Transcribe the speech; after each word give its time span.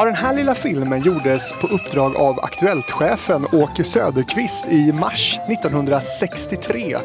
Ja, 0.00 0.04
den 0.04 0.14
här 0.14 0.34
lilla 0.34 0.54
filmen 0.54 1.02
gjordes 1.02 1.52
på 1.60 1.66
uppdrag 1.66 2.16
av 2.16 2.40
Aktuellt-chefen 2.40 3.46
Åke 3.52 3.84
Söderqvist 3.84 4.66
i 4.68 4.92
mars 4.92 5.38
1963 5.48 6.96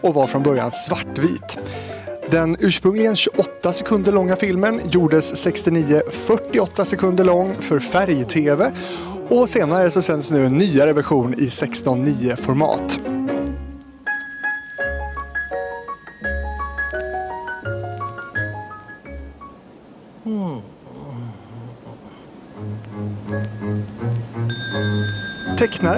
och 0.00 0.14
var 0.14 0.26
från 0.26 0.42
början 0.42 0.72
svartvit. 0.72 1.58
Den 2.30 2.56
ursprungligen 2.60 3.16
28 3.16 3.72
sekunder 3.72 4.12
långa 4.12 4.36
filmen 4.36 4.80
gjordes 4.90 5.36
69 5.36 6.02
48 6.10 6.84
sekunder 6.84 7.24
lång 7.24 7.54
för 7.60 7.80
färg-tv 7.80 8.72
och 9.28 9.48
senare 9.48 9.90
så 9.90 10.02
sänds 10.02 10.32
nu 10.32 10.46
en 10.46 10.54
nyare 10.54 10.92
version 10.92 11.34
i 11.34 11.46
16.9 11.46 12.36
format. 12.36 12.98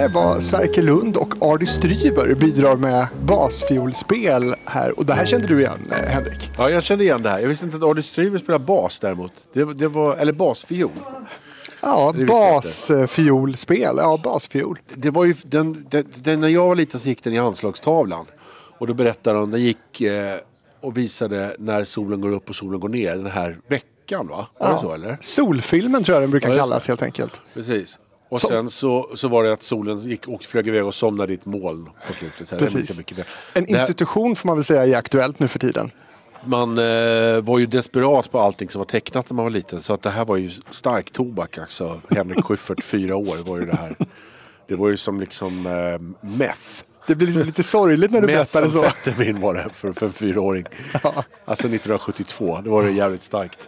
Tecknare 0.07 0.25
var 0.25 0.39
Sverker 0.39 0.81
Lund 0.81 1.17
och 1.17 1.33
Ardy 1.41 1.65
Stryver 1.65 2.35
bidrar 2.35 2.75
med 2.75 3.07
basfiolspel 3.21 4.55
här. 4.65 4.99
Och 4.99 5.05
det 5.05 5.13
här 5.13 5.25
kände 5.25 5.47
du 5.47 5.59
igen, 5.59 5.91
eh, 5.91 6.09
Henrik? 6.09 6.51
Ja, 6.57 6.69
jag 6.69 6.83
kände 6.83 7.03
igen 7.03 7.23
det 7.23 7.29
här. 7.29 7.39
Jag 7.39 7.47
visste 7.49 7.65
inte 7.65 7.77
att 7.77 7.83
Ardy 7.83 8.01
Stryver 8.01 8.39
spelar 8.39 8.59
bas 8.59 8.99
däremot. 8.99 9.31
Det, 9.53 9.73
det 9.73 9.87
var, 9.87 10.15
eller 10.15 10.33
basfiol. 10.33 10.91
Ja, 11.81 12.13
basfiolspel. 12.27 13.95
Ja, 13.97 14.19
basfiol. 14.23 14.79
Det 14.95 15.09
var 15.09 15.25
ju, 15.25 15.35
den, 15.43 15.85
den, 15.89 16.05
den, 16.15 16.39
när 16.39 16.47
jag 16.47 16.67
var 16.67 16.75
liten 16.75 16.99
så 16.99 17.07
gick 17.09 17.23
den 17.23 17.33
i 17.33 17.39
anslagstavlan. 17.39 18.25
Och 18.79 18.87
då 18.87 18.93
berättade 18.93 19.39
de, 19.39 19.51
den 19.51 19.61
gick 19.61 20.01
eh, 20.01 20.35
och 20.81 20.97
visade 20.97 21.55
när 21.59 21.83
solen 21.83 22.21
går 22.21 22.31
upp 22.31 22.49
och 22.49 22.55
solen 22.55 22.79
går 22.79 22.89
ner. 22.89 23.15
Den 23.15 23.25
här 23.31 23.57
veckan 23.67 24.27
va? 24.27 24.47
Var 24.59 24.73
det 24.73 24.79
så 24.81 24.93
eller? 24.93 25.17
Solfilmen 25.21 26.03
tror 26.03 26.15
jag 26.15 26.23
den 26.23 26.31
brukar 26.31 26.49
Ja, 26.49 26.57
kallas 26.57 26.87
helt 26.87 27.03
enkelt. 27.03 27.41
Precis. 27.53 27.97
Och 28.29 28.41
Så- 28.41 28.47
sen 28.47 28.69
så, 28.69 29.09
så 29.15 29.27
var 29.27 29.43
det 29.43 29.53
att 29.53 29.63
solen 29.63 29.99
gick 29.99 30.27
och 30.27 30.43
flög 30.43 30.67
iväg 30.67 30.85
och 30.85 30.95
somnade 30.95 31.31
i 31.33 31.35
ett 31.35 31.45
moln 31.45 31.89
på 32.07 32.13
slutet. 32.13 32.59
Precis. 32.59 32.99
En 33.53 33.65
institution 33.65 34.35
får 34.35 34.47
man 34.47 34.57
väl 34.57 34.63
säga 34.63 34.85
är 34.85 34.95
aktuellt 34.95 35.39
nu 35.39 35.47
för 35.47 35.59
tiden. 35.59 35.91
Man 36.45 36.77
eh, 36.77 37.41
var 37.41 37.59
ju 37.59 37.65
desperat 37.65 38.31
på 38.31 38.39
allting 38.39 38.69
som 38.69 38.79
var 38.79 38.85
tecknat 38.85 39.29
när 39.29 39.35
man 39.35 39.45
var 39.45 39.49
liten. 39.49 39.81
Så 39.81 39.93
att 39.93 40.01
det 40.01 40.09
här 40.09 40.25
var 40.25 40.37
ju 40.37 40.51
stark 40.71 41.11
tobak 41.11 41.57
alltså. 41.57 42.01
Henrik 42.09 42.43
Schyffert, 42.45 42.83
fyra 42.83 43.15
år 43.15 43.43
var 43.49 43.57
ju 43.59 43.65
det 43.65 43.75
här. 43.75 43.95
Det 44.67 44.75
var 44.75 44.89
ju 44.89 44.97
som 44.97 45.19
liksom 45.19 45.65
eh, 45.67 46.27
meth. 46.29 46.83
Det 47.07 47.15
blir 47.15 47.27
liksom 47.27 47.43
lite 47.43 47.63
sorgligt 47.63 48.11
när 48.11 48.21
du 48.21 48.27
berättar 48.27 48.61
det 48.61 48.69
så. 48.69 48.77
Metamfetamin 48.81 49.41
var 49.41 49.53
det 49.53 49.69
för, 49.73 49.93
för 49.93 50.05
en 50.05 50.13
fyraåring. 50.13 50.65
Alltså 51.01 51.67
1972, 51.67 52.61
det 52.63 52.69
var 52.69 52.83
det 52.83 52.91
jävligt 52.91 53.23
starkt. 53.23 53.59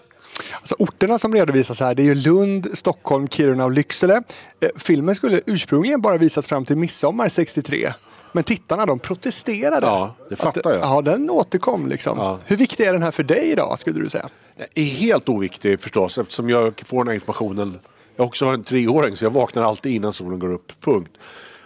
Alltså, 0.60 0.76
orterna 0.80 1.20
som 1.20 1.34
redovisas 1.34 1.80
här 1.80 1.96
det 1.96 2.02
är 2.02 2.06
ju 2.06 2.16
Lund, 2.16 2.68
Stockholm, 2.74 3.28
Kiruna 3.28 3.66
och 3.66 3.72
Lycksele. 3.72 4.24
Eh, 4.60 4.70
filmen 4.76 5.16
skulle 5.16 5.42
ursprungligen 5.46 6.02
bara 6.02 6.18
visas 6.18 6.48
fram 6.48 6.66
till 6.66 6.78
midsommar 6.78 7.30
63. 7.30 7.94
Men 8.32 8.44
tittarna 8.44 8.86
de 8.86 9.00
protesterade. 9.00 9.88
Ja, 9.88 10.16
det 10.30 10.36
fattar 10.36 10.72
Att- 10.72 10.76
jag. 10.76 10.84
Ja, 10.84 11.02
den 11.02 11.30
återkom 11.30 11.88
liksom. 11.88 12.18
Ja. 12.18 12.38
Hur 12.46 12.56
viktig 12.56 12.84
är 12.84 12.94
den 12.94 13.04
här 13.04 13.12
för 13.12 13.24
dig 13.24 13.52
idag 13.52 13.80
skulle 13.80 14.00
du 14.00 14.10
säga? 14.10 14.30
är 14.76 14.84
helt 14.84 15.30
oviktig 15.30 15.82
förstås 15.82 16.18
eftersom 16.18 16.50
jag 16.50 16.82
får 16.86 16.98
den 16.98 17.08
här 17.08 17.16
informationen. 17.16 17.80
Jag 18.16 18.26
också 18.28 18.46
har 18.46 18.54
en 18.54 18.64
treåring 18.64 19.16
så 19.16 19.26
jag 19.26 19.30
vaknar 19.32 19.64
alltid 19.64 19.92
innan 19.96 20.14
solen 20.14 20.40
går 20.40 20.54
upp. 20.54 20.82
Punkt. 20.82 21.12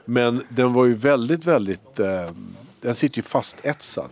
Men 0.05 0.43
den 0.49 0.73
var 0.73 0.85
ju 0.85 0.93
väldigt, 0.93 1.45
väldigt... 1.45 1.99
Eh, 1.99 2.31
den 2.81 2.95
sitter 2.95 3.17
ju 3.17 3.23
fastetsad. 3.23 4.09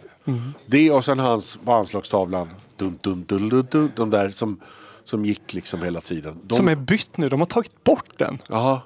Det 0.66 0.92
och 0.92 1.06
sen 1.06 1.20
hans 1.20 1.58
på 1.66 1.72
anslagstavlan. 1.74 2.50
Dun, 2.78 3.00
dun, 3.02 3.24
dun, 3.28 3.50
dun, 3.50 3.68
dun, 3.72 3.92
de 3.96 4.10
där 4.10 4.30
som, 4.30 4.60
som 5.04 5.26
gick 5.26 5.54
liksom 5.54 5.84
hela 5.84 6.02
tiden. 6.02 6.40
De, 6.44 6.56
Som 6.56 6.68
är 6.68 6.76
bytt 6.76 7.18
nu, 7.18 7.30
de 7.30 7.40
har 7.40 7.48
tagit 7.48 7.84
bort 7.84 8.18
den. 8.18 8.38
Jaha. 8.50 8.82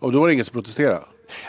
Och 0.00 0.12
då 0.12 0.20
var 0.20 0.26
det 0.26 0.32
ingen 0.32 0.44
som 0.44 0.52
protesterade? 0.52 1.00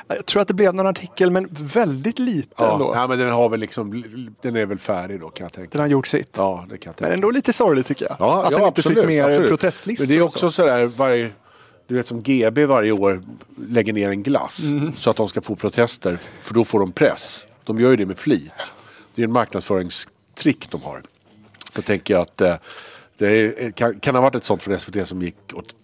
Jag 0.08 0.26
tror 0.26 0.42
att 0.42 0.48
det 0.48 0.54
blev 0.54 0.74
någon 0.76 0.88
artikel 0.88 1.32
men 1.32 1.48
väldigt 1.52 2.20
lite 2.20 2.50
Ja, 2.58 2.74
ändå. 2.74 2.92
ja, 2.96 3.08
men 3.08 3.20
den 3.20 3.30
har 3.30 3.50
väl 3.50 3.60
liksom... 3.60 4.04
Den 4.42 4.56
är 4.56 4.66
väl 4.66 4.78
färdig 4.80 5.20
då 5.22 5.30
kan 5.30 5.46
jag 5.46 5.54
tänka. 5.54 5.70
Den 5.72 5.82
har 5.82 5.88
gjort 5.88 6.08
sitt. 6.08 6.36
Ja, 6.38 6.66
det 6.70 6.78
kan 6.78 6.90
jag 6.90 6.96
tänka. 6.98 7.04
Men 7.10 7.14
ändå 7.14 7.32
lite 7.32 7.54
sorgligt 7.54 7.86
tycker 7.86 8.06
jag. 8.06 8.16
Ja, 8.20 8.44
att 8.44 8.52
ja, 8.52 8.58
den 8.58 8.68
inte 8.68 8.80
absolut, 8.80 8.98
fick 8.98 9.08
mer 9.08 9.24
absolut. 9.24 9.50
protestlistor. 9.50 10.06
Men 10.08 10.16
det 10.16 10.22
är 10.22 10.24
och 10.26 10.32
så. 10.32 10.38
också 10.38 10.52
sådär 10.52 10.86
varje... 10.86 11.32
Du 11.88 11.96
vet 11.96 12.08
som 12.08 12.22
GB 12.22 12.66
varje 12.66 12.92
år 12.92 13.22
lägger 13.68 13.94
ner 13.94 14.10
en 14.10 14.24
glass 14.24 14.72
Mm. 14.72 14.94
så 14.96 15.10
att 15.10 15.16
de 15.16 15.28
ska 15.28 15.42
få 15.42 15.56
protester. 15.56 16.18
För 16.40 16.54
då 16.54 16.66
får 16.66 16.80
de 16.80 16.92
press. 16.92 17.48
De 17.64 17.80
gör 17.80 17.90
ju 17.90 17.96
det 17.96 18.06
med 18.06 18.18
flit. 18.18 18.74
Det 19.16 19.22
är 19.22 19.24
en 19.24 19.32
marknadsföringstrick 19.32 20.72
de 20.72 20.82
har. 20.82 21.04
Så 21.72 21.82
tänker 21.82 22.14
jag 22.14 22.22
att 22.22 22.42
eh, 22.42 22.56
det 23.22 23.64
är, 23.66 23.72
kan, 23.72 24.00
kan 24.00 24.16
ha 24.16 24.22
varit 24.22 24.36
ett 24.36 24.44
sånt 24.44 24.64
för 24.64 24.78
SVT 24.78 25.08
som 25.08 25.22
gick, 25.22 25.36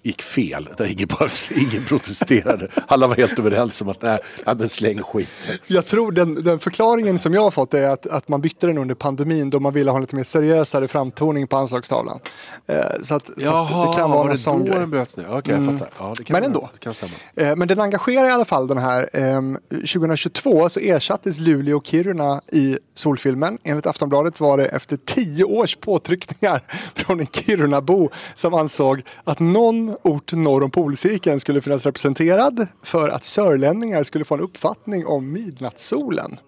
gick 0.04 0.22
fel. 0.22 0.70
Där 0.78 0.86
ingen, 0.86 1.08
bara, 1.20 1.30
ingen 1.56 1.84
protesterade. 1.84 2.68
Alla 2.88 3.08
var 3.08 3.16
helt 3.16 3.40
överens 3.40 3.82
om 3.82 3.90
att 3.90 4.02
nej, 4.02 4.20
nej 4.46 4.56
men 4.56 4.70
släng 4.70 5.02
skiten. 5.02 5.56
Jag 5.68 5.86
tror 5.86 6.12
den, 6.12 6.44
den 6.44 6.60
förklaringen 6.60 7.20
som 7.20 7.34
jag 7.34 7.42
har 7.42 7.52
fått 7.52 7.74
är 7.74 7.90
att, 7.90 8.08
att 8.08 8.28
man 8.28 8.42
bytte 8.42 8.68
den 8.68 8.78
under 8.78 8.96
pandemin 8.96 9.50
då 9.50 9.60
man 9.60 9.74
ville 9.74 9.92
ha 9.92 9.96
en 9.98 10.02
lite 10.02 10.16
mer 10.16 10.24
seriösare 10.24 10.88
framtoning 10.88 11.48
på 11.48 11.58
anslagstavlan. 11.58 12.20
Eh, 12.68 12.76
så 13.02 13.16
att, 13.16 13.30
så 13.38 13.56
att 13.56 13.68
det 13.70 14.00
kan 14.00 14.12
vara 14.12 14.24
var 14.24 14.30
det 14.30 14.38
sån 14.38 14.66
grej. 14.66 14.78
Mm. 14.78 14.90
bröts 14.90 15.18
ner? 15.18 15.38
Okej, 15.38 15.56
jag 15.56 15.66
fattar. 15.80 15.90
Ja, 16.00 16.14
det 16.18 16.24
kan, 16.24 16.34
Men 16.34 16.44
ändå. 16.44 16.70
Det 16.74 16.80
kan 16.80 16.94
stämma. 16.94 17.14
Eh, 17.36 17.56
Men 17.56 17.68
den 17.68 17.80
engagerar 17.82 18.28
i 18.28 18.32
alla 18.32 18.46
fall 18.46 18.68
den 18.68 18.78
här. 18.78 19.10
ehm, 19.14 19.58
2022 19.70 20.70
så 20.70 20.80
ersattes 20.80 21.40
Luleå 21.40 21.78
och 21.78 21.86
Kiruna 21.86 22.42
i 22.52 22.78
solfilmen. 22.96 23.58
Enligt 23.64 23.86
Aftonbladet 23.86 24.40
var 24.40 24.58
det 24.58 24.66
efter 24.66 24.98
tio 24.98 25.44
års 25.44 25.76
påtryckningar 25.76 26.64
från 26.96 27.20
en 27.20 27.27
Kirunabo 27.28 28.10
som 28.36 28.54
ansåg 28.54 29.04
att 29.24 29.40
någon 29.40 29.96
ort 30.04 30.34
norr 30.34 30.64
om 30.64 30.72
polcirkeln 30.72 31.40
skulle 31.40 31.62
finnas 31.62 31.86
representerad 31.86 32.68
för 32.84 33.10
att 33.10 33.24
sörlänningar 33.24 34.04
skulle 34.04 34.26
få 34.26 34.36
en 34.36 34.42
uppfattning 34.42 35.06
om 35.06 35.32
midnattssolen. 35.32 36.40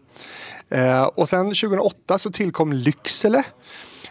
Eh, 0.69 1.03
och 1.03 1.29
sen 1.29 1.45
2008 1.45 2.17
så 2.17 2.31
tillkom 2.31 2.73
Lycksele. 2.73 3.43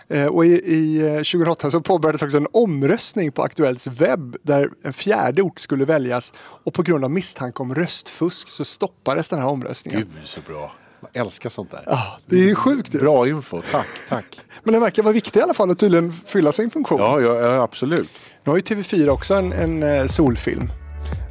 Eh, 0.09 0.27
och 0.27 0.47
i, 0.47 0.49
i 0.49 0.99
eh, 0.99 1.17
2008 1.17 1.71
så 1.71 1.81
påbörjades 1.81 2.23
också 2.23 2.37
en 2.37 2.47
omröstning 2.53 3.33
på 3.33 3.43
Aktuellts 3.43 3.87
webb 3.87 4.37
där 4.43 4.71
en 4.83 4.93
fjärde 4.93 5.43
ort 5.43 5.61
skulle 5.61 5.85
väljas 5.85 6.33
och 6.37 6.75
på 6.75 6.83
grund 6.83 7.05
av 7.05 7.11
misstanke 7.11 7.63
om 7.63 7.75
röstfusk 7.75 8.49
så 8.49 8.65
stoppades 8.65 9.29
den 9.29 9.39
här 9.39 9.49
omröstningen. 9.49 10.01
Gud 10.01 10.29
så 10.29 10.41
bra. 10.41 10.73
Jag 11.13 11.21
älskar 11.27 11.51
sånt 11.51 11.71
där. 11.71 11.83
Ja, 11.87 12.19
det 12.27 12.51
är 12.51 12.55
sjukt. 12.55 12.95
ju. 12.95 12.99
Bra 12.99 13.29
info, 13.29 13.63
tack, 13.73 13.87
tack. 14.09 14.41
Men 14.63 14.73
den 14.73 14.83
verkar 14.83 15.03
vara 15.03 15.13
viktig 15.13 15.41
i 15.41 15.43
alla 15.43 15.55
fall 15.55 15.71
att 15.71 15.79
tydligen 15.79 16.13
fylla 16.13 16.53
sin 16.53 16.71
funktion. 16.71 17.01
Ja, 17.01 17.21
ja, 17.21 17.35
ja 17.35 17.63
absolut. 17.63 18.09
Nu 18.45 18.51
har 18.51 18.57
ju 18.57 18.63
TV4 18.63 19.09
också 19.09 19.35
en, 19.35 19.53
en 19.53 19.83
eh, 19.83 20.07
solfilm. 20.07 20.73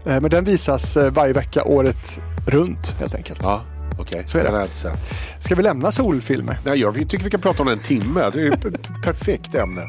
Eh, 0.06 0.22
men 0.22 0.30
den 0.30 0.44
visas 0.44 0.98
eh, 0.98 1.12
varje 1.12 1.34
vecka 1.34 1.64
året 1.64 2.20
runt 2.48 2.96
helt 3.00 3.16
enkelt. 3.16 3.40
Ja, 3.44 3.62
okej. 4.00 4.24
Så 4.26 4.38
är 4.38 4.44
det. 4.44 4.68
Ska 5.40 5.56
vi 5.56 5.64
lämna 5.64 5.92
solfilmer? 5.92 6.60
Nej, 6.66 6.80
jag 6.80 6.96
tycker 6.96 7.24
vi 7.24 7.30
kan 7.30 7.40
prata 7.40 7.62
om 7.64 7.68
den 7.68 7.78
en 7.78 7.84
timme. 7.84 8.30
Det 8.34 8.42
är 8.42 8.52
ett 8.52 9.04
perfekt 9.04 9.56
ämne. 9.56 9.82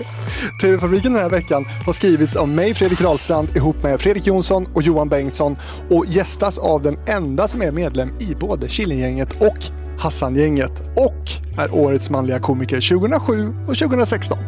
TV-fabriken 0.62 1.12
den 1.12 1.22
här 1.22 1.30
veckan 1.30 1.64
har 1.86 1.92
skrivits 1.92 2.36
av 2.36 2.48
mig, 2.48 2.74
Fredrik 2.74 3.00
Rahlstrand, 3.00 3.56
ihop 3.56 3.82
med 3.82 4.00
Fredrik 4.00 4.26
Jonsson 4.26 4.66
och 4.74 4.82
Johan 4.82 5.08
Bengtsson 5.08 5.56
och 5.90 6.06
gästas 6.06 6.58
av 6.58 6.82
den 6.82 6.98
enda 7.06 7.48
som 7.48 7.62
är 7.62 7.72
medlem 7.72 8.08
i 8.20 8.34
både 8.34 8.68
Killinggänget 8.68 9.32
och 9.32 9.56
Hassangänget 9.98 10.82
och 10.96 11.24
är 11.62 11.74
årets 11.74 12.10
manliga 12.10 12.38
komiker 12.38 12.88
2007 12.98 13.48
och 13.68 13.76
2016. 13.76 14.38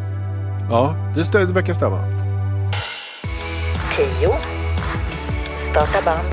Ja, 0.69 1.11
det, 1.15 1.21
stä- 1.21 1.45
det 1.45 1.53
verkar 1.53 1.73
stämma. 1.73 2.03
10. 3.95 4.05
Starta 5.71 6.01
band. 6.05 6.27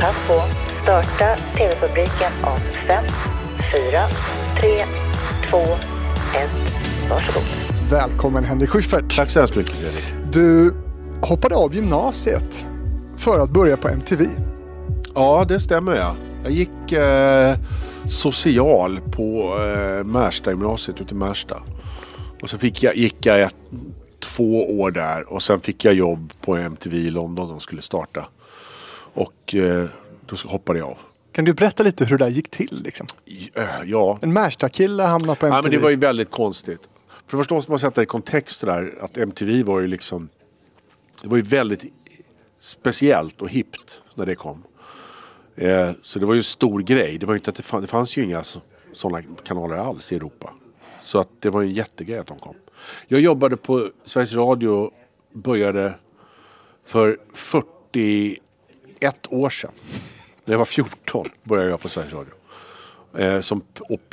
Pass 0.00 0.16
på. 0.26 0.67
Starta 0.82 1.36
TV-publiken 1.56 2.32
om 2.42 2.60
5, 2.86 3.04
4, 3.72 4.08
3, 4.60 4.76
2, 5.50 5.58
1. 5.58 5.70
Varsågod. 7.10 7.42
Välkommen 7.90 8.44
Henrik 8.44 8.70
Schyffert. 8.70 9.16
Tack 9.16 9.30
så 9.30 9.38
hemskt 9.38 9.56
mycket 9.56 9.74
Fredrik. 9.74 10.32
Du 10.32 10.74
hoppade 11.22 11.54
av 11.56 11.74
gymnasiet 11.74 12.66
för 13.16 13.38
att 13.38 13.50
börja 13.50 13.76
på 13.76 13.88
MTV. 13.88 14.26
Ja, 15.14 15.44
det 15.48 15.60
stämmer 15.60 15.96
ja. 15.96 16.16
Jag 16.42 16.52
gick 16.52 16.92
eh, 16.92 17.56
social 18.06 19.00
på 19.00 19.58
eh, 19.64 20.04
Märsta 20.04 20.50
gymnasiet 20.50 21.00
ute 21.00 21.14
i 21.14 21.16
Märsta. 21.16 21.62
Och 22.42 22.50
så 22.50 22.58
fick 22.58 22.82
jag, 22.82 22.96
gick 22.96 23.26
jag 23.26 23.42
ett, 23.42 23.56
två 24.20 24.80
år 24.80 24.90
där 24.90 25.32
och 25.32 25.42
sen 25.42 25.60
fick 25.60 25.84
jag 25.84 25.94
jobb 25.94 26.32
på 26.40 26.56
MTV 26.56 26.96
i 26.96 27.10
London. 27.10 27.48
De 27.48 27.60
skulle 27.60 27.82
starta. 27.82 28.28
Och 29.14 29.54
eh, 29.54 29.88
då 30.28 30.48
hoppade 30.48 30.78
jag 30.78 30.88
av. 30.88 30.98
Kan 31.32 31.44
du 31.44 31.54
berätta 31.54 31.82
lite 31.82 32.04
hur 32.04 32.18
det 32.18 32.24
där 32.24 32.30
gick 32.30 32.50
till? 32.50 32.82
Liksom? 32.84 33.06
Eh, 33.54 33.64
Ja, 33.84 34.18
En 34.22 34.32
Märsta-kille 34.32 35.02
hamnar 35.02 35.34
på 35.34 35.46
MTV. 35.46 35.56
Ja, 35.56 35.62
men 35.62 35.70
det 35.70 35.78
var 35.78 35.90
ju 35.90 35.96
väldigt 35.96 36.30
konstigt. 36.30 36.88
För 37.26 37.36
det 37.36 37.40
första 37.40 37.54
måste 37.54 37.70
man 37.70 37.78
sätta 37.78 38.02
i 38.02 38.06
kontext 38.06 38.60
det 38.60 38.66
där. 38.66 38.98
Att 39.00 39.18
MTV 39.18 39.62
var 39.62 39.80
ju 39.80 39.86
liksom... 39.86 40.28
Det 41.22 41.28
var 41.28 41.36
ju 41.36 41.42
väldigt 41.42 41.84
speciellt 42.58 43.42
och 43.42 43.48
hippt 43.48 44.02
när 44.14 44.26
det 44.26 44.34
kom. 44.34 44.64
Eh, 45.56 45.90
så 46.02 46.18
det 46.18 46.26
var 46.26 46.34
ju 46.34 46.38
en 46.38 46.44
stor 46.44 46.80
grej. 46.80 47.18
Det, 47.18 47.26
var 47.26 47.34
inte 47.34 47.50
att 47.50 47.56
det, 47.56 47.62
fann, 47.62 47.80
det 47.82 47.86
fanns 47.86 48.16
ju 48.18 48.24
inga 48.24 48.42
sådana 48.92 49.22
kanaler 49.44 49.76
alls 49.76 50.12
i 50.12 50.16
Europa. 50.16 50.52
Så 51.02 51.18
att 51.18 51.28
det 51.40 51.50
var 51.50 51.60
ju 51.62 51.68
en 51.68 51.74
jättegrej 51.74 52.18
att 52.18 52.26
de 52.26 52.38
kom. 52.38 52.54
Jag 53.08 53.20
jobbade 53.20 53.56
på 53.56 53.90
Sveriges 54.04 54.32
Radio 54.34 54.90
började 55.32 55.94
för 56.84 57.18
41 57.34 58.40
år 59.30 59.50
sedan. 59.50 59.70
När 60.48 60.52
jag 60.52 60.58
var 60.58 60.64
14 60.64 61.28
började 61.42 61.70
jag 61.70 61.80
på 61.80 61.88
Sveriges 61.88 62.12
Radio. 62.12 62.32
Eh, 63.14 63.40
som 63.40 63.62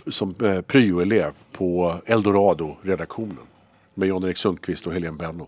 som 0.07 0.35
eh, 0.43 0.61
pryoelev 0.61 1.33
på 1.51 1.95
Eldorado-redaktionen. 2.05 3.47
Med 3.93 4.09
Jan-Erik 4.09 4.37
Sundqvist 4.37 4.87
och 4.87 4.93
Helene 4.93 5.17
Benno. 5.17 5.47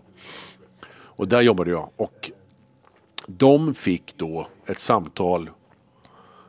Och 0.90 1.28
där 1.28 1.40
jobbade 1.40 1.70
jag. 1.70 1.90
Och 1.96 2.30
de 3.26 3.74
fick 3.74 4.16
då 4.16 4.48
ett 4.66 4.78
samtal 4.78 5.50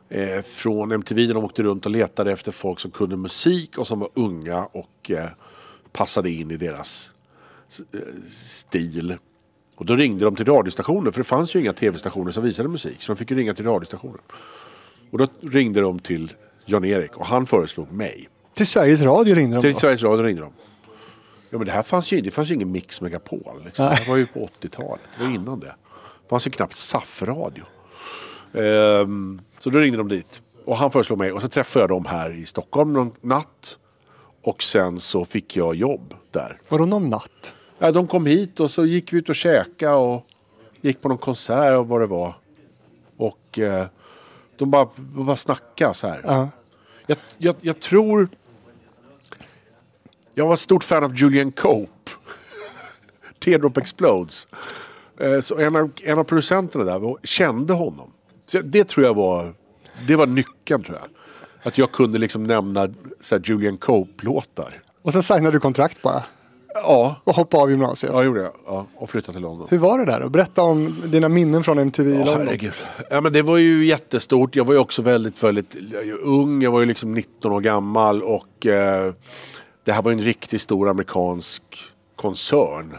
eh, 0.08 0.42
från 0.42 0.92
MTV 0.92 1.26
de 1.26 1.44
åkte 1.44 1.62
runt 1.62 1.86
och 1.86 1.92
letade 1.92 2.32
efter 2.32 2.52
folk 2.52 2.80
som 2.80 2.90
kunde 2.90 3.16
musik 3.16 3.78
och 3.78 3.86
som 3.86 3.98
var 3.98 4.10
unga 4.14 4.64
och 4.64 5.10
eh, 5.10 5.28
passade 5.92 6.30
in 6.30 6.50
i 6.50 6.56
deras 6.56 7.12
eh, 7.94 8.00
stil. 8.30 9.18
Och 9.80 9.86
då 9.86 9.96
ringde 9.96 10.24
de 10.24 10.36
till 10.36 10.44
radiostationer 10.44 11.10
för 11.10 11.20
det 11.20 11.24
fanns 11.24 11.54
ju 11.56 11.60
inga 11.60 11.72
tv-stationer 11.72 12.32
som 12.32 12.42
visade 12.44 12.68
musik. 12.68 13.02
Så 13.02 13.12
de 13.12 13.16
fick 13.16 13.30
ju 13.30 13.36
ringa 13.36 13.54
till 13.54 13.64
radiostationer. 13.64 14.20
Och 15.10 15.18
då 15.18 15.26
ringde 15.40 15.80
de 15.80 15.98
till 15.98 16.32
Jan-Erik 16.64 17.16
och 17.16 17.26
han 17.26 17.46
föreslog 17.46 17.92
mig. 17.92 18.28
Till 18.54 18.66
Sveriges 18.66 19.02
Radio 19.02 19.34
ringde 19.34 19.56
de 19.56 19.60
Till 19.60 19.72
då. 19.72 19.78
Sveriges 19.78 20.02
Radio 20.02 20.24
ringde 20.24 20.42
de. 20.42 20.52
Ja 21.50 21.58
men 21.58 21.66
det 21.66 21.72
här 21.72 21.82
fanns 21.82 22.12
ju, 22.12 22.20
det 22.20 22.30
fanns 22.30 22.50
ju 22.50 22.54
ingen 22.54 22.72
Mix 22.72 23.00
Megapol. 23.00 23.62
Liksom. 23.64 23.84
Det 23.84 23.90
här 23.90 24.08
var 24.08 24.16
ju 24.16 24.26
på 24.26 24.50
80-talet. 24.60 25.00
Det 25.18 25.24
var 25.24 25.30
innan 25.30 25.60
det. 25.60 25.66
Det 25.66 26.28
fanns 26.30 26.46
ju 26.46 26.50
knappt 26.50 26.76
SAF-radio. 26.76 27.64
Ehm, 28.54 29.40
så 29.58 29.70
då 29.70 29.78
ringde 29.78 29.98
de 29.98 30.08
dit. 30.08 30.42
Och 30.64 30.76
han 30.76 30.90
föreslog 30.90 31.18
mig. 31.18 31.32
Och 31.32 31.42
så 31.42 31.48
träffade 31.48 31.82
jag 31.82 31.88
dem 31.88 32.06
här 32.06 32.30
i 32.30 32.46
Stockholm 32.46 32.92
någon 32.92 33.12
natt. 33.20 33.78
Och 34.42 34.62
sen 34.62 35.00
så 35.00 35.24
fick 35.24 35.56
jag 35.56 35.74
jobb 35.74 36.14
där. 36.30 36.60
Vadå 36.68 36.84
någon 36.84 37.10
natt? 37.10 37.54
Ja, 37.82 37.92
de 37.92 38.06
kom 38.06 38.26
hit 38.26 38.60
och 38.60 38.70
så 38.70 38.86
gick 38.86 39.12
vi 39.12 39.18
ut 39.18 39.28
och 39.28 39.36
käkade 39.36 39.94
och 39.94 40.26
gick 40.80 41.02
på 41.02 41.08
någon 41.08 41.18
konsert 41.18 41.78
och 41.78 41.88
vad 41.88 42.00
det 42.00 42.06
var. 42.06 42.34
Och 43.16 43.58
eh, 43.58 43.86
de 44.56 44.70
bara, 44.70 44.88
de 44.96 45.26
bara 45.26 45.36
snackade 45.36 45.94
så 45.94 46.06
här. 46.06 46.20
Ja. 46.24 46.48
Jag, 47.06 47.18
jag, 47.38 47.56
jag 47.60 47.80
tror... 47.80 48.28
Jag 50.34 50.46
var 50.46 50.54
ett 50.54 50.60
stort 50.60 50.84
fan 50.84 51.04
av 51.04 51.14
Julian 51.14 51.52
Cope. 51.52 52.10
Teardrop 53.38 53.76
Explodes. 53.76 54.48
Eh, 55.20 55.40
Så 55.40 55.58
en 55.58 55.76
av, 55.76 55.90
en 56.02 56.18
av 56.18 56.24
producenterna 56.24 56.84
där 56.84 56.98
var, 56.98 57.18
kände 57.24 57.72
honom. 57.72 58.12
Så 58.46 58.60
det 58.64 58.88
tror 58.88 59.06
jag 59.06 59.14
var... 59.14 59.54
Det 60.06 60.16
var 60.16 60.26
nyckeln 60.26 60.82
tror 60.82 60.98
jag. 60.98 61.08
Att 61.62 61.78
jag 61.78 61.92
kunde 61.92 62.18
liksom 62.18 62.44
nämna 62.44 62.88
så 63.20 63.34
här, 63.34 63.42
Julian 63.44 63.78
Cope-låtar. 63.78 64.74
Och 65.02 65.12
sen 65.12 65.22
signade 65.22 65.50
du 65.56 65.60
kontrakt 65.60 66.02
bara. 66.02 66.22
Ja, 66.74 67.16
Och 67.24 67.34
hoppade 67.34 67.62
av 67.62 67.70
gymnasiet. 67.70 68.12
ja, 68.12 68.18
det 68.18 68.24
gjorde 68.24 68.40
jag. 68.40 68.52
Ja, 68.66 68.86
och 68.96 69.10
flyttade 69.10 69.32
till 69.32 69.42
London. 69.42 69.66
Hur 69.70 69.78
var 69.78 69.98
det 69.98 70.04
där? 70.04 70.28
Berätta 70.28 70.62
om 70.62 71.02
dina 71.04 71.28
minnen 71.28 71.62
från 71.62 71.78
MTV 71.78 72.10
i 72.10 72.14
London. 72.14 72.34
herregud. 72.46 72.72
Ja, 73.10 73.20
men 73.20 73.32
det 73.32 73.42
var 73.42 73.56
ju 73.56 73.84
jättestort. 73.84 74.56
Jag 74.56 74.64
var 74.64 74.74
ju 74.74 74.80
också 74.80 75.02
väldigt, 75.02 75.42
väldigt 75.42 75.76
ung. 76.22 76.62
Jag 76.62 76.70
var 76.70 76.80
ju 76.80 76.86
liksom 76.86 77.14
19 77.14 77.52
år 77.52 77.60
gammal 77.60 78.22
och 78.22 78.66
eh, 78.66 79.12
det 79.84 79.92
här 79.92 80.02
var 80.02 80.10
ju 80.10 80.18
en 80.18 80.24
riktigt 80.24 80.60
stor 80.62 80.88
amerikansk 80.88 81.62
koncern. 82.16 82.96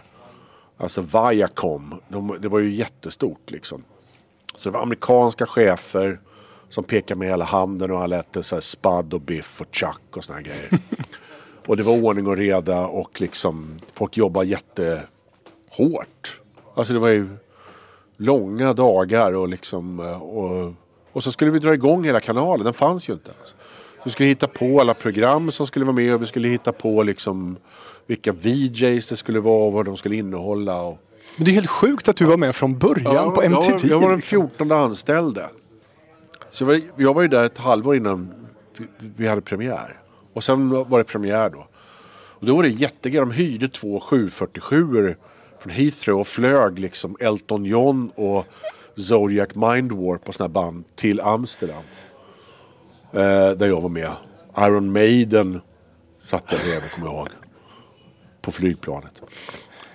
Alltså 0.78 1.02
Viacom. 1.02 1.96
De, 2.10 2.38
det 2.40 2.48
var 2.50 2.60
ju 2.60 2.72
jättestort 2.74 3.52
liksom. 3.52 3.84
Så 4.56 4.70
det 4.70 4.74
var 4.74 4.82
amerikanska 4.82 5.46
chefer 5.46 6.20
som 6.70 6.84
pekade 6.84 7.20
med 7.20 7.28
hela 7.28 7.46
handen 7.46 7.92
och 7.92 7.98
han 8.00 8.10
lät 8.10 8.38
så 8.42 8.56
här 8.56 8.62
Spud 8.62 9.14
och 9.14 9.22
Biff 9.22 9.62
och 9.62 9.68
Chuck 9.76 10.18
och 10.18 10.24
såna 10.24 10.38
här 10.38 10.46
grejer. 10.46 10.70
Och 11.68 11.78
det 11.78 11.84
var 11.84 12.04
ordning 12.04 12.28
och 12.28 12.38
reda 12.38 12.88
och 12.88 13.22
liksom 13.22 13.80
folk 13.94 14.18
jobbade 14.18 14.48
jättehårt. 14.48 16.42
Alltså 16.76 16.94
det 16.94 17.00
var 17.00 17.10
ju 17.10 17.28
långa 18.18 18.74
dagar 18.74 19.36
och 19.36 19.48
liksom 19.50 20.00
och, 20.00 20.74
och 21.12 21.24
så 21.24 21.32
skulle 21.32 21.52
vi 21.52 21.60
dra 21.60 21.74
igång 21.74 22.04
hela 22.04 22.20
kanalen. 22.20 22.64
Den 22.64 22.74
fanns 22.74 23.10
ju 23.10 23.14
inte. 23.14 23.32
ens. 23.32 23.50
Så 23.50 24.04
vi 24.04 24.12
skulle 24.12 24.30
hitta 24.30 24.48
på 24.48 24.82
alla 24.82 24.94
program 24.94 25.52
som 25.52 25.68
skulle 25.68 25.86
vara 25.86 25.96
med 25.96 26.14
och 26.14 26.22
vi 26.22 26.26
skulle 26.26 26.48
hitta 26.48 26.72
på 26.72 27.04
liksom 27.04 27.58
vilka 28.08 28.32
VJs 28.32 29.08
det 29.08 29.16
skulle 29.16 29.40
vara 29.40 29.66
och 29.66 29.74
vad 29.74 29.86
de 29.86 29.98
skulle 29.98 30.16
innehålla. 30.16 30.82
Och, 30.82 30.98
Men 31.36 31.46
det 31.46 31.52
är 31.52 31.54
helt 31.54 31.70
sjukt 31.70 32.10
att 32.10 32.16
du 32.16 32.26
var 32.26 32.38
med 32.38 32.56
från 32.56 32.78
början 32.78 33.34
på 33.34 33.44
jag, 33.44 33.52
MTV. 33.52 33.74
var, 33.74 33.90
jag 33.90 34.00
var 34.00 34.10
den 34.10 34.16
liksom. 34.18 34.50
14 34.50 34.72
anställde. 34.72 35.50
Så 36.50 36.64
jag 36.64 36.68
var, 36.68 36.82
jag 36.96 37.14
var 37.14 37.22
ju 37.22 37.28
där 37.28 37.44
ett 37.44 37.58
halvår 37.58 37.96
innan 37.96 38.34
vi, 38.78 38.88
vi 39.16 39.28
hade 39.28 39.42
premiär. 39.42 39.98
Och 40.34 40.44
sen 40.44 40.70
var 40.70 40.98
det 40.98 41.04
premiär 41.04 41.50
då. 41.50 41.68
Och 42.42 42.46
då 42.46 42.56
var 42.56 42.64
det 42.64 42.70
jättegrej. 42.70 43.20
De 43.20 43.32
hyrde 43.32 43.68
två 43.68 44.00
747 44.00 45.16
från 45.60 45.74
Heathrow 45.74 46.20
och 46.20 46.28
flög 46.28 46.80
liksom 46.80 47.18
Elton 47.20 47.66
John 47.66 48.12
och 48.16 48.46
Zodiac 48.96 49.56
Mindwarp 49.56 50.28
och 50.28 50.36
såna 50.36 50.50
band 50.50 50.96
till 50.96 51.22
Amsterdam. 51.22 51.84
Eh, 53.14 53.52
där 53.52 53.68
jag 53.68 53.82
var 53.82 53.90
med. 53.90 54.12
Iron 54.58 54.92
Maiden 54.92 55.62
satt 56.20 56.44
jag 56.52 56.62
bredvid, 56.62 56.92
kommer 56.92 57.08
jag 57.08 57.16
ihåg. 57.16 57.30
På 58.42 58.52
flygplanet. 58.52 59.22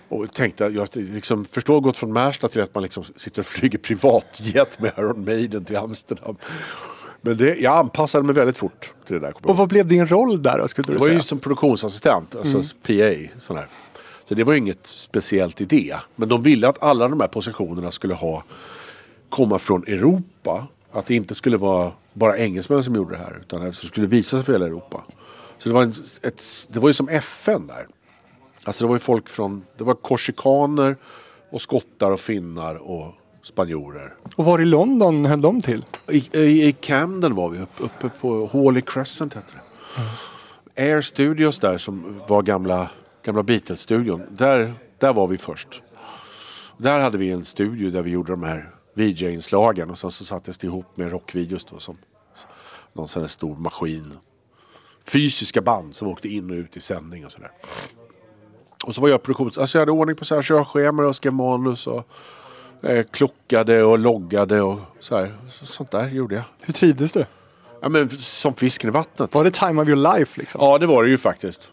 Och 0.08 0.32
tänkte, 0.32 0.66
att 0.66 0.74
jag 0.74 0.88
liksom 0.94 1.44
förstår 1.44 1.80
gått 1.80 1.96
från 1.96 2.12
Märsta 2.12 2.48
till 2.48 2.62
att 2.62 2.74
man 2.74 2.82
liksom 2.82 3.04
sitter 3.04 3.42
och 3.42 3.46
flyger 3.46 3.78
privatjet 3.78 4.80
med 4.80 4.92
Iron 4.98 5.24
Maiden 5.24 5.64
till 5.64 5.76
Amsterdam. 5.76 6.36
Men 7.26 7.36
det, 7.36 7.56
jag 7.56 7.76
anpassade 7.76 8.24
mig 8.24 8.34
väldigt 8.34 8.58
fort 8.58 8.92
till 9.06 9.14
det 9.14 9.20
där. 9.20 9.34
Och 9.42 9.56
vad 9.56 9.68
blev 9.68 9.86
din 9.86 10.06
roll 10.06 10.42
där 10.42 10.58
då, 10.58 10.68
skulle 10.68 10.86
Det 10.86 10.92
du 10.92 10.98
var 10.98 11.06
säga? 11.06 11.16
ju 11.16 11.22
som 11.22 11.38
produktionsassistent, 11.38 12.34
alltså 12.34 12.62
PA. 12.82 13.38
Sån 13.38 13.56
här. 13.56 13.68
Så 14.24 14.34
det 14.34 14.44
var 14.44 14.52
ju 14.52 14.58
inget 14.58 14.86
speciellt 14.86 15.60
i 15.60 15.64
det. 15.64 15.96
Men 16.16 16.28
de 16.28 16.42
ville 16.42 16.68
att 16.68 16.82
alla 16.82 17.08
de 17.08 17.20
här 17.20 17.28
positionerna 17.28 17.90
skulle 17.90 18.14
ha, 18.14 18.44
komma 19.28 19.58
från 19.58 19.82
Europa. 19.82 20.66
Att 20.92 21.06
det 21.06 21.14
inte 21.14 21.34
skulle 21.34 21.56
vara 21.56 21.92
bara 22.12 22.38
engelsmän 22.38 22.82
som 22.82 22.94
gjorde 22.94 23.14
det 23.14 23.18
här. 23.18 23.38
Utan 23.40 23.60
det 23.60 23.72
skulle 23.72 24.06
visa 24.06 24.36
sig 24.36 24.44
för 24.44 24.52
hela 24.52 24.66
Europa. 24.66 25.04
Så 25.58 25.68
det 25.68 25.74
var, 25.74 25.82
en, 25.82 25.92
ett, 26.22 26.42
det 26.70 26.80
var 26.80 26.88
ju 26.88 26.92
som 26.92 27.08
FN 27.08 27.66
där. 27.66 27.86
Alltså 28.64 28.84
det 28.84 28.88
var 28.88 28.94
ju 28.94 29.00
folk 29.00 29.28
från, 29.28 29.62
det 29.78 29.84
var 29.84 29.94
korsikaner 29.94 30.96
och 31.50 31.60
skottar 31.60 32.10
och 32.10 32.20
finnar 32.20 32.74
och 32.74 33.14
spanjorer. 33.46 34.14
Och 34.36 34.44
var 34.44 34.62
i 34.62 34.64
London 34.64 35.24
höll 35.24 35.40
de 35.40 35.60
till? 35.60 35.84
I, 36.08 36.38
i, 36.38 36.66
i 36.66 36.72
Camden 36.72 37.34
var 37.34 37.48
vi 37.48 37.58
uppe, 37.58 37.82
uppe 37.82 38.08
på 38.08 38.50
Hawley 38.52 38.82
Crescent 38.82 39.34
hette 39.34 39.52
det. 39.52 40.82
Air 40.82 41.00
Studios 41.00 41.58
där 41.58 41.78
som 41.78 42.22
var 42.28 42.42
gamla, 42.42 42.90
gamla 43.24 43.42
Beatles-studion. 43.42 44.22
Där, 44.30 44.74
där 44.98 45.12
var 45.12 45.28
vi 45.28 45.38
först. 45.38 45.82
Där 46.78 47.00
hade 47.00 47.18
vi 47.18 47.30
en 47.30 47.44
studio 47.44 47.90
där 47.90 48.02
vi 48.02 48.10
gjorde 48.10 48.32
de 48.32 48.42
här 48.42 48.70
VJ-inslagen 48.94 49.90
och 49.90 49.98
sen 49.98 50.10
så 50.10 50.24
sattes 50.24 50.58
det 50.58 50.66
ihop 50.66 50.96
med 50.96 51.10
rockvideos 51.10 51.64
då 51.64 51.78
som 51.78 51.96
någon 52.92 53.08
sån 53.08 53.22
här 53.22 53.28
stor 53.28 53.56
maskin. 53.56 54.12
Fysiska 55.04 55.62
band 55.62 55.94
som 55.94 56.08
åkte 56.08 56.28
in 56.28 56.50
och 56.50 56.56
ut 56.56 56.76
i 56.76 56.80
sändning 56.80 57.26
och 57.26 57.32
sådär. 57.32 57.50
Och 58.86 58.94
så 58.94 59.00
var 59.00 59.08
jag 59.08 59.22
produktions... 59.22 59.58
Alltså 59.58 59.78
jag 59.78 59.80
hade 59.80 59.92
ordning 59.92 60.16
på 60.16 60.24
så 60.24 60.34
här 60.34 60.42
körscheman 60.42 61.04
och 61.04 61.16
skrev 61.16 61.32
manus 61.32 61.86
och 61.86 62.08
eh, 62.82 63.04
klockade 63.10 63.82
och 63.82 63.98
loggade 63.98 64.60
och 64.60 64.80
så 65.00 65.16
här. 65.16 65.34
Så, 65.50 65.66
sånt 65.66 65.90
där 65.90 66.08
gjorde 66.08 66.34
jag. 66.34 66.44
Hur 66.60 66.72
trivdes 66.72 67.12
du? 67.12 67.24
Ja 67.82 67.88
men 67.88 68.10
som 68.10 68.54
fisken 68.54 68.90
i 68.90 68.92
vattnet. 68.92 69.34
Var 69.34 69.44
det 69.44 69.50
time 69.50 69.82
of 69.82 69.88
your 69.88 70.16
life 70.16 70.40
liksom? 70.40 70.60
Ja 70.64 70.78
det 70.78 70.86
var 70.86 71.04
det 71.04 71.10
ju 71.10 71.18
faktiskt. 71.18 71.72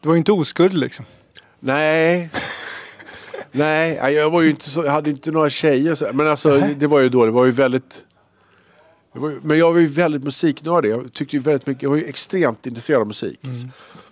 Du 0.00 0.08
var 0.08 0.14
ju 0.14 0.18
inte 0.18 0.32
oskuld 0.32 0.74
liksom. 0.74 1.04
Nej. 1.60 2.30
Nej, 3.52 4.14
jag 4.14 4.30
var 4.30 4.42
ju 4.42 4.50
inte 4.50 4.70
så, 4.70 4.84
jag 4.84 4.92
hade 4.92 5.10
inte 5.10 5.32
några 5.32 5.50
tjejer. 5.50 5.94
Så, 5.94 6.08
men 6.12 6.28
alltså 6.28 6.58
det 6.58 6.86
var 6.86 7.00
ju 7.00 7.08
då, 7.08 7.24
det 7.24 7.30
var 7.30 7.44
ju 7.44 7.50
väldigt... 7.50 8.04
Var 9.12 9.30
ju, 9.30 9.40
men 9.42 9.58
jag 9.58 9.72
var 9.72 9.80
ju 9.80 9.86
väldigt 9.86 10.24
musiknördig. 10.24 10.90
Jag 10.90 11.12
tyckte 11.12 11.36
ju 11.36 11.42
väldigt 11.42 11.66
mycket, 11.66 11.82
jag 11.82 11.90
var 11.90 11.96
ju 11.96 12.04
extremt 12.04 12.66
intresserad 12.66 13.00
av 13.00 13.06
musik. 13.06 13.40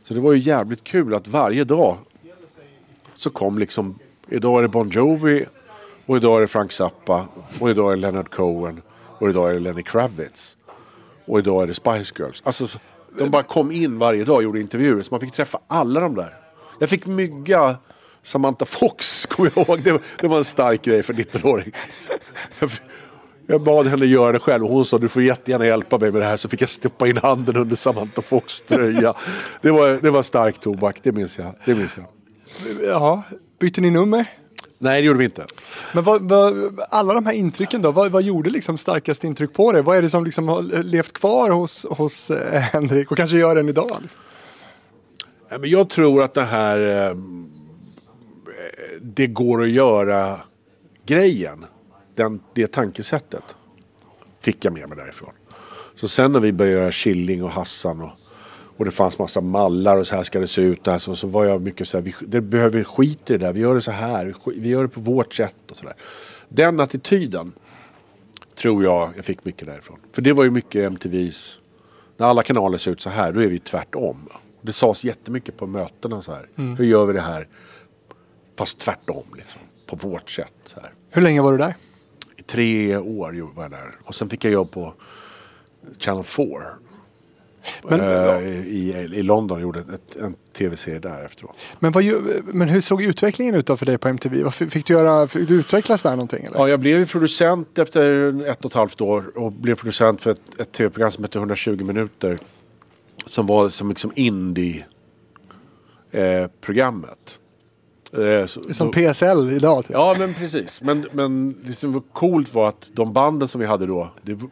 Så 0.03 0.15
det 0.15 0.21
var 0.21 0.33
ju 0.33 0.39
jävligt 0.39 0.85
kul 0.85 1.15
att 1.15 1.29
varje 1.29 1.65
dag 1.65 1.99
så 3.15 3.31
kom 3.31 3.59
liksom, 3.59 3.99
idag 4.29 4.59
är 4.59 4.63
det 4.63 4.69
Bon 4.69 4.91
Jovi 4.91 5.47
och 6.07 6.17
idag 6.17 6.37
är 6.37 6.41
det 6.41 6.47
Frank 6.47 6.73
Zappa 6.73 7.27
och 7.61 7.71
idag 7.71 7.93
är 7.93 7.97
det 7.97 8.01
Leonard 8.03 8.31
Cohen 8.31 8.83
och 9.19 9.29
idag 9.31 9.51
är 9.51 9.55
det 9.55 9.61
Lenny 9.61 9.83
Kravitz. 9.83 10.57
Och 11.27 11.39
idag 11.39 11.63
är 11.63 11.67
det 11.67 11.75
Spice 11.75 12.15
Girls. 12.19 12.43
Alltså, 12.45 12.79
de 13.19 13.31
bara 13.31 13.43
kom 13.43 13.73
in 13.73 13.99
varje 13.99 14.25
dag 14.25 14.37
och 14.37 14.43
gjorde 14.43 14.61
intervjuer. 14.61 15.03
Så 15.03 15.09
man 15.15 15.21
fick 15.21 15.33
träffa 15.33 15.59
alla 15.69 16.01
de 16.01 16.15
där. 16.15 16.35
Jag 16.81 16.89
fick 16.89 17.07
mygga 17.07 17.77
Samantha 18.23 18.65
Fox, 18.65 19.27
kommer 19.31 19.53
jag 19.55 19.69
ihåg. 19.69 19.83
Det, 19.83 19.93
var- 19.93 20.01
det 20.21 20.29
var 20.29 20.39
en 20.39 20.45
stark 20.45 20.83
grej 20.83 21.03
för 21.03 21.15
19-åring. 21.15 21.73
Jag, 23.49 23.63
bad 23.63 23.87
henne 23.87 24.07
göra 24.07 24.33
det 24.33 24.39
själv 24.39 24.65
och 24.65 24.71
hon 24.71 24.85
sa 24.85 24.99
du 24.99 25.09
får 25.09 25.23
jättegärna 25.23 25.67
hjälpa 25.67 25.99
mig 25.99 26.13
med 26.13 26.21
det 26.21 26.27
här. 26.27 26.37
Så 26.37 26.49
fick 26.49 26.63
jag 26.63 26.69
stoppa 26.69 27.07
in 27.09 27.17
handen 27.17 27.57
under 27.57 27.77
Samantha 27.77 28.23
Fox 28.23 28.63
tröja. 28.63 29.13
Det 29.63 29.71
var, 29.71 29.89
det 30.03 30.11
var 30.11 30.23
stark 30.23 30.59
tobak, 30.61 30.99
det 31.03 31.13
minns 31.13 31.39
jag. 31.39 31.55
Det 31.65 31.75
minns 31.75 31.97
jag. 31.97 32.07
Jaha, 32.87 33.23
bytte 33.61 33.81
ni 33.81 33.91
nummer? 33.91 34.27
Nej, 34.79 35.01
det 35.01 35.07
gjorde 35.07 35.19
vi 35.19 35.25
inte. 35.25 35.47
Men 35.93 36.05
vad, 36.05 36.23
vad, 36.23 36.81
alla 36.91 37.15
de 37.15 37.27
här 37.27 37.33
intrycken 37.33 37.83
då, 37.83 37.91
vad, 37.91 38.11
vad 38.11 38.23
gjorde 38.23 38.51
liksom 38.51 38.79
starkast 38.79 39.25
intryck 39.25 39.53
på 39.53 39.73
dig? 39.73 39.83
Vad 39.83 39.97
är 39.97 40.03
det 40.03 40.11
som 40.11 40.25
liksom 40.25 40.49
har 40.49 40.63
levt 40.83 41.13
kvar 41.13 41.51
hos, 41.51 41.87
hos 41.91 42.31
eh, 42.31 42.61
Henrik 42.61 43.11
och 43.11 43.17
kanske 43.17 43.37
gör 43.37 43.57
den 43.57 43.69
idag? 43.69 44.03
Men 45.51 45.71
jag 45.71 45.91
tror 45.91 46.23
att 46.23 46.35
det 46.35 46.45
här... 46.45 47.09
Eh, 47.11 47.17
det 49.01 49.27
går 49.27 49.63
att 49.63 49.69
göra 49.69 50.41
grejen. 51.07 51.65
Den, 52.15 52.41
det 52.55 52.67
tankesättet 52.67 53.57
fick 54.41 54.65
jag 54.65 54.73
med 54.73 54.89
mig 54.89 54.99
därifrån. 54.99 55.33
Så 55.95 56.09
sen 56.09 56.33
när 56.33 56.41
vi 56.41 56.53
började 56.53 56.81
göra 56.81 56.91
Killing 56.93 57.45
och 57.45 57.51
Hassan 57.51 58.01
och, 58.01 58.11
och 58.77 58.85
det 58.85 58.91
fanns 58.91 59.19
massa 59.19 59.41
mallar 59.41 59.97
och 59.97 60.07
så 60.07 60.17
här 60.17 60.23
ska 60.23 60.41
det 60.41 60.49
se 60.49 60.61
ut. 60.61 60.85
Där, 60.85 60.99
så, 60.99 61.17
så 61.17 61.27
var 61.27 61.45
jag 61.45 61.63
mycket 61.63 61.89
så 61.89 61.97
här, 61.97 62.05
vi, 62.05 62.15
det 62.21 62.41
behöver 62.41 62.85
skit 62.85 63.31
i 63.31 63.33
det 63.33 63.39
där, 63.39 63.53
vi 63.53 63.61
gör 63.61 63.75
det 63.75 63.81
så 63.81 63.91
här, 63.91 64.35
vi 64.57 64.69
gör 64.69 64.83
det 64.83 64.89
på 64.89 65.01
vårt 65.01 65.35
sätt 65.35 65.71
och 65.71 65.77
sådär. 65.77 65.95
Den 66.49 66.81
attityden 66.81 67.53
tror 68.55 68.85
jag 68.85 69.13
jag 69.17 69.25
fick 69.25 69.45
mycket 69.45 69.67
därifrån. 69.67 69.99
För 70.13 70.23
det 70.23 70.33
var 70.33 70.45
ju 70.45 70.51
mycket 70.51 70.85
MTVs, 70.85 71.61
när 72.17 72.27
alla 72.27 72.43
kanaler 72.43 72.79
ser 72.79 72.91
ut 72.91 73.01
så 73.01 73.11
här, 73.11 73.33
då 73.33 73.41
är 73.41 73.47
vi 73.47 73.59
tvärtom. 73.59 74.29
Det 74.63 74.73
sades 74.73 75.05
jättemycket 75.05 75.57
på 75.57 75.67
mötena 75.67 76.23
så 76.23 76.33
här. 76.33 76.49
Hur 76.79 76.85
gör 76.85 77.07
vi 77.07 77.13
det 77.13 77.21
här? 77.21 77.49
Fast 78.59 78.79
tvärtom 78.79 79.25
liksom. 79.37 79.61
På 79.87 79.97
vårt 79.97 80.31
sätt. 80.31 80.53
Så 80.65 80.81
här. 80.81 80.93
Hur 81.11 81.23
länge 81.23 81.43
var 81.43 81.53
du 81.53 81.59
där? 81.59 81.75
I 82.37 82.43
tre 82.43 82.97
år 82.97 83.53
var 83.55 83.63
jag 83.63 83.71
där. 83.71 83.91
Och 84.05 84.15
sen 84.15 84.29
fick 84.29 84.45
jag 84.45 84.53
jobb 84.53 84.71
på 84.71 84.95
Channel 85.99 86.25
4. 86.25 86.47
Men- 87.83 88.01
eh, 88.01 88.39
i, 88.67 89.09
I 89.13 89.23
London 89.23 89.57
och 89.57 89.63
gjorde 89.63 89.81
ett, 89.81 90.17
en 90.17 90.35
tv-serie 90.59 90.99
där 90.99 91.25
efteråt. 91.25 91.57
Men, 91.79 91.93
vad, 91.93 92.03
ju- 92.03 92.43
men 92.47 92.69
hur 92.69 92.81
såg 92.81 93.03
utvecklingen 93.03 93.55
ut 93.55 93.67
då 93.67 93.77
för 93.77 93.87
dig 93.87 93.99
på 93.99 94.09
MTV? 94.09 94.43
Vad 94.43 94.55
Fick 94.55 94.87
du, 94.87 94.93
göra, 94.95 95.27
fick 95.29 95.49
du 95.49 95.55
utvecklas 95.55 96.03
där 96.03 96.11
någonting? 96.11 96.45
Eller? 96.45 96.59
Ja, 96.59 96.69
jag 96.69 96.81
blev 96.81 96.99
ju 96.99 97.07
producent 97.07 97.79
efter 97.79 98.29
ett 98.51 98.65
och 98.65 98.71
ett 98.71 98.75
halvt 98.75 99.01
år 99.01 99.25
och 99.39 99.53
blev 99.53 99.75
producent 99.75 100.21
för 100.23 100.31
ett, 100.31 100.61
ett 100.61 100.73
tv-program 100.73 101.11
som 101.11 101.25
hette 101.25 101.39
120 101.39 101.85
minuter. 101.85 102.39
Som 103.27 103.47
var 103.47 103.69
som 103.69 103.89
liksom 103.89 104.13
indie-programmet. 106.13 107.39
Eh, 108.13 108.47
så- 108.47 108.63
Som 108.63 108.73
så- 108.73 108.93
PSL 108.93 109.53
idag? 109.53 109.85
Typ. 109.85 109.93
Ja, 109.93 110.17
men 110.19 110.35
precis. 110.35 110.83
Men, 110.83 111.07
men 111.13 111.57
det 111.67 111.73
som 111.75 111.93
var 111.93 112.03
coolt 112.13 112.55
var 112.55 112.69
att 112.69 112.91
de 112.93 113.13
banden 113.13 113.49
som 113.49 113.61
vi 113.61 113.67
hade 113.67 113.87
då, 113.87 114.11
det, 114.23 114.35
var- 114.35 114.51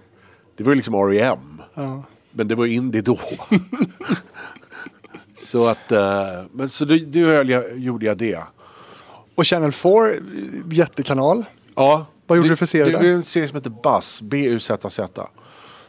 det 0.57 0.65
var 0.65 0.71
ju 0.73 0.77
liksom 0.77 0.95
R.E.M. 0.95 1.63
Ja. 1.75 2.03
Men 2.35 2.49
det 2.49 2.55
var 2.55 2.67
indie 2.67 3.03
då. 3.03 3.19
så 5.39 5.67
att, 5.67 5.93
eh, 5.93 6.43
men 6.53 6.69
så 6.69 6.85
då, 6.85 6.97
då 7.07 7.19
jag, 7.19 7.79
gjorde 7.79 8.07
jag 8.07 8.19
det. 8.19 8.41
Och 9.35 9.47
Channel 9.47 9.73
4, 9.73 9.93
jättekanal. 10.71 11.45
Ja. 11.75 12.07
Vad 12.27 12.39
gjorde 12.39 12.49
det, 12.49 12.53
du 12.53 12.57
för 12.57 12.67
serie 12.67 12.85
det, 12.85 12.93
där? 12.93 13.03
Det 13.03 13.09
är 13.09 13.13
en 13.13 13.23
serie 13.23 13.49
som 13.49 13.57
heter 13.57 13.71
Buzz, 13.71 14.23
B-U-Z-Z. 14.23 15.29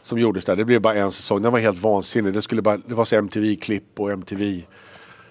Som 0.00 0.18
gjordes 0.18 0.44
där. 0.44 0.56
Det 0.56 0.64
blev 0.64 0.80
bara 0.80 0.94
en 0.94 1.10
säsong. 1.12 1.42
Den 1.42 1.52
var 1.52 1.58
helt 1.58 1.78
vansinnig. 1.78 2.32
Det, 2.32 2.42
skulle 2.42 2.62
bara, 2.62 2.76
det 2.76 2.94
var 2.94 3.04
så 3.04 3.16
MTV-klipp 3.16 4.00
och 4.00 4.10
MTV... 4.10 4.62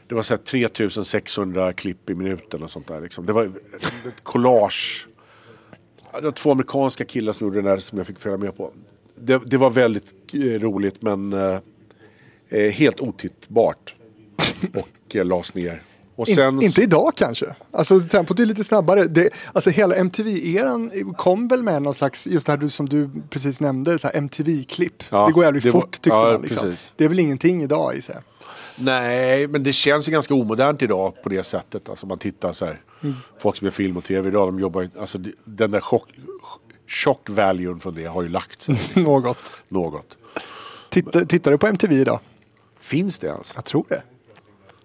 Det 0.08 0.16
var 0.16 0.22
så 0.22 0.34
här 0.34 0.42
3600 0.42 1.74
klipp 1.74 2.10
i 2.10 2.16
minuten 2.16 2.64
och 2.64 2.72
sånt 2.72 2.88
där. 2.88 3.02
Liksom. 3.02 3.26
Det 3.26 3.34
var 3.34 3.44
ett 3.44 4.24
collage. 4.24 5.08
Det 6.14 6.22
var 6.22 6.32
två 6.32 6.52
amerikanska 6.52 7.06
killar 7.06 7.34
som 7.34 7.48
gjorde 7.48 7.58
den 7.58 7.66
där 7.66 7.78
som 7.78 7.98
jag 7.98 8.08
fick 8.08 8.20
följa 8.20 8.38
med 8.38 8.58
på. 8.58 8.74
Det, 9.16 9.42
det 9.46 9.58
var 9.58 9.70
väldigt 9.70 10.14
eh, 10.34 10.40
roligt 10.40 11.02
men 11.02 11.34
eh, 11.34 11.60
eh, 12.50 12.72
helt 12.72 13.00
otittbart. 13.00 13.96
Och 14.74 15.16
eh, 15.16 15.26
lades 15.26 15.54
ner. 15.54 15.82
Och 16.16 16.30
In, 16.30 16.36
sen, 16.36 16.62
inte 16.62 16.82
idag 16.82 17.12
kanske. 17.16 17.46
Alltså 17.72 18.00
tempot 18.00 18.40
är 18.40 18.46
lite 18.46 18.64
snabbare. 18.64 19.04
Det, 19.04 19.30
alltså 19.54 19.70
hela 19.70 19.96
MTV-eran 19.96 21.14
kom 21.18 21.48
väl 21.48 21.64
med 21.64 21.82
någon 21.82 21.94
slags, 21.94 22.28
just 22.28 22.46
det 22.46 22.52
här 22.52 22.58
du, 22.58 22.70
som 22.70 22.90
du 22.90 23.10
precis 23.30 23.62
nämnde, 23.62 23.98
MTV-klipp. 24.14 25.04
Ja, 25.10 25.26
det 25.28 25.32
går 25.34 25.44
jävligt 25.44 25.64
det 25.64 25.72
var- 25.72 25.82
fort 25.82 25.92
tyckte 25.92 26.10
ja, 26.10 26.32
man. 26.32 26.42
Liksom. 26.42 26.76
Det 26.96 27.06
är 27.06 27.10
väl 27.10 27.20
ingenting 27.20 27.64
idag 27.64 27.96
i 27.96 28.02
sig. 28.02 28.16
Nej, 28.76 29.48
men 29.48 29.64
det 29.64 29.74
känns 29.74 30.08
ju 30.08 30.12
ganska 30.12 30.34
omodernt 30.34 30.82
idag 30.82 31.24
på 31.24 31.30
det 31.30 31.44
sättet. 31.44 31.90
Alltså 31.90 32.06
man 32.06 32.18
tittar 32.18 32.54
så 32.54 32.66
här. 32.66 32.82
Mm. 33.04 33.16
Folk 33.40 33.56
som 33.56 33.66
gör 33.66 33.72
film 33.72 33.98
och 33.98 34.04
tv 34.04 34.30
idag, 34.30 34.48
de 34.48 34.60
jobbar. 34.60 34.90
Alltså 35.00 35.20
den 35.46 35.72
där 35.72 35.80
chock, 35.80 36.10
chock 36.88 37.30
valuen 37.30 37.80
från 37.80 37.96
det 37.96 38.06
har 38.06 38.22
ju 38.22 38.30
lagt 38.30 38.62
sig. 38.62 38.74
Liksom, 38.74 39.04
Något. 39.04 39.52
något. 39.70 40.18
Titta, 40.90 41.26
tittar 41.26 41.52
du 41.52 41.58
på 41.58 41.68
MTV 41.68 41.96
idag? 41.96 42.20
Finns 42.80 43.20
det 43.20 43.28
ens? 43.28 43.52
Jag 43.56 43.66
tror 43.66 43.86
det. 43.90 44.04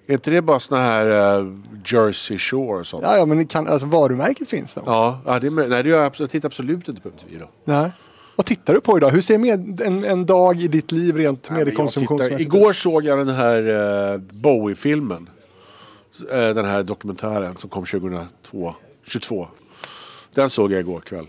Är 0.07 0.13
inte 0.15 0.31
det 0.31 0.43
bara 0.43 0.61
såna 0.61 0.81
här 0.81 1.39
uh, 1.41 1.59
Jersey 1.85 2.39
Shore 2.39 2.81
och 2.81 2.87
sånt? 2.87 3.03
Ja, 3.03 3.17
ja 3.17 3.27
men 3.27 3.47
kan, 3.47 3.67
alltså, 3.67 3.87
varumärket 3.87 4.49
finns 4.51 4.75
då. 4.75 4.83
Ja, 4.87 5.21
ja 5.27 5.39
det 5.39 5.51
nej, 5.51 5.69
det 5.83 5.89
gör 5.89 5.97
jag, 5.97 6.07
absolut, 6.07 6.21
jag 6.21 6.31
tittar 6.31 6.49
absolut 6.49 6.89
inte 6.89 7.01
på 7.01 7.09
MTV 7.09 7.35
idag. 7.35 7.49
Nej. 7.65 7.91
Vad 8.37 8.47
tittar 8.47 8.75
du 8.75 8.81
på 8.81 8.97
idag? 8.97 9.11
Hur 9.11 9.21
ser 9.21 9.39
med, 9.39 9.81
en, 9.81 10.05
en 10.05 10.27
dag 10.27 10.63
i 10.63 10.69
ditt 10.69 10.93
liv 10.93 11.17
rent 11.17 11.51
mediekonsumtionsmässigt 11.51 12.39
tittar- 12.39 12.57
Igår 12.59 12.73
såg 12.73 13.05
jag 13.05 13.19
den 13.19 13.29
här 13.29 13.69
uh, 14.15 14.21
Bowie-filmen. 14.21 15.31
Eh, 16.31 16.37
den 16.37 16.65
här 16.65 16.83
dokumentären 16.83 17.57
som 17.57 17.71
kom 17.71 17.85
2002. 17.85 18.75
22. 19.07 19.49
Den 20.35 20.51
såg 20.51 20.73
jag 20.73 20.81
igår 20.81 21.01
kväll. 21.01 21.27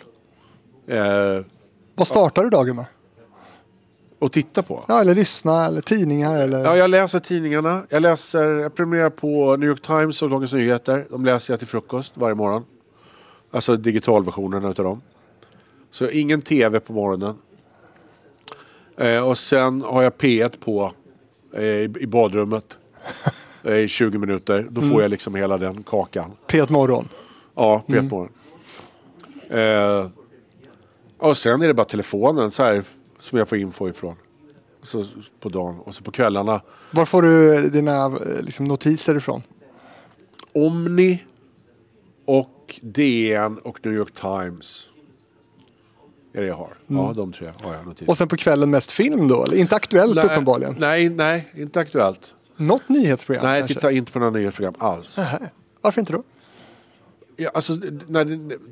Eh, 0.92 1.46
Vad 1.96 2.08
startar 2.08 2.44
du 2.44 2.50
dagen 2.50 2.76
med? 2.76 2.86
och 4.20 4.32
titta 4.32 4.64
på. 4.64 4.86
Ja, 4.88 5.02
eller 5.02 5.16
lyssna, 5.16 5.66
eller 5.66 5.82
tidningar, 5.82 6.40
eller... 6.40 6.64
Ja, 6.64 6.78
jag 6.78 6.90
läser 6.90 7.20
tidningarna. 7.20 7.84
Jag, 7.90 8.02
läser, 8.02 8.48
jag 8.48 8.76
prenumererar 8.76 9.10
på 9.10 9.56
New 9.56 9.70
York 9.70 9.82
Times 9.82 10.22
och 10.22 10.30
Dagens 10.30 10.54
Nyheter. 10.54 11.08
De 11.10 11.26
läser 11.26 11.54
jag 11.54 11.60
till 11.60 11.68
frukost 11.68 12.18
varje 12.18 12.36
morgon. 12.36 12.66
Alltså 13.52 13.76
digitalversionerna 13.76 14.70
utav 14.70 14.86
dem. 14.86 15.02
Så 15.92 16.10
ingen 16.10 16.42
tv 16.42 16.80
på 16.80 16.94
morgonen. 16.94 17.36
Eh, 18.98 19.28
och 19.28 19.38
sen 19.38 19.82
har 19.82 20.04
jag 20.04 20.14
P1 20.14 20.60
på 20.60 20.92
eh, 21.54 21.64
i, 21.64 21.94
i 22.00 22.08
badrummet. 22.08 22.78
eh, 23.64 23.76
I 23.76 23.88
20 23.88 24.18
minuter. 24.18 24.68
Då 24.72 24.82
får 24.82 25.02
jag 25.02 25.12
liksom 25.12 25.36
hela 25.36 25.58
den 25.58 25.84
kakan. 25.84 26.32
P1 26.48 26.72
Morgon. 26.72 27.10
Ja, 27.56 27.84
P1 27.88 28.10
morgon. 28.10 28.30
Och 31.22 31.38
sen 31.38 31.62
är 31.62 31.68
det 31.68 31.74
bara 31.74 31.86
telefonen 31.86 32.52
så 32.52 32.64
här. 32.64 32.84
Som 33.20 33.38
jag 33.38 33.48
får 33.50 33.58
info 33.58 33.90
ifrån. 33.90 34.16
Så, 34.84 35.06
på 35.40 35.50
dagen. 35.50 35.80
Och 35.80 35.96
så 35.96 36.04
på 36.04 36.12
kvällarna. 36.12 36.62
Var 36.92 37.06
får 37.06 37.22
du 37.22 37.70
dina 37.70 38.06
eh, 38.06 38.42
liksom, 38.42 38.66
notiser 38.66 39.18
ifrån? 39.18 39.42
Omni 40.54 41.24
och 42.26 42.80
DN 42.82 43.58
och 43.58 43.86
New 43.86 43.94
York 43.94 44.14
Times. 44.14 44.88
Är 46.34 46.42
det 46.42 46.48
jag 46.48 46.56
har. 46.56 46.74
Ja, 46.88 47.14
de 47.16 47.32
tre 47.32 47.52
har 47.64 47.74
jag 47.74 47.86
noterat. 47.86 48.10
Och 48.10 48.18
sen 48.18 48.28
på 48.28 48.38
kvällen 48.38 48.70
mest 48.70 48.92
film 48.92 49.28
då? 49.28 49.44
Eller? 49.44 49.58
Inte 49.58 49.76
Aktuellt 49.76 50.18
uppenbarligen. 50.18 50.76
Nej, 50.80 51.10
nej, 51.10 51.52
inte 51.56 51.80
aktuellt. 51.80 52.34
Något 52.58 52.90
nyhetsprogram 52.90 53.46
Nej, 53.46 53.60
jag 53.60 53.68
tittar 53.68 53.90
inte 53.90 54.12
på 54.12 54.20
några 54.20 54.32
nyhetsprogram 54.32 54.74
alls. 54.78 55.18
Nähä. 55.18 55.40
Varför 55.82 56.00
inte 56.00 56.14
då? 56.14 56.24
Alltså, 57.48 57.74
när, 58.08 58.26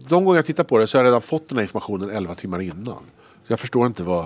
de 0.10 0.26
gånger 0.26 0.38
jag 0.38 0.46
tittar 0.46 0.64
på 0.64 0.78
det 0.78 0.88
så 0.88 0.98
har 0.98 1.04
jag 1.04 1.10
redan 1.10 1.22
fått 1.22 1.50
den 1.50 1.58
här 1.58 1.64
informationen 1.64 2.10
11 2.10 2.36
timmar 2.36 2.62
innan. 2.62 3.04
Så 3.48 3.54
jag 3.54 3.60
förstår 3.60 3.88
inte 3.88 4.04
vad... 4.04 4.26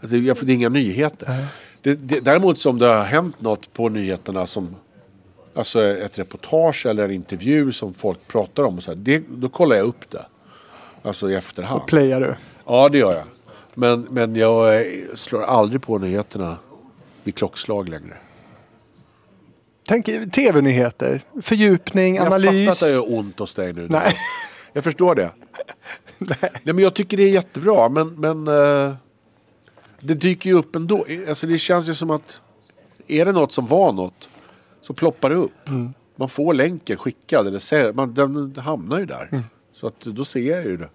Alltså, 0.00 0.16
jag, 0.16 0.36
det 0.42 0.52
är 0.52 0.54
inga 0.54 0.68
nyheter. 0.68 1.46
Det, 1.82 1.94
det, 1.94 2.20
däremot 2.20 2.66
om 2.66 2.78
det 2.78 2.86
har 2.86 3.04
hänt 3.04 3.40
något 3.40 3.72
på 3.72 3.88
nyheterna 3.88 4.46
som... 4.46 4.76
Alltså 5.54 5.84
ett 5.84 6.18
reportage 6.18 6.86
eller 6.86 7.04
en 7.04 7.10
intervju 7.10 7.72
som 7.72 7.94
folk 7.94 8.18
pratar 8.26 8.62
om. 8.62 8.76
Och 8.76 8.82
så 8.82 8.90
här, 8.90 8.96
det, 8.96 9.22
då 9.28 9.48
kollar 9.48 9.76
jag 9.76 9.86
upp 9.86 10.10
det. 10.10 10.26
Alltså 11.02 11.30
i 11.30 11.34
efterhand. 11.34 11.86
Playar 11.86 12.20
du? 12.20 12.34
Ja, 12.66 12.88
det 12.88 12.98
gör 12.98 13.14
jag. 13.14 13.24
Men, 13.74 14.06
men 14.10 14.36
jag 14.36 14.76
eh, 14.76 14.86
slår 15.14 15.42
aldrig 15.42 15.82
på 15.82 15.98
nyheterna 15.98 16.56
vid 17.24 17.34
klockslag 17.34 17.88
längre. 17.88 18.16
Tänk 19.88 20.32
tv-nyheter, 20.32 21.20
fördjupning, 21.42 22.16
Jag 22.16 22.26
analys. 22.26 22.46
fattar 22.46 22.70
att 22.70 22.80
det 22.80 23.12
gör 23.12 23.18
ont 23.18 23.38
hos 23.38 23.54
dig 23.54 23.72
nu. 23.72 23.86
Nej. 23.90 24.12
Jag 24.72 24.84
förstår 24.84 25.14
det. 25.14 25.30
Nej. 26.18 26.50
men 26.64 26.78
jag 26.78 26.94
tycker 26.94 27.16
det 27.16 27.22
är 27.22 27.30
jättebra. 27.30 27.88
Men, 27.88 28.08
men 28.08 28.48
eh, 28.48 28.94
det 30.00 30.14
dyker 30.14 30.50
ju 30.50 30.56
upp 30.56 30.76
ändå. 30.76 31.04
Alltså, 31.28 31.46
det 31.46 31.58
känns 31.58 31.88
ju 31.88 31.94
som 31.94 32.10
att 32.10 32.40
är 33.06 33.24
det 33.24 33.32
något 33.32 33.52
som 33.52 33.66
var 33.66 33.92
något 33.92 34.30
så 34.82 34.94
ploppar 34.94 35.30
det 35.30 35.36
upp. 35.36 35.68
Mm. 35.68 35.94
Man 36.16 36.28
får 36.28 36.54
länken 36.54 36.96
skickad. 36.96 37.46
Eller 37.46 37.58
ser, 37.58 37.92
man, 37.92 38.14
den 38.14 38.56
hamnar 38.56 38.98
ju 38.98 39.06
där. 39.06 39.28
Mm. 39.32 39.44
Så 39.72 39.86
att, 39.86 40.00
då 40.00 40.24
ser 40.24 40.56
jag 40.56 40.64
ju 40.64 40.76
det. 40.76 40.88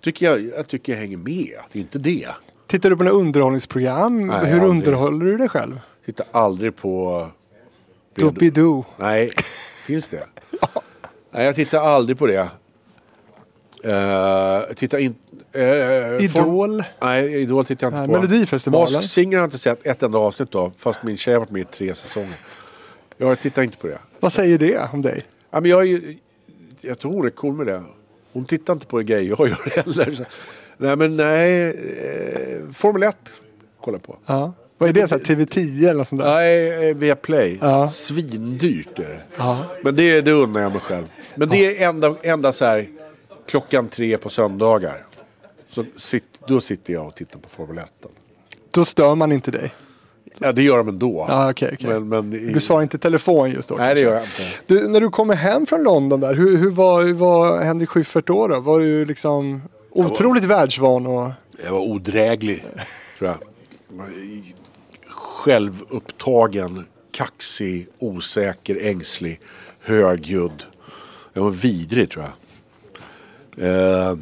Tycker 0.00 0.26
jag, 0.26 0.44
jag 0.56 0.68
tycker 0.68 0.92
jag 0.92 1.00
hänger 1.00 1.16
med. 1.16 1.56
Det 1.72 1.78
är 1.78 1.80
inte 1.80 1.98
det. 1.98 2.28
Tittar 2.66 2.90
du 2.90 2.96
på 2.96 3.02
några 3.04 3.16
underhållningsprogram? 3.16 4.26
Nej, 4.26 4.46
Hur 4.46 4.52
aldrig. 4.52 4.70
underhåller 4.70 5.24
du 5.26 5.36
dig 5.36 5.48
själv? 5.48 5.80
Tittar 6.06 6.26
aldrig 6.32 6.76
på... 6.76 7.28
Doobidoo. 8.16 8.84
Nej, 8.96 9.30
finns 9.86 10.08
det? 10.08 10.26
Nej, 11.30 11.44
jag 11.44 11.54
tittar 11.54 11.80
aldrig 11.80 12.18
på 12.18 12.26
det. 12.26 12.48
Uh, 13.84 13.92
jag 14.68 14.76
tittar 14.76 14.98
inte... 14.98 15.18
Uh, 15.56 16.24
Idol? 16.24 16.82
Nej, 17.02 17.42
Idol 17.42 17.64
tittar 17.64 17.86
jag 17.86 17.90
inte 17.90 18.12
Nej, 18.12 18.20
på. 18.20 18.26
Melodifestivalen? 18.26 19.02
Singer 19.02 19.36
har 19.36 19.42
jag 19.42 19.46
inte 19.46 19.58
sett 19.58 19.86
ett 19.86 20.02
enda 20.02 20.18
avsnitt 20.18 20.54
av. 20.54 20.72
Fast 20.76 21.02
min 21.02 21.16
tjej 21.16 21.34
har 21.34 21.40
varit 21.40 21.50
med 21.50 21.62
i 21.62 21.64
tre 21.64 21.94
säsonger. 21.94 22.36
Jag 23.16 23.40
tittar 23.40 23.62
inte 23.62 23.78
på 23.78 23.86
det. 23.86 23.98
Vad 24.20 24.32
säger 24.32 24.58
det 24.58 24.88
om 24.92 25.02
dig? 25.02 25.22
Ja, 25.50 25.60
men 25.60 25.70
jag, 25.70 25.88
är 25.88 26.16
jag 26.80 26.98
tror 26.98 27.12
hon 27.12 27.26
är 27.26 27.30
cool 27.30 27.54
med 27.54 27.66
det. 27.66 27.82
Hon 28.32 28.44
tittar 28.44 28.72
inte 28.72 28.86
på 28.86 28.98
det 28.98 29.04
grejer 29.04 29.36
jag 29.38 29.48
gör 29.48 29.76
heller. 29.76 30.26
Nej, 30.76 30.96
men 30.96 31.16
nej. 31.16 31.70
Eh, 31.70 32.70
Formel 32.72 33.02
1 33.02 33.16
kollar 33.80 33.98
på. 33.98 34.18
Ja. 34.26 34.52
Vad 34.78 34.88
är 34.88 34.92
det? 34.92 35.08
Så 35.08 35.14
här, 35.14 35.22
TV10 35.22 35.88
eller 35.90 36.04
sånt 36.04 36.22
där? 36.22 36.34
Nej, 36.34 36.88
eh, 36.90 36.96
via 36.96 37.16
Play. 37.16 37.58
Ja. 37.60 37.88
Svindyrt 37.88 38.98
är 38.98 39.02
det. 39.02 39.20
Ja. 39.36 39.58
Men 39.82 39.96
det, 39.96 40.20
det 40.20 40.32
unnar 40.32 40.60
jag 40.60 40.72
mig 40.72 40.80
själv. 40.80 41.04
Men 41.34 41.48
det 41.48 41.82
är 41.82 41.88
enda, 41.88 42.14
enda 42.22 42.52
så 42.52 42.64
här 42.64 42.88
klockan 43.48 43.88
tre 43.88 44.18
på 44.18 44.28
söndagar. 44.28 45.06
Så 45.70 45.84
sitt, 45.96 46.24
då 46.46 46.60
sitter 46.60 46.92
jag 46.92 47.06
och 47.06 47.14
tittar 47.14 47.38
på 47.38 47.48
Formel 47.48 47.78
1. 47.78 47.92
Då 48.70 48.84
stör 48.84 49.14
man 49.14 49.32
inte 49.32 49.50
dig. 49.50 49.74
Ja, 50.38 50.52
det 50.52 50.62
gör 50.62 50.76
de 50.76 50.88
ändå. 50.88 51.26
Ja, 51.28 51.50
okej, 51.50 51.70
okej. 51.72 51.88
Men, 52.00 52.08
men 52.08 52.32
i- 52.34 52.52
Du 52.52 52.60
svarar 52.60 52.82
inte 52.82 52.98
telefon 52.98 53.50
just 53.50 53.68
då? 53.68 53.74
Nej, 53.74 53.94
det 53.94 54.00
kanske? 54.02 54.10
gör 54.10 54.14
jag 54.14 54.24
inte. 54.24 54.84
Du, 54.84 54.88
när 54.88 55.00
du 55.00 55.10
kommer 55.10 55.34
hem 55.34 55.66
från 55.66 55.82
London 55.82 56.20
där, 56.20 56.34
hur, 56.34 56.56
hur, 56.56 56.70
var, 56.70 57.02
hur 57.04 57.14
var 57.14 57.58
Henrik 57.62 57.88
Schyffert 57.88 58.26
då? 58.26 58.48
då? 58.48 58.60
Var 58.60 58.80
du 58.80 59.04
liksom 59.04 59.62
otroligt 59.90 60.44
världsvan? 60.44 61.06
Och... 61.06 61.30
Jag 61.64 61.70
var 61.72 61.80
odräglig, 61.80 62.64
tror 63.18 63.30
jag. 63.30 63.38
Självupptagen, 65.46 66.86
kaxig, 67.10 67.88
osäker, 67.98 68.78
ängslig, 68.82 69.40
högljudd. 69.80 70.62
Jag 71.32 71.42
var 71.42 71.50
vidrig, 71.50 72.10
tror 72.10 72.24
jag. 72.24 72.32
Eh, 73.68 74.16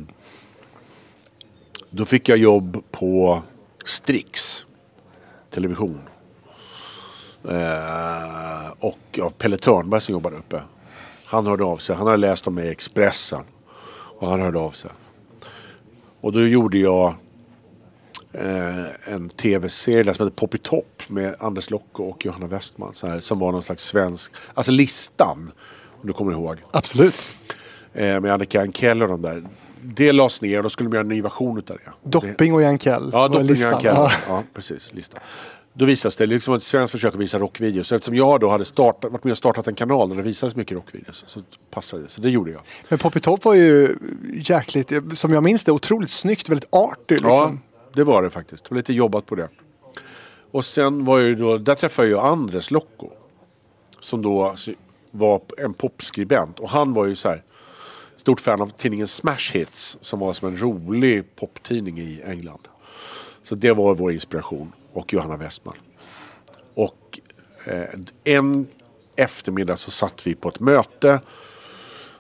då 1.91 2.05
fick 2.05 2.29
jag 2.29 2.39
jobb 2.39 2.85
på 2.91 3.43
Strix 3.85 4.67
Television. 5.51 6.01
Eh, 7.51 8.71
och 8.79 9.19
av 9.23 9.31
Pelle 9.31 9.57
Törnberg 9.57 10.01
som 10.01 10.13
jobbade 10.13 10.37
uppe. 10.37 10.63
Han 11.25 11.47
hörde 11.47 11.65
av 11.65 11.77
sig. 11.77 11.97
Han 11.97 12.07
hade 12.07 12.19
läst 12.19 12.47
om 12.47 12.55
mig 12.55 12.67
i 12.67 12.71
Expressen. 12.71 13.45
Och 14.19 14.29
han 14.29 14.41
hörde 14.41 14.59
av 14.59 14.71
sig. 14.71 14.91
Och 16.21 16.33
då 16.33 16.47
gjorde 16.47 16.79
jag 16.79 17.15
en 19.07 19.29
tv-serie 19.29 20.15
som 20.15 20.27
hette 20.27 20.37
Poppy 20.37 20.59
Top 20.59 21.03
med 21.09 21.35
Anders 21.39 21.71
Locke 21.71 22.03
och 22.03 22.27
Johanna 22.27 22.47
Westman. 22.47 22.95
Så 22.95 23.07
här, 23.07 23.21
som 23.21 23.39
var 23.39 23.53
någon 23.53 23.63
slags 23.63 23.85
svensk, 23.85 24.33
alltså 24.55 24.73
listan. 24.73 25.51
Om 26.01 26.07
du 26.07 26.13
kommer 26.13 26.33
ihåg. 26.33 26.59
Absolut. 26.71 27.25
Eh, 27.95 28.21
med 28.21 28.33
Annika 28.33 28.61
Ankell 28.61 29.03
och 29.03 29.09
de 29.09 29.23
där. 29.23 29.43
Det 29.83 30.13
lades 30.13 30.43
ner 30.43 30.57
och 30.57 30.63
då 30.63 30.71
skulle 30.71 30.91
de 30.91 30.95
göra 30.95 31.03
en 31.03 31.09
ny 31.09 31.23
version 31.23 31.59
utav 31.59 31.77
det. 31.85 32.11
Dopping 32.11 32.55
och 32.55 32.63
Jankell 32.63 33.11
Ja, 33.13 33.29
Dopping 33.29 33.41
och 33.41 33.45
listan. 33.45 33.75
Ankell. 33.75 33.95
Ja. 33.97 34.13
Ja, 34.29 34.43
precis. 34.55 34.93
Listan. 34.93 35.21
Då 35.77 35.85
visas 35.85 36.17
det 36.17 36.27
liksom 36.27 36.55
ett 36.55 36.63
svenskt 36.63 36.93
försök 36.93 37.15
att 37.15 37.21
visa 37.21 37.39
rockvideos. 37.39 37.87
Så 37.87 37.95
eftersom 37.95 38.15
jag 38.15 38.41
då 38.41 38.51
hade 38.51 38.65
startat, 38.65 39.13
varit 39.13 39.25
med 39.25 39.31
och 39.31 39.39
startat 39.39 39.69
en 39.69 39.75
kanal 39.75 40.09
där 40.09 40.17
det 40.17 40.23
visades 40.23 40.57
mycket 40.57 40.77
rockvideos 40.77 41.25
så 41.27 41.41
passade 41.71 42.03
det. 42.03 42.09
Så 42.09 42.21
det 42.21 42.31
gjorde 42.31 42.51
jag. 42.51 42.61
Men 42.89 42.99
Poppy 42.99 43.21
Top 43.21 43.45
var 43.45 43.55
ju 43.55 43.97
jäkligt, 44.35 44.93
som 45.13 45.33
jag 45.33 45.43
minns 45.43 45.65
det, 45.65 45.73
otroligt 45.73 46.11
snyggt, 46.11 46.49
väldigt 46.49 46.75
arty. 46.75 47.15
Liksom. 47.15 47.31
Ja, 47.31 47.53
det 47.95 48.05
var 48.05 48.23
det 48.23 48.31
faktiskt. 48.31 48.65
Det 48.65 48.71
var 48.71 48.77
lite 48.77 48.93
jobbat 48.93 49.27
på 49.27 49.35
det. 49.35 49.49
Och 50.51 50.65
sen 50.65 51.05
var 51.05 51.19
jag 51.19 51.29
ju 51.29 51.35
då, 51.35 51.59
där 51.59 51.75
träffade 51.75 52.09
jag 52.09 52.21
ju 52.21 52.27
Andres 52.27 52.71
Locco. 52.71 53.11
Som 54.01 54.23
då 54.23 54.55
var 55.11 55.43
en 55.59 55.75
popskribent. 55.75 56.61
Och 56.61 56.71
han 56.71 56.95
var 56.95 57.07
ju 57.07 57.17
så 57.17 57.29
här 57.29 57.43
stort 58.17 58.41
fan 58.41 58.61
av 58.61 58.71
tidningen 58.71 59.07
Smash 59.07 59.53
Hits. 59.53 59.99
Som 60.01 60.19
var 60.19 60.33
som 60.33 60.49
en 60.49 60.59
rolig 60.61 61.37
poptidning 61.37 61.99
i 61.99 62.23
England. 62.27 62.69
Så 63.43 63.55
det 63.55 63.73
var 63.73 63.95
vår 63.95 64.13
inspiration. 64.13 64.73
Och 64.93 65.13
Johanna 65.13 65.37
Westman. 65.37 65.77
Och 66.75 67.21
eh, 67.65 67.89
en 68.25 68.67
eftermiddag 69.17 69.77
så 69.77 69.91
satt 69.91 70.27
vi 70.27 70.35
på 70.35 70.49
ett 70.49 70.61
möte 70.61 71.21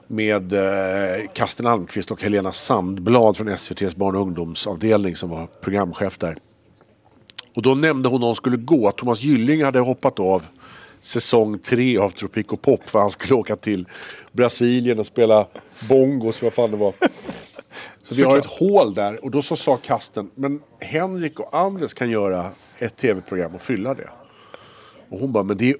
med 0.06 0.52
eh, 0.52 1.28
Karsten 1.32 1.66
Almqvist 1.66 2.10
och 2.10 2.22
Helena 2.22 2.52
Sandblad 2.52 3.36
från 3.36 3.48
SVTs 3.48 3.96
barn 3.96 4.16
och 4.16 4.22
ungdomsavdelning 4.22 5.16
som 5.16 5.30
var 5.30 5.48
programchef 5.60 6.18
där. 6.18 6.36
Och 7.54 7.62
då 7.62 7.74
nämnde 7.74 8.08
hon 8.08 8.20
när 8.20 8.26
hon 8.26 8.36
skulle 8.36 8.56
gå 8.56 8.88
att 8.88 8.96
Thomas 8.96 9.22
Gylling 9.22 9.64
hade 9.64 9.78
hoppat 9.78 10.20
av 10.20 10.46
säsong 11.00 11.58
tre 11.58 11.98
av 11.98 12.10
Tropico 12.10 12.56
Pop 12.56 12.88
för 12.88 12.98
han 12.98 13.10
skulle 13.10 13.34
åka 13.34 13.56
till 13.56 13.88
Brasilien 14.32 14.98
och 14.98 15.06
spela 15.06 15.46
bongos, 15.88 16.42
vad 16.42 16.52
fan 16.52 16.70
det 16.70 16.76
var. 16.76 16.94
Så 18.02 18.14
vi 18.14 18.22
har 18.22 18.38
ett 18.38 18.46
hål 18.46 18.94
där 18.94 19.24
och 19.24 19.30
då 19.30 19.42
så 19.42 19.56
sa 19.56 19.76
Kasten, 19.76 20.30
men 20.34 20.60
Henrik 20.80 21.40
och 21.40 21.58
Andres 21.58 21.94
kan 21.94 22.10
göra 22.10 22.50
ett 22.78 22.96
tv-program 22.96 23.54
och 23.54 23.62
fylla 23.62 23.94
det. 23.94 24.08
Och 25.08 25.20
hon 25.20 25.32
bara, 25.32 25.44
men 25.44 25.56
det 25.56 25.70
är, 25.70 25.76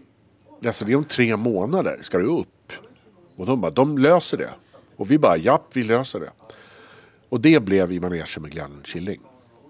alltså 0.67 0.85
det 0.85 0.93
är 0.93 0.97
om 0.97 1.05
tre 1.05 1.37
månader, 1.37 1.99
ska 2.03 2.19
du 2.19 2.27
upp? 2.27 2.54
Och 3.37 3.47
de 3.47 3.61
bara, 3.61 3.71
de 3.71 3.99
löser 3.99 4.37
det. 4.37 4.51
Och 4.97 5.11
vi 5.11 5.19
bara, 5.19 5.37
japp, 5.37 5.63
vi 5.73 5.83
löser 5.85 6.21
det. 6.21 6.31
Och 7.29 7.41
det 7.41 7.61
blev 7.61 7.93
i 7.93 8.01
manegen 8.01 8.27
med 8.43 8.51
Glenn 8.51 8.81
Killing. 8.85 9.21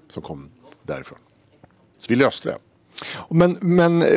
Som 0.08 0.22
kom 0.22 0.48
därifrån. 0.82 1.18
Så 1.98 2.06
vi 2.08 2.16
löste 2.16 2.48
det. 2.48 2.58
Men, 3.30 3.58
men 3.60 4.02
eh, 4.02 4.08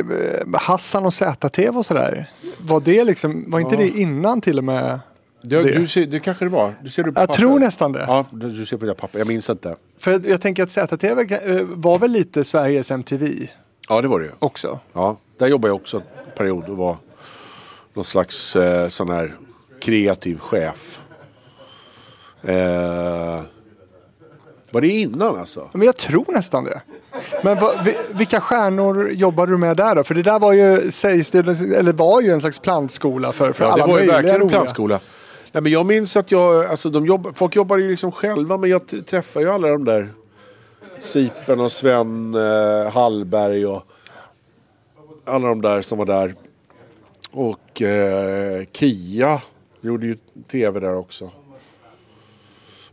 Hassan 0.54 1.06
och 1.06 1.14
ZTV 1.14 1.78
och 1.78 1.86
sådär, 1.86 2.30
var 2.60 2.80
det 2.80 3.04
liksom, 3.04 3.52
var 3.52 3.60
inte 3.60 3.76
det 3.76 3.88
innan 3.90 4.42
till 4.42 4.58
och 4.58 4.64
med? 4.64 5.00
Det, 5.42 5.62
Det. 5.64 5.80
Du 5.80 5.88
ser, 5.88 6.06
det 6.06 6.20
kanske 6.20 6.46
det 6.46 6.50
var. 6.50 6.76
Du 6.84 6.90
ser 6.90 7.04
det 7.04 7.12
på 7.12 7.20
Jag 7.22 7.28
papper. 7.28 7.40
tror 7.40 7.60
nästan 7.60 7.92
det. 7.92 8.06
Ja, 8.08 8.26
du 8.32 8.66
ser 8.66 8.78
på 8.78 8.86
det 8.86 8.94
papper. 8.94 9.20
Jag 9.20 9.28
minns 9.28 9.50
inte. 9.50 9.76
För 10.00 10.12
jag, 10.12 10.26
jag 10.26 10.42
tänker 10.42 10.64
att 10.64 10.70
ZTV 10.72 11.22
eh, 11.22 11.62
var 11.66 12.00
väl 12.00 12.12
lite 12.12 12.44
Sveriges 12.44 12.92
MTV 12.92 13.48
Ja, 13.90 14.02
det 14.02 14.08
var 14.08 14.20
det 14.20 14.26
ju. 14.26 14.32
också. 14.40 14.80
Ja, 14.94 15.18
där 15.38 15.48
jobbade 15.48 15.70
jag 15.70 15.76
också 15.76 15.98
en 15.98 16.04
period 16.38 16.70
och 16.70 16.78
var 16.78 16.98
någon 17.98 18.06
slags 18.06 18.56
eh, 18.56 18.88
sån 18.88 19.10
här 19.10 19.36
kreativ 19.82 20.38
chef. 20.40 21.02
Eh, 22.44 23.42
var 24.72 24.82
det 24.82 24.88
innan 24.88 25.36
alltså? 25.38 25.70
Men 25.74 25.82
jag 25.82 25.98
tror 25.98 26.26
nästan 26.28 26.64
det. 26.64 26.82
Men 27.44 27.58
vi- 27.86 27.98
vilka 28.10 28.42
stjärnor 28.42 29.10
jobbade 29.10 29.52
du 29.52 29.58
med 29.58 29.78
där 29.78 29.96
då? 29.96 30.04
För 30.04 30.16
det 30.16 30.22
där 30.24 30.40
var 30.40 30.54
ju, 30.54 30.92
sägs 30.92 31.32
det, 31.32 31.40
eller 31.40 31.94
var 31.94 32.22
ju 32.22 32.30
en 32.32 32.42
slags 32.42 32.60
plantskola 32.60 33.32
för, 33.32 33.54
för 33.54 33.64
Ja, 33.66 33.72
alla 33.72 33.86
det 33.86 33.92
var 33.92 34.00
ju 34.00 34.06
möjliga 34.06 34.16
verkligen 34.16 34.42
en 34.42 34.50
plantskola. 34.50 35.00
Nej, 35.52 35.64
men 35.64 35.72
jag 35.72 35.86
minns 35.86 36.18
att 36.18 36.32
jag, 36.32 36.66
alltså 36.66 36.90
de 36.90 37.06
jobb, 37.06 37.28
folk 37.36 37.56
jobbade 37.56 37.82
ju 37.82 37.90
liksom 37.90 38.12
själva 38.12 38.58
men 38.58 38.70
jag 38.70 39.06
träffade 39.06 39.46
ju 39.46 39.52
alla 39.52 39.68
de 39.68 39.86
där 39.86 40.14
Sipen 41.00 41.60
och 41.60 41.72
Sven 41.72 42.36
eh, 42.36 42.92
Hallberg 42.94 43.66
och 43.66 43.84
alla 45.26 45.48
de 45.48 45.62
där 45.62 45.82
som 45.82 45.98
var 45.98 46.06
där. 46.06 46.36
Och 47.32 47.82
eh, 47.82 48.64
Kia 48.74 49.42
gjorde 49.82 50.06
ju 50.06 50.18
tv 50.52 50.80
där 50.80 50.96
också. 50.96 51.32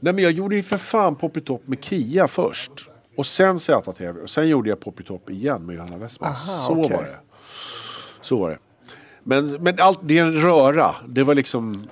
Nej 0.00 0.12
men 0.12 0.24
jag 0.24 0.32
gjorde 0.32 0.56
ju 0.56 0.62
för 0.62 0.76
fan 0.76 1.16
Poppy 1.16 1.40
Top 1.40 1.68
med 1.68 1.84
Kia 1.84 2.28
först. 2.28 2.72
Och 3.16 3.26
sen 3.26 3.58
ZTV. 3.58 4.20
Och 4.22 4.30
sen 4.30 4.48
gjorde 4.48 4.68
jag 4.68 4.80
Poppy 4.80 5.04
Top 5.04 5.30
igen 5.30 5.66
med 5.66 5.76
Johanna 5.76 5.96
Westman. 5.98 6.30
Aha, 6.30 6.36
Så 6.36 6.72
okej. 6.72 6.96
var 6.96 7.02
det. 7.04 7.16
Så 8.20 8.36
var 8.38 8.50
det. 8.50 8.58
Men, 9.22 9.50
men 9.50 9.74
allt, 9.78 9.98
det 10.02 10.18
är 10.18 10.22
en 10.22 10.40
röra. 10.40 10.94
Det 11.08 11.22
var 11.24 11.34
liksom... 11.34 11.88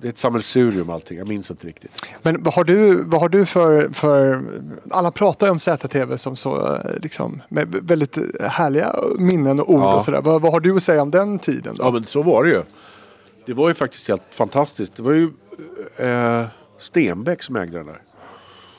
Det 0.00 0.08
är 0.08 0.10
ett 0.10 0.18
sammelsurium 0.18 0.90
allting. 0.90 1.18
Jag 1.18 1.28
minns 1.28 1.50
inte 1.50 1.66
riktigt. 1.66 2.06
Men 2.22 2.42
vad 2.42 2.54
har 2.54 2.64
du, 2.64 3.02
vad 3.04 3.20
har 3.20 3.28
du 3.28 3.46
för, 3.46 3.88
för... 3.92 4.42
Alla 4.90 5.10
pratar 5.10 5.46
ju 5.46 5.50
om 5.50 5.58
ZTV 5.58 6.16
som 6.16 6.36
så, 6.36 6.74
eh, 6.74 6.80
liksom, 7.02 7.42
med 7.48 7.68
väldigt 7.82 8.18
härliga 8.40 8.94
minnen 9.18 9.60
och 9.60 9.70
ord 9.70 9.80
Ja. 9.80 9.94
och 9.94 10.04
sådär. 10.04 10.20
Vad, 10.22 10.42
vad 10.42 10.52
har 10.52 10.60
du 10.60 10.76
att 10.76 10.82
säga 10.82 11.02
om 11.02 11.10
den 11.10 11.38
tiden 11.38 11.74
då? 11.78 11.84
Ja 11.84 11.90
men 11.90 12.04
så 12.04 12.22
var 12.22 12.44
det 12.44 12.50
ju. 12.50 12.62
Det 13.46 13.52
var 13.54 13.68
ju 13.68 13.74
faktiskt 13.74 14.08
helt 14.08 14.22
fantastiskt. 14.30 14.96
Det 14.96 15.02
var 15.02 15.12
ju 15.12 15.30
eh, 15.96 16.44
Stenbeck 16.78 17.42
som 17.42 17.56
ägde 17.56 17.76
den 17.76 17.86
där. 17.86 18.02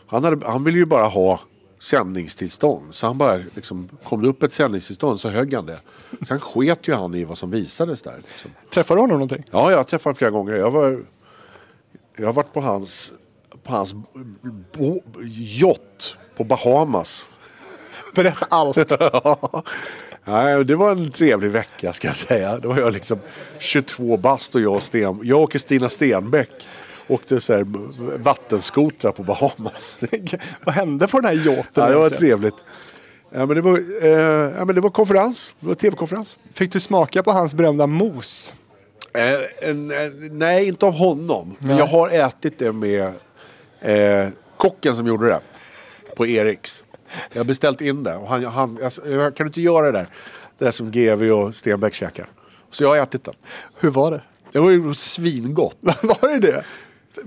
Han, 0.08 0.24
hade, 0.24 0.48
han 0.48 0.64
ville 0.64 0.78
ju 0.78 0.86
bara 0.86 1.08
ha 1.08 1.40
sändningstillstånd. 1.82 2.96
Så 2.96 3.08
han 3.08 3.18
bara, 3.18 3.40
liksom, 3.56 3.90
kom 4.04 4.22
det 4.22 4.28
upp 4.28 4.44
ett 4.44 4.54
sändningstillstånd 4.54 5.20
så 5.20 5.30
högg 5.30 5.54
han 5.54 5.66
det. 5.66 5.80
Sen 6.28 6.40
sket 6.40 6.88
ju 6.88 6.94
han 6.94 7.16
i 7.16 7.26
vad 7.26 7.38
som 7.38 7.52
visades 7.52 8.02
där. 8.02 8.18
Liksom. 8.28 8.52
Träffade 8.70 8.98
du 8.98 9.02
honom 9.02 9.14
någonting? 9.14 9.44
Ja, 9.52 9.72
jag 9.72 9.78
har 9.78 9.84
träffat 9.84 10.04
honom 10.04 10.16
flera 10.16 10.32
gånger. 10.32 10.54
Jag, 10.54 10.72
var, 10.72 11.04
jag 12.18 12.26
har 12.26 12.34
varit 12.34 12.54
på 12.54 12.62
hans, 12.62 13.14
på 13.64 13.74
hans 13.74 13.94
bo, 14.74 15.02
yacht 15.62 16.18
på 16.38 16.44
Bahamas. 16.44 17.28
Berätta 18.16 18.46
allt. 18.50 18.78
Nej, 20.26 20.66
det 20.66 20.76
var 20.76 20.92
en 20.92 21.12
trevlig 21.12 21.52
vecka 21.52 21.94
ska 21.94 22.08
jag 22.08 22.16
säga. 22.16 22.58
Det 22.58 22.68
var 22.68 22.80
jag 22.80 22.94
liksom 22.94 23.20
22 23.60 24.18
bast 24.18 24.56
och 24.56 24.62
jag 24.62 24.74
och, 24.74 24.84
Sten, 24.84 25.20
jag 25.24 25.44
och 25.44 25.52
Kristina 25.52 25.90
Stenbeck 25.90 26.68
åkte 27.08 27.42
så 27.42 27.54
här 27.54 27.66
vattenskotrar 28.18 29.12
på 29.12 29.24
Bahamas. 29.24 30.00
vad 30.64 30.76
hände 30.76 31.08
på 31.08 31.20
den 31.20 31.26
här 31.26 31.48
yachten? 31.48 31.84
Ja, 31.84 31.90
det 31.90 31.96
var 31.96 32.10
trevligt. 32.10 32.66
Ja, 33.34 33.46
men 33.46 33.56
det 33.56 33.62
var, 33.62 34.04
eh, 34.04 34.10
ja, 34.58 34.66
men 34.66 34.76
det 34.76 34.82
var 34.82 34.90
konferens. 34.90 35.56
Det 35.60 35.68
var 35.68 35.76
tv-konferens. 35.76 36.38
Fick 36.54 36.72
du 36.72 36.80
smaka 36.80 37.24
på 37.24 37.32
hans 37.32 37.54
berömda 37.54 37.88
mos? 37.88 38.54
Eh, 39.14 39.70
en, 39.70 39.94
nej, 40.32 40.68
inte 40.68 40.86
av 40.86 40.94
honom. 40.94 41.56
Men 41.60 41.78
jag 41.78 41.86
har 41.86 42.10
ätit 42.10 42.60
det 42.60 42.72
med 42.72 43.14
eh, 43.82 44.28
kocken 44.58 44.96
som 44.96 45.08
gjorde 45.08 45.28
det. 45.28 45.40
På 46.16 46.28
Eriks. 46.28 46.86
Jag 47.32 47.40
har 47.40 47.46
beställt 47.46 47.82
in 47.82 48.04
det. 48.04 48.16
Och 48.16 48.28
han, 48.28 48.46
han, 48.46 48.78
jag 49.06 49.36
kan 49.36 49.46
du 49.46 49.48
inte 49.48 49.62
göra 49.62 49.86
det 49.86 49.92
där? 49.92 50.08
Det 50.58 50.66
där 50.66 50.72
som 50.72 50.92
GV 50.92 51.32
och 51.32 51.56
Stenbeck 51.56 51.94
käkar. 51.94 52.30
Så 52.70 52.84
jag 52.84 52.90
har 52.90 52.98
ätit 52.98 53.24
den. 53.24 53.34
Hur 53.80 53.90
var 53.90 54.12
det? 54.12 54.22
Det 54.52 54.60
var 54.60 54.72
ju 54.72 54.94
svingott. 54.94 55.78
var 55.82 56.40
det 56.40 56.52
det? 56.52 56.64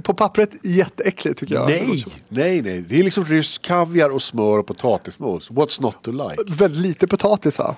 På 0.02 0.14
pappret 0.14 0.50
jätteäckligt 0.62 1.38
tycker 1.38 1.54
jag. 1.54 1.68
Nej, 1.68 2.04
nej, 2.28 2.62
nej. 2.62 2.80
Det 2.80 2.98
är 2.98 3.02
liksom 3.02 3.24
rysk 3.24 3.62
kaviar 3.62 4.10
och 4.10 4.22
smör 4.22 4.58
och 4.58 4.66
potatismos. 4.66 5.50
What's 5.50 5.82
not 5.82 6.02
to 6.02 6.10
like? 6.10 6.42
Väldigt 6.46 6.82
lite 6.82 7.06
potatis 7.06 7.58
va? 7.58 7.76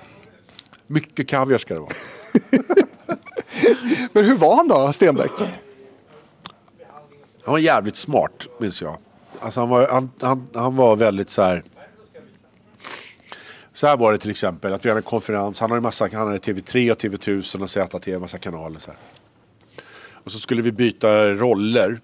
Mycket 0.86 1.28
kaviar 1.28 1.58
ska 1.58 1.74
det 1.74 1.80
vara. 1.80 1.92
Men 4.12 4.24
hur 4.24 4.36
var 4.36 4.56
han 4.56 4.68
då, 4.68 4.92
Stenbeck? 4.92 5.30
Han 7.44 7.52
var 7.52 7.58
jävligt 7.58 7.96
smart, 7.96 8.46
minns 8.60 8.82
jag. 8.82 8.96
Alltså 9.40 9.60
han, 9.60 9.68
var, 9.68 9.88
han, 9.88 10.10
han, 10.20 10.48
han 10.54 10.76
var 10.76 10.96
väldigt 10.96 11.30
så 11.30 11.42
här... 11.42 11.64
Så 13.72 13.86
här 13.86 13.96
var 13.96 14.12
det 14.12 14.18
till 14.18 14.30
exempel, 14.30 14.72
att 14.72 14.84
vi 14.84 14.88
hade 14.88 14.98
en 14.98 15.02
konferens. 15.02 15.60
Han 15.60 15.70
hade, 15.70 15.80
massa, 15.80 16.08
han 16.12 16.26
hade 16.26 16.38
TV3 16.38 16.90
och 16.90 16.98
TV1000 16.98 17.62
och 17.62 17.70
ZT, 17.70 18.08
en 18.08 18.20
massa 18.20 18.38
kanaler. 18.38 18.78
Så 18.78 18.90
här. 18.90 18.98
Och 20.26 20.32
så 20.32 20.38
skulle 20.38 20.62
vi 20.62 20.72
byta 20.72 21.34
roller. 21.34 22.00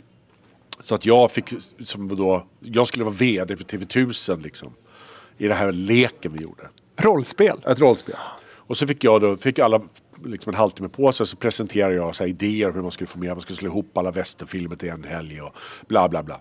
Så 0.81 0.95
att 0.95 1.07
jag 1.07 1.31
fick, 1.31 1.55
som 1.85 2.17
då, 2.17 2.47
jag 2.61 2.87
skulle 2.87 3.05
vara 3.05 3.15
VD 3.15 3.57
för 3.57 3.65
TV1000 3.65 4.43
liksom. 4.43 4.75
I 5.39 5.49
den 5.49 5.57
här 5.57 5.73
leken 5.73 6.33
vi 6.33 6.43
gjorde. 6.43 6.69
Rollspel. 6.97 7.57
Ett 7.67 7.79
rollspel. 7.79 8.15
Och 8.55 8.77
så 8.77 8.87
fick 8.87 9.05
jag 9.05 9.21
då, 9.21 9.37
fick 9.37 9.59
alla 9.59 9.83
liksom 10.25 10.51
en 10.51 10.59
halvtimme 10.59 10.89
på 10.89 11.13
sig 11.13 11.27
så 11.27 11.37
presenterade 11.37 11.95
jag 11.95 12.17
så 12.17 12.25
idéer 12.25 12.69
om 12.69 12.75
hur 12.75 12.83
man 12.83 12.91
skulle 12.91 13.09
få 13.09 13.19
med, 13.19 13.31
man 13.31 13.41
skulle 13.41 13.57
slå 13.57 13.69
ihop 13.69 13.99
alla 13.99 14.11
västernfilmer 14.11 14.77
till 14.77 14.89
en 14.89 15.05
helg 15.05 15.41
och 15.41 15.57
bla 15.89 16.09
bla 16.09 16.23
bla. 16.23 16.41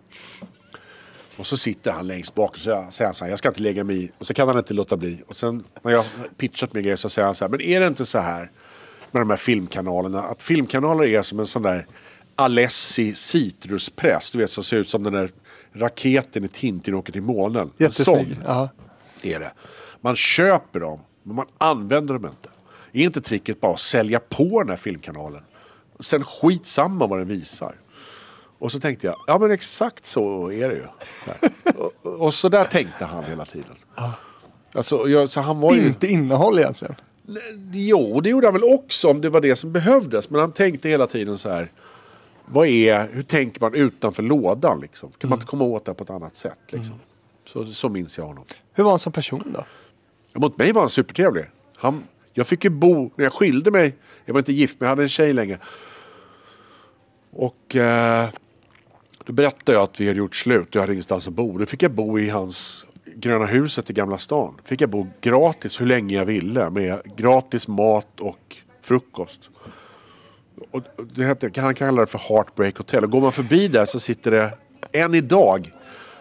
Och 1.38 1.46
så 1.46 1.58
sitter 1.58 1.92
han 1.92 2.08
längst 2.08 2.36
bak 2.36 2.52
och 2.52 2.58
så 2.58 2.88
säger 2.92 3.08
han 3.08 3.14
så 3.14 3.24
här, 3.24 3.30
jag 3.30 3.40
ska 3.40 3.50
inte 3.50 3.62
lägga 3.62 3.84
mig 3.84 4.04
i. 4.04 4.12
Och 4.18 4.28
så 4.28 4.34
kan 4.34 4.48
han 4.48 4.58
inte 4.58 4.74
låta 4.74 4.98
bli. 4.98 5.24
Och 5.28 5.36
sen 5.36 5.64
när 5.82 5.92
jag 5.92 6.06
pitchat 6.38 6.74
med 6.74 6.84
grejer 6.84 6.98
så 6.98 7.10
säger 7.10 7.26
han 7.26 7.36
så 7.36 7.46
här, 7.46 7.50
men 7.50 7.62
är 7.62 7.80
det 7.80 7.88
inte 7.88 8.06
så 8.06 8.20
här 8.20 8.52
med 9.12 9.22
de 9.22 9.30
här 9.30 9.38
filmkanalerna, 9.38 10.22
att 10.22 10.44
filmkanaler 10.44 11.04
är 11.04 11.22
som 11.22 11.40
en 11.40 11.46
sån 11.46 11.62
där 11.62 11.86
Alessi 12.36 13.14
citruspress, 13.14 14.32
du 14.32 14.38
vet 14.38 14.52
som 14.52 14.64
ser 14.64 14.78
ut 14.78 14.90
som 14.90 15.04
den 15.04 15.14
där 15.14 15.30
raketen 15.74 16.46
i 16.46 16.48
Tintin 16.48 16.94
åker 16.94 17.14
till 17.14 17.22
månen. 17.22 17.62
En 17.62 17.72
Jättesnygg. 17.78 18.36
sån 18.46 18.70
är 19.24 19.40
det. 19.40 19.54
Man 20.02 20.16
köper 20.16 20.80
dem, 20.80 21.00
men 21.24 21.36
man 21.36 21.46
använder 21.58 22.14
dem 22.14 22.26
inte. 22.26 22.50
Är 22.92 23.04
inte 23.04 23.22
tricket 23.22 23.62
bara 23.62 23.74
att 23.74 23.80
sälja 23.80 24.20
på 24.20 24.64
den 24.64 24.70
här 24.70 24.78
filmkanalen? 24.78 25.44
Sen 26.00 26.24
skitsamma 26.24 27.08
vad 27.08 27.20
den 27.20 27.28
visar. 27.28 27.76
Och 28.60 28.72
så 28.72 28.80
tänkte 28.80 29.08
jag, 29.08 29.16
ja 29.28 29.38
men 29.40 29.52
exakt 29.52 30.06
så 30.06 30.52
är 30.52 30.70
det 30.70 30.76
ju. 30.76 30.86
Och, 32.04 32.22
och 32.22 32.34
så 32.34 32.50
där 32.50 32.64
tänkte 32.64 33.06
han 33.06 33.24
hela 33.24 33.46
tiden. 33.46 33.76
Alltså, 34.74 35.08
jag, 35.10 35.30
så 35.30 35.42
han 35.42 35.60
var 35.60 35.74
ju... 35.74 35.88
Inte 35.88 36.08
innehåll 36.08 36.60
egentligen. 36.60 36.96
Jo, 37.72 38.22
det 38.22 38.30
gjorde 38.30 38.48
han 38.48 38.54
väl 38.54 38.64
också 38.64 39.10
om 39.10 39.22
det 39.22 39.30
var 39.30 39.42
det 39.42 39.56
som 39.56 39.72
behövdes. 39.72 40.30
Men 40.30 40.42
han 40.42 40.52
tänkte 40.52 40.90
hela 40.90 41.08
tiden 41.08 41.38
så 41.38 41.50
här. 41.50 41.72
Vad 42.46 42.68
är, 42.68 43.10
hur 43.12 43.24
tänker 43.24 43.62
man 43.62 43.74
utanför 43.74 44.24
lådan 44.24 44.80
liksom? 44.82 45.12
Kan 45.18 45.30
man 45.30 45.38
inte 45.38 45.46
komma 45.46 45.64
åt 45.64 45.86
det 45.86 45.94
på 45.94 46.04
ett 46.04 46.10
annat 46.10 46.36
sätt 46.36 46.60
liksom? 46.70 46.96
Så, 47.46 47.66
så 47.66 47.90
minns 47.90 48.18
jag 48.18 48.26
honom. 48.26 48.44
Hur 48.74 48.84
var 48.84 48.92
han 48.92 49.00
som 49.00 49.12
person 49.12 49.56
då? 49.56 49.66
Mot 50.40 50.58
mig 50.58 50.74
var 50.74 50.82
han 50.82 50.90
supertrevlig. 50.90 51.46
Han, 51.76 52.04
jag 52.34 52.48
fick 52.48 52.64
ju 52.64 52.70
bo, 52.70 53.12
när 53.16 53.26
jag 53.26 53.34
skilde 53.34 53.72
mig, 53.72 53.96
jag 54.26 54.34
var 54.34 54.40
inte 54.40 54.54
gift 54.54 54.80
men 54.80 54.86
jag 54.86 54.90
hade 54.90 55.04
en 55.04 55.10
tjej 55.10 55.34
länge. 55.34 55.58
Och 57.32 57.76
eh, 57.76 58.30
då 59.26 59.34
berättade 59.34 59.78
jag 59.78 59.84
att 59.84 60.02
vi 60.02 60.08
hade 60.08 60.18
gjort 60.18 60.36
slut 60.36 60.68
och 60.70 60.76
jag 60.76 60.82
hade 60.82 60.94
ingenstans 60.94 61.28
att 61.28 61.34
bo. 61.34 61.58
Då 61.58 61.66
fick 61.66 61.84
jag 61.84 61.92
bo 61.92 62.20
i 62.20 62.30
hans 62.30 62.86
Gröna 63.22 63.46
huset 63.46 63.90
i 63.90 63.94
Gamla 63.94 64.18
stan. 64.18 64.58
Fick 64.64 64.82
jag 64.82 64.90
bo 64.90 65.08
gratis 65.22 65.82
hur 65.82 65.86
länge 65.86 66.16
jag 66.16 66.26
ville 66.26 66.70
med 66.70 67.02
gratis 67.16 67.68
mat 67.68 68.20
och 68.20 68.58
frukost. 68.82 69.50
Och 70.72 70.82
det 71.16 71.24
hette, 71.24 71.62
han 71.62 71.76
kallar 71.76 72.02
det 72.02 72.08
för 72.08 72.20
Heartbreak 72.20 72.78
Hotel. 72.78 73.04
Och 73.04 73.12
går 73.12 73.22
man 73.22 73.32
förbi 73.32 73.68
där 73.68 73.86
så 73.86 74.00
sitter 74.00 74.32
det, 74.32 74.54
än 74.92 75.16
idag, 75.16 75.72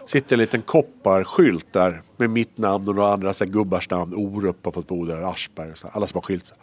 sitter 0.05 0.35
en 0.35 0.39
liten 0.39 0.61
kopparskylt 0.61 1.73
där 1.73 2.01
med 2.17 2.29
mitt 2.29 2.57
namn 2.57 2.87
och 2.89 2.95
några 2.95 3.13
andra 3.13 3.33
så 3.33 3.43
här, 3.43 3.51
gubbars 3.51 3.89
namn. 3.89 4.15
Orup 4.15 4.65
har 4.65 4.71
fått 4.71 4.87
bo 4.87 5.05
där, 5.05 5.31
Aschberg 5.31 5.71
och 5.71 5.77
så, 5.77 5.87
här, 5.87 5.95
alla 5.95 6.07
som 6.07 6.17
har 6.17 6.21
skilt 6.21 6.45
sig. 6.45 6.57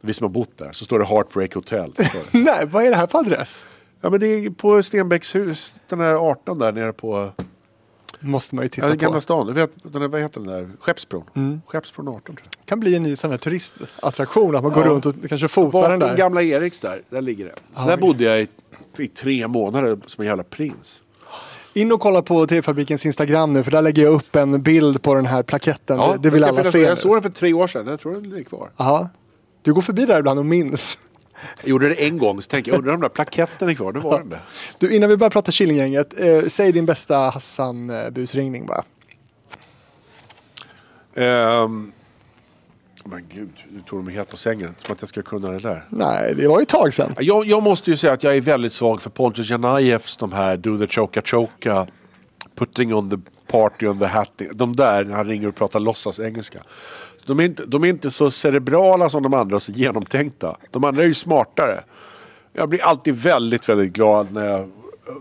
Vi 0.00 0.14
som 0.14 0.24
har 0.24 0.32
bott 0.32 0.58
där. 0.58 0.72
Så 0.72 0.84
står 0.84 0.98
det 0.98 1.04
Heartbreak 1.04 1.54
Hotel. 1.54 1.92
Det. 1.96 2.10
Nej, 2.38 2.66
vad 2.66 2.84
är 2.84 2.90
det 2.90 2.96
här 2.96 3.06
för 3.06 3.18
adress? 3.18 3.66
ja 4.00 4.10
men 4.10 4.20
det 4.20 4.26
är 4.26 4.50
på 4.50 4.82
Stenbecks 4.82 5.34
hus, 5.34 5.74
den 5.88 5.98
där 5.98 6.14
18 6.14 6.58
där 6.58 6.72
nere 6.72 6.92
på 6.92 7.32
Måste 8.22 8.54
man 8.54 8.64
ju 8.64 8.68
titta 8.68 8.86
ja, 8.86 8.92
på. 8.92 8.98
Gamla 8.98 9.20
stan. 9.20 9.46
Du 9.46 9.52
vet, 9.52 9.70
den 9.82 10.00
där, 10.02 10.08
vad 10.08 10.20
heter 10.20 10.40
den 10.40 10.48
där? 10.48 10.70
Skeppsbron. 10.80 11.62
Skeppsbron 11.66 12.08
18 12.08 12.22
tror 12.22 12.38
jag. 12.58 12.66
kan 12.66 12.80
bli 12.80 12.94
en 12.96 13.02
ny 13.02 13.16
sån 13.16 13.30
här 13.30 13.38
turistattraktion. 13.38 14.56
Att 14.56 14.62
man 14.62 14.72
går 14.72 14.84
Ja. 14.86 14.90
runt 14.90 15.06
och 15.06 15.14
kanske 15.28 15.48
fotar 15.48 15.90
den 15.90 16.00
där. 16.00 16.16
gamla 16.16 16.42
Eriks 16.42 16.80
där, 16.80 17.02
där 17.10 17.20
ligger 17.20 17.44
det. 17.44 17.54
Så 17.80 17.86
där 17.86 17.96
bodde 17.96 18.24
jag 18.24 18.40
i, 18.40 18.48
i 18.98 19.08
tre 19.08 19.48
månader 19.48 19.98
som 20.06 20.22
en 20.22 20.28
jävla 20.28 20.44
prins. 20.44 21.02
In 21.74 21.92
och 21.92 22.00
kolla 22.00 22.22
på 22.22 22.46
TV-fabrikens 22.46 23.06
Instagram 23.06 23.52
nu 23.52 23.62
för 23.62 23.70
där 23.70 23.82
lägger 23.82 24.02
jag 24.02 24.12
upp 24.14 24.36
en 24.36 24.62
bild 24.62 25.02
på 25.02 25.14
den 25.14 25.26
här 25.26 25.42
plaketten. 25.42 25.98
det, 25.98 26.18
det 26.22 26.30
vill 26.30 26.44
alla 26.44 26.64
se. 26.64 26.78
Jag 26.78 26.98
såg 26.98 27.14
den 27.14 27.22
för 27.22 27.30
tre 27.30 27.52
år 27.52 27.66
sedan, 27.66 27.86
jag 27.86 28.00
tror 28.00 28.12
den 28.12 28.22
ligger 28.22 28.44
kvar. 28.44 28.70
Jaha. 28.76 29.08
Du 29.62 29.74
går 29.74 29.82
förbi 29.82 30.06
där 30.06 30.18
ibland 30.18 30.38
och 30.38 30.46
minns. 30.46 30.98
Jag 31.60 31.68
gjorde 31.68 31.88
det 31.88 31.94
en 31.94 32.18
gång, 32.18 32.42
så 32.42 32.48
tänkte 32.48 32.70
jag, 32.70 32.78
undrar 32.78 32.92
om 32.92 33.00
den 33.00 33.08
där 33.08 33.14
plaketten 33.14 33.68
är 33.68 33.74
kvar? 33.74 33.92
Det 33.92 34.00
var 34.00 34.18
den 34.18 34.28
där. 34.28 34.40
Du, 34.78 34.96
innan 34.96 35.08
vi 35.08 35.16
börjar 35.16 35.30
prata 35.30 35.52
Killinggänget, 35.52 36.20
eh, 36.20 36.48
säg 36.48 36.72
din 36.72 36.86
bästa 36.86 37.30
Hassan-busringning 37.30 38.66
bara. 38.66 38.84
Ehm, 41.14 41.92
men 43.04 43.26
gud, 43.34 43.50
du 43.70 43.80
tog 43.80 44.04
mig 44.04 44.14
helt 44.14 44.30
på 44.30 44.36
sängen. 44.36 44.74
Som 44.78 44.92
att 44.92 45.02
jag 45.02 45.08
skulle 45.08 45.24
kunna 45.24 45.50
det 45.50 45.58
där. 45.58 45.84
Nej, 45.88 46.34
det 46.34 46.48
var 46.48 46.58
ju 46.58 46.62
ett 46.62 46.68
tag 46.68 46.94
sedan. 46.94 47.14
Jag, 47.18 47.46
jag 47.46 47.62
måste 47.62 47.90
ju 47.90 47.96
säga 47.96 48.12
att 48.12 48.22
jag 48.22 48.36
är 48.36 48.40
väldigt 48.40 48.72
svag 48.72 49.02
för 49.02 49.10
Pontus 49.10 49.50
Janajevs 49.50 50.16
de 50.16 50.32
här 50.32 50.56
Do 50.56 50.78
the 50.78 50.86
choka 50.86 51.22
choka, 51.24 51.86
Putting 52.54 52.94
on 52.94 53.10
the 53.10 53.16
party 53.46 53.86
on 53.86 53.98
the 53.98 54.06
hatting. 54.06 54.48
De 54.52 54.76
där, 54.76 55.04
när 55.04 55.16
han 55.16 55.26
ringer 55.26 55.48
och 55.48 55.54
pratar 55.54 55.80
låtsas 55.80 56.20
engelska. 56.20 56.58
De 57.26 57.40
är, 57.40 57.44
inte, 57.44 57.66
de 57.66 57.84
är 57.84 57.88
inte 57.88 58.10
så 58.10 58.30
cerebrala 58.30 59.10
som 59.10 59.22
de 59.22 59.34
andra 59.34 59.56
och 59.56 59.62
så 59.62 59.72
genomtänkta. 59.72 60.56
De 60.70 60.84
andra 60.84 61.02
är 61.02 61.06
ju 61.06 61.14
smartare. 61.14 61.80
Jag 62.52 62.68
blir 62.68 62.82
alltid 62.82 63.14
väldigt, 63.14 63.68
väldigt 63.68 63.92
glad 63.92 64.32
när 64.32 64.46
jag, 64.46 64.70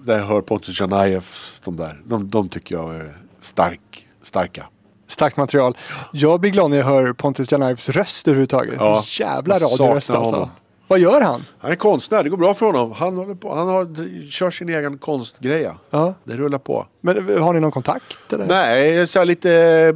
när 0.06 0.18
jag 0.18 0.26
hör 0.26 0.42
Pontus 0.42 0.80
Janajevs 0.80 1.62
de 1.66 1.78
där. 1.78 2.02
De, 2.06 2.30
de 2.30 2.50
tycker 2.50 2.76
jag 2.76 2.96
är 2.96 3.18
stark, 3.40 4.08
starka. 4.22 4.66
Starkt 5.08 5.38
material. 5.38 5.78
Jag 6.12 6.40
blir 6.40 6.52
glad 6.52 6.70
när 6.70 6.78
jag 6.78 6.86
hör 6.86 7.14
Pontus 7.14 7.52
Janajevs 7.52 7.90
röst 7.90 8.28
överhuvudtaget. 8.28 8.76
Ja, 8.78 9.04
Jävla 9.20 9.56
radioröst 9.56 10.10
alltså. 10.10 10.36
honom. 10.36 10.50
Vad 10.92 11.00
gör 11.00 11.22
han? 11.22 11.46
Han 11.60 11.72
är 11.72 11.76
konstnär, 11.76 12.24
det 12.24 12.30
går 12.30 12.38
bra 12.38 12.54
för 12.54 12.66
honom. 12.66 12.92
Han, 12.92 13.18
håller 13.18 13.36
på, 13.36 13.56
han 13.56 13.68
har, 13.68 14.30
kör 14.30 14.50
sin 14.50 14.70
egen 14.70 14.98
konstgreja. 14.98 15.76
Ja. 15.90 16.14
Det 16.24 16.34
rullar 16.34 16.58
på. 16.58 16.86
Men 17.02 17.30
eh, 17.30 17.44
har 17.44 17.54
ni 17.54 17.60
någon 17.60 17.72
kontakt? 17.72 18.34
Eller? 18.34 18.46
Nej, 18.46 19.08
så 19.08 19.20
här 19.20 19.26
lite, 19.26 19.52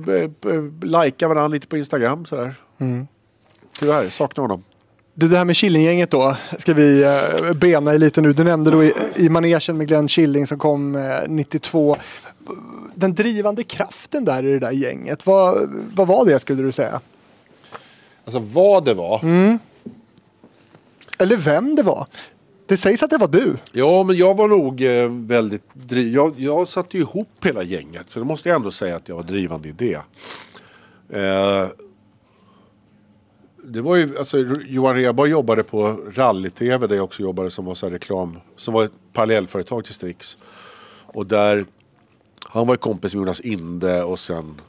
eh, 0.07 0.51
eh, 0.51 0.61
lajka 0.81 1.27
varandra 1.27 1.47
lite 1.47 1.67
på 1.67 1.77
Instagram 1.77 2.25
sådär. 2.25 2.55
Mm. 2.79 3.07
Tyvärr, 3.79 4.09
saknar 4.09 4.41
honom. 4.41 4.63
Du, 5.13 5.27
det 5.27 5.37
här 5.37 5.45
med 5.45 5.55
Killinggänget 5.55 6.11
då, 6.11 6.35
ska 6.57 6.73
vi 6.73 7.05
bena 7.55 7.93
i 7.93 7.99
lite 7.99 8.21
nu. 8.21 8.33
Du 8.33 8.43
nämnde 8.43 8.71
då 8.71 8.83
i, 8.83 8.93
i 9.15 9.29
manegen 9.29 9.77
med 9.77 9.87
Glenn 9.87 10.07
Killing 10.07 10.47
som 10.47 10.59
kom 10.59 10.95
eh, 10.95 11.01
92. 11.27 11.97
Den 12.95 13.13
drivande 13.13 13.63
kraften 13.63 14.25
där 14.25 14.45
i 14.45 14.51
det 14.51 14.59
där 14.59 14.71
gänget, 14.71 15.25
vad, 15.25 15.69
vad 15.95 16.07
var 16.07 16.25
det 16.25 16.39
skulle 16.39 16.63
du 16.63 16.71
säga? 16.71 16.99
Alltså 18.25 18.39
vad 18.39 18.85
det 18.85 18.93
var. 18.93 19.19
Mm. 19.23 19.59
Eller 21.17 21.37
vem 21.37 21.75
det 21.75 21.83
var? 21.83 22.07
Det 22.67 22.77
sägs 22.77 23.03
att 23.03 23.09
det 23.09 23.17
var 23.17 23.27
du. 23.27 23.57
Ja, 23.73 24.03
men 24.03 24.17
jag 24.17 24.37
var 24.37 24.47
nog 24.47 24.81
eh, 24.81 25.09
väldigt 25.09 25.63
driv... 25.73 26.13
Jag, 26.13 26.39
jag 26.39 26.67
satte 26.67 26.97
ju 26.97 27.03
ihop 27.03 27.45
hela 27.45 27.63
gänget. 27.63 28.09
Så 28.09 28.19
det 28.19 28.25
måste 28.25 28.49
jag 28.49 28.55
ändå 28.55 28.71
säga 28.71 28.95
att 28.95 29.09
jag 29.09 29.15
var 29.15 29.23
drivande 29.23 29.69
i 29.69 29.71
det. 29.71 30.01
Eh, 31.09 31.67
det 33.63 33.81
var 33.81 33.95
ju, 33.95 34.17
alltså 34.17 34.37
Johan 34.67 34.95
Rheborg 34.95 35.31
jobbade 35.31 35.63
på 35.63 35.99
Rally-TV 36.13 36.87
där 36.87 36.95
jag 36.95 37.03
också 37.03 37.21
jobbade 37.21 37.51
som 37.51 37.65
var 37.65 37.75
så 37.75 37.85
här 37.85 37.93
reklam. 37.93 38.39
Som 38.55 38.73
var 38.73 38.83
ett 38.83 38.91
parallellföretag 39.13 39.85
till 39.85 39.93
Strix. 39.93 40.37
Och 41.05 41.25
där, 41.25 41.65
han 42.45 42.67
var 42.67 42.73
ju 42.73 42.77
kompis 42.77 43.13
med 43.13 43.21
Jonas 43.21 43.41
Inde 43.41 44.03
och 44.03 44.19
sen 44.19 44.61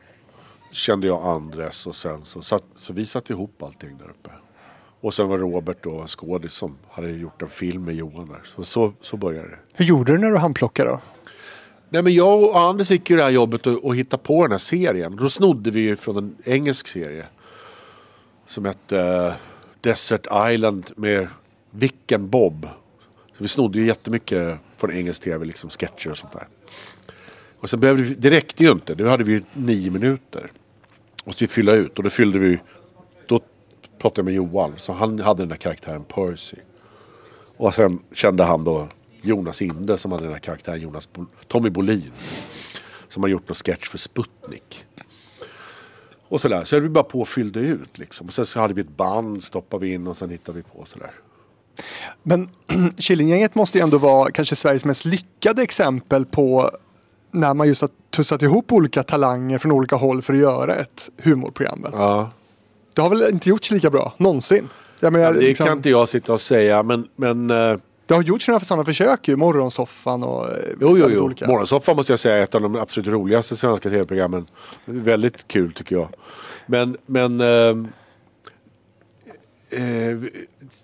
kände 0.70 1.06
jag 1.06 1.22
Andres 1.22 1.86
och 1.86 1.96
sen 1.96 2.24
så, 2.24 2.42
satt, 2.42 2.64
så 2.76 2.92
vi 2.92 3.06
satte 3.06 3.32
ihop 3.32 3.62
allting 3.62 3.98
där 3.98 4.10
uppe. 4.10 4.30
Och 5.06 5.14
sen 5.14 5.28
var 5.28 5.38
Robert 5.38 5.76
då 5.82 6.00
en 6.00 6.08
skådis 6.08 6.52
som 6.52 6.76
hade 6.90 7.10
gjort 7.10 7.42
en 7.42 7.48
film 7.48 7.84
med 7.84 7.94
Johan 7.94 8.28
där. 8.28 8.40
Så, 8.44 8.64
så, 8.64 8.92
så 9.00 9.16
började 9.16 9.48
det. 9.48 9.58
Hur 9.74 9.84
gjorde 9.84 10.12
du 10.12 10.18
när 10.18 10.30
du 10.30 10.36
handplockade 10.36 10.90
då? 10.90 11.00
Nej 11.88 12.02
men 12.02 12.14
jag 12.14 12.42
och 12.42 12.58
Anders 12.58 12.88
fick 12.88 13.10
ju 13.10 13.16
det 13.16 13.22
här 13.22 13.30
jobbet 13.30 13.66
att, 13.66 13.84
att 13.84 13.96
hitta 13.96 14.18
på 14.18 14.42
den 14.42 14.50
här 14.50 14.58
serien. 14.58 15.16
Då 15.16 15.28
snodde 15.28 15.70
vi 15.70 15.80
ju 15.80 15.96
från 15.96 16.16
en 16.16 16.36
engelsk 16.44 16.88
serie. 16.88 17.26
Som 18.46 18.64
hette 18.64 19.00
eh, 19.00 19.34
Desert 19.80 20.26
Island 20.50 20.90
med 20.96 21.28
Vicken 21.70 22.28
Bob. 22.28 22.68
Så 23.32 23.42
vi 23.42 23.48
snodde 23.48 23.78
ju 23.78 23.86
jättemycket 23.86 24.58
från 24.76 24.92
engelsk 24.92 25.22
tv, 25.22 25.44
liksom 25.44 25.70
sketcher 25.70 26.10
och 26.10 26.18
sånt 26.18 26.32
där. 26.32 26.48
Och 27.60 27.70
sen 27.70 27.80
behövde 27.80 28.02
vi, 28.02 28.14
det 28.14 28.30
räckte 28.30 28.64
ju 28.64 28.70
inte, 28.70 28.94
då 28.94 29.08
hade 29.08 29.24
vi 29.24 29.42
nio 29.52 29.90
minuter. 29.90 30.50
Och 31.24 31.34
så 31.34 31.44
vi 31.44 31.48
fylla 31.48 31.72
ut 31.72 31.98
och 31.98 32.04
då 32.04 32.10
fyllde 32.10 32.38
vi, 32.38 32.58
pratade 33.98 34.18
jag 34.20 34.24
med 34.24 34.34
Johan. 34.34 34.72
Så 34.76 34.92
han 34.92 35.18
hade 35.18 35.42
den 35.42 35.48
där 35.48 35.56
karaktären 35.56 36.04
Percy. 36.04 36.56
Och 37.56 37.74
sen 37.74 37.98
kände 38.12 38.44
han 38.44 38.64
då 38.64 38.88
Jonas 39.22 39.62
Inde 39.62 39.98
som 39.98 40.12
hade 40.12 40.24
den 40.24 40.32
här 40.32 40.40
karaktären 40.40 40.80
Jonas 40.80 41.12
Bo- 41.12 41.26
Tommy 41.48 41.70
Bolin. 41.70 42.12
Som 43.08 43.22
har 43.22 43.30
gjort 43.30 43.48
någon 43.48 43.54
sketch 43.54 43.88
för 43.88 43.98
Sputnik. 43.98 44.84
Och 46.28 46.40
sådär. 46.40 46.64
Så 46.64 46.76
höll 46.76 46.82
vi 46.82 46.88
bara 46.88 47.04
på 47.04 47.20
och 47.20 47.28
fyllde 47.28 47.60
ut 47.60 47.98
liksom. 47.98 48.26
Och 48.26 48.32
sen 48.32 48.46
så 48.46 48.60
hade 48.60 48.74
vi 48.74 48.80
ett 48.80 48.96
band, 48.96 49.42
stoppade 49.42 49.86
vi 49.86 49.92
in 49.92 50.06
och 50.06 50.16
sen 50.16 50.30
hittade 50.30 50.56
vi 50.58 50.62
på 50.62 50.84
sådär. 50.84 51.10
Men 52.22 52.48
Killinggänget 52.98 53.54
måste 53.54 53.78
ju 53.78 53.82
ändå 53.82 53.98
vara 53.98 54.30
kanske 54.30 54.56
Sveriges 54.56 54.84
mest 54.84 55.04
lyckade 55.04 55.62
exempel 55.62 56.26
på 56.26 56.70
när 57.30 57.54
man 57.54 57.68
just 57.68 57.80
har 57.80 57.90
tussat 58.10 58.42
ihop 58.42 58.72
olika 58.72 59.02
talanger 59.02 59.58
från 59.58 59.72
olika 59.72 59.96
håll 59.96 60.22
för 60.22 60.32
att 60.34 60.38
göra 60.40 60.74
ett 60.74 61.10
humorprogram. 61.22 61.86
Ja. 61.92 62.30
Det 62.96 63.02
har 63.02 63.10
väl 63.10 63.22
inte 63.32 63.48
gjorts 63.48 63.70
lika 63.70 63.90
bra, 63.90 64.12
någonsin? 64.16 64.68
Jag 65.00 65.12
menar, 65.12 65.32
Det 65.32 65.40
liksom, 65.40 65.66
kan 65.66 65.76
inte 65.76 65.90
jag 65.90 66.08
sitta 66.08 66.32
och 66.32 66.40
säga, 66.40 66.82
men... 66.82 67.08
men 67.16 67.50
eh, 67.50 67.76
det 68.06 68.14
har 68.14 68.22
gjorts 68.22 68.48
några 68.48 68.60
sådana 68.60 68.84
försök 68.84 69.28
ju, 69.28 69.36
Morgonsoffan 69.36 70.22
och 70.22 70.48
eh, 70.48 70.58
Jo, 70.80 70.98
jo, 70.98 71.08
jo. 71.10 71.24
olika. 71.24 71.46
Morgonsoffan 71.46 71.96
måste 71.96 72.12
jag 72.12 72.20
säga 72.20 72.36
är 72.36 72.42
ett 72.42 72.54
av 72.54 72.60
de 72.60 72.76
absolut 72.76 73.08
roligaste 73.08 73.56
svenska 73.56 73.90
tv-programmen. 73.90 74.46
Väldigt 74.84 75.48
kul 75.48 75.72
tycker 75.72 75.96
jag. 75.96 76.08
Men, 76.66 76.96
men 77.06 77.40
ehm, 77.40 77.88
eh, 79.70 80.30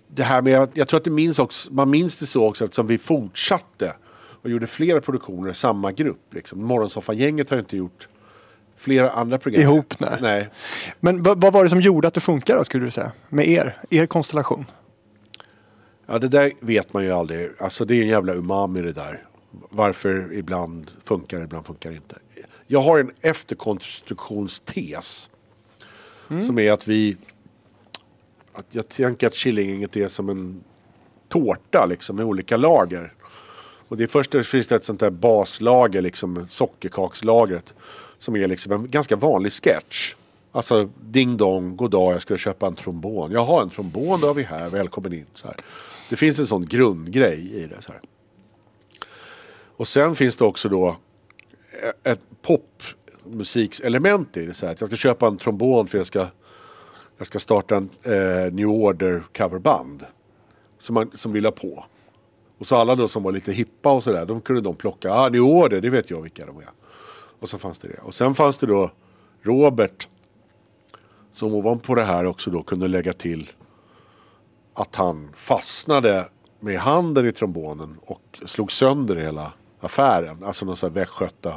det 0.07 0.23
här 0.23 0.41
med, 0.41 0.69
jag 0.73 0.87
tror 0.87 0.97
att 0.97 1.03
det 1.03 1.11
minns 1.11 1.39
också, 1.39 1.73
man 1.73 1.89
minns 1.89 2.17
det 2.17 2.25
så 2.25 2.47
också 2.47 2.63
eftersom 2.63 2.87
vi 2.87 2.97
fortsatte 2.97 3.95
och 4.43 4.49
gjorde 4.49 4.67
flera 4.67 5.01
produktioner 5.01 5.49
i 5.49 5.53
samma 5.53 5.91
grupp. 5.91 6.33
Liksom. 6.33 6.65
Morgonsoffan-gänget 6.65 7.49
har 7.49 7.57
inte 7.59 7.77
gjort 7.77 8.07
flera 8.77 9.09
andra 9.09 9.37
program. 9.37 9.61
Ihop, 9.61 9.99
nej. 9.99 10.17
nej. 10.21 10.49
Men 10.99 11.23
vad, 11.23 11.41
var 11.41 11.63
det 11.63 11.69
som 11.69 11.81
gjorde 11.81 12.07
att 12.07 12.13
det 12.13 12.19
funkar 12.19 12.57
då, 12.57 12.63
skulle 12.63 12.85
du 12.85 12.91
säga? 12.91 13.11
Med 13.29 13.47
er, 13.47 13.77
er 13.89 14.05
konstellation? 14.05 14.65
Ja, 16.05 16.19
det 16.19 16.27
där 16.27 16.51
vet 16.59 16.93
man 16.93 17.03
ju 17.03 17.11
aldrig. 17.11 17.49
Alltså 17.59 17.85
det 17.85 17.95
är 17.95 18.01
en 18.01 18.07
jävla 18.07 18.33
umami 18.33 18.81
det 18.81 18.91
där. 18.91 19.25
Varför 19.69 20.33
ibland 20.33 20.91
funkar 21.03 21.37
det, 21.37 21.43
ibland 21.43 21.65
funkar 21.65 21.89
det 21.89 21.95
inte. 21.95 22.15
Jag 22.67 22.79
har 22.79 22.99
en 22.99 23.11
efterkonstruktionstes. 23.21 25.29
Som 26.41 26.59
är 26.59 26.71
att 26.71 26.87
vi... 26.87 27.17
Att 28.53 28.75
jag 28.75 28.87
tänker 28.87 29.27
att 29.27 29.35
Killinggänget 29.35 29.97
är 29.97 30.07
som 30.07 30.29
en 30.29 30.63
tårta 31.29 31.85
liksom 31.85 32.15
med 32.15 32.25
olika 32.25 32.57
lager. 32.57 33.13
Och 33.87 33.97
det 33.97 34.03
är 34.03 34.07
först 34.07 34.31
det 34.31 34.43
finns 34.43 34.71
ett 34.71 34.83
sånt 34.83 34.99
där 34.99 35.09
baslager, 35.09 36.01
liksom 36.01 36.47
sockerkakslagret. 36.49 37.73
Som 38.23 38.35
är 38.35 38.47
liksom 38.47 38.71
en 38.71 38.89
ganska 38.89 39.15
vanlig 39.15 39.51
sketch. 39.51 40.15
Alltså 40.51 40.89
ding 41.01 41.37
dong, 41.37 41.75
god 41.75 41.91
dag, 41.91 42.13
jag 42.13 42.21
ska 42.21 42.37
köpa 42.37 42.67
en 42.67 42.75
trombon. 42.75 43.31
Jag 43.31 43.45
har 43.45 43.61
en 43.61 43.69
trombon, 43.69 44.21
då 44.21 44.27
har 44.27 44.33
vi 44.33 44.43
här, 44.43 44.69
välkommen 44.69 45.13
in. 45.13 45.25
Så 45.33 45.47
här. 45.47 45.55
Det 46.09 46.15
finns 46.15 46.39
en 46.39 46.47
sån 46.47 46.65
grundgrej 46.65 47.51
i 47.53 47.67
det. 47.67 47.81
Så 47.81 47.91
här. 47.91 48.01
Och 49.77 49.87
sen 49.87 50.15
finns 50.15 50.37
det 50.37 50.45
också 50.45 50.69
då 50.69 50.87
eh, 51.83 52.11
ett 52.11 52.19
popmusikselement 52.41 54.37
i 54.37 54.45
det. 54.45 54.53
Så 54.53 54.65
här. 54.65 54.73
Att 54.73 54.81
jag 54.81 54.89
ska 54.89 54.95
köpa 54.95 55.27
en 55.27 55.37
trombon 55.37 55.87
för 55.87 55.97
jag 55.97 56.07
ska, 56.07 56.27
jag 57.17 57.27
ska 57.27 57.39
starta 57.39 57.75
en 57.75 57.89
eh, 58.03 58.53
New 58.53 58.67
Order 58.67 59.23
coverband. 59.37 60.05
Som, 60.77 60.93
man, 60.93 61.11
som 61.15 61.33
vill 61.33 61.45
ha 61.45 61.51
på. 61.51 61.85
Och 62.57 62.67
så 62.67 62.75
alla 62.75 62.95
då 62.95 63.07
som 63.07 63.23
var 63.23 63.31
lite 63.31 63.51
hippa 63.51 63.91
och 63.91 64.03
sådär, 64.03 64.25
de 64.25 64.41
kunde 64.41 64.61
de 64.61 64.75
plocka. 64.75 65.13
Ah, 65.13 65.29
New 65.29 65.41
Order, 65.41 65.81
det 65.81 65.89
vet 65.89 66.09
jag 66.09 66.21
vilka 66.21 66.45
de 66.45 66.57
är. 66.57 66.69
Och 67.43 67.49
så 67.49 67.57
fanns 67.57 67.77
det 67.79 67.87
det. 67.87 67.97
Och 68.01 68.13
sen 68.13 68.35
fanns 68.35 68.57
det 68.57 68.67
då 68.67 68.91
Robert. 69.41 70.07
Som 71.31 71.53
ovanpå 71.53 71.95
det 71.95 72.03
här 72.03 72.25
också 72.25 72.51
då 72.51 72.63
kunde 72.63 72.87
lägga 72.87 73.13
till 73.13 73.49
att 74.73 74.95
han 74.95 75.29
fastnade 75.35 76.27
med 76.59 76.79
handen 76.79 77.27
i 77.27 77.31
trombonen 77.31 77.97
och 78.05 78.21
slog 78.45 78.71
sönder 78.71 79.15
hela 79.15 79.51
affären. 79.81 80.43
Alltså 80.43 80.65
någon 80.65 80.77
sån 80.77 80.89
här 80.89 80.95
västgöta 80.95 81.55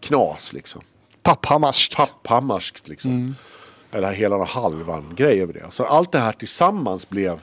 knas 0.00 0.52
liksom. 0.52 0.82
Papphamarskt. 1.22 1.96
Papphamarskt 1.96 2.88
liksom. 2.88 3.34
Eller 3.92 4.12
hela 4.12 4.36
någon 4.36 4.46
halvan 4.46 5.12
grej 5.16 5.42
över 5.42 5.52
det. 5.52 5.66
Så 5.70 5.84
allt 5.84 6.12
det 6.12 6.18
här 6.18 6.32
tillsammans 6.32 7.08
blev 7.08 7.40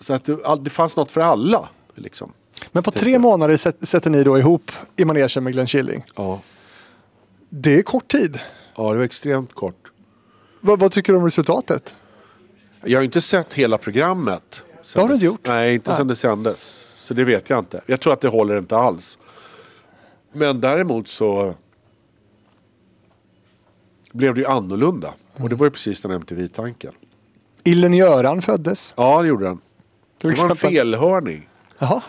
så 0.00 0.14
att 0.14 0.24
det, 0.24 0.38
det 0.60 0.70
fanns 0.70 0.96
något 0.96 1.10
för 1.10 1.20
alla. 1.20 1.68
Liksom. 1.94 2.32
Men 2.72 2.82
på 2.82 2.90
tre 2.90 3.18
månader 3.18 3.56
sätt- 3.56 3.88
sätter 3.88 4.10
ni 4.10 4.22
då 4.22 4.38
ihop 4.38 4.72
i 4.96 5.04
manegen 5.04 5.44
med 5.44 5.52
Glenn 5.52 5.66
Killing. 5.66 6.04
Ja. 6.16 6.40
Det 7.50 7.78
är 7.78 7.82
kort 7.82 8.08
tid. 8.08 8.38
ja, 8.76 8.92
det 8.92 8.98
var 8.98 9.04
extremt 9.04 9.54
kort. 9.54 9.90
Vad, 10.60 10.80
vad 10.80 10.92
tycker 10.92 11.12
du 11.12 11.18
om 11.18 11.24
resultatet? 11.24 11.96
Jag 12.84 12.98
har 12.98 13.02
ju 13.02 13.04
inte 13.04 13.20
sett 13.20 13.54
hela 13.54 13.78
programmet. 13.78 14.62
Det 14.94 15.00
har 15.00 15.08
du 15.08 15.14
inte 15.14 15.26
gjort? 15.26 15.40
Nej, 15.46 15.74
inte 15.74 15.90
Nej. 15.90 15.96
sen 15.96 16.06
det 16.06 16.16
sändes. 16.16 16.86
Så 16.98 17.14
det 17.14 17.24
vet 17.24 17.50
jag 17.50 17.58
inte. 17.58 17.80
Jag 17.86 18.00
tror 18.00 18.12
att 18.12 18.20
det 18.20 18.28
håller 18.28 18.58
inte 18.58 18.76
alls. 18.76 19.18
Men 20.32 20.60
däremot 20.60 21.08
så 21.08 21.54
blev 24.12 24.34
det 24.34 24.40
ju 24.40 24.46
annorlunda. 24.46 25.14
Och 25.36 25.48
det 25.48 25.54
var 25.54 25.66
ju 25.66 25.70
precis 25.70 26.00
den 26.00 26.10
MTV-tanken. 26.10 26.92
Illen 27.64 27.94
Göran 27.94 28.42
föddes. 28.42 28.94
Ja, 28.96 29.22
det 29.22 29.28
gjorde 29.28 29.44
den. 29.44 29.60
Till 30.18 30.30
Det 30.30 30.42
var 30.42 30.50
en 30.50 30.56
felhörning. 30.56 31.48
Jaha. 31.78 32.02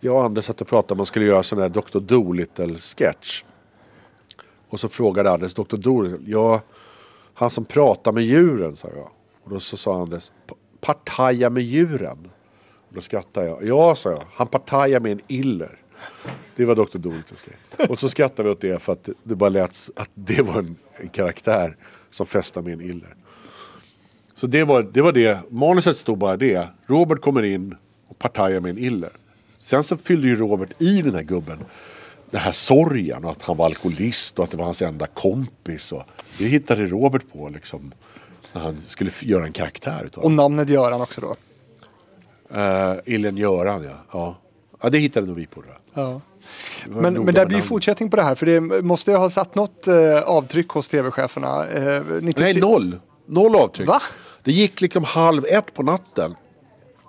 Jag 0.00 0.14
och 0.16 0.24
Anders 0.24 0.44
satt 0.44 0.60
och 0.60 0.68
pratade 0.68 0.92
om 0.92 0.94
att 0.94 0.98
man 0.98 1.06
skulle 1.06 1.26
göra 1.26 1.42
sån 1.42 1.58
här 1.58 1.68
Dr. 1.68 1.98
Dolittle-sketch. 2.00 3.44
Och 4.68 4.80
så 4.80 4.88
frågade 4.88 5.30
Anders, 5.30 5.54
doktor 5.54 5.78
Dolittle, 5.78 6.18
ja, 6.26 6.60
han 7.34 7.50
som 7.50 7.64
pratar 7.64 8.12
med 8.12 8.24
djuren, 8.24 8.76
sa 8.76 8.88
jag. 8.96 9.10
Och 9.44 9.50
då 9.50 9.60
så 9.60 9.76
sa 9.76 10.02
Anders, 10.02 10.30
partaja 10.80 11.50
med 11.50 11.62
djuren. 11.62 12.30
Och 12.88 12.94
då 12.94 13.00
skrattade 13.00 13.46
jag. 13.46 13.66
Ja, 13.66 13.94
sa 13.94 14.10
jag, 14.10 14.22
han 14.32 14.46
partajar 14.46 15.00
med 15.00 15.12
en 15.12 15.20
iller. 15.28 15.78
Det 16.56 16.64
var 16.64 16.74
doktor 16.74 16.98
Dolittles 16.98 17.42
grej. 17.42 17.88
Och 17.88 18.00
så 18.00 18.08
skrattade 18.08 18.48
vi 18.48 18.52
åt 18.52 18.60
det 18.60 18.82
för 18.82 18.92
att 18.92 19.08
det 19.22 19.36
bara 19.36 19.50
lät 19.50 19.90
att 19.96 20.10
det 20.14 20.42
var 20.42 20.58
en, 20.58 20.76
en 20.96 21.08
karaktär 21.08 21.76
som 22.10 22.26
festar 22.26 22.62
med 22.62 22.72
en 22.72 22.80
iller. 22.80 23.14
Så 24.34 24.46
det 24.46 24.64
var, 24.64 24.82
det 24.82 25.02
var 25.02 25.12
det. 25.12 25.38
Manuset 25.50 25.96
stod 25.96 26.18
bara 26.18 26.36
det. 26.36 26.68
Robert 26.86 27.20
kommer 27.20 27.42
in 27.42 27.74
och 28.08 28.18
partajar 28.18 28.60
med 28.60 28.70
en 28.70 28.78
iller. 28.78 29.10
Sen 29.58 29.84
så 29.84 29.96
fyllde 29.96 30.28
ju 30.28 30.36
Robert 30.36 30.82
i 30.82 31.02
den 31.02 31.14
här 31.14 31.22
gubben 31.22 31.58
den 32.30 32.40
här 32.40 32.52
sorgen 32.52 33.24
och 33.24 33.30
att 33.30 33.42
han 33.42 33.56
var 33.56 33.66
alkoholist 33.66 34.38
och 34.38 34.44
att 34.44 34.50
det 34.50 34.56
var 34.56 34.64
hans 34.64 34.82
enda 34.82 35.06
kompis. 35.06 35.92
Och 35.92 36.02
det 36.38 36.44
hittade 36.44 36.86
Robert 36.86 37.22
på 37.32 37.48
liksom. 37.48 37.92
När 38.52 38.60
han 38.62 38.80
skulle 38.80 39.10
göra 39.20 39.44
en 39.44 39.52
karaktär 39.52 40.02
utav 40.04 40.24
Och 40.24 40.30
det. 40.30 40.36
namnet 40.36 40.68
Göran 40.68 41.00
också 41.00 41.20
då. 41.20 41.36
Uh, 42.56 42.96
Illen 43.04 43.36
Göran 43.36 43.84
ja. 43.84 44.04
ja. 44.12 44.36
Ja 44.82 44.90
det 44.90 44.98
hittade 44.98 45.26
nog 45.26 45.36
vi 45.36 45.46
på. 45.46 45.60
Det. 45.60 45.68
Ja. 45.94 46.20
Det 46.84 46.90
Men, 46.90 47.02
men 47.02 47.12
med 47.14 47.24
blir 47.24 47.34
ju 47.34 47.44
namnet. 47.44 47.64
fortsättning 47.64 48.10
på 48.10 48.16
det 48.16 48.22
här. 48.22 48.34
För 48.34 48.46
det 48.46 48.60
måste 48.60 49.10
ju 49.10 49.16
ha 49.16 49.30
satt 49.30 49.54
något 49.54 49.86
eh, 49.86 50.20
avtryck 50.26 50.68
hos 50.68 50.88
tv-cheferna. 50.88 51.66
Eh, 51.66 52.02
93 52.20 52.44
Nej 52.44 52.60
noll. 52.60 53.00
Noll 53.26 53.56
avtryck. 53.56 53.88
Va? 53.88 54.02
Det 54.44 54.52
gick 54.52 54.80
liksom 54.80 55.04
halv 55.04 55.44
ett 55.46 55.74
på 55.74 55.82
natten. 55.82 56.34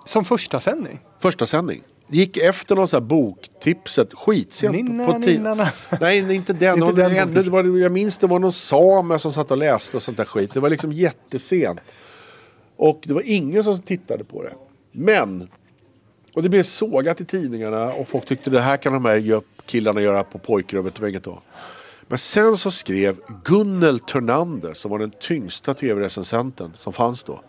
Som 0.04 0.24
första 0.24 0.60
sändning. 0.60 1.00
Första 1.18 1.46
sändning. 1.46 1.82
Gick 2.12 2.36
efter 2.36 2.76
någon 2.76 2.88
sån 2.88 3.02
här 3.02 3.06
boktipset. 3.06 4.14
Skitsent. 4.14 4.76
Ninna, 4.76 5.06
på 5.06 5.12
tid. 5.12 5.26
ninna, 5.26 5.54
na. 5.54 5.68
Nej, 6.00 6.34
inte 6.34 6.52
den. 6.52 6.74
Inte 6.74 6.86
Någon, 6.86 6.94
den 6.94 7.16
ännu, 7.16 7.42
det 7.42 7.50
var, 7.50 7.78
jag 7.78 7.92
minns 7.92 8.18
det 8.18 8.26
var 8.26 8.38
någon 8.38 8.52
same 8.52 9.18
som 9.18 9.32
satt 9.32 9.50
och 9.50 9.58
läste 9.58 9.96
och 9.96 10.02
sånt 10.02 10.16
där 10.16 10.24
skit. 10.24 10.54
Det 10.54 10.60
var 10.60 10.70
liksom 10.70 10.92
jättesent. 10.92 11.80
Och 12.76 13.00
det 13.04 13.12
var 13.12 13.22
ingen 13.24 13.64
som 13.64 13.78
tittade 13.78 14.24
på 14.24 14.42
det. 14.42 14.52
Men. 14.92 15.48
Och 16.34 16.42
det 16.42 16.48
blev 16.48 16.62
sågat 16.62 17.20
i 17.20 17.24
tidningarna 17.24 17.92
och 17.92 18.08
folk 18.08 18.26
tyckte 18.26 18.50
det 18.50 18.60
här 18.60 18.76
kan 18.76 18.92
de 18.92 19.04
här 19.04 19.42
killarna 19.66 20.00
göra 20.00 20.24
på 20.24 20.38
pojkrummet. 20.38 21.00
Inget 21.00 21.24
då. 21.24 21.42
Men 22.08 22.18
sen 22.18 22.56
så 22.56 22.70
skrev 22.70 23.16
Gunnel 23.44 23.98
Törnander 23.98 24.74
som 24.74 24.90
var 24.90 24.98
den 24.98 25.10
tyngsta 25.20 25.74
tv-recensenten 25.74 26.72
som 26.76 26.92
fanns 26.92 27.22
då. 27.22 27.40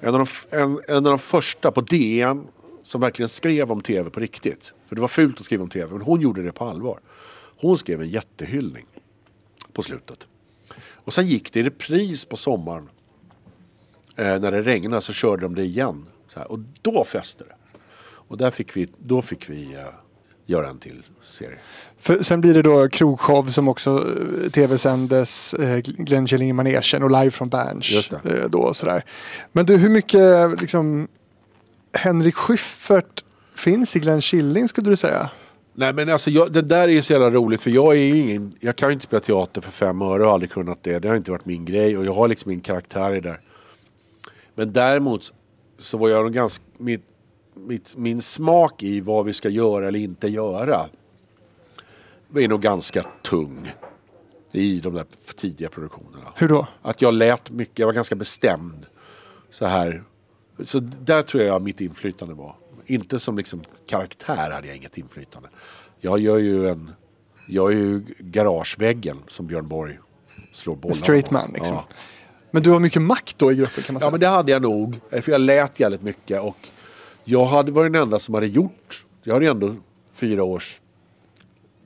En 0.00 0.14
av, 0.14 0.26
de, 0.50 0.56
en, 0.56 0.80
en 0.88 0.96
av 0.96 1.02
de 1.02 1.18
första 1.18 1.70
på 1.70 1.80
DN 1.80 2.46
som 2.86 3.00
verkligen 3.00 3.28
skrev 3.28 3.72
om 3.72 3.80
tv 3.80 4.10
på 4.10 4.20
riktigt. 4.20 4.74
För 4.86 4.94
det 4.94 5.00
var 5.00 5.08
fult 5.08 5.38
att 5.38 5.44
skriva 5.44 5.62
om 5.62 5.70
tv, 5.70 5.92
men 5.92 6.02
hon 6.02 6.20
gjorde 6.20 6.42
det 6.42 6.52
på 6.52 6.64
allvar. 6.64 7.00
Hon 7.60 7.78
skrev 7.78 8.02
en 8.02 8.08
jättehyllning 8.08 8.86
på 9.72 9.82
slutet. 9.82 10.26
Och 10.78 11.12
sen 11.12 11.26
gick 11.26 11.52
det 11.52 11.60
i 11.60 11.62
repris 11.62 12.24
på 12.24 12.36
sommaren. 12.36 12.88
Eh, 14.16 14.40
när 14.40 14.52
det 14.52 14.62
regnade 14.62 15.02
så 15.02 15.12
körde 15.12 15.42
de 15.42 15.54
det 15.54 15.62
igen. 15.62 16.06
Och 16.46 16.58
då 16.82 17.04
fäste 17.04 17.44
det. 17.44 17.78
Och 17.98 18.36
där 18.36 18.50
fick 18.50 18.76
vi, 18.76 18.88
då 18.98 19.22
fick 19.22 19.50
vi 19.50 19.74
eh, 19.74 19.80
göra 20.46 20.68
en 20.68 20.78
till 20.78 21.02
serie. 21.22 21.58
För, 21.98 22.22
sen 22.22 22.40
blir 22.40 22.54
det 22.54 22.62
då 22.62 22.88
krogshow 22.88 23.46
som 23.46 23.68
också 23.68 23.90
eh, 23.90 24.50
tv-sändes. 24.50 25.54
Eh, 25.54 25.78
Glenn 25.78 26.26
Killing 26.26 26.50
i 26.50 26.52
manegen 26.52 27.02
och 27.02 27.10
live 27.10 27.30
från 27.30 27.48
Berns. 27.48 27.90
Just 27.90 28.10
det. 28.10 28.42
Eh, 28.42 28.48
då, 28.48 28.74
sådär. 28.74 29.04
Men 29.52 29.66
du, 29.66 29.76
hur 29.76 29.90
mycket 29.90 30.60
liksom, 30.60 31.08
Henrik 31.96 32.34
Schyffert 32.34 33.24
finns 33.54 33.96
i 33.96 33.98
Glenn 33.98 34.20
Killing 34.20 34.68
skulle 34.68 34.90
du 34.90 34.96
säga? 34.96 35.30
Nej 35.74 35.92
men 35.92 36.08
alltså 36.08 36.30
jag, 36.30 36.52
det 36.52 36.62
där 36.62 36.88
är 36.88 36.92
ju 36.92 37.02
så 37.02 37.12
jävla 37.12 37.30
roligt 37.30 37.60
för 37.60 37.70
jag 37.70 37.96
är 37.96 38.00
ju 38.00 38.18
ingen, 38.18 38.54
jag 38.60 38.76
kan 38.76 38.88
ju 38.88 38.92
inte 38.92 39.04
spela 39.04 39.20
teater 39.20 39.60
för 39.60 39.70
fem 39.70 40.02
öre 40.02 40.22
och 40.22 40.26
har 40.26 40.34
aldrig 40.34 40.50
kunnat 40.50 40.82
det. 40.82 40.98
Det 40.98 41.08
har 41.08 41.16
inte 41.16 41.30
varit 41.30 41.44
min 41.44 41.64
grej 41.64 41.98
och 41.98 42.04
jag 42.04 42.14
har 42.14 42.28
liksom 42.28 42.48
min 42.48 42.60
karaktär 42.60 43.12
i 43.12 43.20
det 43.20 43.28
där. 43.28 43.40
Men 44.54 44.72
däremot 44.72 45.32
så 45.78 45.98
var 45.98 46.08
jag 46.08 46.24
nog 46.24 46.32
ganska, 46.32 46.64
mitt, 46.78 47.04
mitt, 47.54 47.96
min 47.96 48.20
smak 48.20 48.82
i 48.82 49.00
vad 49.00 49.24
vi 49.24 49.32
ska 49.32 49.48
göra 49.48 49.88
eller 49.88 49.98
inte 49.98 50.28
göra 50.28 50.86
är 52.34 52.48
nog 52.48 52.60
ganska 52.60 53.02
tung 53.22 53.72
i 54.52 54.80
de 54.80 54.94
där 54.94 55.04
tidiga 55.36 55.68
produktionerna. 55.68 56.32
Hur 56.34 56.48
då? 56.48 56.66
Att 56.82 57.02
jag 57.02 57.14
lät 57.14 57.50
mycket, 57.50 57.78
jag 57.78 57.86
var 57.86 57.94
ganska 57.94 58.14
bestämd. 58.14 58.86
Så 59.50 59.66
här. 59.66 60.04
Så 60.64 60.80
där 60.80 61.22
tror 61.22 61.42
jag 61.42 61.62
mitt 61.62 61.80
inflytande 61.80 62.34
var. 62.34 62.56
Inte 62.86 63.18
som 63.18 63.36
liksom 63.36 63.62
karaktär 63.88 64.50
hade 64.50 64.66
jag 64.66 64.76
inget 64.76 64.98
inflytande. 64.98 65.48
Jag 66.00 66.18
gör 66.18 66.38
ju 66.38 66.68
en... 66.68 66.90
Jag 67.48 67.72
är 67.72 67.76
ju 67.76 68.02
garageväggen 68.18 69.18
som 69.28 69.46
Björn 69.46 69.68
Borg 69.68 69.98
slår 70.52 70.76
bollar 70.76 70.94
Straight 70.94 71.30
man 71.30 71.50
liksom. 71.54 71.74
Ja. 71.74 71.88
Men 72.50 72.62
du 72.62 72.70
har 72.70 72.80
mycket 72.80 73.02
makt 73.02 73.38
då 73.38 73.52
i 73.52 73.54
gruppen 73.54 73.84
kan 73.84 73.92
man 73.92 74.00
säga. 74.00 74.06
Ja 74.06 74.10
men 74.10 74.20
det 74.20 74.26
hade 74.26 74.52
jag 74.52 74.62
nog. 74.62 75.00
För 75.10 75.32
jag 75.32 75.40
lät 75.40 75.80
jävligt 75.80 76.02
mycket 76.02 76.42
och 76.42 76.56
jag 77.24 77.44
hade 77.44 77.72
varit 77.72 77.92
den 77.92 78.02
enda 78.02 78.18
som 78.18 78.34
hade 78.34 78.46
gjort. 78.46 79.04
Jag 79.22 79.32
hade 79.34 79.44
ju 79.44 79.50
ändå 79.50 79.74
fyra 80.12 80.44
års 80.44 80.80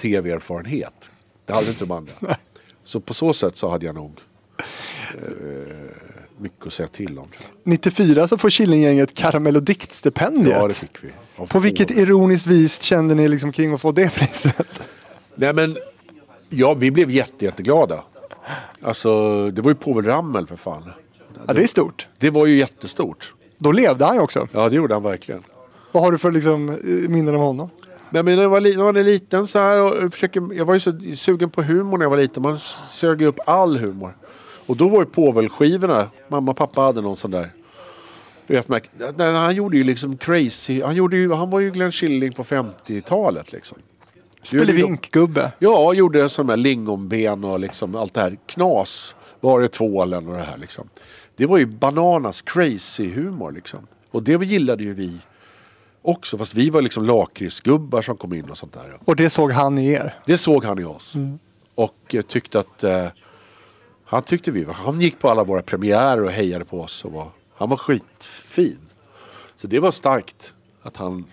tv-erfarenhet. 0.00 1.08
Det 1.46 1.52
hade 1.52 1.68
inte 1.68 1.84
de 1.84 1.90
andra. 1.90 2.12
Så 2.84 3.00
på 3.00 3.14
så 3.14 3.32
sätt 3.32 3.56
så 3.56 3.68
hade 3.68 3.86
jag 3.86 3.94
nog 3.94 4.20
eh, 5.14 6.09
mycket 6.40 6.66
att 6.66 6.72
säga 6.72 6.88
till 6.88 7.18
om. 7.18 7.28
tror 7.28 7.50
jag. 7.64 7.72
94 7.72 8.28
så 8.28 8.38
får 8.38 8.50
Killinggänget 8.50 9.14
Karamell 9.14 9.56
och 9.56 9.62
diktstipendiet. 9.62 10.56
Ja 10.60 10.66
det 10.66 10.74
fick 10.74 11.04
vi. 11.04 11.08
Av 11.36 11.46
På 11.46 11.58
vilket 11.58 11.90
ironiskt 11.90 12.46
vis 12.46 12.82
kände 12.82 13.14
ni 13.14 13.28
liksom 13.28 13.52
kring 13.52 13.74
att 13.74 13.80
få 13.80 13.92
det 13.92 14.14
priset? 14.14 14.66
Nej 15.34 15.52
men, 15.54 15.76
ja 16.48 16.74
vi 16.74 16.90
blev 16.90 17.10
jätte, 17.10 17.44
jätteglada. 17.44 18.04
Alltså 18.82 19.10
det 19.50 19.62
var 19.62 19.70
ju 19.70 19.74
Povel 19.74 20.04
Ramel 20.04 20.46
för 20.46 20.56
fan. 20.56 20.90
Ja, 21.46 21.52
det 21.52 21.62
är 21.62 21.66
stort. 21.66 22.08
Det 22.18 22.30
var 22.30 22.46
ju 22.46 22.58
jättestort. 22.58 23.34
Då 23.58 23.72
levde 23.72 24.04
han 24.04 24.14
ju 24.14 24.20
också. 24.20 24.48
Ja 24.52 24.68
det 24.68 24.76
gjorde 24.76 24.94
han 24.94 25.02
verkligen. 25.02 25.42
Vad 25.92 26.02
har 26.02 26.12
du 26.12 26.18
för 26.18 26.30
liksom, 26.30 26.68
eh, 26.68 27.08
minnen 27.08 27.34
av 27.34 27.40
honom? 27.40 27.70
Nej, 28.10 28.22
men 28.22 28.36
när 28.36 28.42
jag 28.42 28.50
var, 28.50 28.60
när 28.60 28.84
man 28.84 28.96
är 28.96 29.04
liten 29.04 29.46
så 29.46 29.58
här 29.58 29.80
och 29.80 30.12
försöker, 30.12 30.54
jag 30.54 30.64
var 30.64 30.74
ju 30.74 30.80
så 30.80 31.00
sugen 31.14 31.50
på 31.50 31.62
humor 31.62 31.98
när 31.98 32.04
jag 32.04 32.10
var 32.10 32.16
liten. 32.16 32.42
Man 32.42 32.58
sög 32.86 33.20
ju 33.20 33.26
upp 33.26 33.40
all 33.46 33.78
humor. 33.78 34.16
Och 34.70 34.76
då 34.76 34.88
var 34.88 35.00
ju 35.00 35.06
påvelskivorna, 35.06 36.10
mamma 36.28 36.50
och 36.50 36.56
pappa 36.56 36.80
hade 36.80 37.00
någon 37.00 37.16
sån 37.16 37.30
där. 37.30 37.52
Nej, 39.16 39.34
han 39.34 39.54
gjorde 39.54 39.76
ju 39.76 39.84
liksom 39.84 40.16
crazy, 40.16 40.82
han, 40.82 40.96
gjorde 40.96 41.16
ju, 41.16 41.32
han 41.32 41.50
var 41.50 41.60
ju 41.60 41.70
Glenn 41.70 41.92
Killing 41.92 42.32
på 42.32 42.44
50-talet 42.44 43.52
liksom. 43.52 43.78
Spelevink-gubbe. 44.42 45.52
Ja, 45.58 45.94
gjorde 45.94 46.28
sån 46.28 46.46
där 46.46 46.56
lingonben 46.56 47.44
och 47.44 47.60
liksom 47.60 47.96
allt 47.96 48.14
det 48.14 48.20
här 48.20 48.36
knas. 48.46 49.14
Var 49.40 49.60
det 49.60 49.68
tvålen 49.68 50.28
och 50.28 50.34
det 50.34 50.42
här 50.42 50.58
liksom. 50.58 50.88
Det 51.36 51.46
var 51.46 51.58
ju 51.58 51.66
bananas 51.66 52.42
crazy 52.42 53.08
humor 53.14 53.52
liksom. 53.52 53.86
Och 54.10 54.22
det 54.22 54.44
gillade 54.44 54.84
ju 54.84 54.94
vi 54.94 55.18
också. 56.02 56.38
Fast 56.38 56.54
vi 56.54 56.70
var 56.70 56.82
liksom 56.82 57.04
lakritsgubbar 57.04 58.02
som 58.02 58.16
kom 58.16 58.32
in 58.32 58.50
och 58.50 58.58
sånt 58.58 58.72
där. 58.72 58.98
Och 59.04 59.16
det 59.16 59.30
såg 59.30 59.52
han 59.52 59.78
i 59.78 59.92
er. 59.92 60.14
Det 60.26 60.38
såg 60.38 60.64
han 60.64 60.78
i 60.78 60.84
oss. 60.84 61.14
Och 61.74 62.14
eh, 62.14 62.22
tyckte 62.22 62.58
att... 62.58 62.84
Eh, 62.84 63.06
han 64.10 64.22
tyckte 64.22 64.50
vi 64.50 64.64
var... 64.64 64.74
Han 64.74 65.00
gick 65.00 65.18
på 65.18 65.30
alla 65.30 65.44
våra 65.44 65.62
premiärer 65.62 66.24
och 66.24 66.30
hejade 66.30 66.64
på 66.64 66.80
oss. 66.80 67.04
Och 67.04 67.12
var, 67.12 67.28
han 67.54 67.68
var 67.68 67.76
skitfin. 67.76 68.78
Så 69.56 69.66
det 69.66 69.78
var 69.78 69.90
starkt 69.90 70.54
att 70.82 70.96
han 70.96 71.24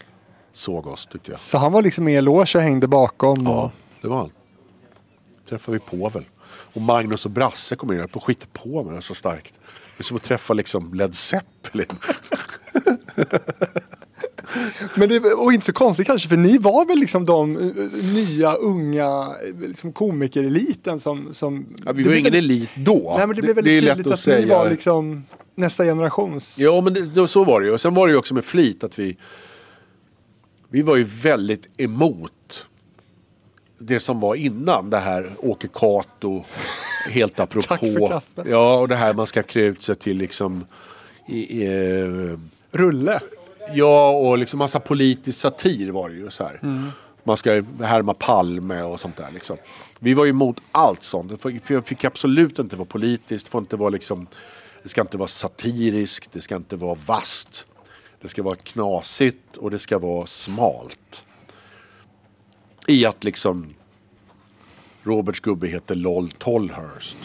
såg 0.54 0.88
oss 0.88 1.06
tyckte 1.06 1.32
jag. 1.32 1.40
Så 1.40 1.58
han 1.58 1.72
var 1.72 1.82
liksom 1.82 2.08
i 2.08 2.14
er 2.14 2.22
loge 2.22 2.58
och 2.58 2.62
hängde 2.62 2.88
bakom. 2.88 3.48
Och... 3.48 3.54
Ja, 3.54 3.72
det 4.02 4.08
var 4.08 4.18
han. 4.18 4.32
Träffade 5.50 5.78
vi 5.78 5.98
Povel. 5.98 6.26
Och 6.74 6.82
Magnus 6.82 7.26
och 7.26 7.32
Brasse 7.32 7.76
kom 7.76 7.94
in 7.94 8.08
och 8.14 8.24
skit 8.24 8.54
på 8.54 8.84
mig. 8.84 9.02
Så 9.02 9.16
starkt. 9.16 9.60
Det 9.98 10.02
är 10.02 10.04
som 10.04 10.18
att 10.18 10.24
träffa 10.24 10.54
liksom 10.54 10.94
Led 10.94 11.16
Zeppelin. 11.16 11.88
Men 14.96 15.10
det, 15.10 15.20
och 15.34 15.54
inte 15.54 15.66
så 15.66 15.74
konstigt 15.74 16.08
kanske, 16.08 16.30
för 16.30 16.38
ni 16.38 16.58
var 16.58 16.86
väl 16.86 17.00
liksom 17.00 17.24
de 17.26 17.58
eh, 17.58 18.14
nya 18.14 18.54
unga 18.54 19.06
eh, 19.08 19.68
liksom 19.68 19.94
komikereliten 19.94 21.00
som... 21.00 21.28
som 21.34 21.66
Ja, 21.86 21.92
vi 21.92 22.04
det 22.04 22.10
var 22.10 22.16
ingen 22.16 22.32
väldigt- 22.34 22.52
elit 22.52 22.70
då. 22.76 23.14
Nej 23.18 23.28
men 23.28 23.36
det 23.36 23.42
blev 23.42 23.56
det 23.56 23.62
väldigt 23.62 23.84
lätt 23.84 23.98
tydligt 23.98 24.14
att, 24.14 24.20
säga. 24.20 24.40
ni 24.40 24.46
var 24.46 24.70
liksom 24.70 25.26
nästa 25.56 25.84
generations... 25.84 26.60
Ja, 26.60 26.82
men 26.82 26.94
det, 26.94 27.02
det, 27.06 27.28
så 27.28 27.44
var 27.44 27.60
det 27.62 27.68
ju. 27.68 27.74
Och 27.74 27.82
sen 27.82 27.94
var 27.94 28.08
det 28.08 28.12
ju 28.12 28.18
också 28.20 28.34
med 28.34 28.46
flit 28.46 28.84
att 28.84 29.00
vi... 29.00 29.18
Vi 30.70 30.82
var 30.82 30.96
ju 30.96 31.04
väldigt 31.04 31.82
emot 31.82 32.66
det 33.80 34.00
som 34.00 34.20
var 34.20 34.36
innan. 34.36 34.90
Det 34.90 34.98
här 34.98 35.32
Åke 35.40 35.68
Cato, 35.74 36.44
helt 37.10 37.40
apropå. 37.40 37.66
Tack 37.68 37.80
för 37.80 38.08
kaffe. 38.08 38.50
Ja, 38.50 38.80
och 38.80 38.88
det 38.88 38.96
här 38.96 39.14
man 39.14 39.28
ska 39.28 39.44
klä 39.44 39.62
ut 39.62 39.84
sig 39.84 39.96
till 39.96 40.18
liksom... 40.18 40.66
I, 41.28 41.64
i, 41.64 41.66
eh, 42.02 42.40
Rulle 42.72 43.20
ja, 43.74 44.10
och 44.12 44.38
liksom 44.38 44.58
massa 44.58 44.80
politisk 44.80 45.40
satir 45.40 45.92
var 45.92 46.10
det 46.10 46.16
ju 46.16 46.30
så 46.30 46.44
här. 46.44 46.60
Mm. 46.64 46.92
Man 47.24 47.38
ska 47.38 47.64
härma 47.82 48.14
Palme 48.14 48.82
och 48.82 49.00
sånt 49.00 49.18
där 49.18 49.32
liksom. 49.32 49.58
Vi 50.00 50.14
var 50.14 50.26
ju 50.26 50.30
emot 50.30 50.62
allt 50.72 51.04
sånt. 51.04 51.44
Det 51.44 51.82
fick 51.82 52.04
absolut 52.04 52.60
inte 52.60 52.76
vara 52.76 52.86
politiskt. 52.86 53.46
Det 53.46 53.52
får 53.52 53.62
inte 53.62 53.78
vara 53.78 53.90
liksom... 53.90 54.28
Det 54.84 54.90
ska 54.90 55.02
inte 55.02 55.18
vara 55.18 55.28
satiriskt, 55.28 56.32
det 56.32 56.42
ska 56.42 56.56
inte 56.56 56.76
vara 56.76 56.98
vast. 57.06 57.68
Det 58.22 58.28
ska 58.28 58.44
vara 58.44 58.56
knasigt 58.56 59.58
och 59.58 59.72
det 59.72 59.80
ska 59.80 60.00
vara 60.00 60.26
smalt. 60.26 61.24
I 62.88 63.06
att 63.06 63.24
liksom 63.24 63.74
Roberts 65.04 65.40
gubbe 65.40 65.68
heter 65.68 65.96
LOL 65.96 66.30
Tollhurst. 66.30 67.18